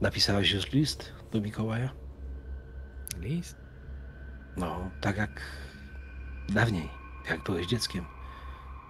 Napisałeś 0.00 0.52
już 0.52 0.72
list 0.72 1.12
do 1.32 1.40
Mikołaja? 1.40 1.88
List? 3.20 3.56
No, 4.56 4.90
tak 5.00 5.16
jak 5.16 5.40
dawniej, 6.48 6.90
jak 7.30 7.42
byłeś 7.42 7.66
dzieckiem. 7.66 8.04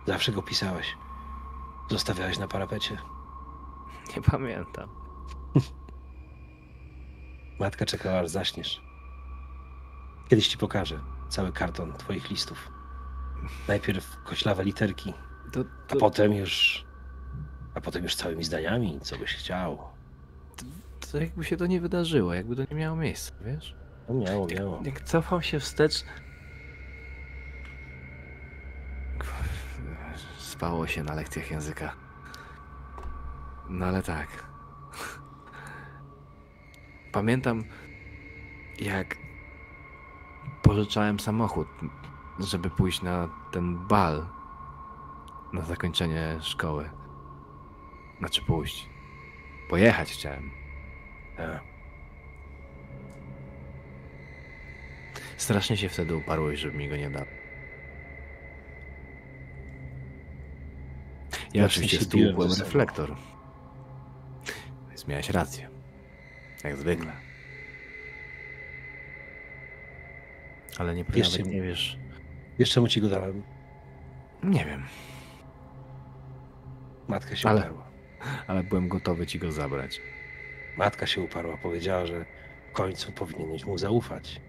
Zawsze 0.07 0.33
go 0.33 0.43
pisałeś. 0.43 0.97
Zostawiałeś 1.91 2.39
na 2.39 2.49
parapecie. 2.49 2.99
Nie 4.17 4.23
pamiętam. 4.23 5.04
Matka 7.59 7.85
czekała, 7.87 8.21
aż 8.21 8.29
zaśniesz. 8.29 8.83
Kiedyś 10.29 10.49
ci 10.49 10.59
pokażę 10.59 11.01
cały 11.29 11.53
karton 11.53 11.93
twoich 11.93 12.31
listów. 12.31 12.71
Najpierw 13.69 14.17
koślawe 14.25 14.65
literki, 14.65 15.15
To, 15.53 15.61
a 15.61 15.93
to, 15.93 15.97
potem 15.97 16.33
już... 16.33 16.85
A 17.75 17.81
potem 17.81 18.03
już 18.03 18.15
całymi 18.15 18.45
zdaniami, 18.45 19.01
co 19.01 19.19
byś 19.19 19.35
chciał. 19.35 19.79
to 21.13 21.19
jakby 21.19 21.45
się 21.45 21.57
to 21.57 21.67
nie 21.67 21.81
wydarzyło, 21.81 22.35
jakby 22.35 22.57
to 22.57 22.63
nie 22.71 22.77
miało 22.81 22.97
miejsca, 22.97 23.35
wiesz? 23.45 23.75
No 24.09 24.15
miało, 24.15 24.47
miało. 24.47 24.81
Jak 24.85 25.01
cofam 25.01 25.43
się 25.43 25.61
wstecz. 25.61 26.05
Spało 30.39 30.87
się 30.87 31.03
na 31.05 31.15
lekcjach 31.15 31.51
języka. 31.51 31.93
No 33.69 33.87
ale 33.87 34.03
tak. 34.03 34.29
Pamiętam, 37.15 37.65
jak 38.81 39.17
pożyczałem 40.63 41.21
samochód, 41.21 41.69
żeby 42.39 42.71
pójść 42.71 43.03
na 43.03 43.29
ten 43.53 43.87
bal 43.87 44.27
na 45.53 45.63
zakończenie 45.63 46.39
szkoły. 46.41 46.91
Znaczy 48.19 48.43
pójść. 48.43 48.89
Pojechać 49.71 50.13
chciałem. 50.13 50.51
A, 51.39 51.61
Strasznie 55.37 55.77
się 55.77 55.89
wtedy 55.89 56.17
uparłeś, 56.17 56.61
żeby 56.61 56.79
mi 56.79 56.89
go 56.89 56.97
nie 56.97 57.11
dał. 57.11 57.25
Ja 61.55 61.61
Ja 61.61 61.67
oczywiście 61.67 62.01
stłukłem 62.01 62.53
reflektor. 62.59 63.17
Więc 64.89 65.07
miałeś 65.07 65.31
rację. 65.31 65.74
Jak 66.65 66.77
zwykle. 66.77 67.13
Ale 70.79 70.95
nie, 70.95 71.05
Jeszcze 71.15 71.43
nie 71.43 71.63
wiesz. 71.63 71.99
Wiesz 72.59 72.71
czemu 72.71 72.89
ci 72.89 73.01
go 73.01 73.09
dałem? 73.09 73.43
Nie 74.43 74.65
wiem, 74.65 74.83
Matka 77.09 77.37
się 77.37 77.49
Ale- 77.49 77.61
uparła. 77.61 77.85
ale 78.47 78.63
byłem 78.63 78.89
gotowy 78.89 79.27
ci 79.27 79.39
go 79.39 79.53
zabrać. 79.53 80.01
Matka 80.77 81.07
się 81.07 81.21
uparła, 81.21 81.57
powiedziała, 81.57 82.07
że 82.07 82.25
w 82.71 82.73
końcu 82.73 83.13
powinieneś 83.13 83.65
mu 83.65 83.79
zaufać. 83.79 84.41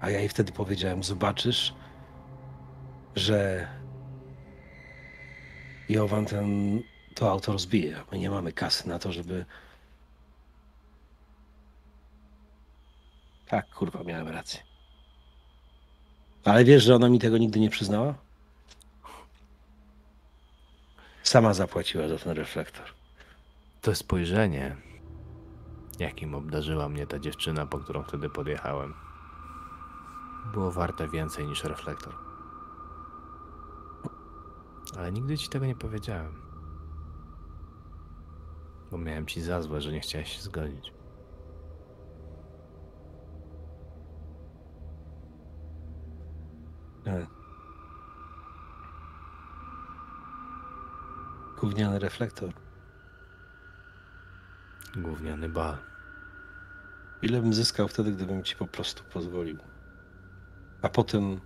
A 0.00 0.10
ja 0.10 0.18
jej 0.18 0.28
wtedy 0.28 0.52
powiedziałem, 0.52 1.02
zobaczysz, 1.02 1.74
że 3.16 3.68
Jowan 5.88 6.26
ten 6.26 6.80
to 7.14 7.30
auto 7.30 7.52
rozbije. 7.52 7.96
My 8.12 8.18
nie 8.18 8.30
mamy 8.30 8.52
kasy 8.52 8.88
na 8.88 8.98
to, 8.98 9.12
żeby... 9.12 9.44
Tak, 13.48 13.70
kurwa, 13.70 14.02
miałem 14.04 14.28
rację. 14.28 14.60
Ale 16.44 16.64
wiesz, 16.64 16.84
że 16.84 16.94
ona 16.94 17.08
mi 17.08 17.18
tego 17.18 17.38
nigdy 17.38 17.60
nie 17.60 17.70
przyznała? 17.70 18.14
Sama 21.22 21.54
zapłaciła 21.54 22.08
za 22.08 22.18
ten 22.18 22.32
reflektor. 22.32 22.84
To 23.82 23.94
spojrzenie, 23.94 24.76
jakim 25.98 26.34
obdarzyła 26.34 26.88
mnie 26.88 27.06
ta 27.06 27.18
dziewczyna, 27.18 27.66
po 27.66 27.78
którą 27.78 28.02
wtedy 28.02 28.30
podjechałem, 28.30 28.94
było 30.52 30.70
warte 30.70 31.08
więcej 31.08 31.46
niż 31.46 31.64
reflektor. 31.64 32.14
Ale 34.98 35.12
nigdy 35.12 35.38
ci 35.38 35.48
tego 35.48 35.66
nie 35.66 35.76
powiedziałem. 35.76 36.42
Bo 38.90 38.98
miałem 38.98 39.26
ci 39.26 39.42
za 39.42 39.62
złe, 39.62 39.80
że 39.80 39.92
nie 39.92 40.00
chciałeś 40.00 40.36
się 40.36 40.42
zgodzić. 40.42 40.97
Gówniany 51.60 51.98
reflektor. 51.98 52.50
Gówniany 54.96 55.48
bal. 55.48 55.76
Ile 57.22 57.40
bym 57.40 57.54
zyskał 57.54 57.88
wtedy, 57.88 58.12
gdybym 58.12 58.44
ci 58.44 58.56
po 58.56 58.66
prostu 58.66 59.04
pozwolił? 59.04 59.58
A 60.82 60.88
potem 60.88 61.40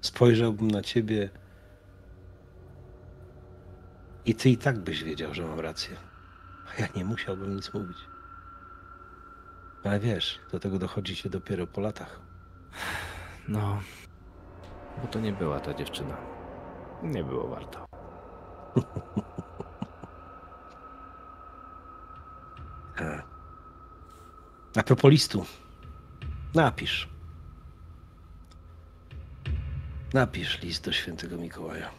spojrzałbym 0.00 0.70
na 0.70 0.82
ciebie 0.82 1.30
i 4.26 4.34
ty 4.34 4.50
i 4.50 4.56
tak 4.56 4.78
byś 4.78 5.04
wiedział, 5.04 5.34
że 5.34 5.46
mam 5.46 5.60
rację. 5.60 5.96
A 6.66 6.80
ja 6.82 6.88
nie 6.96 7.04
musiałbym 7.04 7.56
nic 7.56 7.74
mówić. 7.74 7.96
Ale 9.84 10.00
wiesz, 10.00 10.40
do 10.52 10.60
tego 10.60 10.78
dochodzi 10.78 11.16
się 11.16 11.28
dopiero 11.28 11.66
po 11.66 11.80
latach. 11.80 12.20
No, 13.48 13.80
bo 15.02 15.08
to 15.08 15.20
nie 15.20 15.32
była 15.32 15.60
ta 15.60 15.74
dziewczyna. 15.74 16.16
Nie 17.02 17.24
było 17.24 17.48
warto. 17.48 17.86
A, 24.76 24.82
propos 24.82 25.10
listu. 25.10 25.46
Napisz. 26.54 27.08
Napisz 30.14 30.62
list 30.62 30.84
do 30.84 30.92
świętego 30.92 31.36
Mikołaja. 31.38 31.90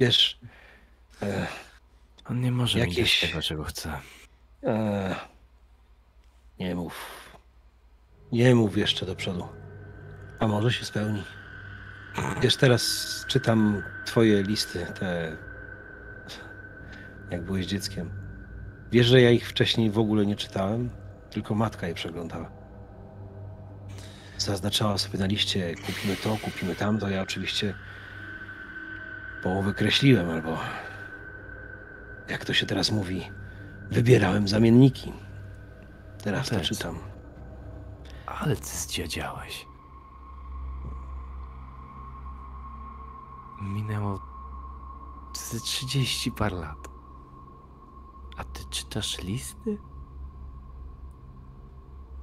Wiesz, 0.00 0.38
e, 1.22 1.46
On 2.24 2.40
nie 2.40 2.52
może 2.52 2.78
mi 2.78 2.80
Jakieś- 2.88 3.20
dać 3.20 3.30
tego, 3.30 3.42
czego 3.42 3.64
chce. 3.64 4.00
e, 4.64 5.16
nie 6.58 6.74
mów. 6.74 6.94
Nie 8.32 8.54
mów 8.54 8.76
jeszcze 8.76 9.06
do 9.06 9.16
przodu. 9.16 9.48
A 10.40 10.46
może 10.46 10.72
się 10.72 10.84
spełni. 10.84 11.22
Wiesz, 12.42 12.56
teraz 12.56 13.24
czytam 13.28 13.82
twoje 14.04 14.42
listy, 14.42 14.86
te 14.98 15.36
jak 17.30 17.42
byłeś 17.42 17.66
dzieckiem. 17.66 18.10
Wiesz, 18.92 19.06
że 19.06 19.20
ja 19.20 19.30
ich 19.30 19.48
wcześniej 19.48 19.90
w 19.90 19.98
ogóle 19.98 20.26
nie 20.26 20.36
czytałem, 20.36 20.90
tylko 21.30 21.54
matka 21.54 21.88
je 21.88 21.94
przeglądała. 21.94 22.50
Zaznaczała 24.38 24.98
sobie 24.98 25.18
na 25.18 25.26
liście, 25.26 25.74
kupimy 25.86 26.16
to, 26.16 26.36
kupimy 26.42 26.74
tamto. 26.76 27.08
Ja 27.08 27.22
oczywiście 27.22 27.74
połowę 29.42 29.74
kreśliłem, 29.74 30.30
albo 30.30 30.58
jak 32.28 32.44
to 32.44 32.54
się 32.54 32.66
teraz 32.66 32.90
mówi, 32.90 33.30
wybierałem 33.90 34.48
zamienniki. 34.48 35.12
Teraz 36.24 36.48
to 36.48 36.60
czytam. 36.60 36.98
Ale 38.26 38.56
ty 38.56 38.66
zdziadziałeś. 38.66 39.69
Minęło 43.60 44.20
ze 45.34 45.60
30 45.60 46.32
par 46.32 46.52
lat. 46.52 46.88
A 48.36 48.44
ty 48.44 48.64
czytasz 48.70 49.22
listy? 49.22 49.78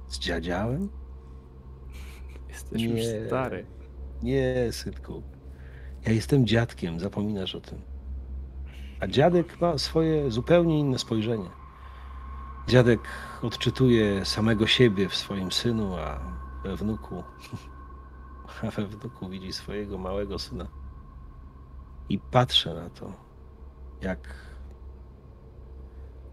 Zdziadziałem? 0.08 0.88
Jesteś 2.48 2.82
Nie. 2.82 2.88
już 2.88 3.26
stary. 3.26 3.66
Nie, 4.22 4.72
synku. 4.72 5.22
Ja 6.06 6.12
jestem 6.12 6.46
dziadkiem, 6.46 7.00
zapominasz 7.00 7.54
o 7.54 7.60
tym. 7.60 7.82
A 9.00 9.06
dziadek 9.06 9.60
ma 9.60 9.78
swoje 9.78 10.30
zupełnie 10.30 10.78
inne 10.78 10.98
spojrzenie. 10.98 11.50
Dziadek 12.68 13.00
odczytuje 13.42 14.24
samego 14.24 14.66
siebie 14.66 15.08
w 15.08 15.14
swoim 15.16 15.52
synu, 15.52 15.96
a 15.96 16.20
we 16.62 16.76
wnuku. 16.76 17.22
A 18.62 18.70
we 18.70 18.86
wnuku 18.86 19.28
widzi 19.28 19.52
swojego 19.52 19.98
małego 19.98 20.38
syna. 20.38 20.66
I 22.08 22.18
patrzę 22.18 22.74
na 22.74 22.90
to, 22.90 23.12
jak 24.00 24.34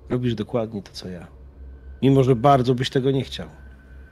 robisz 0.09 0.35
dokładnie 0.35 0.81
to, 0.83 0.91
co 0.91 1.09
ja. 1.09 1.27
Mimo, 2.01 2.23
że 2.23 2.35
bardzo 2.35 2.75
byś 2.75 2.89
tego 2.89 3.11
nie 3.11 3.23
chciał. 3.23 3.49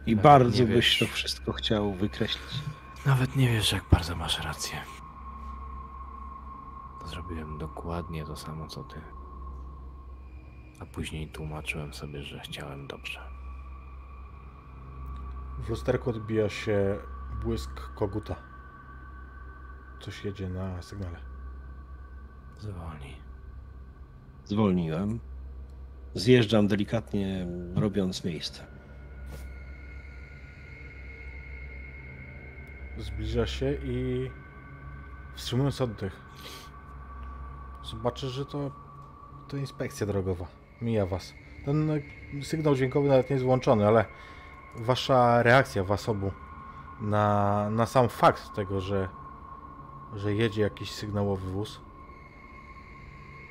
I 0.05 0.15
Nawet 0.15 0.23
bardzo 0.23 0.63
byś 0.65 0.69
wiesz. 0.69 0.99
to 0.99 1.05
wszystko 1.15 1.53
chciał 1.53 1.93
wykreślić. 1.93 2.63
Nawet 3.05 3.35
nie 3.35 3.47
wiesz, 3.49 3.71
jak 3.71 3.83
bardzo 3.91 4.15
masz 4.15 4.43
rację. 4.43 4.77
Zrobiłem 7.05 7.57
dokładnie 7.57 8.25
to 8.25 8.35
samo, 8.35 8.67
co 8.67 8.83
ty. 8.83 9.01
A 10.79 10.85
później 10.85 11.31
tłumaczyłem 11.31 11.93
sobie, 11.93 12.23
że 12.23 12.39
chciałem 12.39 12.87
dobrze. 12.87 13.19
W 15.59 15.69
lusterku 15.69 16.09
odbija 16.09 16.49
się 16.49 16.97
błysk 17.43 17.93
koguta. 17.95 18.35
Coś 19.99 20.25
jedzie 20.25 20.49
na 20.49 20.81
sygnale. 20.81 21.32
Zwolnij. 22.63 23.15
Zwolniłem. 24.45 25.19
Zjeżdżam 26.13 26.67
delikatnie, 26.67 27.47
robiąc 27.75 28.23
miejsce. 28.23 28.65
Zbliża 32.97 33.47
się 33.47 33.73
i 33.83 34.29
wstrzymując 35.35 35.81
oddech. 35.81 36.21
Zobaczysz, 37.83 38.31
że 38.31 38.45
to, 38.45 38.71
to 39.47 39.57
inspekcja 39.57 40.07
drogowa. 40.07 40.45
Mija 40.81 41.05
was. 41.05 41.33
Ten 41.65 41.91
e, 41.91 42.01
sygnał 42.43 42.75
dźwiękowy 42.75 43.09
nawet 43.09 43.29
nie 43.29 43.33
jest 43.33 43.45
włączony, 43.45 43.87
ale 43.87 44.05
wasza 44.75 45.43
reakcja 45.43 45.83
was 45.83 46.09
obu 46.09 46.31
na, 47.01 47.69
na 47.69 47.85
sam 47.85 48.09
fakt 48.09 48.55
tego, 48.55 48.81
że, 48.81 49.09
że 50.15 50.33
jedzie 50.35 50.61
jakiś 50.61 50.91
sygnałowy 50.91 51.51
wóz 51.51 51.82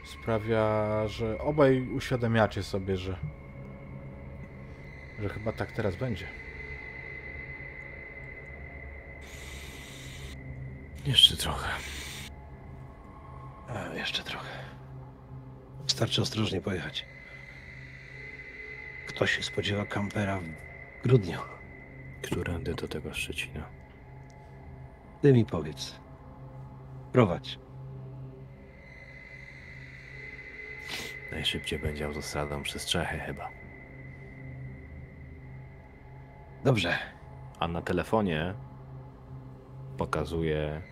sprawia, 0.05 1.09
że 1.09 1.39
obaj 1.39 1.89
uświadamiacie 1.89 2.63
sobie, 2.63 2.97
że, 2.97 3.17
że 5.19 5.29
chyba 5.29 5.53
tak 5.53 5.73
teraz 5.73 5.97
będzie. 5.97 6.27
Jeszcze 11.07 11.37
trochę. 11.37 11.69
A, 13.69 13.95
jeszcze 13.95 14.23
trochę. 14.23 14.49
Wystarczy 15.85 16.23
ostrożnie 16.23 16.61
pojechać. 16.61 17.07
Kto 19.07 19.27
się 19.27 19.43
spodziewa 19.43 19.85
kampera 19.87 20.41
w 20.41 21.03
grudniu? 21.03 21.39
Którędy 22.23 22.75
do 22.75 22.89
tego 22.89 23.15
Szczecina? 23.15 23.69
Ty 25.23 25.33
mi 25.33 25.45
powiedz. 25.45 25.95
Prowadź. 27.13 27.59
Najszybciej 31.33 31.79
będzie 31.79 32.07
autostradą 32.07 32.63
przez 32.63 32.87
Czechy 32.87 33.19
chyba. 33.19 33.49
Dobrze. 36.65 36.99
A 37.59 37.69
na 37.69 37.83
telefonie 37.83 38.55
pokazuje 39.99 40.83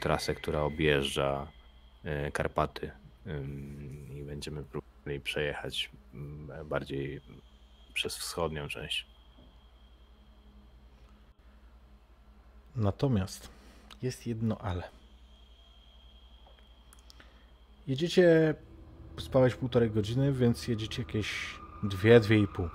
trasę, 0.00 0.34
która 0.34 0.60
objeżdża 0.60 1.46
e, 2.04 2.30
Karpaty. 2.30 2.90
I 4.14 4.22
będziemy 4.24 4.64
próbowali 4.64 5.20
przejechać 5.20 5.90
mm, 6.14 6.68
bardziej 6.68 7.20
przez 7.94 8.16
wschodnią 8.16 8.68
część. 8.68 9.06
Natomiast 12.76 13.48
jest 14.02 14.26
jedno 14.26 14.58
ale. 14.58 14.82
Jedziecie 17.86 18.54
spałeś 19.20 19.54
półtorej 19.54 19.90
godziny, 19.90 20.32
więc 20.32 20.68
jedziecie 20.68 21.02
jakieś 21.02 21.60
dwie, 21.82 22.20
dwie 22.20 22.38
i 22.38 22.48
pół. 22.48 22.68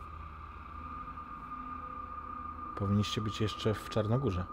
Powinniście 2.78 3.22
być 3.22 3.42
jeszcze 3.42 3.74
w 3.74 3.90
Czarnogórze. 3.90 4.46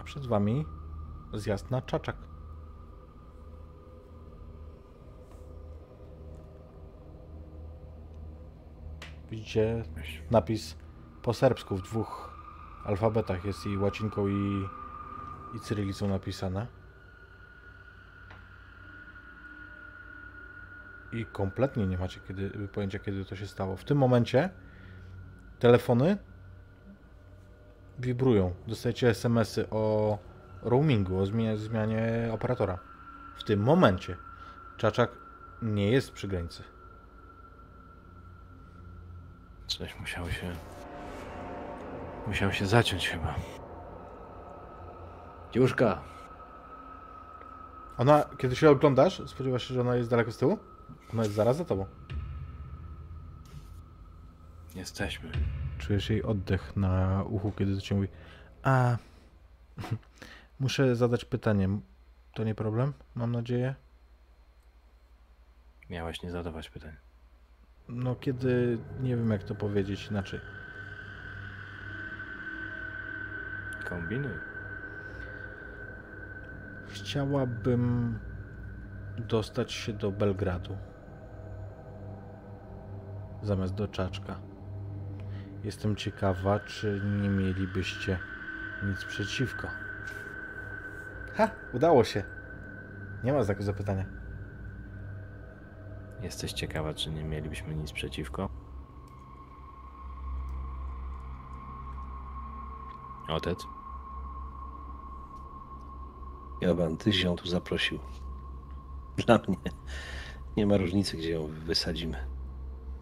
A 0.00 0.04
przed 0.04 0.26
wami 0.26 0.66
zjazd 1.32 1.70
na 1.70 1.82
Czaczak. 1.82 2.16
Widzicie 9.30 9.84
napis 10.30 10.76
po 11.22 11.34
serbsku 11.34 11.76
w 11.76 11.82
dwóch 11.82 12.30
alfabetach. 12.84 13.44
Jest 13.44 13.66
i 13.66 13.78
łacinką 13.78 14.28
i, 14.28 14.68
i 15.54 15.60
cyrylicą 15.60 16.08
napisane. 16.08 16.81
I 21.12 21.26
kompletnie 21.26 21.86
nie 21.86 21.98
macie 21.98 22.20
kiedy, 22.28 22.50
pojęcia, 22.68 22.98
kiedy 22.98 23.24
to 23.24 23.36
się 23.36 23.46
stało. 23.46 23.76
W 23.76 23.84
tym 23.84 23.98
momencie 23.98 24.50
telefony 25.58 26.16
wibrują. 27.98 28.54
Dostajecie 28.66 29.08
SMS-y 29.08 29.70
o 29.70 30.18
roamingu, 30.62 31.18
o 31.18 31.26
zmianie, 31.26 31.56
zmianie 31.56 32.30
operatora. 32.32 32.78
W 33.36 33.44
tym 33.44 33.60
momencie 33.60 34.16
Czaczak 34.76 35.10
nie 35.62 35.90
jest 35.90 36.12
przy 36.12 36.28
granicy. 36.28 36.62
Coś 39.66 40.00
musiało 40.00 40.30
się. 40.30 40.52
Musiał 42.26 42.52
się 42.52 42.66
zaciąć 42.66 43.08
chyba. 43.08 43.34
Dziuszka, 45.52 46.02
Ona, 47.98 48.24
kiedy 48.38 48.56
się 48.56 48.70
oglądasz, 48.70 49.22
spodziewasz 49.26 49.68
się, 49.68 49.74
że 49.74 49.80
ona 49.80 49.96
jest 49.96 50.10
daleko 50.10 50.32
z 50.32 50.36
tyłu? 50.36 50.58
Ona 51.12 51.22
jest 51.22 51.34
zaraz 51.34 51.56
za 51.56 51.64
tobą. 51.64 51.86
jesteśmy. 54.74 55.30
Czujesz 55.78 56.10
jej 56.10 56.22
oddech 56.22 56.76
na 56.76 57.24
uchu, 57.28 57.52
kiedy 57.52 57.74
do 57.74 57.80
ciebie 57.80 58.00
mówi. 58.00 58.12
A, 58.62 58.96
muszę 60.60 60.96
zadać 60.96 61.24
pytanie. 61.24 61.68
To 62.34 62.44
nie 62.44 62.54
problem? 62.54 62.92
Mam 63.14 63.32
nadzieję. 63.32 63.74
Miałeś 65.90 66.22
nie 66.22 66.30
zadawać 66.30 66.70
pytań. 66.70 66.92
No, 67.88 68.14
kiedy 68.14 68.78
nie 69.00 69.16
wiem, 69.16 69.30
jak 69.30 69.44
to 69.44 69.54
powiedzieć 69.54 70.08
inaczej. 70.10 70.40
Kombinuj. 73.88 74.32
Chciałabym 76.88 78.18
dostać 79.18 79.72
się 79.72 79.92
do 79.92 80.12
Belgradu. 80.12 80.76
Zamiast 83.42 83.74
do 83.74 83.88
Czaczka. 83.88 84.40
Jestem 85.64 85.96
ciekawa, 85.96 86.60
czy 86.60 87.00
nie 87.04 87.28
mielibyście 87.28 88.18
nic 88.82 89.04
przeciwko. 89.04 89.68
Ha! 91.34 91.50
Udało 91.74 92.04
się. 92.04 92.24
Nie 93.24 93.32
ma 93.32 93.42
znaku 93.42 93.62
zapytania. 93.62 94.04
Jesteś 96.22 96.52
ciekawa, 96.52 96.94
czy 96.94 97.10
nie 97.10 97.24
mielibyśmy 97.24 97.74
nic 97.74 97.92
przeciwko? 97.92 98.48
Otec? 103.28 103.66
Joban, 106.60 106.96
tyś 106.96 107.22
ją 107.22 107.36
tu 107.36 107.48
zaprosił. 107.48 107.98
Dla 109.16 109.38
mnie 109.48 109.56
nie 110.56 110.66
ma 110.66 110.76
różnicy, 110.76 111.16
gdzie 111.16 111.30
ją 111.30 111.46
wysadzimy. 111.46 112.41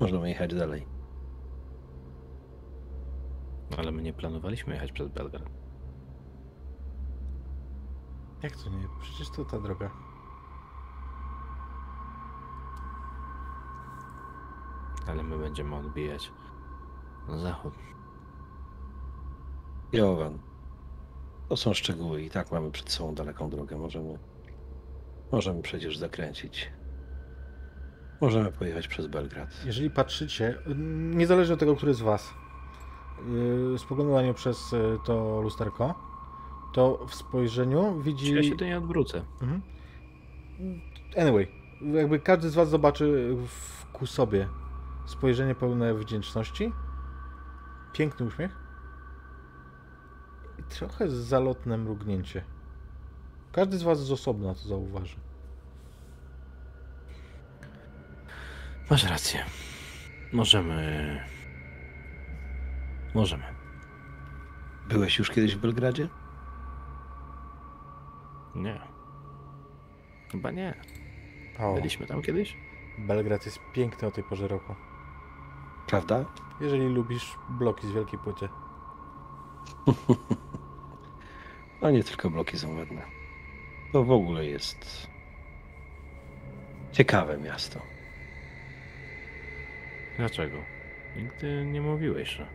Możemy 0.01 0.29
jechać 0.29 0.55
dalej. 0.55 0.87
Ale 3.79 3.93
my 3.93 4.03
nie 4.03 4.13
planowaliśmy 4.13 4.75
jechać 4.75 4.93
przez 4.93 5.09
Belgrad. 5.09 5.51
Jak 8.43 8.57
to 8.57 8.71
nie? 8.71 8.89
Przecież 9.01 9.31
to 9.31 9.45
ta 9.45 9.61
droga. 9.61 9.91
Ale 15.07 15.23
my 15.23 15.39
będziemy 15.39 15.77
odbijać 15.77 16.33
na 17.29 17.39
zachód. 17.39 17.75
Jowan, 19.93 20.39
to 21.49 21.57
są 21.57 21.75
szczegóły 21.75 22.23
i 22.23 22.31
tak 22.31 22.53
mamy 22.53 22.71
przed 22.71 22.91
sobą 22.91 23.15
daleką 23.15 23.51
drogę. 23.51 23.77
Możemy, 23.77 24.19
możemy 25.33 25.63
przecież 25.63 25.99
zakręcić. 25.99 26.71
Możemy 28.21 28.53
pojechać 28.53 28.89
przez 28.89 29.07
Belgrad. 29.07 29.65
Jeżeli 29.67 29.91
patrzycie, 29.91 30.59
niezależnie 31.15 31.55
od 31.55 31.61
tego, 31.61 31.77
który 31.77 31.95
z 31.95 32.01
Was 32.01 32.35
yy, 33.73 33.79
spogląda 33.79 34.15
na 34.15 34.23
nią 34.23 34.35
przez 34.35 34.73
y, 34.73 34.99
to 35.05 35.41
lusterko, 35.41 35.95
to 36.73 37.07
w 37.07 37.15
spojrzeniu 37.15 38.01
widzi... 38.01 38.35
Ja 38.35 38.43
się 38.43 38.57
to 38.57 38.65
nie 38.65 38.79
odwrócę. 38.79 39.23
Mhm. 39.43 39.63
Anyway, 41.19 41.49
jakby 41.95 42.19
każdy 42.19 42.51
z 42.51 42.55
was 42.55 42.71
zobaczy 42.71 43.37
w, 43.47 43.87
ku 43.93 44.07
sobie 44.07 44.49
spojrzenie 45.07 45.55
pełne 45.55 45.95
wdzięczności, 45.95 46.73
piękny 47.93 48.27
uśmiech 48.27 48.57
i 50.59 50.63
trochę 50.63 51.11
zalotne 51.11 51.79
mrugnięcie. 51.79 52.45
Każdy 53.53 53.79
z 53.79 53.83
was 53.83 54.05
z 54.07 54.13
osobna 54.13 54.55
to 54.55 54.69
zauważy. 54.69 55.17
Masz 58.91 59.05
rację. 59.05 59.45
Możemy. 60.33 61.21
Możemy. 63.15 63.45
Byłeś 64.89 65.19
już 65.19 65.31
kiedyś 65.31 65.57
w 65.57 65.61
Belgradzie? 65.61 66.09
Nie. 68.55 68.81
Chyba 70.33 70.51
nie. 70.51 70.75
O, 71.59 71.75
Byliśmy 71.75 72.07
tam 72.07 72.23
kiedyś? 72.23 72.57
Belgrad 72.99 73.47
jest 73.47 73.59
piękny 73.73 74.09
o 74.09 74.11
tej 74.11 74.25
porze 74.25 74.49
roku. 74.49 74.75
Prawda? 75.87 76.25
Jeżeli 76.61 76.89
lubisz 76.89 77.37
bloki 77.49 77.87
z 77.87 77.93
wielkiej 77.93 78.19
płyty. 78.19 78.49
A 81.83 81.91
nie 81.95 82.05
tylko 82.05 82.31
bloki 82.31 82.59
są 82.59 82.77
ładne. 82.79 83.03
To 83.93 84.05
w 84.05 84.11
ogóle 84.11 84.47
jest 84.47 85.07
ciekawe 86.93 87.39
miasto. 87.39 88.00
Dlaczego? 90.17 90.57
Nigdy 91.17 91.65
nie 91.65 91.81
mówiłeś, 91.81 92.29
że 92.29 92.47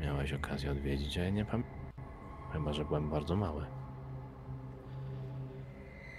miałeś 0.00 0.32
okazję 0.32 0.70
odwiedzić, 0.70 1.18
a 1.18 1.22
ja 1.22 1.30
nie 1.30 1.44
pamiętam. 1.44 1.82
Chyba, 2.52 2.72
że 2.72 2.84
byłem 2.84 3.10
bardzo 3.10 3.36
mały. 3.36 3.66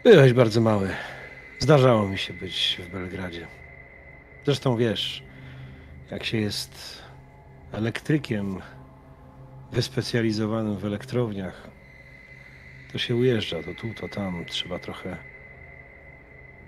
Byłeś 0.03 0.33
bardzo 0.33 0.61
mały. 0.61 0.89
Zdarzało 1.59 2.07
mi 2.07 2.17
się 2.17 2.33
być 2.33 2.81
w 2.87 2.91
Belgradzie. 2.91 3.47
Zresztą 4.45 4.77
wiesz, 4.77 5.23
jak 6.11 6.23
się 6.23 6.37
jest 6.37 7.03
elektrykiem 7.71 8.61
wyspecjalizowanym 9.71 10.77
w 10.77 10.85
elektrowniach, 10.85 11.67
to 12.91 12.97
się 12.97 13.15
ujeżdża 13.15 13.63
to 13.63 13.73
tu, 13.73 13.93
to 13.93 14.07
tam. 14.07 14.45
Trzeba 14.45 14.79
trochę 14.79 15.17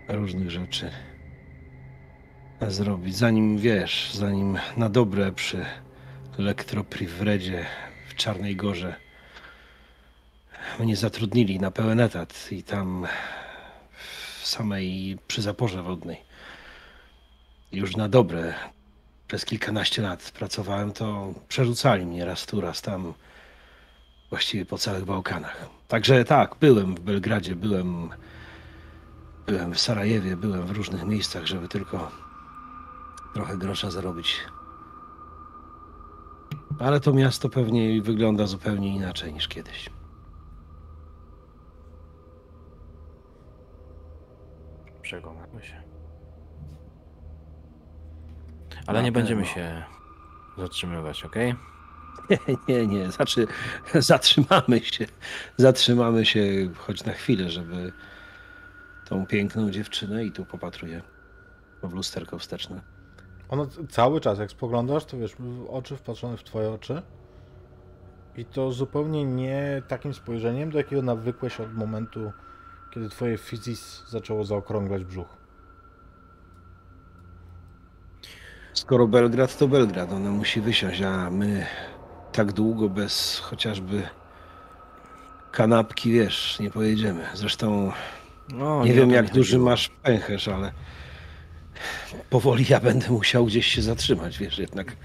różnych 0.07 0.51
rzeczy 0.51 0.91
zrobić. 2.61 3.15
Zanim 3.15 3.57
wiesz, 3.57 4.11
zanim 4.13 4.57
na 4.77 4.89
dobre 4.89 5.31
przy 5.31 5.65
Elektroprivredzie 6.39 7.65
w 8.09 8.15
Czarnej 8.15 8.55
Gorze 8.55 8.95
mnie 10.79 10.95
zatrudnili 10.95 11.59
na 11.59 11.71
pełen 11.71 11.99
etat 11.99 12.51
i 12.51 12.63
tam 12.63 13.07
w 14.41 14.47
samej 14.47 15.17
przy 15.27 15.41
zaporze 15.41 15.83
wodnej 15.83 16.21
już 17.71 17.95
na 17.95 18.09
dobre 18.09 18.53
przez 19.27 19.45
kilkanaście 19.45 20.01
lat 20.01 20.31
pracowałem, 20.31 20.91
to 20.91 21.33
przerzucali 21.47 22.05
mnie 22.05 22.25
raz 22.25 22.45
tu, 22.45 22.61
raz 22.61 22.81
tam, 22.81 23.13
właściwie 24.29 24.65
po 24.65 24.77
całych 24.77 25.05
Bałkanach. 25.05 25.69
Także 25.87 26.25
tak, 26.25 26.55
byłem 26.59 26.95
w 26.95 26.99
Belgradzie, 26.99 27.55
byłem, 27.55 28.09
byłem 29.45 29.73
w 29.73 29.79
Sarajewie, 29.79 30.37
byłem 30.37 30.65
w 30.67 30.71
różnych 30.71 31.03
miejscach, 31.03 31.45
żeby 31.45 31.67
tylko 31.67 32.11
trochę 33.35 33.57
grosza 33.57 33.91
zarobić. 33.91 34.37
Ale 36.79 36.99
to 36.99 37.13
miasto 37.13 37.49
pewnie 37.49 38.01
wygląda 38.01 38.47
zupełnie 38.47 38.95
inaczej 38.95 39.33
niż 39.33 39.47
kiedyś. 39.47 39.89
Przekonamy 45.01 45.63
się. 45.63 45.83
Ale 48.87 48.99
Na 48.99 49.05
nie 49.05 49.11
będziemy 49.11 49.41
pewno. 49.43 49.55
się 49.55 49.83
zatrzymywać, 50.57 51.25
okej? 51.25 51.55
Nie, 52.67 52.87
nie, 52.87 53.11
znaczy 53.11 53.47
zatrzymamy 53.93 54.79
się. 54.79 55.05
Zatrzymamy 55.57 56.25
się 56.25 56.69
choć 56.77 57.03
na 57.03 57.13
chwilę, 57.13 57.49
żeby 57.49 57.91
tą 59.05 59.25
piękną 59.25 59.71
dziewczynę 59.71 60.25
i 60.25 60.31
tu 60.31 60.45
popatruję 60.45 61.01
w 61.83 61.93
lusterko 61.93 62.39
wsteczne. 62.39 62.94
Ono 63.49 63.67
cały 63.89 64.21
czas, 64.21 64.39
jak 64.39 64.51
spoglądasz, 64.51 65.05
to 65.05 65.17
wiesz, 65.17 65.35
oczy 65.69 65.95
wpatrzone 65.97 66.37
w 66.37 66.43
twoje 66.43 66.69
oczy. 66.71 67.01
I 68.37 68.45
to 68.45 68.71
zupełnie 68.71 69.25
nie 69.25 69.81
takim 69.87 70.13
spojrzeniem, 70.13 70.71
do 70.71 70.77
jakiego 70.77 71.01
nawykłeś 71.01 71.59
od 71.59 71.73
momentu, 71.73 72.31
kiedy 72.93 73.09
twoje 73.09 73.37
fizis 73.37 74.03
zaczęło 74.09 74.43
zaokrąglać 74.45 75.03
brzuch. 75.03 75.27
Skoro 78.73 79.07
Belgrad 79.07 79.57
to 79.57 79.67
Belgrad, 79.67 80.11
ona 80.11 80.29
musi 80.31 80.61
wysiąść, 80.61 81.01
a 81.01 81.29
my 81.31 81.65
tak 82.31 82.51
długo 82.53 82.89
bez 82.89 83.39
chociażby 83.39 84.03
kanapki, 85.51 86.11
wiesz, 86.11 86.59
nie 86.59 86.71
pojedziemy. 86.71 87.25
Zresztą 87.33 87.91
No, 88.49 88.85
nie 88.85 88.91
o 88.91 88.95
wiem 88.95 89.11
jak 89.11 89.25
duży 89.31 89.51
chodziło. 89.51 89.69
masz 89.69 89.89
pęcherz, 89.89 90.47
ale 90.47 90.71
powoli 92.29 92.65
ja 92.69 92.79
będę 92.79 93.09
musiał 93.09 93.45
gdzieś 93.45 93.65
się 93.67 93.81
zatrzymać, 93.81 94.37
wiesz, 94.37 94.57
jednak 94.57 94.95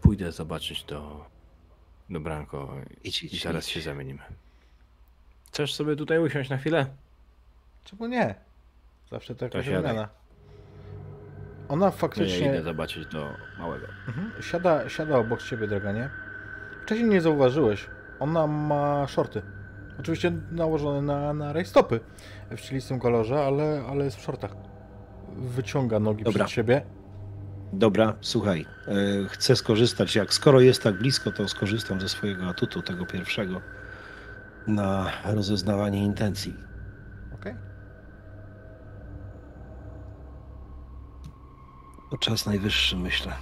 Pójdę 0.00 0.32
zobaczyć 0.32 0.84
do, 0.84 1.26
do 2.10 2.20
Branko 2.20 2.74
idź, 3.04 3.22
i 3.22 3.26
idź, 3.26 3.42
zaraz 3.42 3.66
idź. 3.66 3.72
się 3.72 3.80
zamienimy. 3.80 4.18
Chcesz 5.46 5.74
sobie 5.74 5.96
tutaj 5.96 6.18
usiąść 6.18 6.50
na 6.50 6.56
chwilę? 6.56 6.86
Czemu 7.84 8.06
nie? 8.06 8.34
Zawsze 9.10 9.34
to 9.34 9.44
jakaś 9.44 9.66
wymiana. 9.66 10.08
Ona 11.68 11.86
To 11.90 11.96
ja 11.96 12.00
faktycznie 12.00 12.46
idę 12.46 12.62
zobaczyć 12.62 13.06
do 13.06 13.30
małego. 13.58 13.86
mhm, 14.08 14.42
siada, 14.42 14.88
siada 14.88 15.16
obok 15.18 15.42
ciebie, 15.42 15.66
Draganie. 15.68 16.10
Wcześniej 16.82 17.08
nie 17.08 17.20
zauważyłeś. 17.20 17.86
Ona 18.20 18.46
ma 18.46 19.06
shorty. 19.08 19.42
Oczywiście 20.00 20.32
nałożone 20.50 21.02
na, 21.02 21.32
na 21.32 21.52
rajstopy 21.52 22.00
w 22.50 22.60
cielistym 22.60 23.00
kolorze, 23.00 23.44
ale, 23.44 23.84
ale 23.90 24.04
jest 24.04 24.16
w 24.16 24.20
shortach. 24.22 24.50
Wyciąga 25.36 26.00
nogi 26.00 26.24
Dobra. 26.24 26.44
przed 26.44 26.54
siebie. 26.54 26.82
Dobra, 27.72 28.14
słuchaj, 28.20 28.66
e, 28.88 28.94
chcę 29.28 29.56
skorzystać, 29.56 30.14
jak 30.16 30.34
skoro 30.34 30.60
jest 30.60 30.82
tak 30.82 30.98
blisko, 30.98 31.32
to 31.32 31.48
skorzystam 31.48 32.00
ze 32.00 32.08
swojego 32.08 32.48
atutu, 32.48 32.82
tego 32.82 33.06
pierwszego, 33.06 33.60
na 34.66 35.12
rozeznawanie 35.24 36.04
intencji. 36.04 36.54
Okej. 37.34 37.54
To 42.10 42.18
czas 42.18 42.46
najwyższy, 42.46 42.96
myślę. 42.96 43.32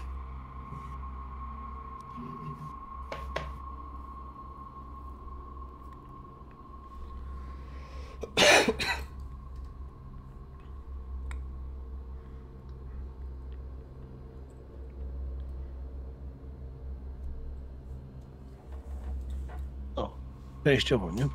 Częściowo, 20.64 21.10
nie? 21.10 21.28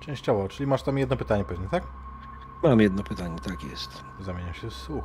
Częściowo, 0.00 0.48
czyli 0.48 0.66
masz 0.66 0.82
tam 0.82 0.98
jedno 0.98 1.16
pytanie 1.16 1.44
pewnie, 1.44 1.68
tak? 1.68 1.86
Mam 2.62 2.80
jedno 2.80 3.02
pytanie, 3.02 3.38
tak 3.44 3.64
jest. 3.64 4.04
Zamienia 4.20 4.54
się 4.54 4.70
w 4.70 4.74
słuch. 4.74 5.04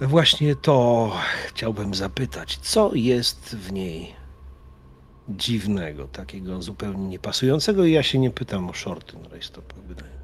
Właśnie 0.00 0.56
to 0.56 1.12
chciałbym 1.46 1.94
zapytać, 1.94 2.58
co 2.58 2.90
jest 2.94 3.56
w 3.56 3.72
niej 3.72 4.16
dziwnego, 5.28 6.08
takiego 6.08 6.62
zupełnie 6.62 7.08
niepasującego 7.08 7.84
i 7.84 7.92
ja 7.92 8.02
się 8.02 8.18
nie 8.18 8.30
pytam 8.30 8.70
o 8.70 8.72
shorty 8.72 9.18
na 9.18 9.28
rajstopach, 9.28 9.78
wydaje 9.78 10.12
mi. 10.12 10.16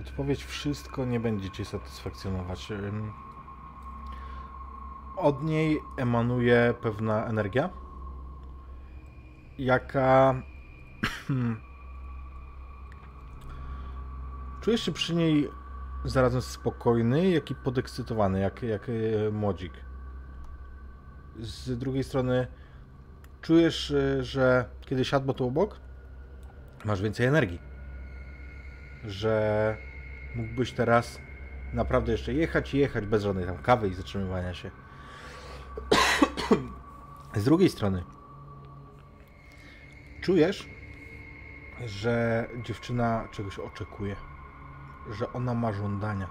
Odpowiedź 0.00 0.44
wszystko 0.44 1.04
nie 1.04 1.20
będzie 1.20 1.50
Cię 1.50 1.64
satysfakcjonować. 1.64 2.72
Od 5.16 5.42
niej 5.42 5.80
emanuje 5.96 6.74
pewna 6.80 7.26
energia, 7.26 7.70
jaka. 9.58 10.42
Czujesz 14.60 14.82
się 14.82 14.92
przy 14.92 15.14
niej 15.14 15.50
zarazem 16.04 16.42
spokojny, 16.42 17.30
jak 17.30 17.50
i 17.50 17.54
podekscytowany, 17.54 18.40
jak, 18.40 18.62
jak 18.62 18.88
e, 18.88 18.92
młodzik. 19.30 19.72
Z 21.38 21.78
drugiej 21.78 22.04
strony 22.04 22.46
czujesz, 23.42 23.90
e, 23.90 24.24
że 24.24 24.68
kiedy 24.80 25.04
siadło 25.04 25.34
tu 25.34 25.46
obok, 25.46 25.80
masz 26.84 27.02
więcej 27.02 27.26
energii. 27.26 27.60
Że 29.04 29.76
mógłbyś 30.34 30.72
teraz 30.72 31.20
naprawdę 31.72 32.12
jeszcze 32.12 32.32
jechać 32.32 32.74
i 32.74 32.78
jechać 32.78 33.06
bez 33.06 33.22
żadnej 33.22 33.46
tam 33.46 33.58
kawy 33.58 33.88
i 33.88 33.94
zatrzymywania 33.94 34.54
się. 34.54 34.70
Z 37.36 37.44
drugiej 37.44 37.68
strony 37.70 38.04
czujesz, 40.20 40.68
że 41.86 42.48
dziewczyna 42.64 43.28
czegoś 43.30 43.58
oczekuje, 43.58 44.16
że 45.10 45.32
ona 45.32 45.54
ma 45.54 45.72
żądania. 45.72 46.28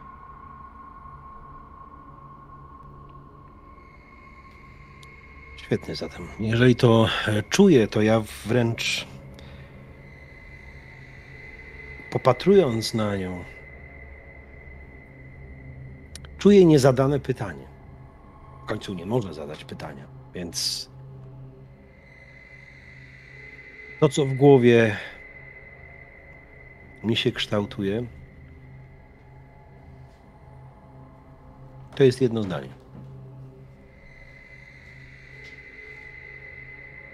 Świetnie 5.58 5.96
zatem. 5.96 6.28
Jeżeli 6.40 6.76
to 6.76 7.08
e, 7.28 7.44
czuję, 7.44 7.88
to 7.88 8.02
ja 8.02 8.22
wręcz 8.46 9.08
popatrując 12.12 12.94
na 12.94 13.16
nią, 13.16 13.44
czuję 16.38 16.66
niezadane 16.66 17.20
pytanie. 17.20 17.75
W 18.66 18.68
końcu 18.68 18.94
nie 18.94 19.06
może 19.06 19.34
zadać 19.34 19.66
pytania, 19.66 20.08
więc 20.34 20.90
to, 24.00 24.10
co 24.10 24.26
w 24.26 24.34
głowie 24.34 24.98
mi 27.04 27.16
się 27.16 27.32
kształtuje, 27.32 28.06
to 31.96 32.04
jest 32.04 32.22
jedno 32.22 32.44
zdanie. 32.44 32.70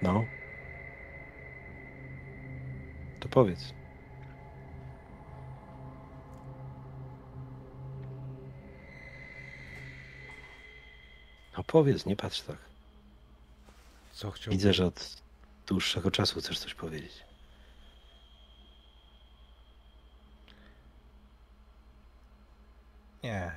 No. 0.02 0.26
To 3.20 3.30
powiedz. 3.30 3.74
No 11.58 11.64
powiedz, 11.64 12.06
nie 12.06 12.16
patrz 12.16 12.42
tak. 12.42 12.58
Co 14.12 14.32
chciał? 14.32 14.52
Widzę, 14.52 14.74
że 14.74 14.86
od 14.86 15.22
dłuższego 15.68 16.12
czasu 16.12 16.40
chcesz 16.40 16.60
coś 16.60 16.74
powiedzieć. 16.74 17.24
Nie. 23.24 23.52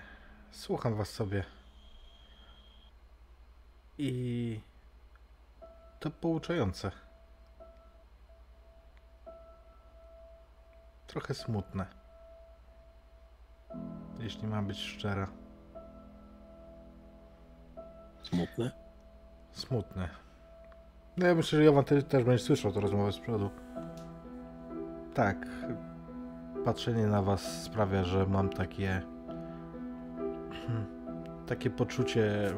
Słucham 0.53 0.95
was 0.95 1.11
sobie. 1.11 1.45
I 3.99 4.61
to 6.01 6.11
pouczające. 6.11 6.91
Trochę 11.07 11.35
smutne. 11.35 11.87
Jeśli 14.19 14.47
mam 14.47 14.67
być 14.67 14.79
szczera. 14.79 15.44
Smutne? 18.25 18.71
Smutne. 19.53 20.09
No 21.17 21.27
ja 21.27 21.35
myślę, 21.35 21.59
że 21.59 21.65
Jowan 21.65 21.85
też, 21.85 22.05
też 22.05 22.25
będzie 22.25 22.45
słyszał 22.45 22.73
tę 22.73 22.81
rozmowę 22.81 23.13
z 23.13 23.19
przodu. 23.19 23.51
Tak. 25.15 25.47
Patrzenie 26.65 27.07
na 27.07 27.23
was 27.23 27.63
sprawia, 27.63 28.05
że 28.05 28.27
mam 28.27 28.49
takie... 28.49 29.03
Takie 31.47 31.71
poczucie 31.71 32.51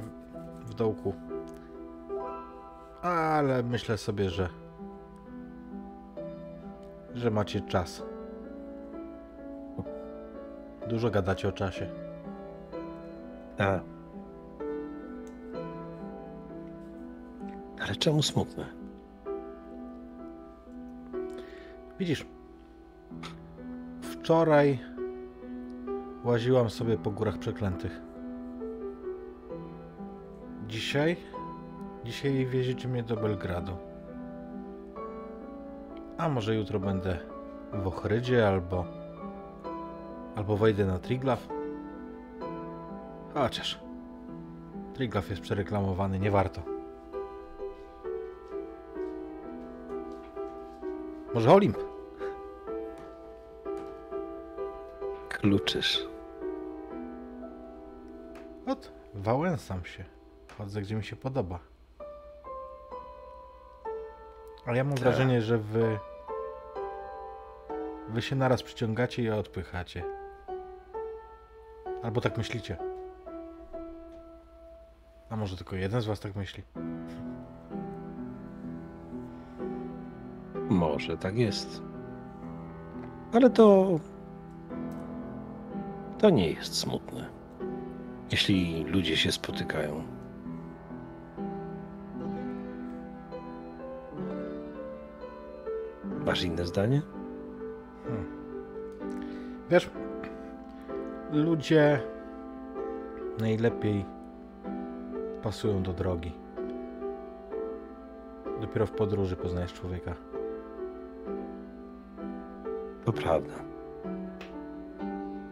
w 0.60 0.74
dołku. 0.74 1.14
Ale 3.02 3.62
myślę 3.62 3.98
sobie, 3.98 4.30
że... 4.30 4.48
Że 7.14 7.30
macie 7.30 7.60
czas. 7.60 8.02
Dużo 10.88 11.10
gadacie 11.10 11.48
o 11.48 11.52
czasie. 11.52 11.90
A. 13.59 13.95
Ale 17.86 17.96
czemu 17.96 18.22
smutne? 18.22 18.66
Widzisz, 21.98 22.26
wczoraj 24.02 24.78
łaziłam 26.24 26.70
sobie 26.70 26.98
po 26.98 27.10
górach 27.10 27.38
przeklętych. 27.38 28.00
Dzisiaj? 30.68 31.16
Dzisiaj 32.04 32.46
wieziecie 32.46 32.88
mnie 32.88 33.02
do 33.02 33.16
Belgradu. 33.16 33.72
A 36.18 36.28
może 36.28 36.54
jutro 36.54 36.80
będę 36.80 37.18
w 37.72 37.86
Ochrydzie 37.86 38.48
albo... 38.48 38.84
Albo 40.36 40.56
wejdę 40.56 40.86
na 40.86 40.98
Triglav? 40.98 41.48
Chociaż... 43.34 43.80
Triglav 44.94 45.30
jest 45.30 45.42
przereklamowany, 45.42 46.18
nie 46.18 46.30
warto. 46.30 46.76
Może 51.36 51.52
Olimp? 51.52 51.78
Kluczysz. 55.28 56.06
Ot, 58.66 58.92
wałęsam 59.14 59.84
się. 59.84 60.04
Chodzę 60.58 60.80
gdzie 60.80 60.94
mi 60.94 61.04
się 61.04 61.16
podoba. 61.16 61.58
Ale 64.66 64.76
ja 64.76 64.84
mam 64.84 64.94
Tak. 64.94 65.02
wrażenie, 65.02 65.42
że 65.42 65.58
wy... 65.58 65.98
Wy 68.08 68.22
się 68.22 68.36
naraz 68.36 68.62
przyciągacie 68.62 69.22
i 69.22 69.30
odpychacie. 69.30 70.04
Albo 72.02 72.20
tak 72.20 72.38
myślicie. 72.38 72.76
A 75.30 75.36
może 75.36 75.56
tylko 75.56 75.76
jeden 75.76 76.00
z 76.00 76.06
was 76.06 76.20
tak 76.20 76.36
myśli? 76.36 76.62
Może 80.97 81.16
tak 81.16 81.39
jest. 81.39 81.82
Ale 83.32 83.51
to. 83.51 84.01
To 86.18 86.31
nie 86.31 86.51
jest 86.51 86.74
smutne. 86.74 87.28
Jeśli 88.31 88.85
ludzie 88.85 89.16
się 89.16 89.32
spotykają. 89.32 90.02
Masz 96.27 96.43
inne 96.43 96.66
zdanie? 96.66 97.02
Wiesz, 99.70 99.90
ludzie 101.32 102.01
najlepiej 103.39 104.05
pasują 105.43 105.82
do 105.82 105.93
drogi. 105.93 106.32
Dopiero 108.60 108.86
w 108.86 108.93
podróży 108.93 109.36
poznajesz 109.36 109.73
człowieka. 109.73 110.35
Prawda. 113.16 113.55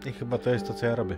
I 0.07 0.13
chyba 0.13 0.39
to 0.39 0.51
jest 0.51 0.67
to, 0.67 0.75
co 0.75 0.87
ja 0.87 0.95
robię. 0.95 1.17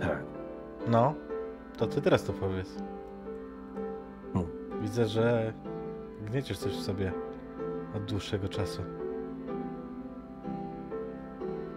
Tak. 0.00 0.22
No, 0.88 1.14
to 1.76 1.86
ty 1.86 2.02
teraz 2.02 2.24
to 2.24 2.32
powiedz. 2.32 2.76
Hmm. 4.32 4.52
Widzę, 4.82 5.06
że 5.06 5.52
gnieciesz 6.26 6.58
coś 6.58 6.72
w 6.72 6.82
sobie 6.82 7.12
od 7.96 8.04
dłuższego 8.04 8.48
czasu. 8.48 8.82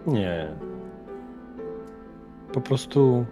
Nie. 0.06 0.56
Po 2.52 2.60
prostu. 2.60 3.26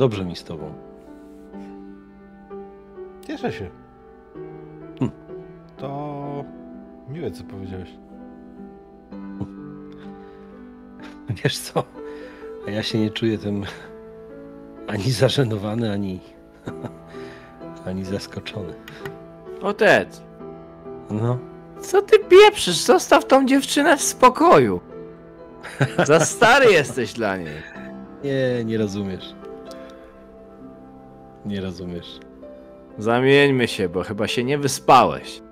Dobrze 0.00 0.24
mi 0.24 0.36
z 0.36 0.44
tobą. 0.44 0.72
Cieszę 3.26 3.52
się. 3.52 3.70
Hmm. 4.98 5.16
To 5.76 6.44
miłe, 7.08 7.30
co 7.30 7.44
powiedziałeś. 7.44 7.88
Wiesz 11.44 11.58
co? 11.58 11.84
A 12.66 12.70
ja 12.70 12.82
się 12.82 12.98
nie 12.98 13.10
czuję 13.10 13.38
tym 13.38 13.64
ani 14.88 15.10
zażenowany, 15.12 15.92
ani. 15.92 16.20
ani 17.86 18.04
zaskoczony. 18.04 18.74
Otec, 19.62 20.22
No. 21.10 21.38
co 21.80 22.02
ty 22.02 22.18
pieprzysz? 22.18 22.76
Zostaw 22.76 23.24
tą 23.26 23.46
dziewczynę 23.46 23.96
w 23.96 24.02
spokoju. 24.02 24.80
Za 26.06 26.20
stary 26.20 26.72
jesteś 26.72 27.12
dla 27.12 27.36
niej. 27.36 27.48
Nie, 28.24 28.64
nie 28.64 28.78
rozumiesz. 28.78 29.34
Nie 31.50 31.60
rozumiesz. 31.60 32.20
Zamieńmy 32.98 33.68
się, 33.68 33.88
bo 33.88 34.02
chyba 34.02 34.28
się 34.28 34.44
nie 34.44 34.58
wyspałeś. 34.58 35.42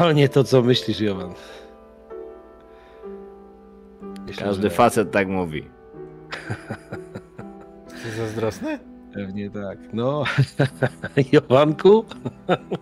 Ale 0.00 0.14
nie 0.14 0.28
to, 0.28 0.44
co 0.44 0.62
myślisz, 0.62 1.00
Jowan. 1.00 1.34
Myślę, 4.26 4.46
Każdy 4.46 4.62
że 4.62 4.70
facet 4.70 5.10
tak 5.10 5.28
mówi. 5.28 5.62
Jesteś 7.92 8.12
zazdrosny? 8.12 8.78
Pewnie 9.14 9.50
tak. 9.50 9.78
No, 9.92 10.24
Jowanku, 11.32 12.04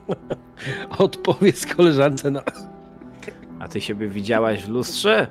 odpowiedz 0.98 1.66
koleżance 1.66 2.30
na... 2.30 2.42
A 3.58 3.68
ty 3.68 3.80
siebie 3.80 4.08
widziałaś 4.08 4.64
w 4.64 4.68
lustrze? 4.68 5.26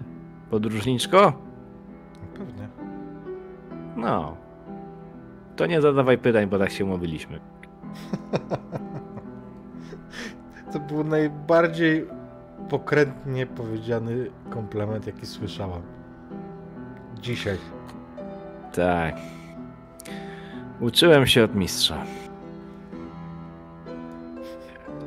Podróżniczko? 0.50 1.43
To 5.64 5.68
nie 5.68 5.82
zadawaj 5.82 6.18
pytań, 6.18 6.48
bo 6.48 6.60
tak 6.60 6.72
się 6.72 6.86
umówiliśmy. 6.86 7.40
To 10.74 10.80
był 10.80 11.04
najbardziej 11.04 12.08
pokrętnie 12.70 13.46
powiedziany 13.46 14.32
komplement, 14.50 15.08
jaki 15.08 15.26
słyszałam. 15.26 15.82
Dzisiaj. 17.22 17.58
Tak. 18.74 19.16
Uczyłem 20.80 21.28
się 21.28 21.44
od 21.44 21.56
mistrza. 21.56 22.06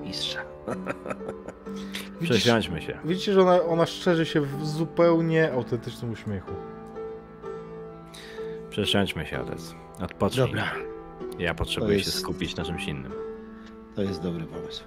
Mistrza. 0.05 0.41
Przesiądźmy 2.23 2.83
się. 2.83 2.99
widzicie, 3.05 3.33
że 3.33 3.43
ona, 3.43 3.63
ona 3.63 3.87
szczerzy 3.87 4.27
się 4.27 4.41
w 4.41 4.67
zupełnie 4.67 5.53
autentycznym 5.53 6.13
uśmiechu. 6.13 6.53
Przesiądźmy 8.71 9.27
się, 9.27 9.41
Otec. 9.41 9.86
Odpocznij. 10.01 10.47
Dobra, 10.47 10.73
Ja 11.39 11.55
potrzebuję 11.55 11.97
To 11.99 12.03
się 12.05 12.09
jest- 12.09 12.19
skupić 12.21 12.57
na 12.57 12.65
czymś 12.65 12.87
innym. 12.89 13.13
to 13.95 14.03
jest 14.03 14.23
dobry 14.23 14.45
pomysł. 14.47 14.85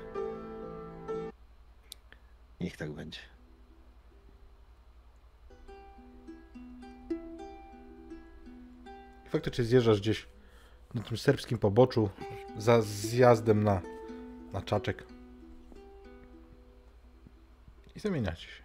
Niech 2.61 2.77
tak 2.77 2.91
będzie. 2.91 3.19
Faktycznie 9.29 9.63
zjeżdżasz 9.65 9.99
gdzieś 10.01 10.27
na 10.93 11.01
tym 11.03 11.17
serbskim 11.17 11.57
poboczu 11.57 12.09
za 12.57 12.81
zjazdem 12.81 13.63
na, 13.63 13.81
na 14.53 14.61
czaczek. 14.61 15.03
I 17.95 17.99
zamieniacie 17.99 18.41
się. 18.47 18.63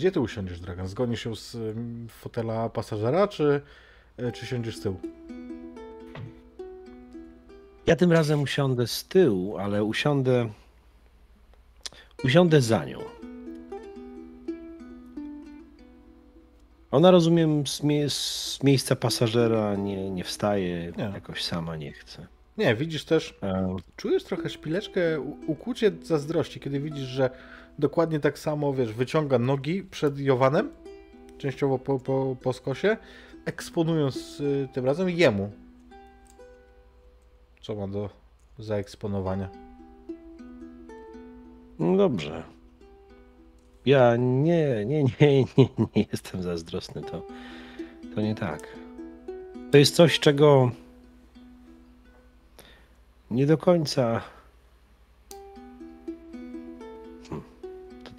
Gdzie 0.00 0.12
ty 0.12 0.20
usiądziesz, 0.20 0.60
Dragan? 0.60 0.88
Zgonisz 0.88 1.22
się 1.24 1.36
z 1.36 1.54
ym, 1.54 2.06
fotela 2.10 2.68
pasażera, 2.68 3.28
czy, 3.28 3.60
y, 4.20 4.32
czy 4.32 4.46
siądziesz 4.46 4.76
z 4.76 4.80
tyłu? 4.80 5.00
Ja 7.86 7.96
tym 7.96 8.12
razem 8.12 8.42
usiądę 8.42 8.86
z 8.86 9.04
tyłu, 9.04 9.58
ale 9.58 9.84
usiądę. 9.84 10.48
Usiądę 12.24 12.60
za 12.60 12.84
nią. 12.84 12.98
Ona 16.90 17.10
rozumiem 17.10 17.66
z, 17.66 17.82
mie- 17.82 18.10
z 18.10 18.58
miejsca 18.62 18.96
pasażera 18.96 19.74
nie, 19.76 20.10
nie 20.10 20.24
wstaje, 20.24 20.92
Nie. 20.98 21.04
jakoś 21.04 21.44
sama 21.44 21.76
nie 21.76 21.92
chce. 21.92 22.26
Nie, 22.58 22.74
widzisz 22.74 23.04
też, 23.04 23.34
E, 23.42 23.76
czujesz 23.96 24.24
trochę 24.24 24.48
szpileczkę, 24.48 25.20
ukłucie 25.46 25.92
zazdrości, 26.02 26.60
kiedy 26.60 26.80
widzisz, 26.80 27.08
że 27.08 27.30
dokładnie 27.80 28.20
tak 28.20 28.38
samo, 28.38 28.74
wiesz, 28.74 28.92
wyciąga 28.92 29.38
nogi 29.38 29.82
przed 29.82 30.18
Jowanem, 30.18 30.70
częściowo 31.38 31.78
po, 31.78 31.98
po, 31.98 32.36
po 32.42 32.52
skosie, 32.52 32.96
eksponując 33.44 34.40
y, 34.40 34.68
tym 34.72 34.84
razem 34.84 35.10
jemu. 35.10 35.52
Co 37.60 37.74
ma 37.74 37.88
do 37.88 38.10
zaeksponowania. 38.58 39.48
No 41.78 41.96
dobrze. 41.96 42.42
Ja 43.86 44.16
nie, 44.16 44.84
nie, 44.86 45.04
nie, 45.04 45.44
nie, 45.44 45.68
nie 45.96 46.06
jestem 46.12 46.42
zazdrosny. 46.42 47.02
To, 47.02 47.26
to 48.14 48.20
nie 48.20 48.34
tak. 48.34 48.76
To 49.72 49.78
jest 49.78 49.94
coś, 49.94 50.20
czego 50.20 50.70
nie 53.30 53.46
do 53.46 53.58
końca. 53.58 54.22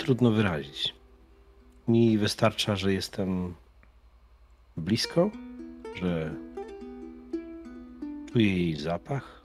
Trudno 0.02 0.32
wyrazić. 0.32 0.94
Mi 1.88 2.18
wystarcza, 2.18 2.76
że 2.76 2.94
jestem 2.94 3.56
blisko, 4.78 5.32
że 5.96 6.36
czuję 8.32 8.58
jej 8.58 8.76
zapach. 8.76 9.42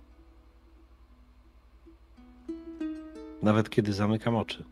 Nawet 3.42 3.70
kiedy 3.70 3.92
zamykam 3.92 4.36
oczy. 4.36 4.64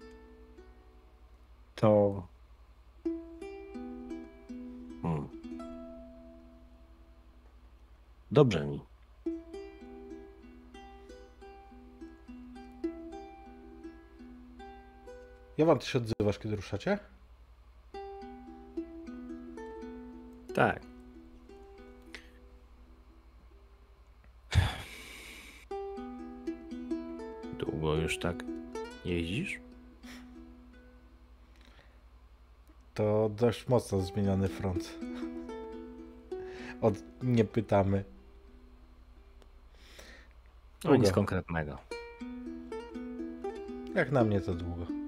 To. 1.74 2.26
Hmm. 5.02 5.28
Dobrze 8.30 8.66
mi. 8.66 8.80
Jowan, 15.58 15.78
ty 15.78 15.86
się 15.86 15.98
odzywasz, 15.98 16.38
kiedy 16.38 16.56
ruszacie? 16.56 16.98
Tak. 20.54 20.80
Długo 27.58 27.94
już 27.94 28.18
tak 28.18 28.44
jeździsz? 29.04 29.60
To 32.94 33.30
dość 33.36 33.68
mocno 33.68 34.00
zmieniony 34.00 34.48
front. 34.48 34.98
Od 36.80 36.94
nie 37.22 37.44
pytamy. 37.44 38.04
No 40.84 40.96
nic 40.96 41.10
konkretnego. 41.10 41.78
Jak 43.94 44.12
na 44.12 44.24
mnie 44.24 44.40
to 44.40 44.54
długo. 44.54 45.03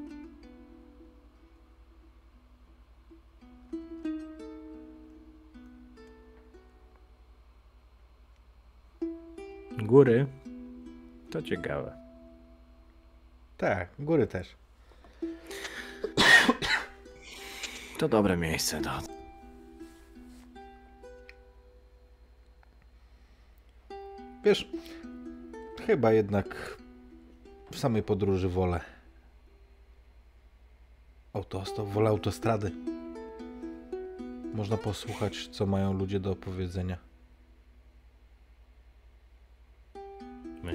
Góry? 9.97 10.26
To 11.31 11.42
ciekawe. 11.42 11.97
Tak, 13.57 13.89
góry 13.99 14.26
też. 14.26 14.57
To 17.99 18.08
dobre 18.08 18.36
miejsce 18.36 18.81
do... 18.81 18.91
Wiesz, 24.44 24.68
chyba 25.86 26.12
jednak 26.12 26.76
w 27.70 27.78
samej 27.78 28.02
podróży 28.02 28.49
wolę 28.49 28.81
autostop, 31.33 31.89
wolę 31.89 32.10
autostrady. 32.10 32.70
Można 34.55 34.76
posłuchać, 34.76 35.49
co 35.49 35.66
mają 35.66 35.92
ludzie 35.92 36.20
do 36.20 36.31
opowiedzenia. 36.31 37.06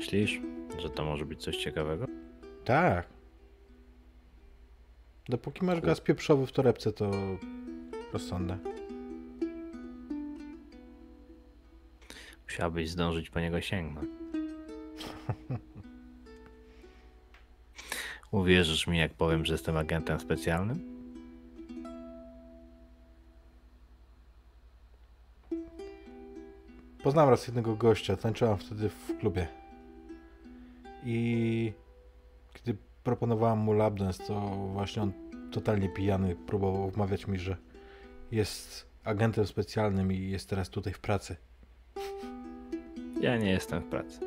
Myślisz, 0.01 0.41
że 0.77 0.89
to 0.89 1.05
może 1.05 1.25
być 1.25 1.43
coś 1.43 1.57
ciekawego? 1.57 2.05
Tak. 2.65 3.07
Dopóki 5.29 5.65
masz 5.65 5.81
gaz 5.81 6.01
pieprzowy 6.01 6.47
w 6.47 6.51
torebce, 6.51 6.91
to 6.91 7.11
rozsądne. 8.13 8.57
Musiałbyś 12.43 12.89
zdążyć 12.89 13.29
po 13.29 13.39
niego 13.39 13.61
sięgnąć. 13.61 14.07
Uwierzysz 18.31 18.87
mi, 18.87 18.97
jak 18.97 19.13
powiem, 19.13 19.45
że 19.45 19.53
jestem 19.53 19.77
agentem 19.77 20.19
specjalnym? 20.19 20.79
Poznałem 27.03 27.29
raz 27.29 27.47
jednego 27.47 27.75
gościa, 27.75 28.17
tańczyłam 28.17 28.57
wtedy 28.57 28.89
w 28.89 29.17
klubie. 29.19 29.61
I 31.03 31.73
kiedy 32.53 32.77
proponowałem 33.03 33.59
mu 33.59 33.73
lapdance, 33.73 34.23
to 34.23 34.39
właśnie 34.73 35.01
on 35.01 35.13
totalnie 35.51 35.89
pijany 35.89 36.35
próbował 36.35 36.89
wmawiać 36.89 37.27
mi, 37.27 37.39
że 37.39 37.57
jest 38.31 38.87
agentem 39.03 39.47
specjalnym 39.47 40.11
i 40.11 40.29
jest 40.29 40.49
teraz 40.49 40.69
tutaj 40.69 40.93
w 40.93 40.99
pracy. 40.99 41.35
Ja 43.21 43.37
nie 43.37 43.49
jestem 43.49 43.81
w 43.81 43.89
pracy. 43.89 44.19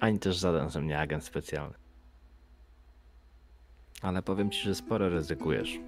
Ani 0.00 0.18
też 0.18 0.36
żaden 0.36 0.70
ze 0.70 0.80
mnie 0.80 1.00
agent 1.00 1.24
specjalny. 1.24 1.74
Ale 4.02 4.22
powiem 4.22 4.50
ci, 4.50 4.60
że 4.60 4.74
sporo 4.74 5.08
ryzykujesz. 5.08 5.80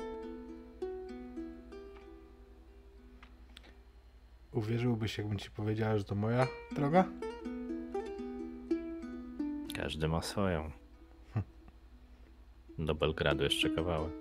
Uwierzyłbyś, 4.53 5.19
jakbym 5.19 5.39
ci 5.39 5.51
powiedziała, 5.51 5.99
że 5.99 6.05
to 6.05 6.15
moja 6.15 6.47
droga? 6.73 7.05
Każdy 9.77 10.09
ma 10.09 10.23
swoją. 10.23 10.71
Do 12.79 12.95
Belgradu 12.95 13.45
jeszcze 13.45 13.71
kawałek. 13.71 14.13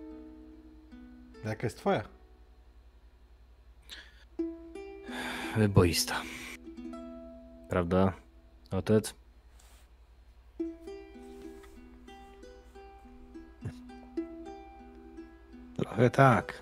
Jaka 1.45 1.67
jest 1.67 1.77
twoja? 1.77 2.03
Wyboista. 5.58 6.22
Prawda, 7.69 8.14
otec? 8.72 9.14
Trochę 15.77 16.09
tak. 16.09 16.61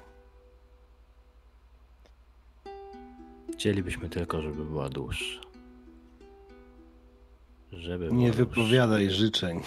Chcielibyśmy 3.54 4.10
tylko, 4.10 4.42
żeby 4.42 4.66
była 4.66 4.90
dłuższa. 4.90 5.53
Żeby 7.78 8.12
Nie 8.12 8.32
wypowiadaj 8.32 9.10
życzeń, 9.10 9.62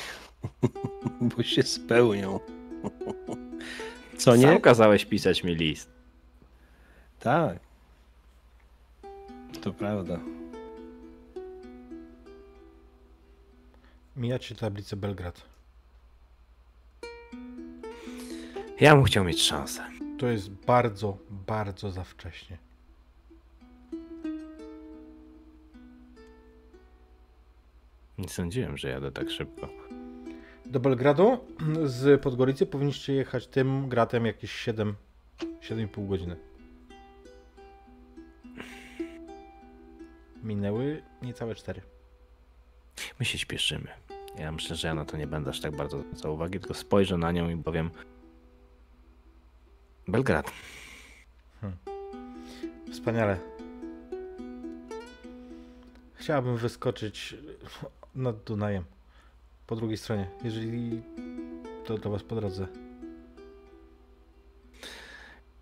bo 1.36 1.42
się 1.42 1.62
spełnią. 1.62 2.40
Co 4.18 4.36
nie? 4.36 4.42
Sam 4.42 4.60
kazałeś 4.60 5.04
pisać 5.04 5.44
mi 5.44 5.54
list. 5.54 5.90
Tak. 7.20 7.58
To 9.60 9.72
prawda. 9.72 10.20
Mijacie 14.16 14.54
tablicę 14.54 14.96
Belgrad. 14.96 15.42
Ja 18.80 18.94
bym 18.96 19.04
chciał 19.04 19.24
mieć 19.24 19.42
szansę. 19.42 19.82
To 20.18 20.26
jest 20.26 20.50
bardzo, 20.50 21.18
bardzo 21.30 21.90
za 21.90 22.04
wcześnie. 22.04 22.58
Nie 28.18 28.28
sądziłem, 28.28 28.76
że 28.76 28.88
jadę 28.88 29.12
tak 29.12 29.30
szybko. 29.30 29.68
Do 30.66 30.80
Belgradu 30.80 31.38
z 31.84 32.22
Podgoricy 32.22 32.66
powinniście 32.66 33.12
jechać 33.12 33.46
tym 33.46 33.88
gratem 33.88 34.26
jakieś 34.26 34.52
7, 34.52 34.94
7,5 35.38 36.08
godziny. 36.08 36.36
Minęły 40.42 41.02
niecałe 41.22 41.54
4. 41.54 41.82
My 43.20 43.24
się 43.24 43.38
śpieszymy. 43.38 43.88
Ja 44.38 44.52
myślę, 44.52 44.76
że 44.76 44.88
ja 44.88 44.94
na 44.94 45.04
to 45.04 45.16
nie 45.16 45.26
będę 45.26 45.50
aż 45.50 45.60
tak 45.60 45.76
bardzo 45.76 46.00
zwracał 46.00 46.34
uwagi, 46.34 46.60
tylko 46.60 46.74
spojrzę 46.74 47.18
na 47.18 47.32
nią 47.32 47.50
i 47.50 47.56
powiem 47.56 47.90
Belgrad. 50.08 50.52
Wspaniale. 52.92 53.38
Chciałabym 56.14 56.56
wyskoczyć 56.56 57.36
nad 58.16 58.44
Dunajem. 58.44 58.84
Po 59.66 59.76
drugiej 59.76 59.96
stronie, 59.96 60.30
jeżeli 60.44 61.02
to 61.84 61.98
do 61.98 62.10
was 62.10 62.22
po 62.22 62.34
drodze. 62.34 62.66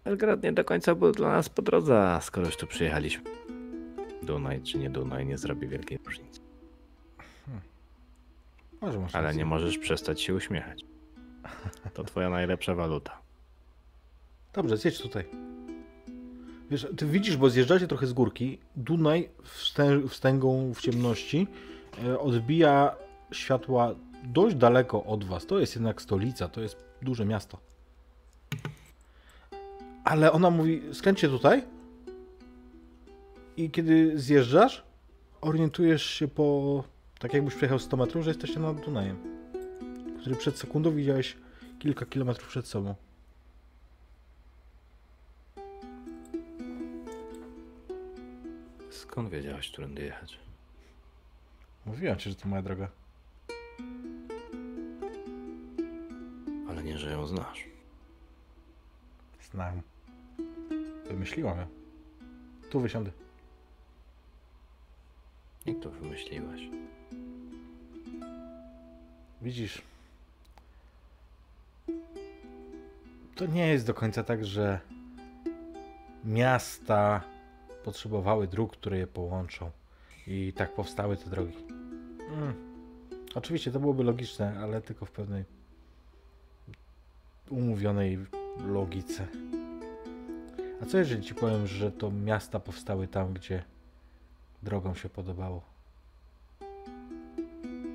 Belgrad 0.05 0.43
nie 0.43 0.53
do 0.53 0.65
końca 0.65 0.95
był 0.95 1.13
dla 1.13 1.29
nas 1.29 1.49
po 1.49 1.63
drodze, 1.63 2.03
a 2.03 2.21
skoro 2.21 2.47
już 2.47 2.57
tu 2.57 2.67
przyjechaliśmy. 2.67 3.31
Dunaj 4.23 4.63
czy 4.63 4.79
nie 4.79 4.91
Dunaj 4.91 5.27
nie 5.27 5.39
zrobi 5.39 5.69
wielkiej 5.69 5.99
różnicy. 6.07 6.41
Może 8.81 8.99
masz 8.99 9.15
Ale 9.15 9.25
rację. 9.25 9.39
nie 9.39 9.45
możesz 9.45 9.79
przestać 9.79 10.21
się 10.21 10.35
uśmiechać. 10.35 10.85
To 11.95 12.05
twoja 12.05 12.31
najlepsza 12.31 12.75
waluta. 12.75 13.19
Dobrze, 14.53 14.77
zjedź 14.77 14.99
tutaj. 15.01 15.25
Wiesz, 16.71 16.87
ty 16.97 17.07
widzisz, 17.07 17.37
bo 17.37 17.51
zjeżdżacie 17.51 17.87
trochę 17.87 18.07
z 18.07 18.13
górki. 18.13 18.59
Dunaj 18.77 19.29
wstę, 19.43 20.09
wstęgą 20.09 20.75
w 20.75 20.81
ciemności 20.81 21.47
odbija 22.19 22.97
światła 23.33 23.95
dość 24.25 24.57
daleko 24.57 25.05
od 25.05 25.25
was. 25.25 25.47
To 25.47 25.59
jest 25.59 25.75
jednak 25.75 26.03
stolica, 26.03 26.49
to 26.49 26.61
jest 26.61 26.85
duże 27.03 27.25
miasto. 27.25 27.59
Ale 30.05 30.33
ona 30.33 30.51
mówi, 30.51 30.83
skręćcie 30.93 31.29
tutaj 31.29 31.65
i 33.57 33.71
kiedy 33.71 34.19
zjeżdżasz, 34.19 34.85
orientujesz 35.41 36.07
się 36.07 36.29
po, 36.29 36.85
tak 37.19 37.35
jakbyś 37.35 37.55
przejechał 37.55 37.79
100 37.79 37.97
metrów, 37.97 38.25
że 38.25 38.31
jesteście 38.31 38.61
nad 38.61 38.81
Dunajem, 38.81 39.19
który 40.21 40.37
przed 40.37 40.59
sekundą 40.59 40.91
widziałeś 40.91 41.37
kilka 41.79 42.07
kilometrów 42.07 42.49
przed 42.49 42.67
sobą. 42.67 42.95
Skąd 48.91 49.29
wiedziałeś, 49.29 49.71
którędy 49.71 50.03
jechać? 50.03 50.39
Mówiłem 51.87 52.19
ci, 52.19 52.31
że 52.31 52.37
to 52.37 52.49
moja 52.49 52.63
droga. 52.63 52.89
Ale 56.69 56.83
nie, 56.83 56.99
że 56.99 57.13
ją 57.13 57.27
znasz. 57.27 57.65
Znam. 59.51 59.83
Wymyśliłam 61.09 61.59
ją. 61.59 61.67
Tu 62.71 62.81
wysiądę. 62.81 63.11
Jak 65.67 65.81
to 65.81 65.91
wymyśliłeś? 65.91 66.61
Widzisz. 69.43 69.83
To 73.35 73.47
nie 73.47 73.69
jest 73.69 73.87
do 73.87 73.95
końca 73.95 74.25
tak, 74.25 74.45
że 74.45 74.81
miasta 76.25 77.25
potrzebowały 77.85 78.47
dróg, 78.47 78.73
które 78.73 78.99
je 78.99 79.07
połączą. 79.07 79.71
I 80.27 80.53
tak 80.57 80.75
powstały 80.75 81.17
te 81.17 81.31
drogi. 81.31 81.74
Mm. 82.35 82.55
Oczywiście 83.35 83.71
to 83.71 83.81
byłoby 83.81 84.05
logiczne, 84.05 84.59
ale 84.61 84.83
tylko 84.83 85.07
w 85.07 85.11
pewnej 85.11 85.45
umówionej 87.51 88.19
logice. 88.67 89.27
A 90.83 90.87
co 90.87 90.99
jeżeli 90.99 91.23
ci 91.23 91.35
powiem, 91.35 91.67
że 91.67 91.93
to 91.93 92.11
miasta 92.11 92.61
powstały 92.61 93.09
tam, 93.09 93.33
gdzie 93.35 93.65
drogom 94.63 94.95
się 94.95 95.09
podobało? 95.09 95.63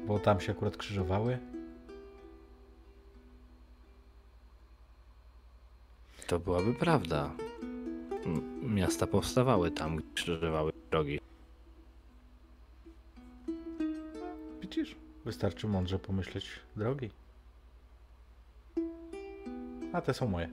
Bo 0.08 0.20
tam 0.20 0.40
się 0.40 0.52
akurat 0.52 0.78
krzyżowały? 0.78 1.40
To 6.28 6.40
byłaby 6.40 6.74
prawda. 6.74 7.32
Miasta 8.64 9.08
powstawały 9.08 9.72
tam, 9.72 9.96
gdzie 9.96 10.14
krzyżowały 10.14 10.72
drogi. 10.92 11.20
Wystarczy 15.30 15.68
mądrze 15.68 16.00
pomyśleć 16.00 16.50
drogi. 16.76 17.10
A 19.94 20.02
te 20.02 20.14
są 20.14 20.28
moje. 20.28 20.50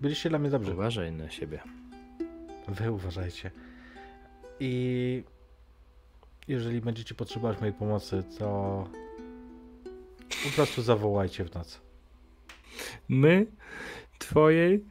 Byliście 0.00 0.28
dla 0.28 0.38
mnie 0.38 0.50
dobrzy. 0.50 0.72
Uważaj 0.72 1.12
na 1.12 1.30
siebie. 1.30 1.62
Wy 2.68 2.92
uważajcie. 2.92 3.50
I 4.60 5.24
jeżeli 6.48 6.80
będziecie 6.80 7.14
potrzebować 7.14 7.60
mojej 7.60 7.74
pomocy, 7.74 8.22
to 8.38 8.88
po 10.44 10.50
prostu 10.54 10.82
zawołajcie 10.82 11.44
w 11.44 11.54
nocy. 11.54 11.78
My? 13.08 13.46
Twojej? 14.18 14.84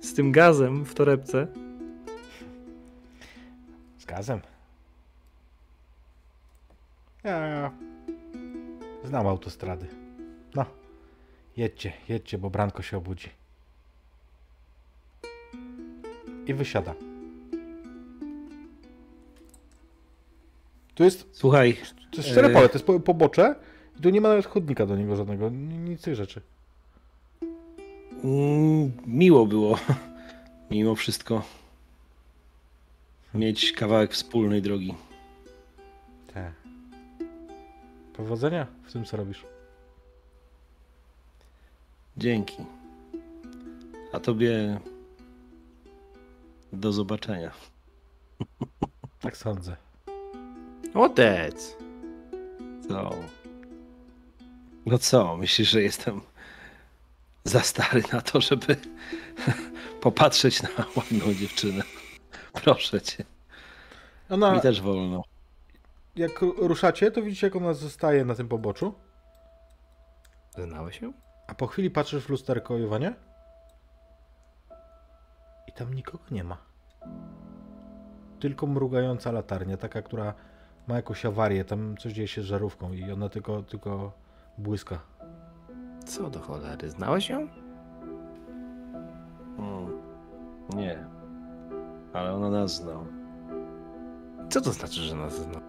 Z 0.00 0.14
tym 0.14 0.32
gazem 0.32 0.84
w 0.84 0.94
torebce? 0.94 1.69
Gazem. 4.10 4.40
Ja 7.24 7.70
znam 9.04 9.26
autostrady. 9.26 9.86
No, 10.54 10.64
jedźcie, 11.56 11.92
jedźcie, 12.08 12.38
bo 12.38 12.50
Branko 12.50 12.82
się 12.82 12.96
obudzi. 12.96 13.28
I 16.46 16.54
wysiada. 16.54 16.94
Tu 20.94 21.04
jest, 21.04 21.28
Słuchaj, 21.32 21.76
to 22.10 22.16
jest 22.16 22.28
czterepole, 22.28 22.64
E. 22.64 22.68
to 22.68 22.74
jest 22.74 22.86
po, 22.86 23.00
pobocze 23.00 23.54
i 23.98 24.02
tu 24.02 24.10
nie 24.10 24.20
ma 24.20 24.28
nawet 24.28 24.46
chodnika 24.46 24.86
do 24.86 24.96
niego 24.96 25.16
żadnego, 25.16 25.50
ni- 25.50 25.78
nic 25.78 26.02
tych 26.02 26.14
rzeczy. 26.14 26.40
mm, 28.24 28.92
miło 29.06 29.46
było 29.46 29.78
mimo 30.70 30.94
wszystko 30.94 31.42
mieć 33.34 33.72
kawałek 33.72 34.12
wspólnej 34.12 34.62
drogi. 34.62 34.94
Tak. 36.34 36.52
Powodzenia 38.16 38.66
w 38.84 38.92
tym, 38.92 39.04
co 39.04 39.16
robisz. 39.16 39.44
Dzięki. 42.16 42.56
A 44.12 44.20
tobie 44.20 44.80
do 46.72 46.92
zobaczenia. 46.92 47.50
Tak 49.20 49.36
sądzę. 49.36 49.76
Otec! 50.94 51.76
Co? 52.88 53.10
No 54.86 54.98
co, 54.98 55.36
myślisz, 55.36 55.70
że 55.70 55.82
jestem 55.82 56.20
za 57.44 57.60
stary 57.60 58.02
na 58.12 58.20
to, 58.20 58.40
żeby 58.40 58.76
popatrzeć 60.00 60.62
na 60.62 60.68
ładną 60.96 61.34
dziewczynę? 61.34 61.82
Proszę 62.64 63.00
cię, 63.00 63.24
Ona, 64.30 64.54
mi 64.54 64.60
też 64.60 64.80
wolno. 64.82 65.22
jak 66.16 66.40
ruszacie, 66.40 67.10
to 67.10 67.22
widzicie, 67.22 67.46
jak 67.46 67.56
ona 67.56 67.74
zostaje 67.74 68.24
na 68.24 68.34
tym 68.34 68.48
poboczu. 68.48 68.94
Znałeś 70.58 71.02
ją? 71.02 71.12
A 71.46 71.54
po 71.54 71.66
chwili 71.66 71.90
patrzysz 71.90 72.24
w 72.24 72.28
lusterko, 72.28 72.78
Iwanie? 72.78 73.14
I 75.66 75.72
tam 75.72 75.94
nikogo 75.94 76.24
nie 76.30 76.44
ma. 76.44 76.56
Tylko 78.40 78.66
mrugająca 78.66 79.32
latarnia, 79.32 79.76
taka, 79.76 80.02
która 80.02 80.34
ma 80.86 80.96
jakąś 80.96 81.26
awarię, 81.26 81.64
tam 81.64 81.96
coś 81.96 82.12
dzieje 82.12 82.28
się 82.28 82.42
z 82.42 82.44
żarówką 82.44 82.92
i 82.92 83.12
ona 83.12 83.28
tylko, 83.28 83.62
tylko 83.62 84.12
błyska. 84.58 85.00
Co 86.06 86.30
do 86.30 86.40
cholery, 86.40 86.90
znałeś 86.90 87.28
ją? 87.28 87.48
Mm, 89.58 90.00
nie. 90.76 91.04
Ale 92.12 92.34
ona 92.34 92.50
nas 92.50 92.74
znała. 92.74 93.04
Co 94.50 94.60
to 94.60 94.72
znaczy, 94.72 95.00
że 95.00 95.14
nas 95.14 95.36
zna? 95.42 95.60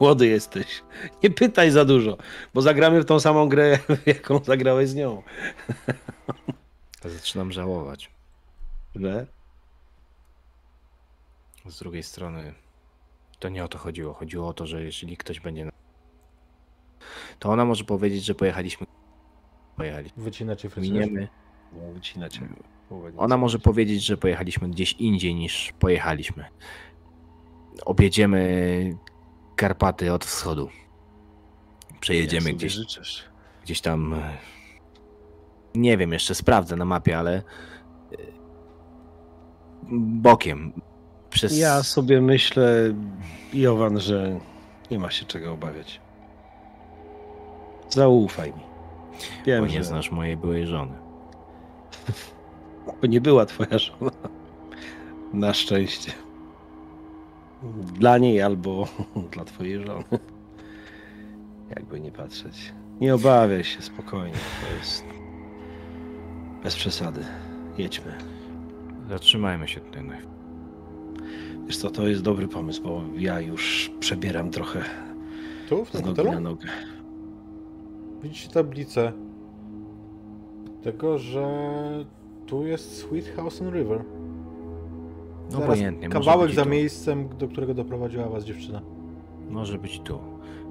Młody 0.00 0.26
jesteś. 0.26 0.82
Nie 1.22 1.30
pytaj 1.30 1.70
za 1.70 1.84
dużo, 1.84 2.16
bo 2.54 2.62
zagramy 2.62 3.00
w 3.00 3.04
tą 3.04 3.20
samą 3.20 3.48
grę, 3.48 3.78
jaką 4.06 4.44
zagrałeś 4.44 4.88
z 4.88 4.94
nią. 4.94 5.22
Zaczynam 7.04 7.52
żałować. 7.52 8.10
Że? 8.94 9.26
Z 11.66 11.78
drugiej 11.78 12.02
strony, 12.02 12.54
to 13.38 13.48
nie 13.48 13.64
o 13.64 13.68
to 13.68 13.78
chodziło. 13.78 14.14
Chodziło 14.14 14.48
o 14.48 14.52
to, 14.52 14.66
że 14.66 14.82
jeżeli 14.82 15.16
ktoś 15.16 15.40
będzie. 15.40 15.64
na- 15.64 15.72
To 17.38 17.48
ona 17.50 17.64
może 17.64 17.84
powiedzieć, 17.84 18.24
że 18.24 18.34
pojechaliśmy. 18.34 18.86
Pojechali. 19.76 20.10
Wycinacie 20.16 20.70
fryzjer. 20.70 20.94
Miniemy. 21.06 21.28
No, 21.72 21.92
wycinacie. 21.92 22.40
Ona 23.16 23.36
może 23.36 23.58
powiedzieć, 23.58 24.04
że 24.06 24.16
pojechaliśmy 24.16 24.68
gdzieś 24.68 24.92
indziej 24.92 25.34
niż 25.34 25.72
pojechaliśmy. 25.78 26.44
Objedziemy 27.84 28.96
Karpaty 29.56 30.12
od 30.12 30.24
wschodu. 30.24 30.68
Przejedziemy 32.00 32.52
gdzieś, 32.52 32.72
życzysz. 32.72 33.24
gdzieś 33.62 33.80
tam. 33.80 34.14
e, 34.14 34.36
Nie 35.74 35.96
wiem, 35.96 36.12
jeszcze 36.12 36.34
sprawdzę 36.34 36.76
na 36.76 36.84
mapie, 36.84 37.18
ale. 37.18 37.34
e, 37.36 37.42
Bokiem. 40.02 40.72
Przez. 41.30 41.58
Ja 41.58 41.82
sobie 41.82 42.20
myślę, 42.20 42.94
Jowan, 43.52 44.00
że 44.00 44.40
nie 44.90 44.98
ma 44.98 45.10
się 45.10 45.24
czego 45.26 45.52
obawiać. 45.52 46.00
Zaufaj 47.88 48.48
mi. 48.52 48.60
Wiem, 49.46 49.60
Bo 49.60 49.66
nie 49.70 49.78
że 49.78 49.84
znasz 49.84 50.10
mojej 50.10 50.36
byłej 50.36 50.66
żony. 50.66 50.92
to 53.00 53.06
nie 53.06 53.20
była 53.20 53.46
twoja 53.46 53.78
żona. 53.78 54.10
Na 55.32 55.54
szczęście. 55.54 56.12
Dla 57.94 58.18
niej 58.18 58.42
albo 58.42 58.88
dla 59.32 59.44
twojej 59.44 59.86
żony. 59.86 60.04
Jakby 61.70 62.00
nie 62.00 62.12
patrzeć. 62.12 62.72
Nie 63.00 63.14
obawiaj 63.14 63.64
się, 63.64 63.82
spokojnie. 63.82 64.32
To 64.32 64.76
jest 64.78 65.04
bez 66.62 66.76
przesady. 66.76 67.24
Jedźmy. 67.78 68.12
Zatrzymajmy 69.08 69.68
się 69.68 69.80
tutaj. 69.80 70.02
Wiesz 71.66 71.76
co, 71.76 71.90
to 71.90 72.08
jest 72.08 72.22
dobry 72.22 72.48
pomysł, 72.48 72.82
bo 72.82 73.02
ja 73.16 73.40
już 73.40 73.90
przebieram 74.00 74.50
trochę 74.50 74.84
Tu, 75.68 75.84
w 75.84 75.88
z 75.88 75.92
tym 75.92 76.00
nogi 76.00 76.16
na 76.16 76.22
hotelu? 76.24 76.40
nogę. 76.40 76.68
Widzicie 78.22 78.48
tablicę 78.48 79.12
tego, 80.82 81.18
że 81.18 81.46
tu 82.50 82.66
jest 82.66 82.96
Sweet 82.98 83.36
House 83.36 83.62
on 83.62 83.70
River. 83.70 84.04
Zaraz 85.48 85.64
Obojętnie. 85.68 86.08
Kawałek 86.08 86.52
za 86.52 86.62
tu. 86.64 86.68
miejscem, 86.70 87.28
do 87.38 87.48
którego 87.48 87.74
doprowadziła 87.74 88.28
was 88.28 88.44
dziewczyna. 88.44 88.80
Może 89.50 89.78
być 89.78 90.00
tu. 90.00 90.18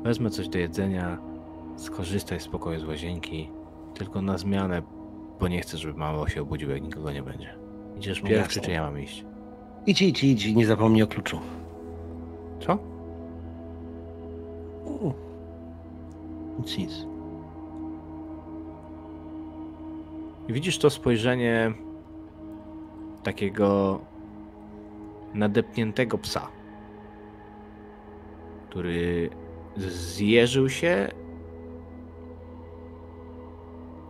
Wezmę 0.03 0.29
coś 0.29 0.49
do 0.49 0.57
jedzenia, 0.57 1.17
skorzystaj 1.75 2.39
z 2.39 2.47
pokoju 2.47 2.79
z 2.79 2.83
łazienki, 2.83 3.49
tylko 3.93 4.21
na 4.21 4.37
zmianę, 4.37 4.81
bo 5.39 5.47
nie 5.47 5.61
chcę, 5.61 5.77
żeby 5.77 5.93
mało 5.99 6.27
się 6.27 6.41
obudził, 6.41 6.69
jak 6.69 6.81
nikogo 6.81 7.11
nie 7.11 7.23
będzie. 7.23 7.49
Idziesz 7.97 8.23
No 8.23 8.29
pierwszy, 8.29 8.61
czy 8.61 8.71
ja 8.71 8.81
mam 8.81 8.99
iść? 9.01 9.25
Idź, 9.87 10.01
idź, 10.01 10.23
idź 10.23 10.55
nie 10.55 10.65
zapomnij 10.65 11.03
o 11.03 11.07
kluczu. 11.07 11.39
Co? 12.59 12.77
U. 14.85 15.13
Nic, 16.59 16.77
nic. 16.77 17.05
Widzisz 20.49 20.77
to 20.77 20.89
spojrzenie 20.89 21.73
takiego 23.23 23.99
nadepniętego 25.33 26.17
psa, 26.17 26.47
który 28.69 29.29
zjeżył 29.77 30.69
się 30.69 31.11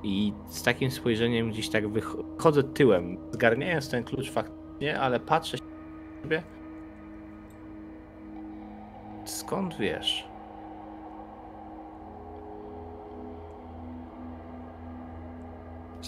i 0.03 0.33
z 0.47 0.63
takim 0.63 0.91
spojrzeniem 0.91 1.49
gdzieś 1.51 1.69
tak 1.69 1.87
wychodzę 1.87 2.63
tyłem, 2.63 3.17
zgarniając 3.31 3.89
ten 3.89 4.03
klucz 4.03 4.31
faktycznie, 4.31 4.99
ale 4.99 5.19
patrzę 5.19 5.57
siebie. 6.23 6.43
Skąd 9.25 9.77
wiesz? 9.77 10.28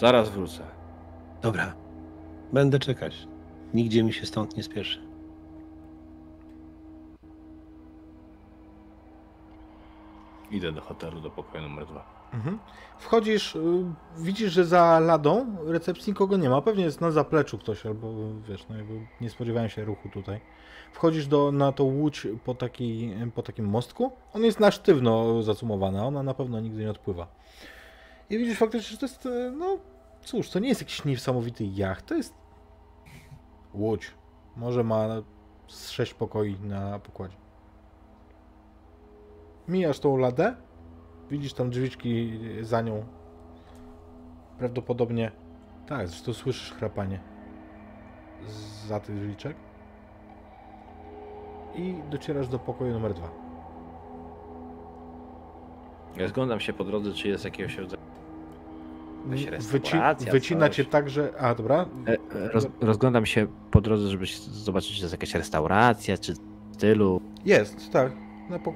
Zaraz 0.02 0.30
wrócę. 0.30 0.62
Dobra. 1.42 1.74
Będę 2.52 2.78
czekać. 2.78 3.26
Nigdzie 3.74 4.02
mi 4.02 4.12
się 4.12 4.26
stąd 4.26 4.56
nie 4.56 4.62
spieszy. 4.62 5.02
Idę 10.50 10.72
do 10.72 10.80
hotelu, 10.80 11.20
do 11.20 11.30
pokoju 11.30 11.62
numer 11.62 11.86
dwa. 11.86 12.04
Mhm. 12.34 12.58
Wchodzisz, 12.98 13.56
y, 13.56 13.84
widzisz, 14.18 14.52
że 14.52 14.64
za 14.64 15.00
ladą 15.00 15.56
recepcji 15.66 16.10
nikogo 16.10 16.36
nie 16.36 16.50
ma. 16.50 16.62
Pewnie 16.62 16.84
jest 16.84 17.00
na 17.00 17.10
zapleczu 17.10 17.58
ktoś, 17.58 17.86
albo 17.86 18.12
wiesz, 18.48 18.66
no 18.68 18.76
jakby 18.76 19.06
nie 19.20 19.30
spodziewałem 19.30 19.68
się 19.68 19.84
ruchu 19.84 20.08
tutaj. 20.08 20.40
Wchodzisz 20.92 21.26
do, 21.26 21.52
na 21.52 21.72
tą 21.72 21.84
łódź 21.84 22.26
po, 22.44 22.54
taki, 22.54 23.14
po 23.34 23.42
takim 23.42 23.68
mostku. 23.68 24.12
On 24.34 24.44
jest 24.44 24.60
na 24.60 24.70
sztywno 24.70 25.42
zacumowany, 25.42 26.00
a 26.00 26.04
ona 26.04 26.22
na 26.22 26.34
pewno 26.34 26.60
nigdy 26.60 26.80
nie 26.80 26.90
odpływa. 26.90 27.26
I 28.30 28.38
widzisz 28.38 28.58
faktycznie, 28.58 28.90
że 28.90 28.98
to 28.98 29.06
jest, 29.06 29.26
y, 29.26 29.52
no 29.58 29.78
cóż, 30.24 30.50
to 30.50 30.58
nie 30.58 30.68
jest 30.68 30.80
jakiś 30.80 31.04
niesamowity 31.04 31.64
jacht, 31.64 32.06
to 32.06 32.14
jest 32.14 32.34
łódź. 33.74 34.14
Może 34.56 34.84
ma 34.84 35.08
z 35.68 35.90
sześć 35.90 36.14
pokoi 36.14 36.56
na 36.60 36.98
pokładzie. 36.98 37.36
Mijasz 39.68 39.98
tą 40.00 40.16
ladę, 40.16 40.56
Widzisz 41.32 41.52
tam 41.52 41.70
drzwiczki 41.70 42.40
za 42.60 42.82
nią. 42.82 43.04
Prawdopodobnie. 44.58 45.32
Tak, 45.86 46.08
zresztą 46.08 46.32
słyszysz 46.32 46.72
chrapanie. 46.72 47.20
Za 48.86 49.00
tych 49.00 49.20
drzwiczek. 49.20 49.56
I 51.74 51.94
docierasz 52.10 52.48
do 52.48 52.58
pokoju 52.58 52.92
numer 52.92 53.14
dwa. 53.14 53.28
Ja 56.16 56.28
zglądam 56.28 56.60
się 56.60 56.72
po 56.72 56.84
drodze, 56.84 57.12
czy 57.12 57.28
jest 57.28 57.44
jakiegoś 57.44 57.76
rodzaju. 57.76 58.01
Jakaś 59.40 59.64
Wyci 59.64 59.96
wycina 60.32 60.66
coś. 60.68 60.76
cię 60.76 60.84
tak, 60.84 61.10
że. 61.10 61.32
A, 61.38 61.54
dobra. 61.54 61.86
E, 62.06 62.12
e, 62.12 62.18
Roz, 62.48 62.66
rozglądam 62.80 63.26
się 63.26 63.46
po 63.70 63.80
drodze, 63.80 64.08
żeby 64.08 64.24
zobaczyć, 64.52 64.96
czy 64.96 65.00
jest 65.02 65.12
jakaś 65.12 65.34
restauracja, 65.34 66.18
czy 66.18 66.34
w 66.34 66.38
stylu. 66.74 67.20
Jest, 67.44 67.90
tak. 67.90 68.12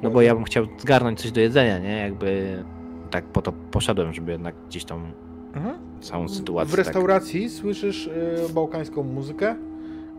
No 0.03 0.11
bo 0.11 0.23
ja 0.23 0.35
bym 0.35 0.45
chciał 0.45 0.65
zgarnąć 0.79 1.21
coś 1.21 1.33
do 1.33 1.41
jedzenia, 1.41 1.79
nie? 1.79 1.97
Jakby 1.99 2.65
tak 3.11 3.25
po 3.25 3.43
to 3.43 3.53
poszedłem, 3.53 4.13
żeby 4.13 4.33
jednak 4.33 4.55
gdzieś 4.69 4.85
tą 4.85 5.01
Mhm. 5.55 5.79
całą 6.01 6.29
sytuację. 6.29 6.73
W 6.73 6.79
restauracji 6.79 7.49
słyszysz 7.51 8.09
e, 8.49 8.53
bałkańską 8.55 9.03
muzykę. 9.03 9.57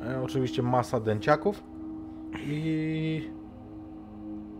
E, 0.07 0.21
oczywiście 0.23 0.61
masa 0.63 0.99
dęciaków. 0.99 1.63
I. 2.47 3.29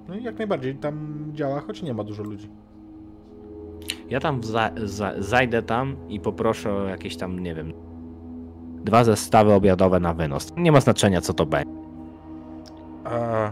No 0.08 0.16
i 0.16 0.24
jak 0.24 0.38
najbardziej 0.38 0.76
tam 0.76 1.26
działa, 1.34 1.60
choć 1.60 1.82
nie 1.84 1.94
ma 1.94 2.04
dużo 2.04 2.24
ludzi. 2.24 2.50
Ja 4.10 4.20
tam 4.20 4.44
za, 4.44 4.72
za, 4.84 5.14
zajdę 5.20 5.62
tam 5.62 5.96
i 6.10 6.20
poproszę 6.20 6.74
o 6.74 6.84
jakieś 6.84 7.18
tam, 7.18 7.40
nie 7.40 7.56
wiem, 7.56 7.74
dwa 8.84 9.04
zestawy 9.04 9.54
obiadowe 9.54 10.00
na 10.00 10.14
wynos. 10.14 10.54
Nie 10.58 10.72
ma 10.72 10.80
znaczenia, 10.80 11.22
co 11.22 11.34
to 11.34 11.46
będzie. 11.46 11.72
A, 13.04 13.52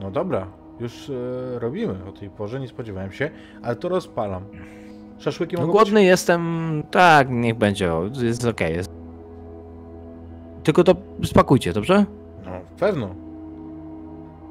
no 0.00 0.10
dobra, 0.10 0.46
już 0.80 1.10
e, 1.10 1.12
robimy 1.58 1.94
o 2.08 2.12
tej 2.12 2.30
porze, 2.30 2.60
nie 2.60 2.68
spodziewałem 2.68 3.12
się, 3.12 3.30
ale 3.62 3.76
to 3.76 3.88
rozpalam. 3.88 4.42
Szaszłyki 5.18 5.56
No 5.56 5.60
mogą 5.60 5.72
głodny 5.72 6.04
jestem, 6.04 6.82
tak, 6.90 7.30
niech 7.30 7.54
będzie, 7.54 7.90
jest 8.22 8.46
okej. 8.46 8.76
jest. 8.76 8.90
Tylko 10.62 10.84
to 10.84 10.94
spakujcie, 11.24 11.72
dobrze? 11.72 11.98
być? 11.98 12.06
No, 12.44 12.50
pewno. 12.78 13.08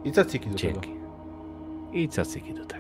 I 0.03 0.11
caciki 0.11 0.49
do 0.49 0.57
tego. 0.57 0.73
Dzięki. 0.73 0.89
I 1.93 2.09
cacyki 2.09 2.53
do 2.53 2.65
tego. 2.65 2.78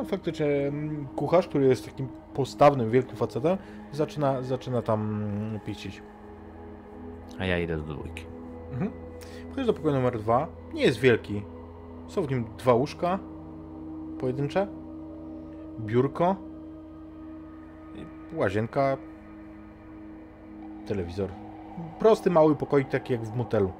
No 0.00 0.06
faktycznie 0.06 0.46
mm, 0.46 1.06
kucharz, 1.16 1.48
który 1.48 1.66
jest 1.66 1.84
takim 1.84 2.08
postawnym, 2.34 2.90
wielkim 2.90 3.16
facetem, 3.16 3.58
zaczyna, 3.92 4.42
zaczyna 4.42 4.82
tam 4.82 5.00
mm, 5.00 5.60
picić. 5.60 6.02
A 7.38 7.44
ja 7.44 7.58
idę 7.58 7.76
do 7.76 7.94
dwójki. 7.94 8.24
Mhm. 8.72 8.90
Wchodzisz 9.50 9.66
do 9.66 9.72
pokoju 9.72 9.94
numer 9.94 10.18
dwa. 10.18 10.46
Nie 10.74 10.82
jest 10.82 10.98
wielki. 10.98 11.42
Są 12.08 12.22
w 12.22 12.30
nim 12.30 12.44
dwa 12.58 12.74
łóżka 12.74 13.18
pojedyncze, 14.18 14.66
biurko, 15.80 16.36
łazienka, 18.32 18.96
telewizor. 20.86 21.30
Prosty, 21.98 22.30
mały 22.30 22.56
pokoik, 22.56 22.88
taki 22.88 23.12
jak 23.12 23.24
w 23.24 23.36
motelu. 23.36 23.72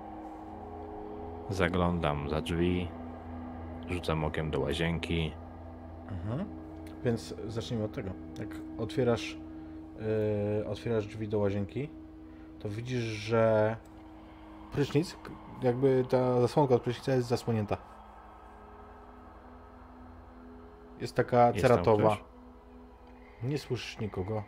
Zaglądam 1.50 2.28
za 2.28 2.40
drzwi, 2.40 2.88
rzucam 3.88 4.24
okiem 4.24 4.50
do 4.50 4.60
łazienki. 4.60 5.32
Mhm. 6.10 6.44
Więc 7.04 7.34
zacznijmy 7.46 7.84
od 7.84 7.92
tego. 7.92 8.10
Jak 8.38 8.48
otwierasz, 8.78 9.38
yy, 10.58 10.68
otwierasz 10.68 11.06
drzwi 11.06 11.28
do 11.28 11.38
łazienki, 11.38 11.88
to 12.58 12.68
widzisz, 12.68 13.02
że 13.02 13.76
prysznic, 14.72 15.16
jakby 15.62 16.04
ta 16.08 16.40
zasłonka 16.40 16.74
od 16.74 16.82
prysznica 16.82 17.12
jest 17.12 17.28
zasłonięta. 17.28 17.76
Jest 21.00 21.14
taka 21.14 21.46
Jest 21.48 21.60
ceratowa. 21.60 22.16
Nie 23.42 23.58
słyszysz 23.58 23.98
nikogo. 23.98 24.42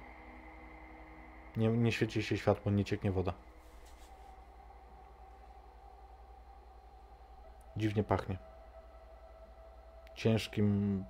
Nie, 1.57 1.69
nie 1.69 1.93
świeci 1.93 2.23
się 2.23 2.37
światło, 2.37 2.73
nie 2.73 2.85
cieknie 2.85 3.13
woda. 3.13 3.33
Dziwnie 7.77 8.05
pachnie. 8.05 8.39
Ciężkim, 10.15 11.05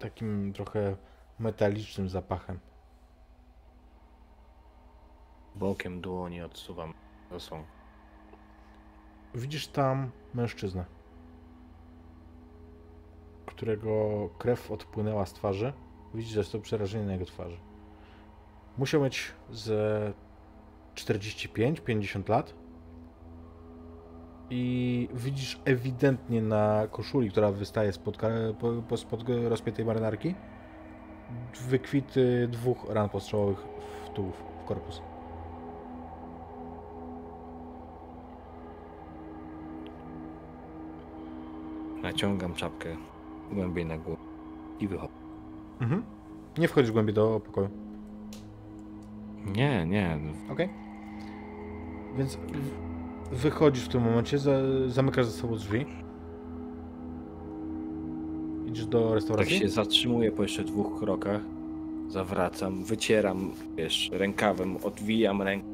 takim 0.00 0.52
trochę 0.52 0.96
metalicznym 1.38 2.08
zapachem. 2.08 2.58
Bokiem 5.54 6.00
dłoni 6.00 6.42
odsuwam 6.42 6.94
zasłonkę. 7.30 7.70
Widzisz 9.34 9.68
tam 9.68 10.10
mężczyznę, 10.34 10.84
którego 13.46 14.28
krew 14.38 14.70
odpłynęła 14.70 15.26
z 15.26 15.32
twarzy. 15.32 15.72
Widzisz, 16.14 16.48
to 16.48 16.58
przerażenie 16.58 17.04
na 17.04 17.12
jego 17.12 17.24
twarzy. 17.24 17.56
Musiał 18.78 19.02
mieć 19.02 19.32
ze 19.50 20.12
45-50 20.94 22.28
lat. 22.28 22.54
I 24.50 25.08
widzisz 25.14 25.60
ewidentnie 25.64 26.42
na 26.42 26.86
koszuli, 26.90 27.30
która 27.30 27.52
wystaje 27.52 27.92
spod, 27.92 28.18
spod 28.96 29.24
rozpiętej 29.48 29.84
marynarki, 29.84 30.34
wykwity 31.68 32.48
dwóch 32.52 32.86
ran 32.88 33.08
postrzałowych 33.08 33.58
w 34.06 34.08
tułów, 34.10 34.42
w 34.64 34.68
korpus. 34.68 35.02
Naciągam 42.02 42.54
czapkę 42.54 42.96
głębiej 43.52 43.86
na 43.86 43.98
głowę 43.98 44.22
i 44.80 44.88
wychodzę. 44.88 45.12
Mhm. 45.80 46.02
Nie 46.58 46.68
wchodzisz 46.68 46.92
głębiej 46.92 47.14
do 47.14 47.40
pokoju. 47.40 47.68
Nie, 49.46 49.86
nie. 49.86 50.18
Okej. 50.52 50.68
Więc 52.16 52.36
w- 52.36 52.99
wychodzisz 53.32 53.84
w 53.84 53.88
tym 53.88 54.02
momencie, 54.02 54.38
za, 54.38 54.52
zamykasz 54.86 55.26
za 55.26 55.32
sobą 55.32 55.56
drzwi. 55.56 55.86
Idziesz 58.66 58.86
do 58.86 59.04
Tak 59.04 59.14
restauracji? 59.14 59.58
się 59.58 59.68
zatrzymuję 59.68 60.32
po 60.32 60.42
jeszcze 60.42 60.64
dwóch 60.64 60.98
krokach. 60.98 61.40
Zawracam, 62.08 62.84
wycieram, 62.84 63.52
wiesz, 63.76 64.10
rękawem, 64.12 64.76
odwijam 64.82 65.42
rękę, 65.42 65.66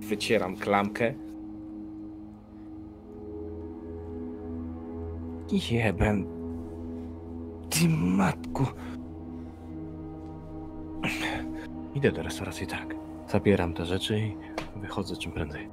wycieram 0.00 0.56
klamkę. 0.56 1.14
Jeben. 5.70 6.26
Ty 7.70 7.88
matku. 7.88 8.64
Idę 11.94 12.12
do 12.12 12.22
restauracji, 12.22 12.66
tak. 12.66 12.94
Zabieram 13.28 13.74
te 13.74 13.86
rzeczy 13.86 14.18
i 14.18 14.36
wychodzę 14.80 15.16
czym 15.16 15.32
prędzej. 15.32 15.68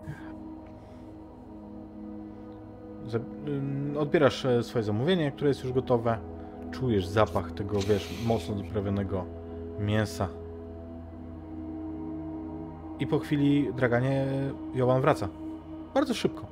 Odbierasz 3.97 4.45
e, 4.45 4.63
swoje 4.63 4.83
zamówienie, 4.83 5.31
które 5.31 5.47
jest 5.47 5.63
już 5.63 5.73
gotowe. 5.73 6.17
Czujesz 6.71 7.07
zapach 7.07 7.51
tego, 7.51 7.79
wiesz, 7.79 8.09
mocno 8.25 8.55
doprawionego 8.55 9.25
mięsa. 9.79 10.27
I 12.99 13.07
po 13.07 13.19
chwili, 13.19 13.73
draganie, 13.73 14.25
Jovan 14.75 15.01
wraca. 15.01 15.29
Bardzo 15.93 16.13
szybko. 16.13 16.45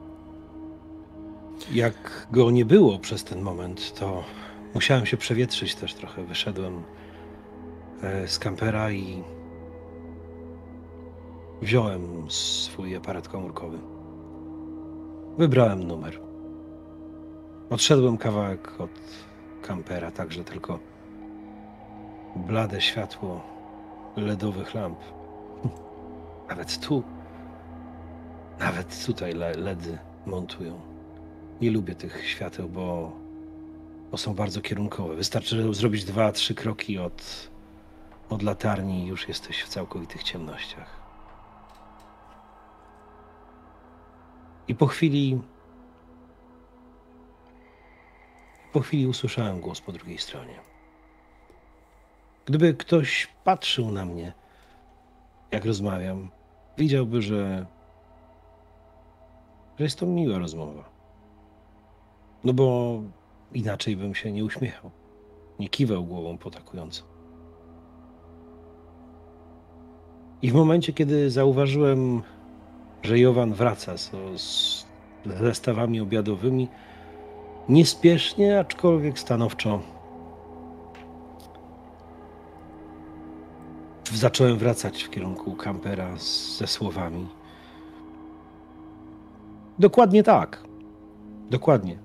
Jak 1.72 2.28
go 2.32 2.52
nie 2.52 2.66
było 2.66 3.00
przez 3.00 3.24
ten 3.24 3.42
moment, 3.42 4.00
to 4.00 4.24
musiałem 4.74 5.06
się 5.06 5.18
przewietrzyć 5.18 5.76
też 5.76 5.94
trochę. 5.94 6.24
Wyszedłem 6.24 6.84
e, 8.04 8.28
z 8.28 8.40
kampera 8.40 8.92
i 8.92 9.24
wziąłem 11.62 12.26
swój 12.30 12.96
aparat 12.96 13.28
komórkowy. 13.28 13.78
Wybrałem 15.38 15.84
numer. 15.84 16.31
Odszedłem 17.72 18.18
kawałek 18.18 18.82
od 18.82 18.90
kampera, 19.62 20.12
tak 20.12 20.32
że 20.32 20.44
tylko 20.44 20.80
blade 22.36 22.82
światło 22.82 23.42
LEDowych 24.16 24.74
lamp. 24.74 25.00
Nawet 26.50 26.80
tu, 26.80 27.04
nawet 28.60 29.06
tutaj 29.06 29.34
le- 29.34 29.54
LEDy 29.54 29.98
montują. 30.26 30.80
Nie 31.62 31.72
lubię 31.72 31.96
tych 31.96 32.28
świateł, 32.28 32.70
bo, 32.70 33.12
bo 34.12 34.18
są 34.18 34.34
bardzo 34.34 34.62
kierunkowe. 34.62 35.16
Wystarczy 35.16 35.74
zrobić 35.74 36.06
dwa, 36.06 36.32
trzy 36.32 36.56
kroki 36.56 36.98
od, 36.98 37.50
od 38.30 38.42
latarni 38.42 39.04
i 39.04 39.08
już 39.08 39.28
jesteś 39.28 39.64
w 39.64 39.68
całkowitych 39.68 40.24
ciemnościach. 40.24 41.02
I 44.68 44.76
po 44.76 44.88
chwili. 44.88 45.42
Po 48.74 48.80
chwili 48.80 49.08
usłyszałem 49.08 49.60
głos 49.60 49.82
po 49.82 49.92
drugiej 49.92 50.18
stronie. 50.18 50.56
Gdyby 52.46 52.74
ktoś 52.74 53.28
patrzył 53.44 53.92
na 53.92 54.06
mnie, 54.06 54.34
jak 55.52 55.66
rozmawiam, 55.66 56.30
widziałby, 56.78 57.22
że, 57.22 57.66
że 59.78 59.84
jest 59.84 60.00
to 60.00 60.06
miła 60.06 60.40
rozmowa. 60.40 60.90
No 62.44 62.54
bo 62.54 63.00
inaczej 63.54 63.98
bym 63.98 64.16
się 64.16 64.32
nie 64.32 64.46
uśmiechał. 64.46 64.92
Nie 65.60 65.70
kiwał 65.70 66.04
głową 66.04 66.38
potakująco. 66.38 67.04
I 70.42 70.52
w 70.52 70.54
momencie, 70.54 70.94
kiedy 70.94 71.30
zauważyłem, 71.30 72.22
że 73.04 73.20
Jowan 73.20 73.54
wraca 73.54 73.98
z, 73.98 74.12
z 74.42 74.86
zestawami 75.26 76.00
obiadowymi, 76.02 76.68
niespiesznie, 77.70 78.60
aczkolwiek 78.60 79.20
stanowczo, 79.20 79.80
zacząłem 84.14 84.58
wracać 84.58 85.04
w 85.04 85.10
kierunku 85.10 85.56
kampera 85.56 86.18
ze 86.58 86.68
słowami. 86.68 87.28
Dokładnie 89.80 90.24
tak. 90.24 90.64
Dokładnie. 91.50 91.98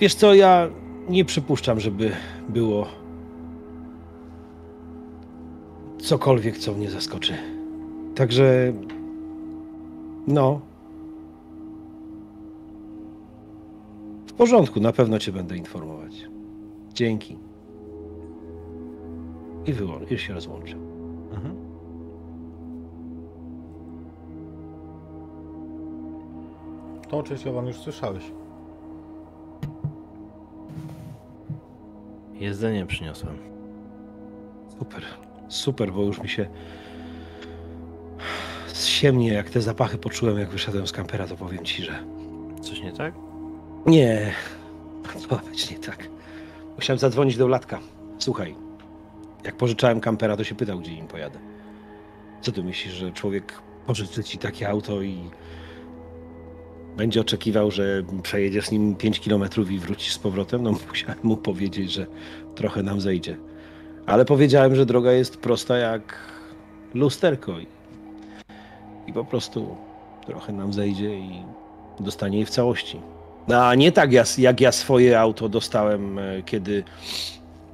Wiesz 0.00 0.14
co, 0.14 0.34
ja 0.34 0.68
nie 1.08 1.24
przypuszczam, 1.24 1.80
żeby 1.80 2.10
było 2.48 2.86
cokolwiek, 5.98 6.58
co 6.58 6.72
mnie 6.72 6.90
zaskoczy. 6.90 7.34
Także, 8.14 8.72
no. 10.26 10.60
W 14.32 14.34
porządku, 14.34 14.80
na 14.80 14.92
pewno 14.92 15.18
cię 15.18 15.32
będę 15.32 15.56
informować. 15.56 16.28
Dzięki. 16.94 17.38
I 19.66 19.72
wyłącz, 19.72 20.10
już 20.10 20.20
się 20.20 20.34
rozłączę. 20.34 20.76
Mhm. 21.32 21.56
To 27.08 27.22
część 27.22 27.44
Jovan 27.44 27.66
już 27.66 27.76
słyszałeś. 27.76 28.24
Jedzenie 32.34 32.86
przyniosłem. 32.86 33.36
Super, 34.78 35.02
super, 35.48 35.92
bo 35.92 36.02
już 36.02 36.22
mi 36.22 36.28
się 36.28 36.46
zsiemnie, 38.66 39.32
jak 39.32 39.50
te 39.50 39.60
zapachy 39.60 39.98
poczułem, 39.98 40.38
jak 40.38 40.48
wyszedłem 40.48 40.86
z 40.86 40.92
kampera, 40.92 41.26
to 41.26 41.36
powiem 41.36 41.64
ci, 41.64 41.82
że 41.82 42.04
Coś 42.62 42.82
nie 42.82 42.92
tak? 42.92 43.31
Nie, 43.86 44.32
to 45.28 45.40
być 45.50 45.70
nie 45.70 45.78
tak. 45.78 46.08
Musiałem 46.76 46.98
zadzwonić 46.98 47.36
do 47.36 47.48
Latka. 47.48 47.78
Słuchaj, 48.18 48.54
jak 49.44 49.56
pożyczałem 49.56 50.00
kampera, 50.00 50.36
to 50.36 50.44
się 50.44 50.54
pytał, 50.54 50.78
gdzie 50.78 50.92
im 50.92 51.06
pojadę. 51.06 51.38
Co 52.40 52.52
ty 52.52 52.62
myślisz, 52.62 52.94
że 52.94 53.12
człowiek 53.12 53.52
pożyczy 53.86 54.24
ci 54.24 54.38
takie 54.38 54.68
auto 54.68 55.02
i 55.02 55.18
będzie 56.96 57.20
oczekiwał, 57.20 57.70
że 57.70 58.02
przejedziesz 58.22 58.70
nim 58.70 58.96
5 58.96 59.20
km 59.20 59.44
i 59.70 59.78
wrócisz 59.78 60.14
z 60.14 60.18
powrotem? 60.18 60.62
No 60.62 60.72
musiałem 60.88 61.18
mu 61.22 61.36
powiedzieć, 61.36 61.92
że 61.92 62.06
trochę 62.54 62.82
nam 62.82 63.00
zejdzie. 63.00 63.36
Ale 64.06 64.24
powiedziałem, 64.24 64.74
że 64.74 64.86
droga 64.86 65.12
jest 65.12 65.36
prosta 65.36 65.76
jak 65.76 66.18
lusterko 66.94 67.58
i, 67.58 67.66
i 69.06 69.12
po 69.12 69.24
prostu 69.24 69.76
Trochę 70.26 70.52
nam 70.52 70.72
zejdzie 70.72 71.18
i 71.18 71.42
dostanie 72.00 72.36
jej 72.36 72.46
w 72.46 72.50
całości. 72.50 73.00
A 73.48 73.74
nie 73.74 73.92
tak 73.92 74.12
ja, 74.12 74.24
jak 74.38 74.60
ja 74.60 74.72
swoje 74.72 75.20
auto 75.20 75.48
dostałem, 75.48 76.18
e, 76.18 76.42
kiedy 76.42 76.84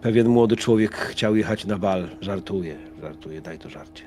pewien 0.03 0.29
młody 0.29 0.57
człowiek 0.57 0.97
chciał 0.97 1.37
jechać 1.37 1.65
na 1.65 1.79
bal. 1.79 2.09
Żartuję, 2.21 2.77
żartuję, 3.01 3.41
daj 3.41 3.59
to 3.59 3.71
żarcie. 3.71 4.05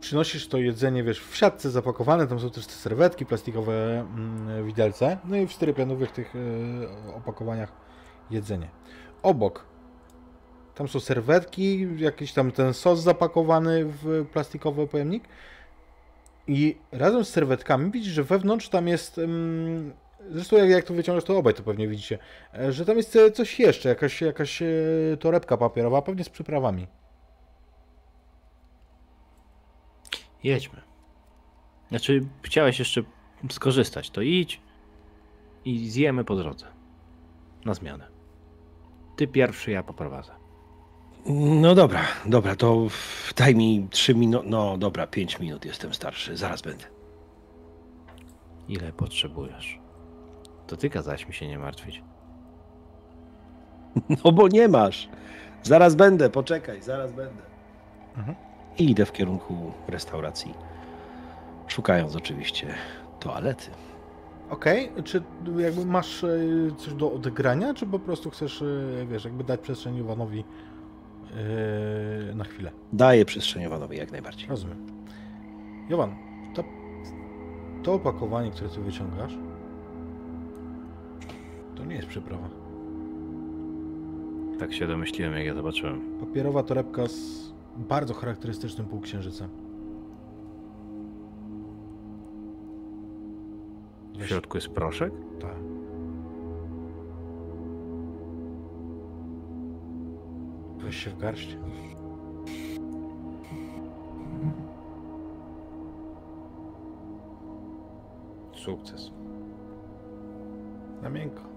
Przynosisz 0.00 0.48
to 0.48 0.58
jedzenie, 0.58 1.02
wiesz, 1.02 1.20
w 1.20 1.36
siatce 1.36 1.70
zapakowane, 1.70 2.26
tam 2.26 2.40
są 2.40 2.50
też 2.50 2.66
te 2.66 2.72
serwetki, 2.72 3.26
plastikowe 3.26 4.00
mm, 4.00 4.66
widelce, 4.66 5.18
no 5.24 5.36
i 5.36 5.46
w 5.46 5.52
styropianowych 5.52 6.12
tych 6.12 6.34
e, 6.36 7.14
opakowaniach 7.14 7.72
jedzenie. 8.30 8.68
Obok 9.22 9.64
tam 10.74 10.88
są 10.88 11.00
serwetki, 11.00 11.88
jakiś 11.96 12.32
tam 12.32 12.52
ten 12.52 12.74
sos 12.74 13.00
zapakowany 13.00 13.84
w 13.84 14.26
plastikowy 14.32 14.86
pojemnik 14.86 15.24
i 16.46 16.76
razem 16.92 17.24
z 17.24 17.28
serwetkami 17.28 17.90
widzisz, 17.90 18.12
że 18.12 18.24
wewnątrz 18.24 18.68
tam 18.68 18.88
jest 18.88 19.18
mm, 19.18 19.92
Zresztą 20.30 20.56
jak, 20.56 20.70
jak 20.70 20.84
to 20.84 20.94
wyciągasz, 20.94 21.24
to 21.24 21.38
obaj 21.38 21.54
to 21.54 21.62
pewnie 21.62 21.88
widzicie, 21.88 22.18
e, 22.54 22.72
że 22.72 22.84
tam 22.84 22.96
jest 22.96 23.16
e, 23.16 23.30
coś 23.30 23.60
jeszcze, 23.60 23.88
jakaś, 23.88 24.22
jakaś 24.22 24.62
e, 24.62 24.66
torebka 25.20 25.56
papierowa, 25.56 26.02
pewnie 26.02 26.24
z 26.24 26.28
przyprawami. 26.28 26.86
Jedźmy. 30.44 30.80
Znaczy, 31.88 32.26
chciałeś 32.42 32.78
jeszcze 32.78 33.02
skorzystać, 33.50 34.10
to 34.10 34.20
idź 34.20 34.60
i 35.64 35.90
zjemy 35.90 36.24
po 36.24 36.36
drodze. 36.36 36.66
Na 37.64 37.74
zmianę. 37.74 38.08
Ty 39.16 39.26
pierwszy, 39.26 39.70
ja 39.70 39.82
poprowadzę. 39.82 40.32
No 41.26 41.74
dobra, 41.74 42.02
dobra, 42.26 42.56
to 42.56 42.86
daj 43.36 43.54
mi 43.54 43.88
trzy 43.90 44.14
minuty. 44.14 44.46
No 44.48 44.78
dobra, 44.78 45.06
pięć 45.06 45.38
minut, 45.38 45.64
jestem 45.64 45.94
starszy, 45.94 46.36
zaraz 46.36 46.62
będę. 46.62 46.84
Ile 48.68 48.92
potrzebujesz? 48.92 49.85
To 50.66 50.76
ty 50.76 50.90
kazałeś 50.90 51.28
mi 51.28 51.34
się 51.34 51.48
nie 51.48 51.58
martwić. 51.58 52.02
No 54.24 54.32
bo 54.32 54.48
nie 54.48 54.68
masz. 54.68 55.08
Zaraz 55.62 55.94
będę, 55.94 56.30
poczekaj, 56.30 56.82
zaraz 56.82 57.12
będę. 57.12 57.42
Mhm. 58.16 58.36
I 58.78 58.90
idę 58.90 59.06
w 59.06 59.12
kierunku 59.12 59.72
restauracji. 59.88 60.54
Szukając 61.66 62.16
oczywiście 62.16 62.74
toalety. 63.20 63.70
Okej, 64.50 64.90
czy 65.04 65.22
jakby 65.58 65.86
masz 65.86 66.24
e, 66.24 66.28
coś 66.76 66.94
do 66.94 67.12
odegrania, 67.12 67.74
czy 67.74 67.86
po 67.86 67.98
prostu 67.98 68.30
chcesz, 68.30 68.62
e, 68.62 69.06
wiesz, 69.06 69.24
jakby 69.24 69.44
dać 69.44 69.60
przestrzeń 69.60 69.96
Iwanowi 69.96 70.44
e, 72.30 72.34
na 72.34 72.44
chwilę? 72.44 72.70
Daję 72.92 73.24
przestrzeniowanowi 73.24 73.96
jak 73.96 74.12
najbardziej. 74.12 74.48
Rozumiem. 74.48 74.86
Jowan, 75.88 76.16
to, 76.54 76.64
to 77.82 77.94
opakowanie, 77.94 78.50
które 78.50 78.70
ty 78.70 78.80
wyciągasz, 78.80 79.32
nie 81.88 81.96
jest 81.96 82.08
przyprawa. 82.08 82.48
Tak 84.58 84.72
się 84.72 84.86
domyśliłem, 84.86 85.32
jak 85.34 85.46
ja 85.46 85.54
zobaczyłem. 85.54 86.00
Papierowa 86.20 86.62
torebka 86.62 87.08
z 87.08 87.52
bardzo 87.76 88.14
charakterystycznym 88.14 88.86
półksiężycem. 88.86 89.48
W 94.18 94.26
środku 94.26 94.56
jest 94.56 94.68
proszek? 94.68 95.12
Tak. 95.40 95.56
Weź 100.78 100.96
się 100.96 101.10
w 101.10 101.18
garść. 101.18 101.58
Sukces. 108.52 109.10
Na 111.02 111.10
miękko. 111.10 111.55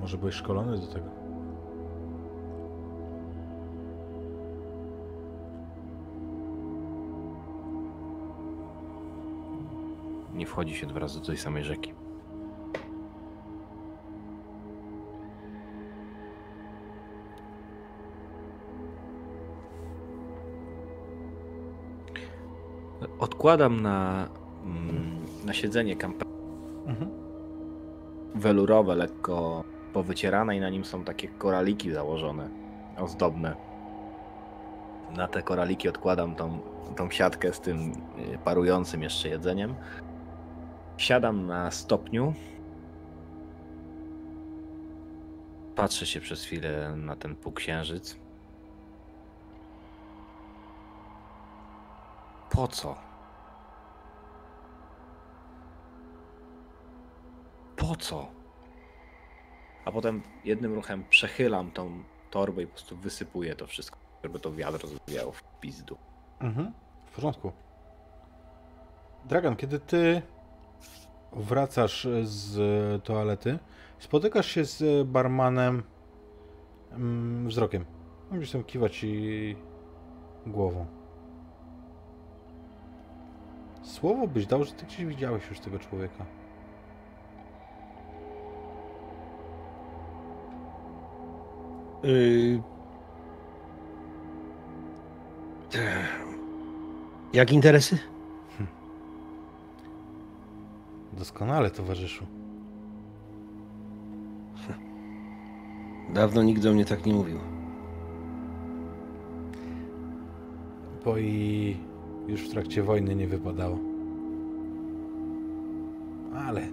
Może 0.00 0.18
byłeś 0.18 0.34
szkolony 0.34 0.78
do 0.78 0.86
tego. 0.86 1.06
Nie 10.34 10.46
wchodzi 10.46 10.74
się 10.74 10.86
dwa 10.86 11.00
razy 11.00 11.20
do 11.20 11.26
tej 11.26 11.36
samej 11.36 11.64
rzeki. 11.64 11.92
Odkładam 23.18 23.80
na, 23.80 24.28
mm, 24.64 25.16
na 25.44 25.52
siedzenie 25.52 25.96
kamper 25.96 26.28
Mhm. 26.86 27.10
welurowe, 28.34 28.94
lekko 28.94 29.64
powycierane 29.92 30.56
i 30.56 30.60
na 30.60 30.70
nim 30.70 30.84
są 30.84 31.04
takie 31.04 31.28
koraliki 31.28 31.92
założone, 31.92 32.48
ozdobne. 32.98 33.54
Na 35.16 35.28
te 35.28 35.42
koraliki 35.42 35.88
odkładam 35.88 36.34
tą, 36.34 36.60
tą 36.96 37.10
siatkę 37.10 37.52
z 37.52 37.60
tym 37.60 37.92
y, 38.34 38.38
parującym 38.44 39.02
jeszcze 39.02 39.28
jedzeniem. 39.28 39.74
Siadam 40.96 41.46
na 41.46 41.70
stopniu. 41.70 42.34
Patrzę 45.76 46.06
się 46.06 46.20
przez 46.20 46.44
chwilę 46.44 46.96
na 46.96 47.16
ten 47.16 47.36
półksiężyc. 47.36 48.16
Po 52.50 52.68
co? 52.68 52.96
Po 57.76 57.96
co? 57.96 58.37
A 59.88 59.92
potem 59.92 60.22
jednym 60.44 60.74
ruchem 60.74 61.04
przechylam 61.10 61.70
tą 61.70 61.90
torbę 62.30 62.62
i 62.62 62.66
po 62.66 62.72
prostu 62.72 62.96
wysypuję 62.96 63.54
to 63.54 63.66
wszystko, 63.66 63.98
żeby 64.24 64.38
to 64.38 64.52
wiatr 64.52 64.82
rozwijało 64.82 65.32
w 65.32 65.44
pizdu. 65.60 65.96
Mhm. 66.40 66.72
W 67.06 67.14
porządku. 67.14 67.52
Dragan, 69.24 69.56
kiedy 69.56 69.80
ty 69.80 70.22
wracasz 71.32 72.08
z 72.22 73.04
toalety, 73.04 73.58
spotykasz 73.98 74.46
się 74.46 74.64
z 74.64 75.08
barmanem 75.08 75.82
mm, 76.92 77.48
wzrokiem. 77.48 77.84
Gdzieś 78.32 78.50
tam 78.50 78.64
kiwa 78.64 78.88
ci 78.88 79.56
głową. 80.46 80.86
Słowo 83.82 84.26
byś 84.26 84.46
dał, 84.46 84.64
że 84.64 84.72
ty 84.72 84.86
gdzieś 84.86 85.04
widziałeś 85.04 85.48
już 85.50 85.60
tego 85.60 85.78
człowieka. 85.78 86.37
Jak 97.32 97.52
interesy? 97.52 97.98
Doskonale, 101.12 101.70
towarzyszu. 101.70 102.26
Dawno 106.14 106.42
nikt 106.42 106.62
do 106.62 106.72
mnie 106.72 106.84
tak 106.84 107.06
nie 107.06 107.14
mówił. 107.14 107.38
Bo 111.04 111.18
i 111.18 111.76
już 112.28 112.40
w 112.48 112.50
trakcie 112.50 112.82
wojny 112.82 113.14
nie 113.14 113.26
wypadało. 113.26 113.78
Ale 116.34 116.68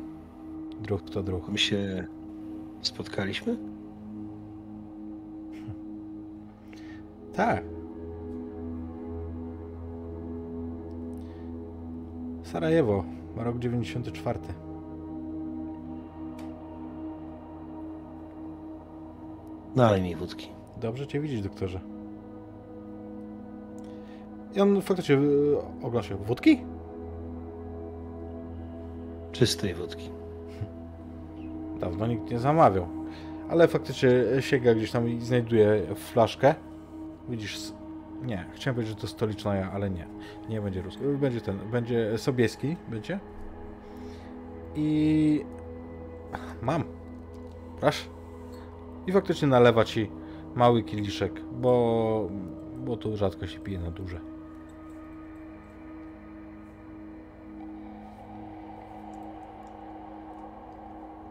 druh 0.81 1.01
to 1.01 1.23
druh. 1.23 1.49
My 1.49 1.57
się 1.57 2.07
spotkaliśmy? 2.81 3.74
Tak. 7.35 7.63
Sarajewo, 12.43 13.03
rok 13.37 13.59
94. 13.59 14.39
Nalej 19.75 20.01
mi 20.01 20.15
wódki. 20.15 20.47
Dobrze 20.81 21.07
cię 21.07 21.19
widzieć, 21.19 21.41
doktorze. 21.41 21.79
I 24.55 24.61
on 24.61 24.81
faktycznie 24.81 25.15
y, 25.15 25.57
ogłaszał. 25.83 26.17
Wódki? 26.17 26.61
Czystej 29.31 29.73
wódki. 29.73 30.09
Dawno 31.79 32.07
nikt 32.07 32.31
nie 32.31 32.39
zamawiał. 32.39 32.87
Ale 33.49 33.67
faktycznie 33.67 34.09
sięga 34.39 34.75
gdzieś 34.75 34.91
tam 34.91 35.09
i 35.09 35.21
znajduje 35.21 35.95
flaszkę. 35.95 36.55
Widzisz, 37.29 37.71
nie, 38.23 38.45
chciałem 38.53 38.75
powiedzieć, 38.75 38.95
że 38.95 39.01
to 39.01 39.07
stoliczna 39.07 39.55
ja, 39.55 39.71
ale 39.71 39.89
nie. 39.89 40.07
Nie 40.49 40.61
będzie 40.61 40.81
ruski. 40.81 41.03
Będzie 41.03 41.41
ten, 41.41 41.59
będzie 41.71 42.17
Sobieski, 42.17 42.77
będzie. 42.87 43.19
I... 44.75 45.45
Mam. 46.61 46.83
Proszę. 47.79 48.09
I 49.07 49.11
faktycznie 49.11 49.47
nalewa 49.47 49.85
ci 49.85 50.11
mały 50.55 50.83
kieliszek, 50.83 51.41
bo... 51.51 52.29
bo 52.85 52.97
tu 52.97 53.17
rzadko 53.17 53.47
się 53.47 53.59
pije 53.59 53.79
na 53.79 53.91
duże. 53.91 54.19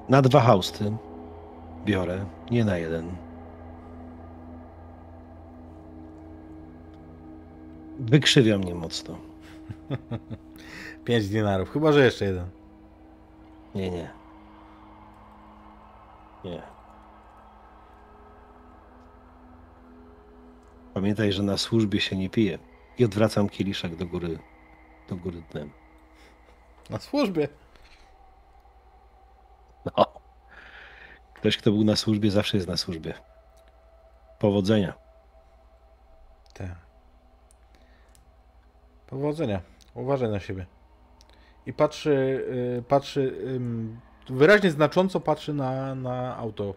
Na 0.09 0.23
dwa 0.23 0.41
hausty 0.41 0.93
biorę, 1.85 2.25
nie 2.51 2.65
na 2.65 2.79
jeden. 2.79 3.11
Wykrzywia 8.05 8.59
mnie 8.59 8.75
mocno. 8.75 9.19
5 11.05 11.29
dinarów, 11.29 11.71
chyba 11.71 11.93
że 11.93 12.05
jeszcze 12.05 12.25
jeden. 12.25 12.51
Nie, 13.75 13.91
nie. 13.91 14.11
Nie. 16.45 16.63
Pamiętaj, 20.95 21.33
że 21.33 21.43
na 21.43 21.57
służbie 21.57 22.01
się 22.01 22.17
nie 22.17 22.31
pije. 22.31 22.59
I 22.99 23.05
odwracam 23.05 23.49
kieliszek 23.49 23.97
do 23.97 24.07
góry, 24.07 24.39
do 25.09 25.17
góry 25.17 25.43
dnem. 25.53 25.71
Na 26.91 26.99
służbie. 26.99 27.49
No. 29.85 30.07
Ktoś, 31.35 31.57
kto 31.57 31.71
był 31.71 31.85
na 31.85 31.97
służbie, 31.97 32.31
zawsze 32.31 32.57
jest 32.57 32.69
na 32.69 32.77
służbie. 32.77 33.15
Powodzenia. 34.39 34.95
Tak. 36.55 36.84
Powodzenia. 39.07 39.61
Uważaj 39.95 40.31
na 40.31 40.41
siebie. 40.41 40.67
I 41.67 41.73
patrzy, 41.73 42.45
y, 42.79 42.83
patrzy, 42.89 43.39
wyraźnie 44.29 44.71
znacząco 44.71 45.21
patrzy 45.21 45.55
na, 45.55 45.95
na 45.95 46.37
auto 46.37 46.75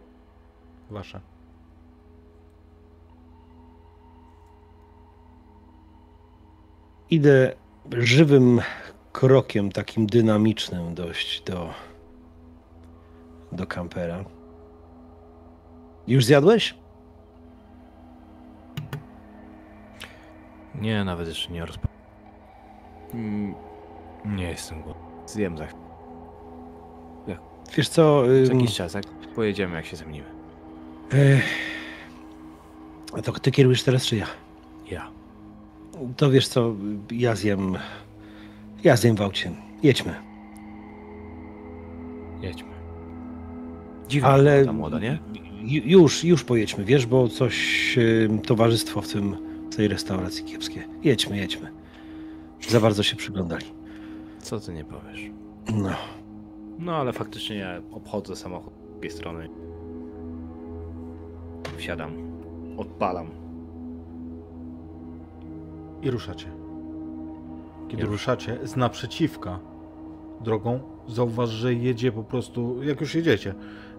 wasze. 0.90 1.22
Idę 7.10 7.56
żywym 7.92 8.62
krokiem, 9.12 9.72
takim 9.72 10.08
dynamicznym 10.08 10.94
dość 10.94 11.42
do, 11.42 11.70
do 13.52 13.68
kampera. 13.68 14.26
Już 16.08 16.26
zjadłeś? 16.26 16.76
Nie, 20.76 21.04
nawet 21.04 21.28
jeszcze 21.28 21.52
nie 21.52 21.66
rozpo... 21.66 21.97
Mm, 23.14 23.54
Nie 24.26 24.44
jestem 24.50 24.82
głodny. 24.82 25.02
Zjem 25.28 25.58
za 25.58 25.66
chwilę. 25.68 25.88
Wiesz 27.78 27.90
co? 27.90 28.24
Za 28.46 28.54
ym, 28.54 28.60
jakiś 28.60 28.76
czas, 28.76 28.94
jak 28.94 29.04
pojedziemy, 29.36 29.76
jak 29.76 29.86
się 29.86 29.96
zemnimy. 29.98 30.26
Ech, 31.14 31.44
a 33.18 33.22
to 33.22 33.32
ty 33.32 33.52
kierujesz 33.52 33.84
teraz, 33.84 34.06
czy 34.06 34.16
ja? 34.18 34.26
Ja. 34.92 35.08
To 36.18 36.30
wiesz 36.32 36.48
co, 36.48 36.76
ja 37.12 37.36
zjem. 37.36 37.78
Ja 38.84 38.96
zjem 38.96 39.16
w 39.16 39.22
aucie. 39.22 39.52
Jedźmy. 39.84 40.16
Jedźmy. 42.42 42.70
Dziwna 44.08 44.30
Ale. 44.30 44.66
ta 44.66 44.74
młoda, 44.74 45.00
nie? 45.00 45.20
Ju- 45.64 45.84
Już, 45.86 46.24
już 46.24 46.44
pojedźmy, 46.44 46.84
wiesz, 46.86 47.06
bo 47.06 47.28
coś 47.28 47.98
towarzystwo 48.46 49.02
w 49.02 49.08
tym 49.08 49.38
w 49.72 49.76
tej 49.76 49.88
restauracji 49.88 50.44
kiepskie. 50.44 50.84
Jedźmy, 51.04 51.38
jedźmy. 51.38 51.72
Za 52.62 52.80
bardzo 52.80 53.04
się 53.04 53.16
przyglądali. 53.16 53.66
Co 54.40 54.60
ty 54.60 54.74
nie 54.74 54.84
powiesz? 54.84 55.32
No. 55.74 55.90
No 56.80 56.96
ale 56.96 57.14
faktycznie 57.14 57.56
ja 57.56 57.82
obchodzę 57.92 58.36
samochód 58.36 58.74
z 58.74 58.92
drugiej 58.92 59.12
strony. 59.12 59.50
Wsiadam. 61.78 62.12
Odpalam. 62.78 63.28
I 66.02 66.12
ruszacie. 66.12 66.48
Kiedy 67.88 68.04
Nie. 68.04 68.10
ruszacie 68.10 68.68
z 68.68 68.76
naprzeciwka 68.76 69.60
drogą, 70.42 70.80
zauważ, 71.08 71.50
że 71.50 71.74
jedzie 71.74 72.12
po 72.12 72.24
prostu, 72.24 72.84
jak 72.84 73.02
już 73.02 73.16
jedziecie, 73.16 73.54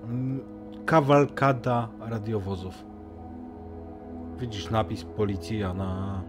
mm, 0.05 0.41
kawalkada 0.87 1.89
radiowozów. 2.01 2.85
Widzisz 4.41 4.71
napis 4.71 5.05
policja 5.05 5.75
na 5.75 6.23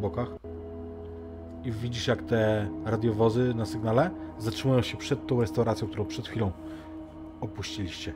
bokach 0.00 0.28
i 1.66 1.72
widzisz, 1.72 2.06
jak 2.06 2.22
te 2.22 2.68
radiowozy 2.84 3.54
na 3.54 3.66
sygnale 3.66 4.10
zatrzymują 4.38 4.82
się 4.82 4.96
przed 4.96 5.26
tą 5.26 5.40
restauracją, 5.40 5.88
którą 5.88 6.04
przed 6.04 6.28
chwilą 6.28 6.52
opuściliście. 7.40 8.12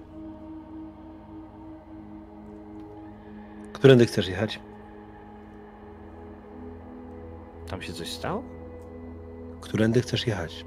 Którędy 3.73 4.07
chcesz 4.07 4.29
jechać? 4.29 4.61
Tam 7.67 7.83
się 7.83 7.93
coś 7.93 8.13
stało? 8.13 8.43
Którędy 9.61 10.01
chcesz 10.01 10.27
jechać? 10.27 10.65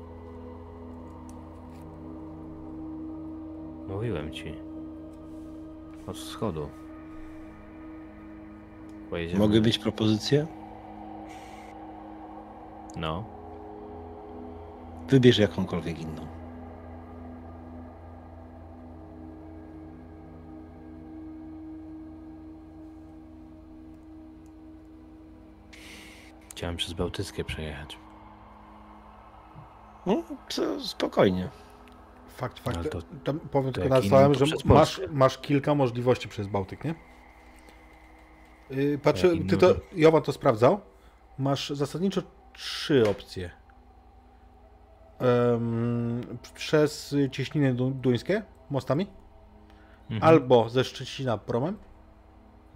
Mówiłem 3.88 4.32
ci. 4.32 4.56
Od 6.08 6.18
wschodu. 6.18 6.70
Pojedziemy. 9.10 9.40
Mogę 9.40 9.62
mieć 9.62 9.80
propozycję? 9.80 10.48
No. 12.98 13.24
Wybierz 15.10 15.38
jakąkolwiek 15.38 16.00
inną. 16.00 16.28
Chciałem 26.50 26.78
przez 26.78 26.94
Bałtyckie 26.94 27.44
przejechać. 27.44 27.98
No, 30.06 30.24
to 30.56 30.80
spokojnie. 30.82 31.50
Fakt, 32.28 32.60
fakt. 32.60 32.78
Ale 32.78 32.90
to- 32.90 33.02
Tam 33.24 33.40
powiem 33.40 33.74
to 33.74 33.82
tylko 33.82 33.96
to 34.34 34.46
że 34.46 34.56
masz, 34.66 35.02
masz 35.12 35.38
kilka 35.38 35.76
możliwości 35.76 36.28
przez 36.28 36.48
Bałtyk, 36.48 36.84
nie? 36.84 36.96
Yy, 38.70 38.98
Patrzę, 38.98 39.30
ty 39.50 39.58
to- 39.58 39.76
Jowa 39.96 40.22
to 40.22 40.34
sprawdzał. 40.34 40.80
Masz 41.40 41.70
zasadniczo 41.70 42.22
trzy 42.53 43.09
opcje. 43.09 43.49
Em, 45.19 46.22
przez 46.56 47.15
cieśniny 47.32 47.73
du- 47.73 47.91
duńskie, 47.91 48.43
mostami, 48.69 49.07
Mhm. 50.09 50.23
albo 50.33 50.69
ze 50.69 50.83
Szczecina 50.83 51.38
promem, 51.38 51.77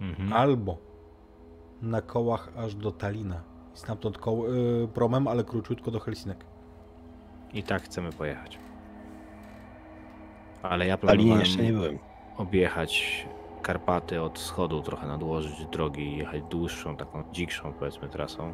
Mhm. 0.00 0.32
albo 0.32 0.76
na 1.82 2.02
kołach 2.02 2.48
aż 2.56 2.74
do 2.74 2.92
Talina. 2.92 3.42
I 3.74 3.78
stamtąd 3.78 4.18
koł, 4.18 4.46
y, 4.46 4.88
promem, 4.94 5.28
ale 5.28 5.44
króciutko 5.44 5.90
do 5.90 6.00
Helsinek. 6.00 6.44
I 7.52 7.62
tak 7.62 7.82
chcemy 7.82 8.12
pojechać. 8.12 8.58
Ale 10.62 10.86
ja 10.86 10.98
planowałem 10.98 11.40
jeszcze 11.40 11.62
nie 11.62 11.72
byłem. 11.72 11.98
objechać 12.36 13.26
Karpaty 13.62 14.22
od 14.22 14.38
wschodu, 14.38 14.82
trochę 14.82 15.06
nadłożyć 15.06 15.66
drogi 15.66 16.02
i 16.02 16.16
jechać 16.16 16.42
dłuższą, 16.42 16.96
taką 16.96 17.22
dzikszą 17.32 17.72
powiedzmy 17.72 18.08
trasą. 18.08 18.52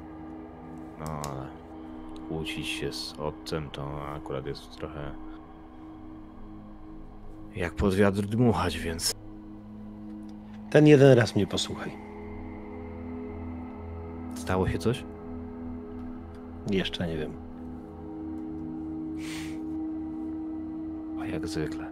No 1.07 1.13
ale 1.13 1.47
kłócić 2.29 2.67
się 2.67 2.93
z 2.93 3.15
ojcem 3.19 3.71
to 3.71 4.09
akurat 4.17 4.47
jest 4.47 4.77
trochę 4.77 5.11
jak 7.57 7.75
pod 7.75 7.95
wiatr 7.95 8.23
dmuchać, 8.23 8.79
więc 8.79 9.15
Ten 10.71 10.87
jeden 10.87 11.19
raz 11.19 11.37
mnie 11.37 11.47
posłuchaj. 11.47 11.91
stało 14.35 14.69
się 14.69 14.79
coś? 14.79 15.05
Jeszcze 16.71 17.07
nie 17.09 17.17
wiem. 17.17 17.33
A 21.21 21.27
jak 21.27 21.47
zwykle. 21.49 21.87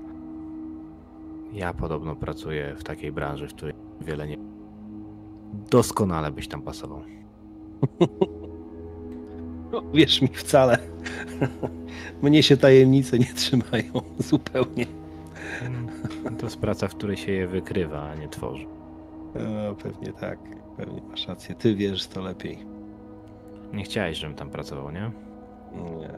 Ja 1.52 1.74
podobno 1.74 2.16
pracuję 2.16 2.74
w 2.78 2.84
takiej 2.84 3.12
branży, 3.12 3.48
w 3.48 3.54
której 3.54 3.74
wiele 4.00 4.26
nie. 4.28 4.36
Doskonale 5.70 6.30
byś 6.30 6.48
tam 6.48 6.62
pasował. 6.62 7.02
No, 9.72 9.82
wierz 9.94 10.22
mi 10.22 10.28
wcale. 10.28 10.78
Mnie 12.22 12.42
się 12.42 12.56
tajemnice 12.56 13.18
nie 13.18 13.34
trzymają 13.34 13.92
zupełnie. 14.18 14.86
To 16.38 16.46
jest 16.46 16.58
praca, 16.58 16.88
w 16.88 16.94
której 16.94 17.16
się 17.16 17.32
je 17.32 17.46
wykrywa, 17.46 18.02
a 18.02 18.14
nie 18.14 18.28
tworzy. 18.28 18.66
No, 19.34 19.74
pewnie 19.74 20.12
tak. 20.12 20.38
Pewnie 20.76 21.02
masz 21.10 21.28
rację. 21.28 21.54
Ty 21.54 21.74
wiesz 21.74 22.06
to 22.06 22.20
lepiej. 22.20 22.58
Nie 23.72 23.84
chciałeś, 23.84 24.18
żebym 24.18 24.36
tam 24.36 24.50
pracował, 24.50 24.90
nie? 24.90 25.10
Nie. 26.00 26.10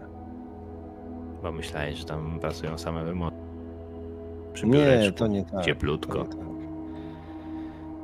Bo 1.43 1.53
myślałeś, 1.53 1.99
że 1.99 2.05
tam 2.05 2.41
pracują 2.41 2.79
same 2.79 3.01
emocje. 3.01 3.39
Nie, 4.65 5.13
to 5.13 5.27
nie 5.27 5.45
tak. 5.45 5.65
Cieplutko. 5.65 6.25
Tak. 6.25 6.39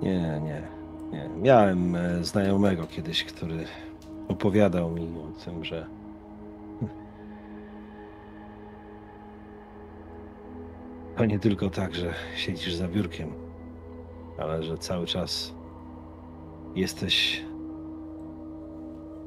nie, 0.03 0.41
nie, 0.45 0.62
nie. 1.12 1.29
Miałem 1.43 1.95
e, 1.97 2.25
znajomego 2.25 2.87
kiedyś, 2.87 3.25
który 3.25 3.65
opowiadał 4.31 4.91
mi 4.91 5.02
o 5.02 5.44
tym, 5.44 5.65
że 5.65 5.86
to 11.17 11.25
nie 11.25 11.39
tylko 11.39 11.70
tak, 11.70 11.94
że 11.94 12.15
siedzisz 12.36 12.75
za 12.75 12.89
biurkiem, 12.89 13.33
ale 14.39 14.62
że 14.62 14.78
cały 14.78 15.07
czas 15.07 15.55
jesteś 16.75 17.44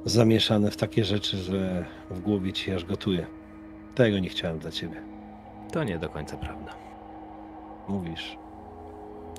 zamieszany 0.06 0.72
w 0.72 0.78
takie 0.78 1.04
rzeczy, 1.04 1.38
że 1.38 1.86
w 2.10 2.20
głowie 2.20 2.54
ci 2.54 2.72
aż 2.72 2.86
gotuje. 2.86 3.28
Tego 3.96 4.20
nie 4.20 4.30
chciałem 4.30 4.60
dla 4.60 4.72
ciebie. 4.72 5.02
To 5.72 5.84
nie 5.84 6.00
do 6.00 6.10
końca 6.10 6.38
prawda. 6.38 6.76
Mówisz. 7.88 8.38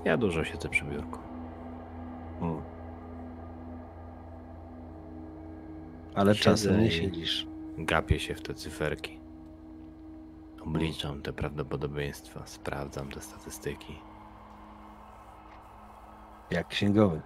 Ja 0.04 0.16
dużo 0.16 0.44
siedzę 0.44 0.68
przy 0.68 0.84
biurku. 0.84 1.18
Mm. 2.40 2.73
Ale 6.14 6.34
Siedzę 6.34 6.44
czasem 6.44 6.80
nie 6.80 6.90
siedzisz. 6.90 7.46
Gapię 7.78 8.20
się 8.20 8.34
w 8.34 8.42
te 8.42 8.54
cyferki. 8.54 9.20
Obliczam 10.62 11.22
te 11.22 11.32
prawdopodobieństwa, 11.32 12.46
sprawdzam 12.46 13.10
te 13.10 13.20
statystyki. 13.20 14.00
Jak 16.50 16.68
księgowy. 16.68 17.22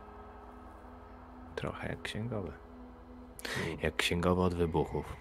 Trochę 1.54 1.88
jak 1.88 2.02
księgowy. 2.02 2.52
Jak 3.82 3.96
księgowy 3.96 4.42
od 4.42 4.54
wybuchów. 4.54 5.16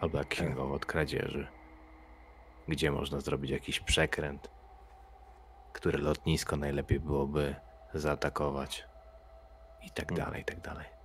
Albo 0.00 0.18
jak 0.18 0.28
księgowy 0.28 0.74
od 0.74 0.86
kradzieży. 0.86 1.46
Gdzie 2.68 2.90
można 2.90 3.20
zrobić 3.20 3.50
jakiś 3.50 3.80
przekręt, 3.80 4.50
które 5.72 5.98
lotnisko 5.98 6.56
najlepiej 6.56 7.00
byłoby 7.00 7.54
zaatakować. 7.94 8.86
I 9.82 9.90
tak 9.90 10.12
dalej, 10.12 10.42
i 10.42 10.44
tak 10.44 10.60
dalej. 10.60 11.01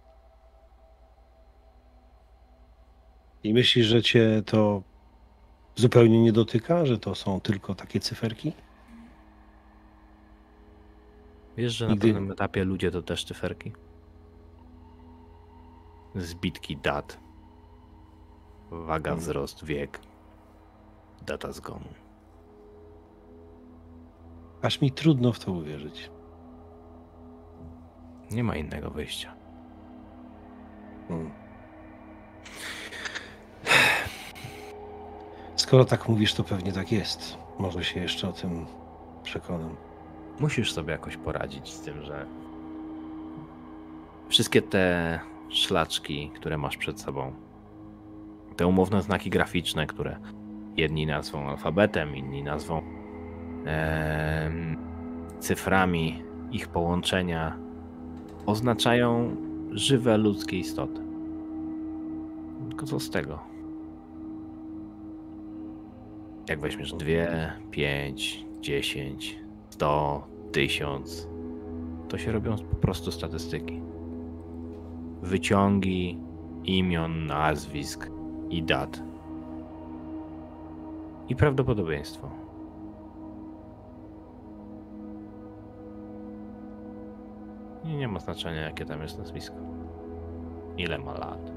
I 3.47 3.53
myślisz, 3.53 3.85
że 3.87 4.01
cię 4.03 4.41
to 4.45 4.81
zupełnie 5.75 6.21
nie 6.21 6.31
dotyka, 6.31 6.85
że 6.85 6.97
to 6.97 7.15
są 7.15 7.41
tylko 7.41 7.75
takie 7.75 7.99
cyferki? 7.99 8.53
Wiesz, 11.57 11.73
że 11.73 11.85
na 11.87 11.91
Nigdy- 11.93 12.07
pewnym 12.13 12.31
etapie 12.31 12.63
ludzie 12.63 12.91
to 12.91 13.01
też 13.01 13.25
cyferki? 13.25 13.71
Zbitki 16.15 16.77
dat. 16.77 17.19
Waga, 18.71 19.11
Mhm. 19.11 19.19
wzrost, 19.19 19.65
wiek. 19.65 19.99
Data 21.25 21.51
zgonu. 21.51 21.87
Aż 24.61 24.81
mi 24.81 24.91
trudno 24.91 25.33
w 25.33 25.39
to 25.39 25.51
uwierzyć. 25.51 26.11
Nie 28.31 28.43
ma 28.43 28.55
innego 28.55 28.89
wyjścia. 28.91 29.33
Mm. 31.09 31.31
Skoro 35.57 35.85
tak 35.85 36.09
mówisz, 36.09 36.33
to 36.33 36.43
pewnie 36.43 36.71
tak 36.71 36.91
jest. 36.91 37.37
Może 37.59 37.83
się 37.83 37.99
jeszcze 37.99 38.29
o 38.29 38.31
tym 38.31 38.65
przekonam. 39.23 39.75
Musisz 40.39 40.73
sobie 40.73 40.91
jakoś 40.91 41.17
poradzić 41.17 41.69
z 41.69 41.81
tym, 41.81 42.03
że 42.03 42.25
wszystkie 44.29 44.61
te 44.61 45.19
szlaczki, 45.49 46.31
które 46.35 46.57
masz 46.57 46.77
przed 46.77 47.01
sobą, 47.01 47.33
te 48.55 48.67
umowne 48.67 49.01
znaki 49.01 49.29
graficzne, 49.29 49.87
które 49.87 50.19
jedni 50.77 51.05
nazwą 51.05 51.49
alfabetem, 51.49 52.15
inni 52.15 52.43
nazwą 52.43 52.81
cyframi, 55.39 56.23
ich 56.51 56.67
połączenia 56.67 57.57
oznaczają 58.45 59.35
żywe 59.71 60.17
ludzkie 60.17 60.57
istoty. 60.57 61.01
Tylko 62.69 62.85
co 62.85 62.99
z 62.99 63.09
tego? 63.09 63.56
Jak 66.49 66.59
weźmiesz 66.59 66.93
dwie, 66.93 67.53
pięć, 67.71 68.45
dziesięć, 68.61 69.39
100, 69.69 70.27
1000, 70.51 71.27
to 72.09 72.17
się 72.17 72.31
robią 72.31 72.55
po 72.57 72.75
prostu 72.75 73.11
statystyki. 73.11 73.81
Wyciągi 75.21 76.19
imion, 76.63 77.25
nazwisk 77.25 78.09
i 78.49 78.63
dat. 78.63 79.03
I 81.29 81.35
prawdopodobieństwo. 81.35 82.29
I 87.83 87.95
nie 87.95 88.07
ma 88.07 88.19
znaczenia, 88.19 88.61
jakie 88.61 88.85
tam 88.85 89.01
jest 89.01 89.17
nazwisko. 89.17 89.55
Ile 90.77 90.97
ma 90.97 91.13
lat. 91.13 91.51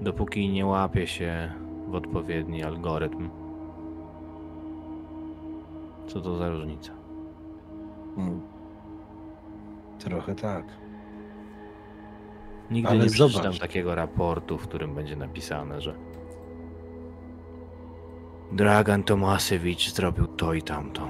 Dopóki 0.00 0.48
nie 0.48 0.66
łapie 0.66 1.06
się 1.06 1.52
w 1.88 1.94
odpowiedni 1.94 2.62
algorytm, 2.64 3.30
co 6.06 6.20
to 6.20 6.36
za 6.36 6.48
różnica? 6.48 6.92
Mm. 8.16 8.40
Trochę 9.98 10.34
tak. 10.34 10.64
Nigdy 12.70 12.90
Ale 12.90 12.98
nie 13.04 13.10
przeczytam 13.10 13.42
zobacz. 13.42 13.58
takiego 13.58 13.94
raportu, 13.94 14.58
w 14.58 14.62
którym 14.68 14.94
będzie 14.94 15.16
napisane, 15.16 15.80
że 15.80 15.94
Dragan 18.52 19.02
Tomasewicz 19.02 19.92
zrobił 19.94 20.26
to 20.26 20.54
i 20.54 20.62
tamto. 20.62 21.08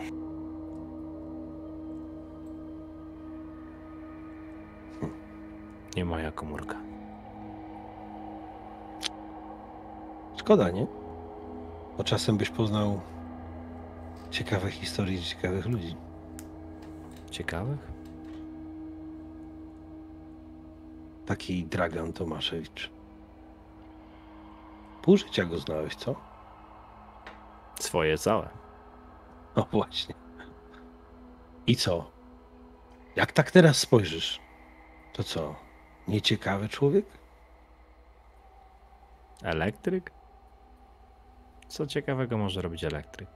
Nie 5.96 6.04
moja 6.04 6.32
komórka. 6.32 6.76
Szkoda, 10.36 10.70
nie? 10.70 10.86
Bo 11.98 12.04
czasem 12.04 12.36
byś 12.36 12.50
poznał 12.50 13.00
ciekawe 14.30 14.70
historie 14.70 15.22
ciekawych 15.22 15.66
ludzi. 15.66 15.96
Ciekawych? 17.30 17.78
Taki 21.26 21.64
Dragan 21.64 22.12
Tomaszewicz. 22.12 22.90
Pół 25.02 25.16
życia 25.16 25.44
go 25.44 25.58
znałeś, 25.58 25.94
co? 25.94 26.14
Swoje 27.80 28.18
całe. 28.18 28.48
No 29.56 29.66
właśnie. 29.72 30.14
I 31.66 31.76
co? 31.76 32.10
Jak 33.16 33.32
tak 33.32 33.50
teraz 33.50 33.76
spojrzysz, 33.76 34.40
to 35.12 35.24
co? 35.24 35.54
Nieciekawy 36.08 36.68
człowiek? 36.68 37.06
Elektryk? 39.42 40.10
Co 41.68 41.86
ciekawego 41.86 42.38
może 42.38 42.62
robić 42.62 42.84
elektryk? 42.84 43.28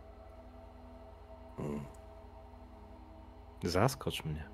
Mm. 1.59 1.81
Zaskocz 3.63 4.25
mnie. 4.25 4.45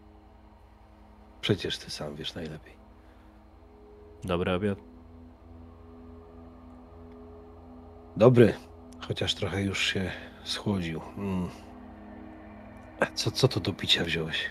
Przecież 1.41 1.79
ty 1.79 1.91
sam 1.91 2.15
wiesz 2.15 2.35
najlepiej. 2.35 2.75
Dobry 4.25 4.53
obiad? 4.53 4.79
Dobry, 8.17 8.55
chociaż 9.01 9.35
trochę 9.35 9.63
już 9.63 9.87
się 9.87 10.11
schłodził. 10.45 11.01
Mm. 11.17 11.49
A 13.01 13.07
Co, 13.07 13.31
co 13.31 13.49
to 13.49 13.61
do 13.61 13.73
picia 13.73 14.05
wziąłeś? 14.05 14.51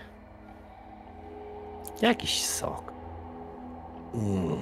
Jakiś 2.01 2.45
sok. 2.45 2.93
Mm. 4.13 4.57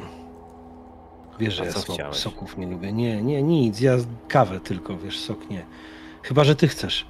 Wiesz, 1.39 1.53
że 1.53 1.65
ja 1.65 1.71
chciałeś? 1.71 2.17
soków 2.17 2.57
nie 2.57 2.67
lubię. 2.67 2.93
Nie, 2.93 3.23
nie, 3.23 3.43
nic. 3.43 3.79
Ja 3.81 3.93
kawę 4.27 4.59
tylko, 4.59 4.97
wiesz, 4.97 5.19
sok 5.19 5.49
nie. 5.49 5.65
Chyba, 6.23 6.43
że 6.43 6.55
ty 6.55 6.67
chcesz. 6.67 7.07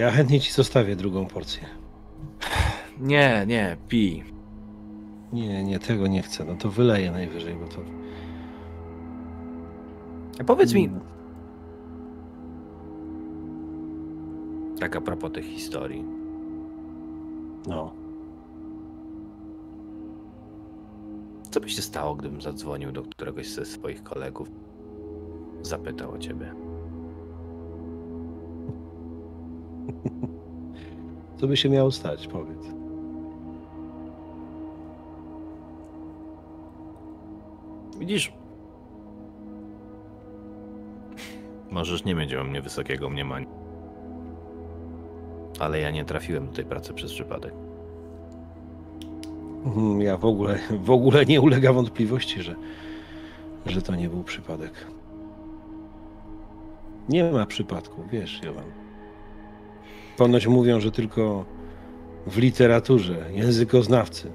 Ja 0.00 0.10
chętnie 0.10 0.40
ci 0.40 0.52
zostawię 0.52 0.96
drugą 0.96 1.26
porcję. 1.26 1.62
Nie, 3.00 3.44
nie, 3.46 3.76
pij. 3.88 4.24
Nie, 5.32 5.64
nie, 5.64 5.78
tego 5.78 6.06
nie 6.06 6.22
chcę. 6.22 6.44
No 6.44 6.54
to 6.54 6.70
wyleję 6.70 7.10
najwyżej, 7.10 7.54
bo 7.54 7.66
to... 7.66 7.76
A 10.40 10.44
powiedz 10.44 10.74
mi, 10.74 10.84
Mm. 10.84 11.00
tak 14.80 14.96
a 14.96 15.00
propos 15.00 15.32
tych 15.32 15.44
historii. 15.44 16.04
No. 17.66 17.92
Co 21.50 21.60
by 21.60 21.68
się 21.68 21.82
stało, 21.82 22.14
gdybym 22.14 22.40
zadzwonił 22.40 22.92
do 22.92 23.02
któregoś 23.02 23.48
ze 23.50 23.64
swoich 23.64 24.02
kolegów? 24.02 24.48
Zapytał 25.62 26.10
o 26.12 26.18
ciebie. 26.18 26.54
Co 31.40 31.46
by 31.46 31.56
się 31.56 31.68
miało 31.68 31.90
stać, 31.90 32.26
powiedz. 32.28 32.66
Widzisz? 37.98 38.32
Możesz 41.70 42.04
nie 42.04 42.14
mieć 42.14 42.34
o 42.34 42.44
mnie 42.44 42.62
wysokiego 42.62 43.10
mniemania. 43.10 43.46
Ale 45.60 45.80
ja 45.80 45.90
nie 45.90 46.04
trafiłem 46.04 46.46
do 46.46 46.52
tej 46.52 46.64
pracy 46.64 46.94
przez 46.94 47.12
przypadek. 47.12 47.54
Mhm, 49.64 50.00
Ja 50.02 50.16
w 50.16 50.24
ogóle, 50.24 50.58
w 50.70 50.90
ogóle 50.90 51.26
nie 51.26 51.40
ulega 51.40 51.72
wątpliwości, 51.72 52.42
że, 52.42 52.54
że 53.66 53.82
to 53.82 53.94
nie 53.96 54.08
był 54.08 54.22
przypadek. 54.24 54.86
Nie 57.08 57.30
ma 57.32 57.46
przypadku, 57.46 58.02
wiesz, 58.12 58.40
Jowan. 58.44 58.64
Ponoć 60.20 60.46
mówią, 60.46 60.80
że 60.80 60.90
tylko 60.90 61.44
w 62.26 62.38
literaturze 62.38 63.32
językoznawcy 63.32 64.32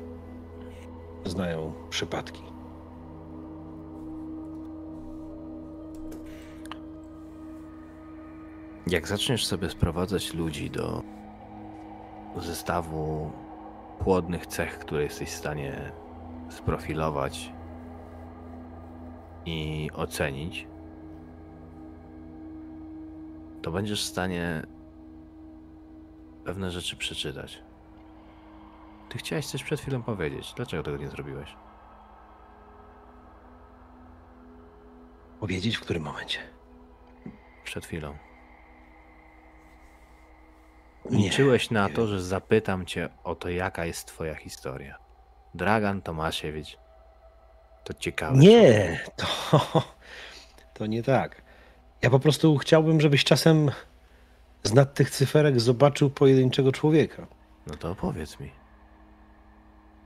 znają 1.26 1.74
przypadki. 1.90 2.42
Jak 8.88 9.08
zaczniesz 9.08 9.46
sobie 9.46 9.70
sprowadzać 9.70 10.34
ludzi 10.34 10.70
do 10.70 11.04
zestawu 12.38 13.32
płodnych 14.00 14.48
cech, 14.48 14.80
które 14.80 15.04
jesteś 15.04 15.30
w 15.30 15.36
stanie 15.36 15.92
sprofilować 16.50 17.54
i 19.46 19.90
ocenić, 19.94 20.68
to 23.62 23.72
będziesz 23.72 24.04
w 24.04 24.08
stanie 24.08 24.75
pewne 26.46 26.72
rzeczy 26.72 26.96
przeczytać. 26.96 27.62
Ty 29.10 29.18
chciałeś 29.18 29.46
coś 29.46 29.64
przed 29.64 29.82
chwilą 29.82 30.04
powiedzieć. 30.04 30.54
Dlaczego 30.56 30.84
tego 30.84 30.98
nie 30.98 31.10
zrobiłeś? 31.10 31.56
Powiedzieć 35.40 35.78
w 35.78 35.82
którym 35.82 36.04
momencie? 36.04 36.40
Przed 37.64 37.86
chwilą. 37.86 38.18
Nie, 41.12 41.24
Liczyłeś 41.24 41.72
na 41.72 41.88
nie 41.88 41.94
to, 41.94 42.08
że 42.08 42.24
zapytam 42.24 42.86
cię 42.86 43.10
o 43.24 43.36
to, 43.36 43.50
jaka 43.50 43.86
jest 43.86 44.08
twoja 44.08 44.36
historia. 44.36 44.98
Dragan 45.54 46.02
Tomasiewicz. 46.02 46.78
To 47.84 47.94
ciekawe. 47.94 48.38
Nie, 48.38 49.00
to, 49.16 49.28
to 50.74 50.86
nie 50.86 51.04
tak. 51.04 51.42
Ja 52.02 52.10
po 52.10 52.20
prostu 52.20 52.58
chciałbym, 52.58 53.02
żebyś 53.02 53.24
czasem 53.24 53.72
z 54.66 54.74
nad 54.74 54.94
tych 54.94 55.10
cyferek 55.10 55.60
zobaczył 55.60 56.10
pojedynczego 56.10 56.72
człowieka. 56.72 57.28
No 57.68 57.76
to 57.76 57.92
opowiedz 57.92 58.40
mi. 58.40 58.52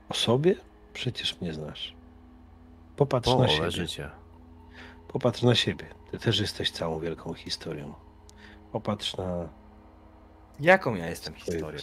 O 0.09 0.13
sobie? 0.13 0.55
Przecież 0.93 1.41
mnie 1.41 1.53
znasz. 1.53 1.95
Popatrz 2.95 3.27
na 3.27 3.33
Połowę 3.35 3.53
siebie. 3.53 3.71
życia. 3.71 4.11
Popatrz 5.07 5.41
na 5.41 5.55
siebie. 5.55 5.85
Ty 6.11 6.19
też 6.19 6.39
jesteś 6.39 6.71
całą 6.71 6.99
wielką 6.99 7.33
historią. 7.33 7.93
Popatrz 8.71 9.17
na 9.17 9.49
Jaką 10.59 10.95
ja 10.95 11.07
jestem 11.09 11.33
historię? 11.33 11.79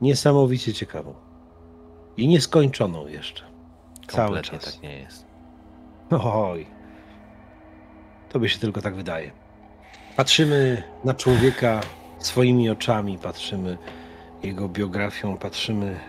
Niesamowicie 0.00 0.74
ciekawą. 0.74 1.14
I 2.16 2.28
nieskończoną 2.28 3.06
jeszcze. 3.06 3.44
Cały 4.08 4.26
Kompletnie 4.26 4.58
czas. 4.58 4.74
tak 4.74 4.82
nie 4.82 4.98
jest. 4.98 5.26
Oj. 6.24 6.66
Tobie 8.28 8.48
się 8.48 8.58
tylko 8.58 8.82
tak 8.82 8.94
wydaje. 8.94 9.30
Patrzymy 10.16 10.82
na 11.04 11.14
człowieka 11.14 11.80
swoimi 12.18 12.70
oczami, 12.70 13.18
patrzymy 13.18 13.78
jego 14.42 14.68
biografią, 14.68 15.36
patrzymy 15.36 16.00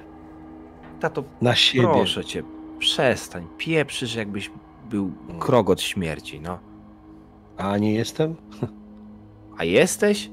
Tato, 0.99 1.23
na 1.41 1.55
siebie. 1.55 1.87
proszę 1.93 2.25
cię, 2.25 2.43
przestań. 2.79 3.47
Pieprzysz, 3.57 4.15
jakbyś 4.15 4.51
był 4.89 5.11
krok 5.39 5.69
od 5.69 5.81
śmierci, 5.81 6.41
no. 6.41 6.59
A 7.57 7.77
nie 7.77 7.93
jestem? 7.93 8.35
A 9.57 9.63
jesteś? 9.63 10.29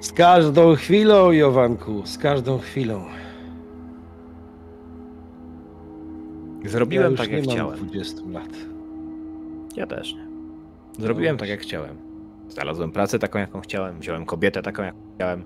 Z 0.00 0.12
każdą 0.12 0.74
chwilą, 0.74 1.32
Jowanku, 1.32 2.06
z 2.06 2.18
każdą 2.18 2.58
chwilą. 2.58 3.04
Zrobiłem 6.64 7.04
ja 7.04 7.10
już 7.10 7.20
tak, 7.20 7.30
nie 7.30 7.36
jak 7.36 7.46
mam 7.46 7.54
chciałem. 7.54 7.76
20 7.76 8.20
lat. 8.26 8.50
Ja 9.76 9.86
też 9.86 10.14
nie. 10.14 10.23
Zrobiłem 10.98 11.36
tak, 11.36 11.48
jak 11.48 11.60
chciałem. 11.60 11.96
Znalazłem 12.48 12.92
pracę 12.92 13.18
taką, 13.18 13.38
jaką 13.38 13.60
chciałem. 13.60 13.98
Wziąłem 13.98 14.26
kobietę 14.26 14.62
taką, 14.62 14.82
jak 14.82 14.94
chciałem. 15.14 15.44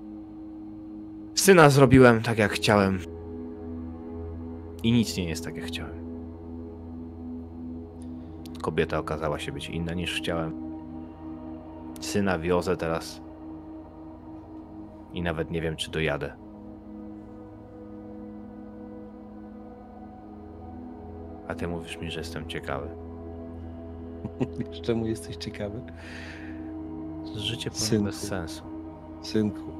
Syna 1.35 1.69
zrobiłem 1.69 2.21
tak, 2.21 2.37
jak 2.37 2.51
chciałem. 2.51 2.99
I 4.83 4.91
nic 4.91 5.17
nie 5.17 5.29
jest 5.29 5.45
tak, 5.45 5.55
jak 5.55 5.65
chciałem. 5.65 5.99
Kobieta 8.61 8.99
okazała 8.99 9.39
się 9.39 9.51
być 9.51 9.69
inna 9.69 9.93
niż 9.93 10.17
chciałem. 10.17 10.53
Syna 12.01 12.39
wiozę 12.39 12.77
teraz. 12.77 13.21
I 15.13 15.21
nawet 15.21 15.51
nie 15.51 15.61
wiem, 15.61 15.75
czy 15.75 15.91
dojadę. 15.91 16.33
A 21.47 21.55
ty 21.55 21.67
mówisz 21.67 21.97
mi, 21.97 22.11
że 22.11 22.19
jestem 22.19 22.47
ciekawy. 22.47 23.08
Wiesz, 24.59 24.81
czemu 24.81 25.07
jesteś 25.07 25.35
ciekawy? 25.35 25.81
Życie 27.35 27.69
Synku. 27.73 28.05
bez 28.05 28.15
sensu. 28.15 28.63
Synku. 29.21 29.71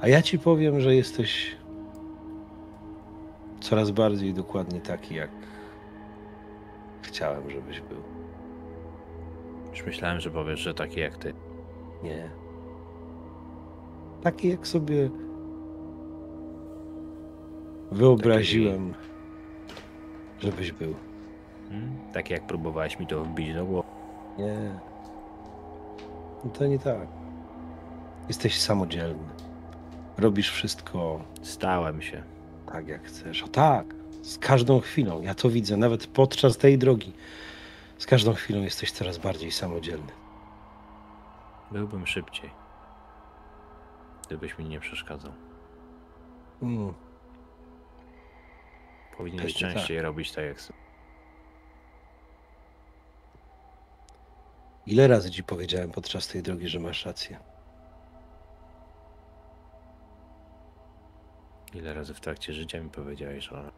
A 0.00 0.08
ja 0.08 0.22
ci 0.22 0.38
powiem, 0.38 0.80
że 0.80 0.94
jesteś 0.94 1.56
coraz 3.60 3.90
bardziej 3.90 4.34
dokładnie 4.34 4.80
taki, 4.80 5.14
jak 5.14 5.30
chciałem, 7.02 7.50
żebyś 7.50 7.80
był. 7.80 8.02
Już 9.70 9.86
myślałem, 9.86 10.20
że 10.20 10.30
powiesz, 10.30 10.60
że 10.60 10.74
taki 10.74 11.00
jak 11.00 11.16
ty. 11.16 11.34
Nie. 12.02 12.30
Taki, 14.22 14.48
jak 14.48 14.66
sobie 14.66 15.10
wyobraziłem, 17.92 18.94
żebyś 20.40 20.72
był. 20.72 20.94
Hmm? 21.68 22.12
Taki 22.12 22.32
jak 22.32 22.46
próbowałeś 22.46 22.98
mi 22.98 23.06
to 23.06 23.24
wbić 23.24 23.54
do 23.54 23.64
głowy. 23.66 23.88
Nie. 24.38 24.78
No 26.44 26.50
To 26.50 26.66
nie 26.66 26.78
tak. 26.78 27.08
Jesteś 28.28 28.60
samodzielny. 28.60 29.28
Robisz 30.18 30.50
wszystko 30.50 31.20
Stałem 31.42 32.02
się. 32.02 32.22
tak, 32.72 32.88
jak 32.88 33.02
chcesz. 33.04 33.42
O 33.42 33.48
tak, 33.48 33.86
z 34.22 34.38
każdą 34.38 34.80
chwilą. 34.80 35.22
Ja 35.22 35.34
to 35.34 35.50
widzę, 35.50 35.76
nawet 35.76 36.06
podczas 36.06 36.56
tej 36.56 36.78
drogi. 36.78 37.12
Z 37.98 38.06
każdą 38.06 38.32
chwilą 38.34 38.62
jesteś 38.62 38.92
coraz 38.92 39.18
bardziej 39.18 39.50
samodzielny. 39.52 40.12
Byłbym 41.70 42.06
szybciej. 42.06 42.50
Gdybyś 44.26 44.58
mi 44.58 44.64
nie 44.64 44.80
przeszkadzał. 44.80 45.32
Mm. 46.62 46.94
Powinieneś 49.16 49.52
Pewnie 49.54 49.74
częściej 49.74 50.00
robić 50.02 50.32
tak 50.32 50.44
jak 50.44 50.56
chcę. 50.56 50.72
Ile 54.88 55.08
razy 55.08 55.30
ci 55.30 55.42
powiedziałem 55.44 55.90
podczas 55.90 56.28
tej 56.28 56.42
drogi, 56.42 56.68
że 56.68 56.80
masz 56.80 57.06
rację? 57.06 57.38
Ile 61.74 61.94
razy 61.94 62.14
w 62.14 62.20
trakcie 62.20 62.52
życia 62.52 62.80
mi 62.80 62.90
powiedziałeś, 62.90 63.44
że 63.44 63.70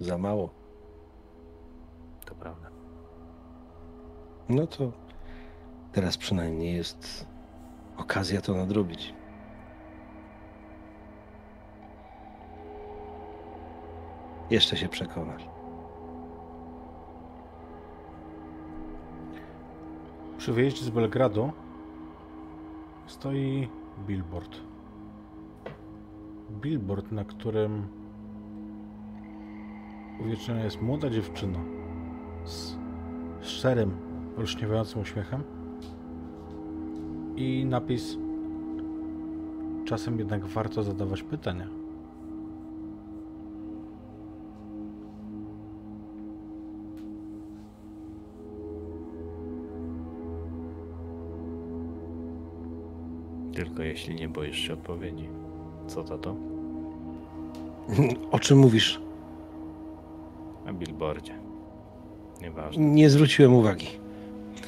Za 0.00 0.18
mało. 0.18 0.50
to 2.26 2.34
prawda. 2.34 2.70
No 4.48 4.66
to 4.66 4.92
teraz 5.92 6.16
przynajmniej 6.16 6.76
jest 6.76 7.26
okazja 7.96 8.40
to 8.40 8.54
nadrobić. 8.54 9.14
Jeszcze 14.50 14.76
się 14.76 14.88
przekonasz. 14.88 15.57
Przy 20.48 20.54
wyjeździe 20.54 20.84
z 20.84 20.90
Belgradu 20.90 21.52
stoi 23.06 23.68
billboard. 24.06 24.60
Billboard, 26.50 27.12
na 27.12 27.24
którym 27.24 27.86
uwieczniona 30.20 30.60
jest 30.60 30.82
młoda 30.82 31.10
dziewczyna 31.10 31.58
z 32.44 32.76
szczerym, 33.40 33.96
olśniewającym 34.38 35.02
uśmiechem 35.02 35.42
i 37.36 37.64
napis 37.64 38.18
Czasem 39.84 40.18
jednak 40.18 40.46
warto 40.46 40.82
zadawać 40.82 41.22
pytania. 41.22 41.77
Tylko 53.68 53.82
jeśli 53.82 54.14
nie 54.14 54.28
boisz 54.28 54.58
się 54.58 54.72
odpowiedzi. 54.72 55.28
Co 55.86 56.04
to 56.04 56.18
to? 56.18 56.36
O 58.30 58.38
czym 58.38 58.58
mówisz? 58.58 59.00
Na 60.64 60.72
billboardzie. 60.72 61.34
Nieważne. 62.42 62.84
Nie 62.84 63.10
zwróciłem 63.10 63.54
uwagi. 63.54 63.86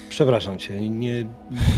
Przepraszam 0.08 0.58
cię. 0.58 0.90
Nie 0.90 1.26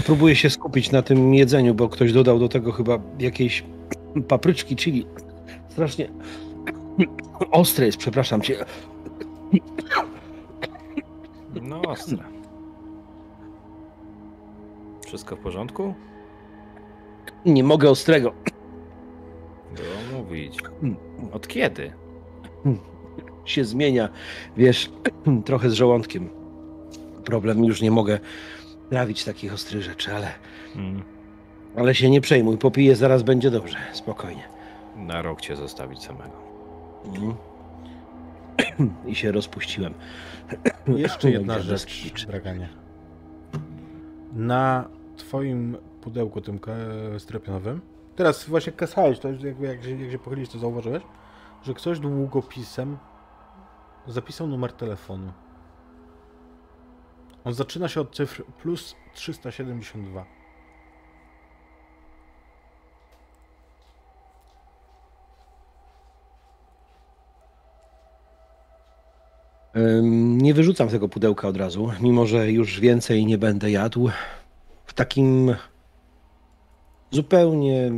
próbuję 0.07 0.36
się 0.36 0.51
skupić 0.51 0.91
na 0.91 1.02
tym 1.02 1.34
jedzeniu, 1.34 1.75
bo 1.75 1.89
ktoś 1.89 2.12
dodał 2.12 2.39
do 2.39 2.49
tego 2.49 2.73
chyba 2.73 2.99
jakiejś 3.18 3.65
papryczki, 4.28 4.76
chili. 4.76 5.07
Strasznie 5.68 6.09
ostre 7.51 7.86
jest, 7.86 7.99
przepraszam 7.99 8.41
cię. 8.41 8.65
No 11.62 11.83
ostre. 11.83 12.25
Wszystko 15.07 15.36
w 15.36 15.39
porządku? 15.39 15.94
Nie 17.47 17.65
mogę 17.65 17.91
ostrego. 17.91 18.33
Było 19.77 20.23
mówić. 20.23 20.59
Od 21.33 21.49
kiedy? 21.49 21.93
Się 23.45 23.65
zmienia, 23.65 24.09
wiesz, 24.57 24.91
trochę 25.45 25.71
z 25.71 25.73
żołądkiem. 25.73 26.29
problem. 27.25 27.65
Już 27.65 27.83
nie 27.83 27.91
mogę 27.91 28.19
trawić 28.91 29.25
takich 29.25 29.53
ostrych 29.53 29.83
rzeczy, 29.83 30.15
ale, 30.15 30.29
Mm. 30.77 31.03
ale 31.77 31.95
się 31.95 32.11
nie 32.11 32.21
przejmuj. 32.21 32.59
Popiję, 32.59 32.97
zaraz 32.97 33.23
będzie 33.23 33.51
dobrze. 33.51 33.77
Spokojnie. 33.93 34.43
Na 34.97 35.23
rok 35.23 35.41
cię 35.41 35.57
zostawić 35.57 36.03
samego. 36.03 36.33
Mhm. 37.07 37.35
I 39.11 39.15
się 39.15 39.33
rozpuściłem. 39.33 39.95
Jeszcze 40.89 41.31
jedna 41.37 41.59
rzecz. 41.61 42.25
Draganie. 42.27 42.69
Na 44.33 44.89
twoim 45.17 45.77
pudełku 46.03 46.41
tym 46.41 46.61
stropionowym, 47.19 47.81
teraz 48.17 48.45
właśnie 48.45 48.73
kasałeś, 48.73 49.19
to 49.19 49.29
jakby 49.31 49.67
jak, 49.67 49.83
się- 49.85 50.03
jak 50.03 50.11
się 50.11 50.19
pochylisz, 50.19 50.49
to 50.49 50.59
zauważyłeś, 50.59 51.03
że 51.63 51.75
ktoś 51.75 51.99
długopisem 52.01 52.99
zapisał 54.07 54.47
numer 54.47 54.73
telefonu. 54.73 55.33
On 57.45 57.55
zaczyna 57.55 57.89
się 57.89 58.01
od 58.01 58.17
cyfr 58.17 58.45
plus 58.45 58.95
372. 59.15 60.25
Ym, 69.77 70.39
Nie 70.39 70.55
wyrzucam 70.55 70.89
tego 70.89 71.09
pudełka 71.09 71.49
od 71.49 71.57
razu, 71.57 71.91
mimo 72.01 72.27
że 72.27 72.51
już 72.53 72.81
więcej 72.81 73.27
nie 73.27 73.39
będę 73.39 73.71
jadł. 73.71 74.11
W 74.85 74.95
takim 74.95 75.55
zupełnie 77.12 77.91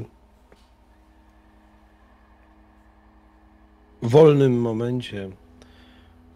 wolnym 4.02 4.60
momencie 4.60 5.30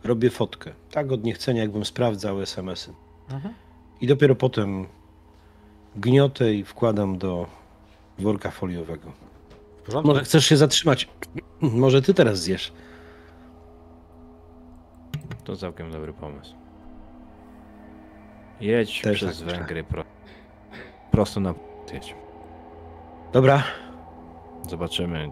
robię 0.05 0.31
fotkę. 0.31 0.73
Tak 0.91 1.13
od 1.13 1.25
niechcenia, 1.25 1.63
jakbym 1.63 1.85
sprawdzał 1.85 2.41
SMS-y. 2.41 2.93
I 4.01 4.07
dopiero 4.07 4.35
potem 4.35 4.87
gniotę 5.97 6.55
i 6.55 6.65
wkładam 6.65 7.19
do 7.19 7.47
worka 8.19 8.51
foliowego. 8.51 9.13
Może 10.05 10.25
chcesz 10.25 10.47
się 10.47 10.57
zatrzymać? 10.57 11.09
Może 11.61 12.03
ty 12.03 12.15
teraz 12.15 12.39
zjesz? 12.39 12.73
To 15.45 15.57
całkiem 15.57 15.91
dobry 15.91 16.13
pomysł. 16.13 16.55
Jedź 18.61 19.01
Też 19.01 19.17
przez 19.17 19.39
tak. 19.39 19.49
Węgry 19.49 19.85
pro... 19.85 20.05
prosto 21.11 21.41
na 21.41 21.55
jedź. 21.93 22.15
Dobra, 23.33 23.63
Zobaczymy. 24.69 25.31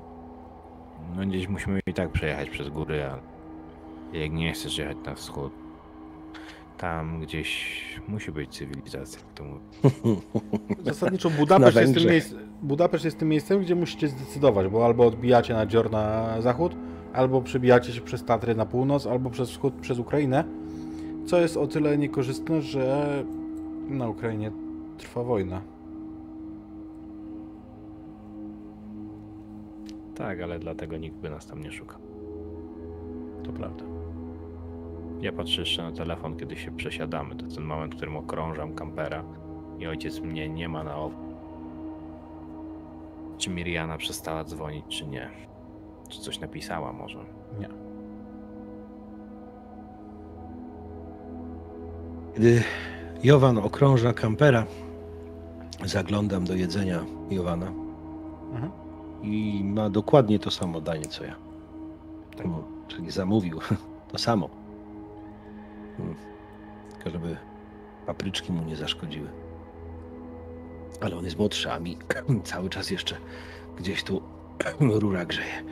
No 1.16 1.26
gdzieś 1.26 1.49
musimy 1.49 1.81
i 1.86 1.94
tak 1.94 2.12
przejechać 2.12 2.50
przez 2.50 2.68
góry, 2.68 3.05
ale 3.05 3.23
jak 4.20 4.33
nie 4.33 4.52
chcesz 4.52 4.78
jechać 4.78 4.97
na 5.07 5.15
wschód, 5.15 5.52
tam 6.78 7.20
gdzieś 7.20 7.81
musi 8.08 8.33
być 8.33 8.50
cywilizacja, 8.58 9.20
jak 9.20 9.33
to 9.33 9.44
mówię. 9.44 9.60
Zasadniczo 10.84 11.31
Budapeszt 11.31 11.76
jest, 11.76 11.94
tym 11.94 12.10
miejsc, 12.10 12.34
Budapeszt 12.62 13.05
jest 13.05 13.18
tym 13.18 13.28
miejscem, 13.28 13.60
gdzie 13.60 13.75
musicie 13.75 14.08
zdecydować, 14.08 14.68
bo 14.68 14.84
albo 14.84 15.07
odbijacie 15.07 15.55
na 15.55 15.66
dzior 15.66 15.91
na 15.91 16.36
zachód, 16.41 16.76
albo 17.12 17.42
przebijacie 17.42 17.92
się 17.92 18.00
przez 18.00 18.25
Tatry 18.25 18.55
na 18.55 18.66
północ, 18.66 19.07
albo 19.07 19.31
przez 19.31 19.50
wschód, 19.50 19.75
przez 19.81 19.99
Ukrainę, 19.99 20.44
co 21.26 21.41
jest 21.41 21.57
o 21.57 21.66
tyle 21.66 21.99
niekorzystne, 21.99 22.62
że 22.62 23.25
na 23.89 24.08
Ukrainie 24.08 24.50
trwa 24.99 25.23
wojna. 25.23 25.76
Tak, 30.17 30.41
ale 30.41 30.59
dlatego 30.59 30.97
nikt 30.97 31.17
by 31.17 31.31
nas 31.31 31.47
tam 31.47 31.62
nie 31.62 31.73
szukał. 31.73 32.01
To 33.45 33.53
prawda. 33.53 33.85
Ja 35.20 35.33
patrzę 35.33 35.61
jeszcze 35.61 35.83
na 35.83 35.93
telefon, 35.93 36.36
kiedy 36.36 36.57
się 36.57 36.77
przesiadamy. 36.77 37.36
To 37.36 37.47
ten 37.47 37.65
moment, 37.65 37.93
w 37.95 37.97
którym 37.97 38.17
okrążam 38.17 38.75
kampera 38.75 39.25
i 39.78 39.86
ojciec 39.86 40.20
mnie 40.20 40.49
nie 40.49 40.69
ma 40.69 40.85
na 40.85 40.97
oku. 40.97 41.27
Czy 43.39 43.51
Miriana 43.51 43.99
przestała 43.99 44.45
dzwonić, 44.45 44.85
czy 44.89 45.07
nie? 45.07 45.31
Czy 46.09 46.20
coś 46.20 46.41
napisała 46.41 46.93
może? 46.93 47.19
Nie. 47.61 47.69
Gdy 52.36 52.62
Jowan 53.25 53.59
okrąża 53.59 54.12
kampera, 54.12 54.67
zaglądam 55.85 56.45
do 56.45 56.55
jedzenia 56.55 57.05
Jowana 57.31 57.73
Mhm. 58.53 58.86
I 59.23 59.65
ma 59.65 59.91
dokładnie 59.91 60.39
to 60.39 60.51
samo 60.51 60.81
danie 60.81 61.05
co 61.05 61.25
ja. 61.25 61.36
Tak. 62.36 62.47
No, 62.47 62.65
czyli 62.89 63.11
zamówił 63.11 63.61
to 64.12 64.19
samo. 64.19 64.49
Hmm. 65.97 66.15
Tylko 66.95 67.11
żeby 67.11 67.36
papryczki 68.07 68.53
mu 68.53 68.62
nie 68.62 68.77
zaszkodziły. 68.77 69.28
Ale 71.01 71.17
on 71.17 71.25
jest 71.25 71.39
młodszy, 71.39 71.73
a 71.73 71.78
mi 71.78 71.99
cały 72.45 72.70
czas 72.70 72.91
jeszcze 72.91 73.17
gdzieś 73.78 74.05
tu 74.05 74.23
rura 75.01 75.25
grzeje. 75.25 75.65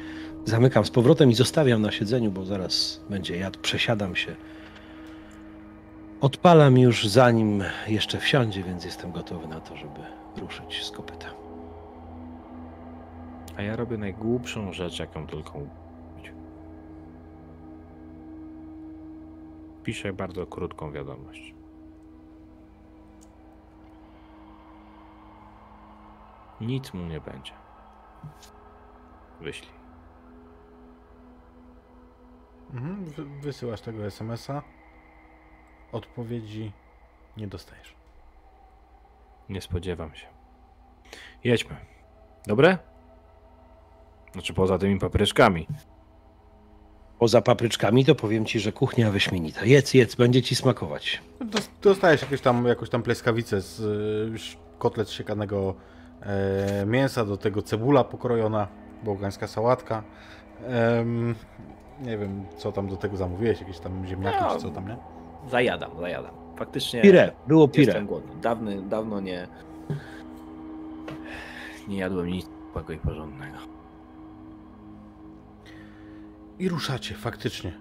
Zamykam 0.44 0.84
z 0.84 0.90
powrotem 0.90 1.30
i 1.30 1.34
zostawiam 1.34 1.82
na 1.82 1.92
siedzeniu, 1.92 2.30
bo 2.30 2.44
zaraz 2.44 3.00
będzie 3.10 3.36
jadł. 3.36 3.58
Przesiadam 3.58 4.16
się. 4.16 4.36
Odpalam 6.20 6.78
już 6.78 7.08
zanim 7.08 7.64
jeszcze 7.86 8.20
wsiądzie, 8.20 8.62
więc 8.62 8.84
jestem 8.84 9.12
gotowy 9.12 9.48
na 9.48 9.60
to, 9.60 9.76
żeby 9.76 10.00
ruszyć 10.36 10.84
z 10.84 10.90
kopyta. 10.90 11.43
A 13.56 13.62
ja 13.62 13.76
robię 13.76 13.98
najgłupszą 13.98 14.72
rzecz, 14.72 14.98
jaką 14.98 15.26
tylko. 15.26 15.58
Piszę 19.82 20.12
bardzo 20.12 20.46
krótką 20.46 20.92
wiadomość. 20.92 21.54
Nic 26.60 26.94
mu 26.94 27.04
nie 27.06 27.20
będzie. 27.20 27.52
Wyślij. 29.40 29.72
Mhm. 32.72 33.04
wy- 33.04 33.24
Wysyłasz 33.40 33.80
tego 33.80 34.04
SMS-a. 34.06 34.62
Odpowiedzi 35.92 36.72
nie 37.36 37.46
dostajesz. 37.48 37.94
Nie 39.48 39.60
spodziewam 39.60 40.14
się. 40.14 40.26
Jedźmy. 41.44 41.76
Dobre? 42.46 42.78
Znaczy 44.34 44.54
poza 44.54 44.78
tymi 44.78 44.98
papryczkami. 44.98 45.66
Poza 47.18 47.42
papryczkami 47.42 48.04
to 48.04 48.14
powiem 48.14 48.44
ci, 48.46 48.60
że 48.60 48.72
kuchnia 48.72 49.10
wyśmienita. 49.10 49.64
Jedz, 49.64 49.94
jedz, 49.94 50.14
będzie 50.14 50.42
ci 50.42 50.54
smakować. 50.54 51.22
Dos- 51.40 51.70
Dostajesz 51.82 52.22
jakieś 52.22 52.40
tam, 52.40 52.66
jakąś 52.66 52.90
tam 52.90 53.02
pleskawicę 53.02 53.60
z 53.60 53.82
kotlet 54.78 55.08
z 55.08 55.10
siekanego 55.10 55.74
e, 56.22 56.86
mięsa, 56.86 57.24
do 57.24 57.36
tego 57.36 57.62
cebula 57.62 58.04
pokrojona, 58.04 58.68
bułgańska 59.04 59.46
sałatka. 59.46 60.02
Em, 60.66 61.34
nie 62.02 62.18
wiem, 62.18 62.44
co 62.58 62.72
tam 62.72 62.88
do 62.88 62.96
tego 62.96 63.16
zamówiłeś, 63.16 63.60
jakieś 63.60 63.78
tam 63.78 64.06
ziemniaki 64.06 64.38
No. 64.40 64.50
czy 64.56 64.62
co 64.62 64.70
tam, 64.70 64.88
nie? 64.88 64.96
Zajadam, 65.50 65.90
zajadam. 66.00 66.34
Faktycznie 66.56 67.02
Pire, 67.02 67.32
było 67.46 67.68
pire. 67.68 67.84
jestem 67.86 68.06
głodny. 68.06 68.32
Dawny, 68.42 68.82
dawno 68.82 69.20
nie... 69.20 69.48
Nie 71.88 71.98
jadłem 71.98 72.26
nic 72.26 72.46
złego 72.72 72.92
i 72.92 72.96
porządnego. 72.98 73.56
I 76.58 76.68
ruszacie, 76.68 77.14
faktycznie. 77.14 77.72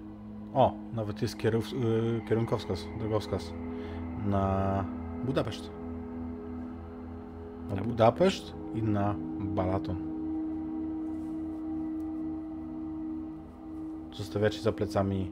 O, 0.53 0.73
nawet 0.93 1.21
jest 1.21 1.37
kierów, 1.37 1.73
y, 1.73 2.21
kierunkowskaz, 2.29 2.87
drogowskaz 2.99 3.53
na 4.25 4.85
Budapeszt. 5.25 5.69
Na 7.69 7.75
Na 7.75 7.81
Budapeszt 7.81 8.53
i 8.75 8.83
na 8.83 9.15
Balaton. 9.39 9.95
Zostawiacie 14.13 14.61
za 14.61 14.71
plecami 14.71 15.31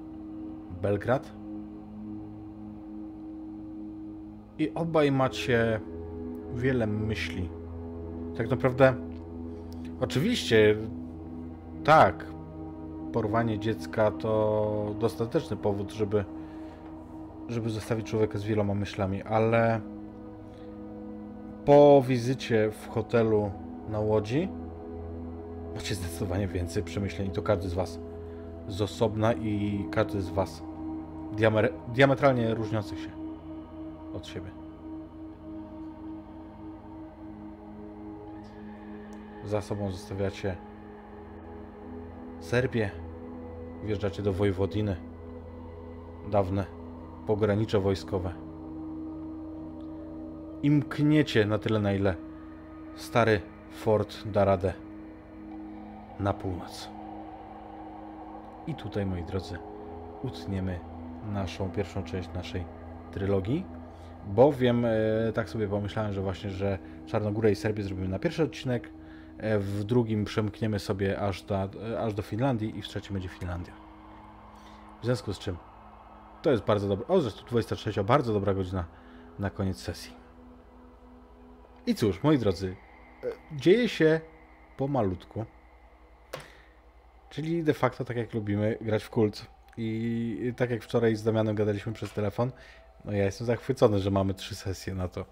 Belgrad. 0.82 1.32
I 4.60 4.74
obaj 4.74 5.12
macie 5.12 5.80
wiele 6.56 6.88
myśli. 6.88 7.50
Tak 8.38 8.50
naprawdę, 8.50 8.94
oczywiście, 10.00 10.76
tak, 11.84 12.31
porwanie 13.14 13.60
dziecka 13.60 14.12
to 14.12 14.96
dostateczny 15.00 15.58
powód, 15.58 15.92
żeby, 15.92 16.26
żeby 17.50 17.70
zostawić 17.70 18.08
człowieka 18.08 18.40
z 18.40 18.44
wieloma 18.44 18.74
myślami, 18.74 19.24
ale 19.24 19.82
po 21.66 22.04
wizycie 22.08 22.72
w 22.72 22.88
hotelu 22.88 23.52
na 23.90 24.00
Łodzi 24.00 24.50
macie 25.76 25.96
zdecydowanie 25.96 26.48
więcej 26.48 26.84
przemyśleń 26.84 27.28
i 27.28 27.32
to 27.32 27.42
każdy 27.42 27.70
z 27.70 27.74
Was 27.74 28.00
z 28.68 28.82
osobna 28.82 29.34
i 29.34 29.86
każdy 29.92 30.22
z 30.22 30.30
Was 30.30 30.64
diamer- 31.36 31.72
diametralnie 31.88 32.54
różniących 32.54 33.00
się 33.00 33.10
od 34.14 34.28
siebie. 34.28 34.52
Za 39.46 39.62
sobą 39.62 39.92
zostawiacie 39.92 40.58
Serbię. 42.42 42.90
Wjeżdżacie 43.84 44.24
do 44.24 44.34
Wojwodiny. 44.34 44.96
Dawne 46.32 46.66
pogranicze 47.28 47.80
wojskowe. 47.80 48.34
i 50.64 50.72
mkniecie 50.72 51.46
na 51.46 51.58
tyle, 51.58 51.80
na 51.80 51.94
ile 51.94 52.16
stary 52.96 53.42
fort 53.72 54.28
da 54.28 54.46
radę 54.46 54.74
na 56.20 56.34
północ. 56.34 56.90
I 58.68 58.76
tutaj, 58.76 59.06
moi 59.06 59.24
drodzy, 59.24 59.58
utniemy 60.24 60.80
naszą 61.34 61.72
pierwszą 61.72 62.04
część 62.04 62.30
naszej 62.34 62.64
trylogii, 63.12 63.66
bowiem 64.28 64.86
e, 64.86 64.90
tak 65.34 65.50
sobie 65.50 65.68
pomyślałem, 65.68 66.14
że 66.14 66.22
właśnie, 66.22 66.50
że 66.50 66.80
Czarnogórę 67.06 67.52
i 67.52 67.56
Serbię 67.56 67.84
zrobimy 67.84 68.08
na 68.08 68.20
pierwszy 68.20 68.44
odcinek, 68.44 68.90
w 69.42 69.84
drugim 69.84 70.26
przemkniemy 70.26 70.80
sobie 70.80 71.20
aż 71.20 71.42
do, 71.44 71.56
e, 71.56 72.00
aż 72.00 72.14
do 72.14 72.22
Finlandii 72.22 72.80
i 72.80 72.82
w 72.82 72.88
trzecim 72.88 73.14
będzie 73.14 73.30
Finlandia. 73.30 73.74
W 75.02 75.06
związku 75.06 75.34
z 75.34 75.40
czym 75.40 75.58
to 76.42 76.52
jest 76.52 76.64
bardzo 76.64 76.88
dobre. 76.88 77.08
O, 77.08 77.22
zresztą 77.22 77.46
23, 77.46 78.04
bardzo 78.04 78.34
dobra 78.34 78.54
godzina 78.54 78.86
na 79.40 79.50
koniec 79.50 79.78
sesji. 79.78 80.14
I 81.86 81.96
cóż, 81.96 82.24
moi 82.24 82.38
drodzy, 82.38 82.76
e, 83.24 83.28
dzieje 83.58 83.90
się 83.90 84.22
pomalutku. 84.78 85.46
Czyli 87.30 87.64
de 87.64 87.74
facto 87.74 88.06
tak 88.06 88.18
jak 88.18 88.34
lubimy 88.34 88.78
grać 88.82 89.04
w 89.04 89.10
kult. 89.10 89.48
I 89.78 90.54
tak 90.58 90.70
jak 90.70 90.84
wczoraj 90.84 91.16
z 91.16 91.24
Damianem 91.24 91.56
gadaliśmy 91.56 91.94
przez 91.94 92.14
telefon, 92.14 92.52
no 93.06 93.12
ja 93.12 93.26
jestem 93.26 93.48
zachwycony, 93.48 94.00
że 94.00 94.12
mamy 94.12 94.34
trzy 94.34 94.56
sesje 94.56 94.96
na 94.96 95.08
to. 95.08 95.26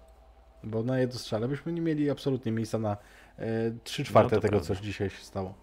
Bo 0.64 0.82
na 0.82 0.98
jedno 0.98 1.18
strzale 1.18 1.48
byśmy 1.48 1.72
nie 1.72 1.80
mieli 1.80 2.10
absolutnie 2.10 2.52
miejsca 2.52 2.78
na 2.78 2.92
e, 2.92 2.96
trzy 3.84 4.04
czwarte 4.04 4.36
No 4.36 4.42
tego, 4.42 4.50
prawda. 4.58 4.74
co 4.74 4.82
dzisiaj 4.82 5.10
się 5.10 5.24
stało. 5.24 5.54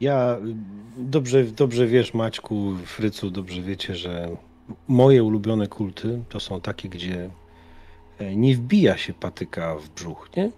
Ja 0.00 0.36
dobrze, 0.96 1.44
dobrze 1.44 1.86
wiesz, 1.86 2.14
Maćku, 2.14 2.72
Frycu, 2.86 3.30
dobrze 3.30 3.62
wiecie, 3.62 3.94
że 3.94 4.28
moje 4.88 5.24
ulubione 5.24 5.66
kulty 5.66 6.22
to 6.28 6.40
są 6.40 6.60
takie, 6.60 6.88
gdzie 6.88 7.30
e, 8.18 8.36
nie 8.36 8.56
wbija 8.56 8.96
się 8.96 9.12
patyka 9.14 9.76
w 9.76 9.88
brzuch, 9.88 10.30
nie? 10.36 10.50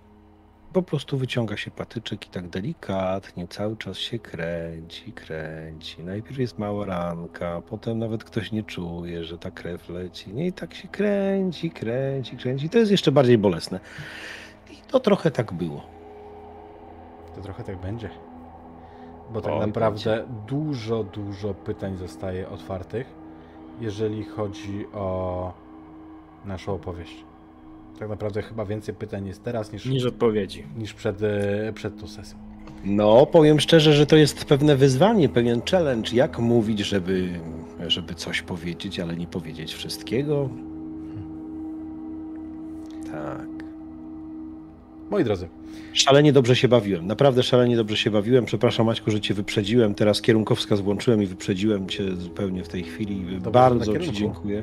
Po 0.73 0.83
prostu 0.83 1.19
wyciąga 1.19 1.57
się 1.57 1.71
patyczek 1.71 2.27
i 2.27 2.31
tak 2.31 2.49
delikatnie 2.49 3.49
cały 3.49 3.77
czas 3.77 3.99
się 3.99 4.19
kręci, 4.19 5.13
kręci. 5.13 6.03
Najpierw 6.05 6.39
jest 6.39 6.59
mała 6.59 6.87
ranka, 6.87 7.63
potem 7.69 7.99
nawet 7.99 8.25
ktoś 8.25 8.53
nie 8.53 8.63
czuje, 8.63 9.25
że 9.25 9.39
ta 9.39 9.51
krew 9.51 9.89
leci. 9.89 10.33
Nie? 10.33 10.47
I 10.47 10.53
tak 10.53 10.75
się 10.75 10.89
kręci, 10.89 11.71
kręci, 11.71 12.37
kręci. 12.37 12.69
To 12.69 12.79
jest 12.79 12.91
jeszcze 12.91 13.13
bardziej 13.13 13.39
bolesne. 13.39 13.81
I 14.71 14.77
to 14.91 15.01
trochę 15.01 15.31
tak 15.31 15.53
było. 15.53 15.83
To 17.35 17.41
trochę 17.41 17.65
tak 17.65 17.81
będzie. 17.81 18.11
Bo 19.33 19.41
tak 19.41 19.53
Oj, 19.53 19.61
naprawdę 19.67 20.25
dużo, 20.47 21.05
dużo 21.05 21.55
pytań 21.55 21.97
zostaje 21.97 22.49
otwartych, 22.49 23.07
jeżeli 23.81 24.25
chodzi 24.25 24.87
o 24.95 25.53
naszą 26.45 26.73
opowieść. 26.75 27.25
Tak 27.99 28.09
naprawdę 28.09 28.43
chyba 28.43 28.65
więcej 28.65 28.95
pytań 28.95 29.27
jest 29.27 29.43
teraz 29.45 29.73
niż, 29.73 29.87
Niż 29.87 30.05
odpowiedzi. 30.05 30.65
niż 30.77 30.95
przed, 30.95 31.23
e, 31.23 31.73
przed 31.75 32.01
tą 32.01 32.07
sesją. 32.07 32.39
No, 32.85 33.27
powiem 33.27 33.61
szczerze, 33.61 33.93
że 33.93 34.07
to 34.07 34.17
jest 34.17 34.45
pewne 34.45 34.77
wyzwanie, 34.77 35.29
pewien 35.29 35.63
challenge, 35.71 36.11
jak 36.17 36.39
mówić, 36.39 36.79
żeby, 36.81 37.41
żeby 37.87 38.15
coś 38.15 38.43
powiedzieć, 38.43 39.01
ale 39.01 39.17
nie 39.17 39.27
powiedzieć 39.27 39.75
wszystkiego. 39.75 40.49
Tak. 43.13 43.54
Moi 45.11 45.25
drodzy, 45.25 45.49
Szalenie 45.93 46.33
dobrze 46.33 46.57
się 46.57 46.69
bawiłem, 46.69 47.07
naprawdę 47.07 47.43
szalenie 47.43 47.77
dobrze 47.77 47.97
się 47.97 48.11
bawiłem. 48.11 48.45
Przepraszam 48.45 48.87
Maćku, 48.87 49.11
że 49.11 49.21
cię 49.21 49.35
wyprzedziłem. 49.35 49.95
Teraz 49.95 50.23
kierunkowskaz 50.23 50.81
włączyłem 50.81 51.23
i 51.23 51.27
wyprzedziłem 51.27 51.89
cię 51.89 52.17
zupełnie 52.17 52.65
w 52.65 52.69
tej 52.69 52.83
chwili. 52.83 53.25
Dobrze, 53.27 53.51
bardzo 53.51 53.99
ci 53.99 54.13
dziękuję. 54.13 54.63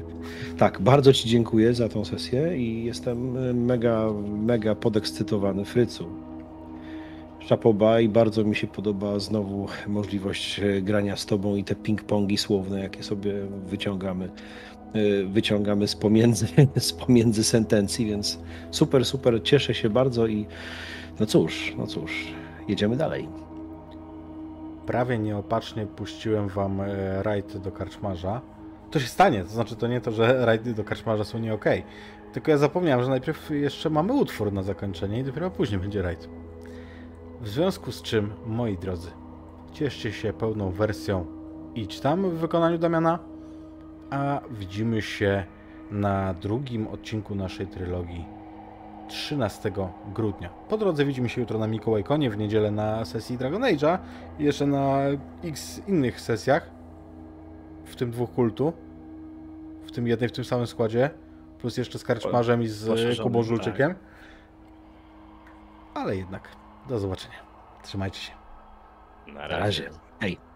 Tak, 0.57 0.81
bardzo 0.81 1.13
ci 1.13 1.29
dziękuję 1.29 1.73
za 1.73 1.89
tą 1.89 2.05
sesję 2.05 2.57
i 2.57 2.83
jestem 2.85 3.31
mega, 3.65 4.07
mega 4.45 4.75
podekscytowany 4.75 5.65
Frycu. 5.65 6.05
Szapoba 7.39 7.99
i 7.99 8.09
bardzo 8.09 8.43
mi 8.43 8.55
się 8.55 8.67
podoba 8.67 9.19
znowu 9.19 9.67
możliwość 9.87 10.61
grania 10.81 11.15
z 11.15 11.25
tobą 11.25 11.55
i 11.55 11.63
te 11.63 11.75
ping-pongi 11.75 12.37
słowne, 12.37 12.79
jakie 12.79 13.03
sobie 13.03 13.33
wyciągamy, 13.69 14.29
wyciągamy 15.27 15.87
z 15.87 15.95
pomiędzy, 15.95 16.47
z 16.77 16.93
pomiędzy 16.93 17.43
sentencji, 17.43 18.05
więc 18.05 18.39
super, 18.71 19.05
super, 19.05 19.43
cieszę 19.43 19.73
się 19.73 19.89
bardzo 19.89 20.27
i 20.27 20.45
no 21.19 21.25
cóż, 21.25 21.73
no 21.77 21.87
cóż, 21.87 22.33
jedziemy 22.67 22.97
dalej. 22.97 23.27
prawie 24.85 25.19
nieopatrznie 25.19 25.85
puściłem 25.85 26.47
wam 26.47 26.81
e, 26.81 27.23
rajd 27.23 27.57
do 27.57 27.71
karczmarza. 27.71 28.41
To 28.91 28.99
się 28.99 29.07
stanie, 29.07 29.43
to 29.43 29.49
znaczy 29.49 29.75
to 29.75 29.87
nie 29.87 30.01
to, 30.01 30.11
że 30.11 30.35
rajdy 30.45 30.73
do 30.73 30.83
karczmarza 30.83 31.23
są 31.23 31.39
nie 31.39 31.53
okej. 31.53 31.83
Tylko 32.33 32.51
ja 32.51 32.57
zapomniałem, 32.57 33.03
że 33.03 33.09
najpierw 33.09 33.49
jeszcze 33.51 33.89
mamy 33.89 34.13
utwór 34.13 34.53
na 34.53 34.63
zakończenie 34.63 35.19
i 35.19 35.23
dopiero 35.23 35.51
później 35.51 35.79
będzie 35.79 36.01
rajd. 36.01 36.29
W 37.41 37.49
związku 37.49 37.91
z 37.91 38.01
czym, 38.01 38.33
moi 38.45 38.77
drodzy, 38.77 39.11
cieszcie 39.73 40.11
się 40.11 40.33
pełną 40.33 40.71
wersją 40.71 41.41
Idź 41.75 41.99
tam 41.99 42.29
w 42.29 42.33
wykonaniu 42.33 42.77
Damiana, 42.77 43.19
a 44.11 44.41
widzimy 44.51 45.01
się 45.01 45.43
na 45.91 46.33
drugim 46.33 46.87
odcinku 46.87 47.35
naszej 47.35 47.67
trylogii 47.67 48.25
13 49.07 49.71
grudnia. 50.13 50.49
Po 50.49 50.77
drodze 50.77 51.05
widzimy 51.05 51.29
się 51.29 51.41
jutro 51.41 51.59
na 51.59 51.67
Mikołajkonie, 51.67 52.29
w 52.29 52.37
niedzielę 52.37 52.71
na 52.71 53.05
sesji 53.05 53.37
Dragon 53.37 53.61
Age'a 53.61 53.97
i 54.39 54.43
jeszcze 54.43 54.65
na 54.67 54.97
x 55.43 55.81
innych 55.87 56.21
sesjach, 56.21 56.69
w 57.85 57.95
tym 57.95 58.11
dwóch 58.11 58.31
kultu, 58.31 58.73
w 59.83 59.91
tym 59.91 60.07
jednej 60.07 60.29
w 60.29 60.31
tym 60.31 60.43
samym 60.43 60.67
składzie, 60.67 61.09
plus 61.59 61.77
jeszcze 61.77 61.99
z 61.99 62.03
Karczmarzem 62.03 62.61
i 62.63 62.67
z 62.67 63.19
Kubą 63.23 63.39
tak. 63.39 63.47
Żulczykiem. 63.47 63.95
Ale 65.93 66.15
jednak, 66.15 66.49
do 66.89 66.99
zobaczenia. 66.99 67.35
Trzymajcie 67.83 68.19
się. 68.19 68.31
Na 69.27 69.33
Na 69.33 69.47
razie. 69.47 69.89
Hej. 70.19 70.50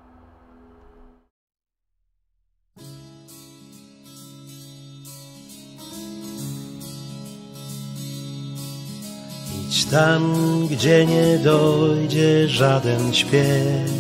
Idź 9.70 9.86
tam, 9.86 10.34
gdzie 10.72 11.06
nie 11.06 11.38
dojdzie 11.38 12.48
żaden 12.48 13.14
śpiew. 13.14 13.92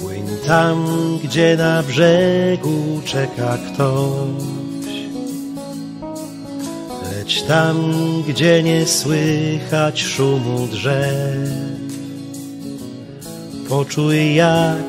Płyń 0.00 0.26
tam, 0.46 0.86
gdzie 1.24 1.56
na 1.56 1.82
brzegu 1.82 3.00
czeka 3.04 3.58
ktoś. 3.58 4.92
Leć 7.12 7.42
tam, 7.42 7.76
gdzie 8.28 8.62
nie 8.62 8.86
słychać 8.86 10.02
szumu 10.02 10.66
drzew. 10.66 11.48
Poczuj, 13.68 14.34
jak 14.34 14.86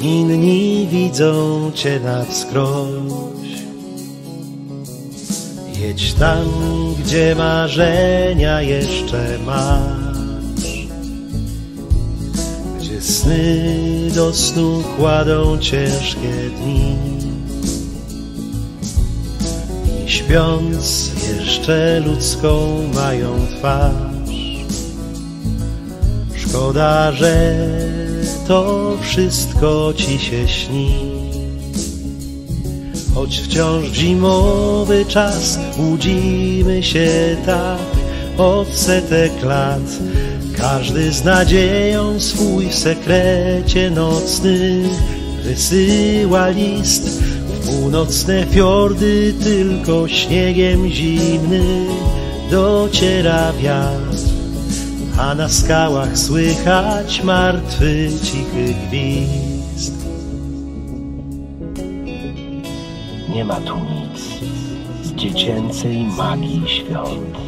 inni 0.00 0.88
widzą 0.90 1.70
cię 1.74 2.00
na 2.00 2.24
wskroś. 2.24 3.39
Jedź 5.80 6.14
tam, 6.14 6.48
gdzie 6.98 7.34
marzenia 7.34 8.62
jeszcze 8.62 9.38
masz, 9.46 10.88
gdzie 12.78 13.00
sny 13.00 13.74
do 14.14 14.34
snu 14.34 14.82
kładą 14.96 15.58
ciężkie 15.58 16.50
dni. 16.62 16.96
I 20.06 20.10
śpiąc 20.10 21.10
jeszcze 21.36 22.00
ludzką 22.00 22.68
mają 22.94 23.46
twarz. 23.58 24.10
Szkoda, 26.36 27.12
że 27.12 27.56
to 28.48 28.92
wszystko 29.02 29.92
ci 29.96 30.18
się 30.18 30.48
śni. 30.48 31.19
Choć 33.14 33.40
wciąż 33.40 33.88
zimowy 33.92 35.04
czas, 35.04 35.58
łudzimy 35.78 36.82
się 36.82 37.36
tak 37.46 37.78
od 38.38 38.68
setek 38.68 39.42
lat. 39.42 39.98
Każdy 40.56 41.12
z 41.12 41.24
nadzieją 41.24 42.20
swój 42.20 42.68
w 42.68 42.74
sekrecie 42.74 43.90
nocny 43.90 44.82
wysyła 45.44 46.48
list 46.48 47.22
w 47.22 47.66
północne 47.66 48.46
fiordy, 48.46 49.34
tylko 49.44 50.08
śniegiem 50.08 50.88
zimny 50.88 51.86
dociera 52.50 53.52
wiatr, 53.52 54.18
a 55.18 55.34
na 55.34 55.48
skałach 55.48 56.18
słychać 56.18 57.22
martwy, 57.22 58.10
cichy 58.22 58.74
gwizd. 58.88 59.49
Nie 63.34 63.44
ma 63.44 63.60
tu 63.60 63.76
nic 63.76 64.20
z 65.02 65.12
dziecięcej 65.12 66.04
magii 66.18 66.62
świąt. 66.66 67.38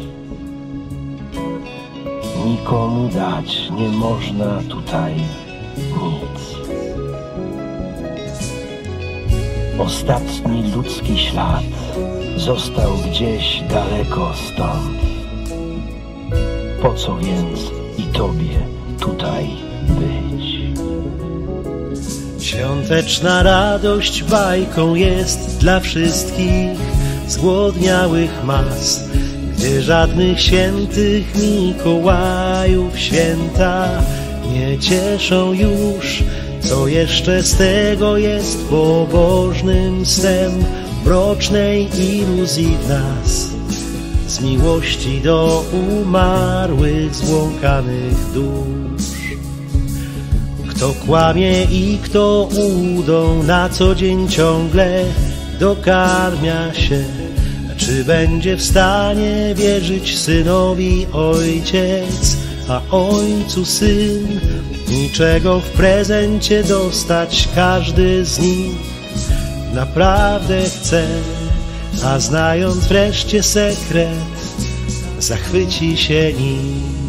Nikomu 2.45 3.09
dać 3.09 3.69
nie 3.71 3.89
można 3.89 4.61
tutaj 4.69 5.15
nic. 5.77 6.57
Ostatni 9.79 10.71
ludzki 10.75 11.17
ślad 11.17 11.63
został 12.37 12.91
gdzieś 13.09 13.63
daleko 13.69 14.31
stąd. 14.33 14.97
Po 16.81 16.93
co 16.93 17.17
więc 17.17 17.71
i 17.97 18.03
tobie 18.03 18.67
tutaj 18.99 19.47
być? 19.87 20.32
Świąteczna 22.53 23.43
radość 23.43 24.23
bajką 24.23 24.95
jest 24.95 25.57
dla 25.59 25.79
wszystkich 25.79 26.77
zgłodniałych 27.27 28.31
mas, 28.43 29.03
gdy 29.57 29.81
żadnych 29.81 30.41
świętych 30.41 31.35
Mikołajów 31.35 32.99
święta 32.99 33.89
nie 34.53 34.79
cieszą 34.79 35.53
już. 35.53 36.23
Co 36.61 36.87
jeszcze 36.87 37.43
z 37.43 37.55
tego 37.55 38.17
jest 38.17 38.65
pobożnym 38.69 40.05
snem 40.05 40.51
mrocznej 41.05 41.89
iluzji 41.99 42.77
w 42.85 42.89
nas? 42.89 43.47
Z 44.27 44.41
miłości 44.41 45.21
do 45.21 45.63
umarłych, 45.71 47.15
zbłąkanych 47.15 48.31
dusz. 48.33 49.12
Kto 50.75 50.93
kłamie 51.05 51.63
i 51.63 51.97
kto 52.03 52.49
udą 52.97 53.43
na 53.43 53.69
co 53.69 53.95
dzień 53.95 54.29
ciągle 54.29 55.03
dokarmia 55.59 56.73
się. 56.73 57.03
Czy 57.77 58.03
będzie 58.03 58.55
w 58.55 58.63
stanie 58.63 59.55
wierzyć 59.55 60.19
synowi 60.19 61.07
ojciec, 61.13 62.37
a 62.69 62.81
ojcu 62.91 63.65
syn? 63.65 64.39
Niczego 64.89 65.59
w 65.59 65.69
prezencie 65.69 66.63
dostać 66.63 67.49
każdy 67.55 68.25
z 68.25 68.39
nich 68.39 68.93
naprawdę 69.73 70.63
chce, 70.63 71.07
a 72.03 72.19
znając 72.19 72.75
wreszcie 72.75 73.43
sekret, 73.43 74.09
zachwyci 75.19 75.97
się 75.97 76.33
nim. 76.33 77.02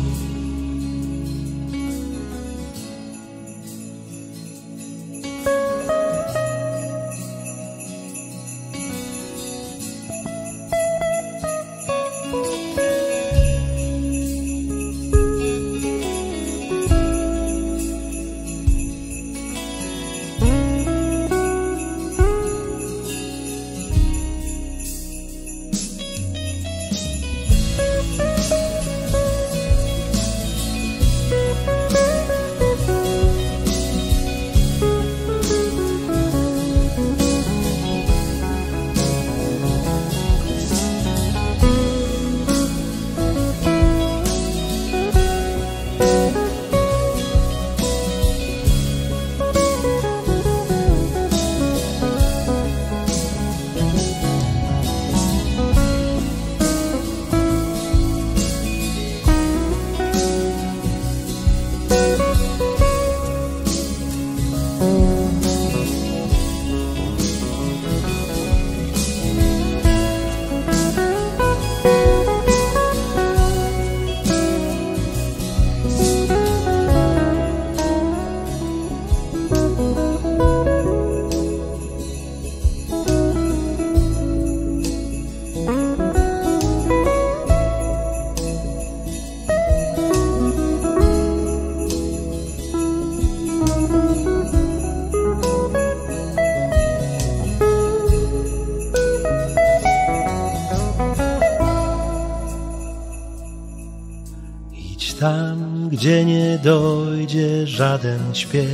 Śpiew. 108.38 108.68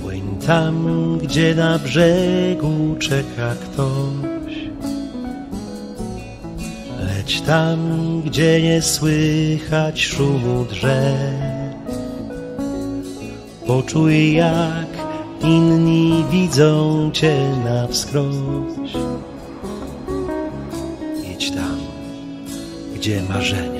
Płyń 0.00 0.36
tam, 0.46 1.18
gdzie 1.22 1.54
na 1.54 1.78
brzegu 1.78 2.96
czeka 2.98 3.54
ktoś. 3.54 4.54
Leć 7.00 7.40
tam, 7.40 7.78
gdzie 8.22 8.62
nie 8.62 8.82
słychać 8.82 10.02
szumu 10.02 10.64
drzew. 10.64 11.50
Poczuj, 13.66 14.32
jak 14.32 14.86
inni 15.42 16.24
widzą 16.30 17.10
cię 17.12 17.50
na 17.64 17.86
wskroś. 17.86 18.92
Idź 21.34 21.50
tam, 21.50 21.78
gdzie 22.94 23.22
marzenia 23.22 23.79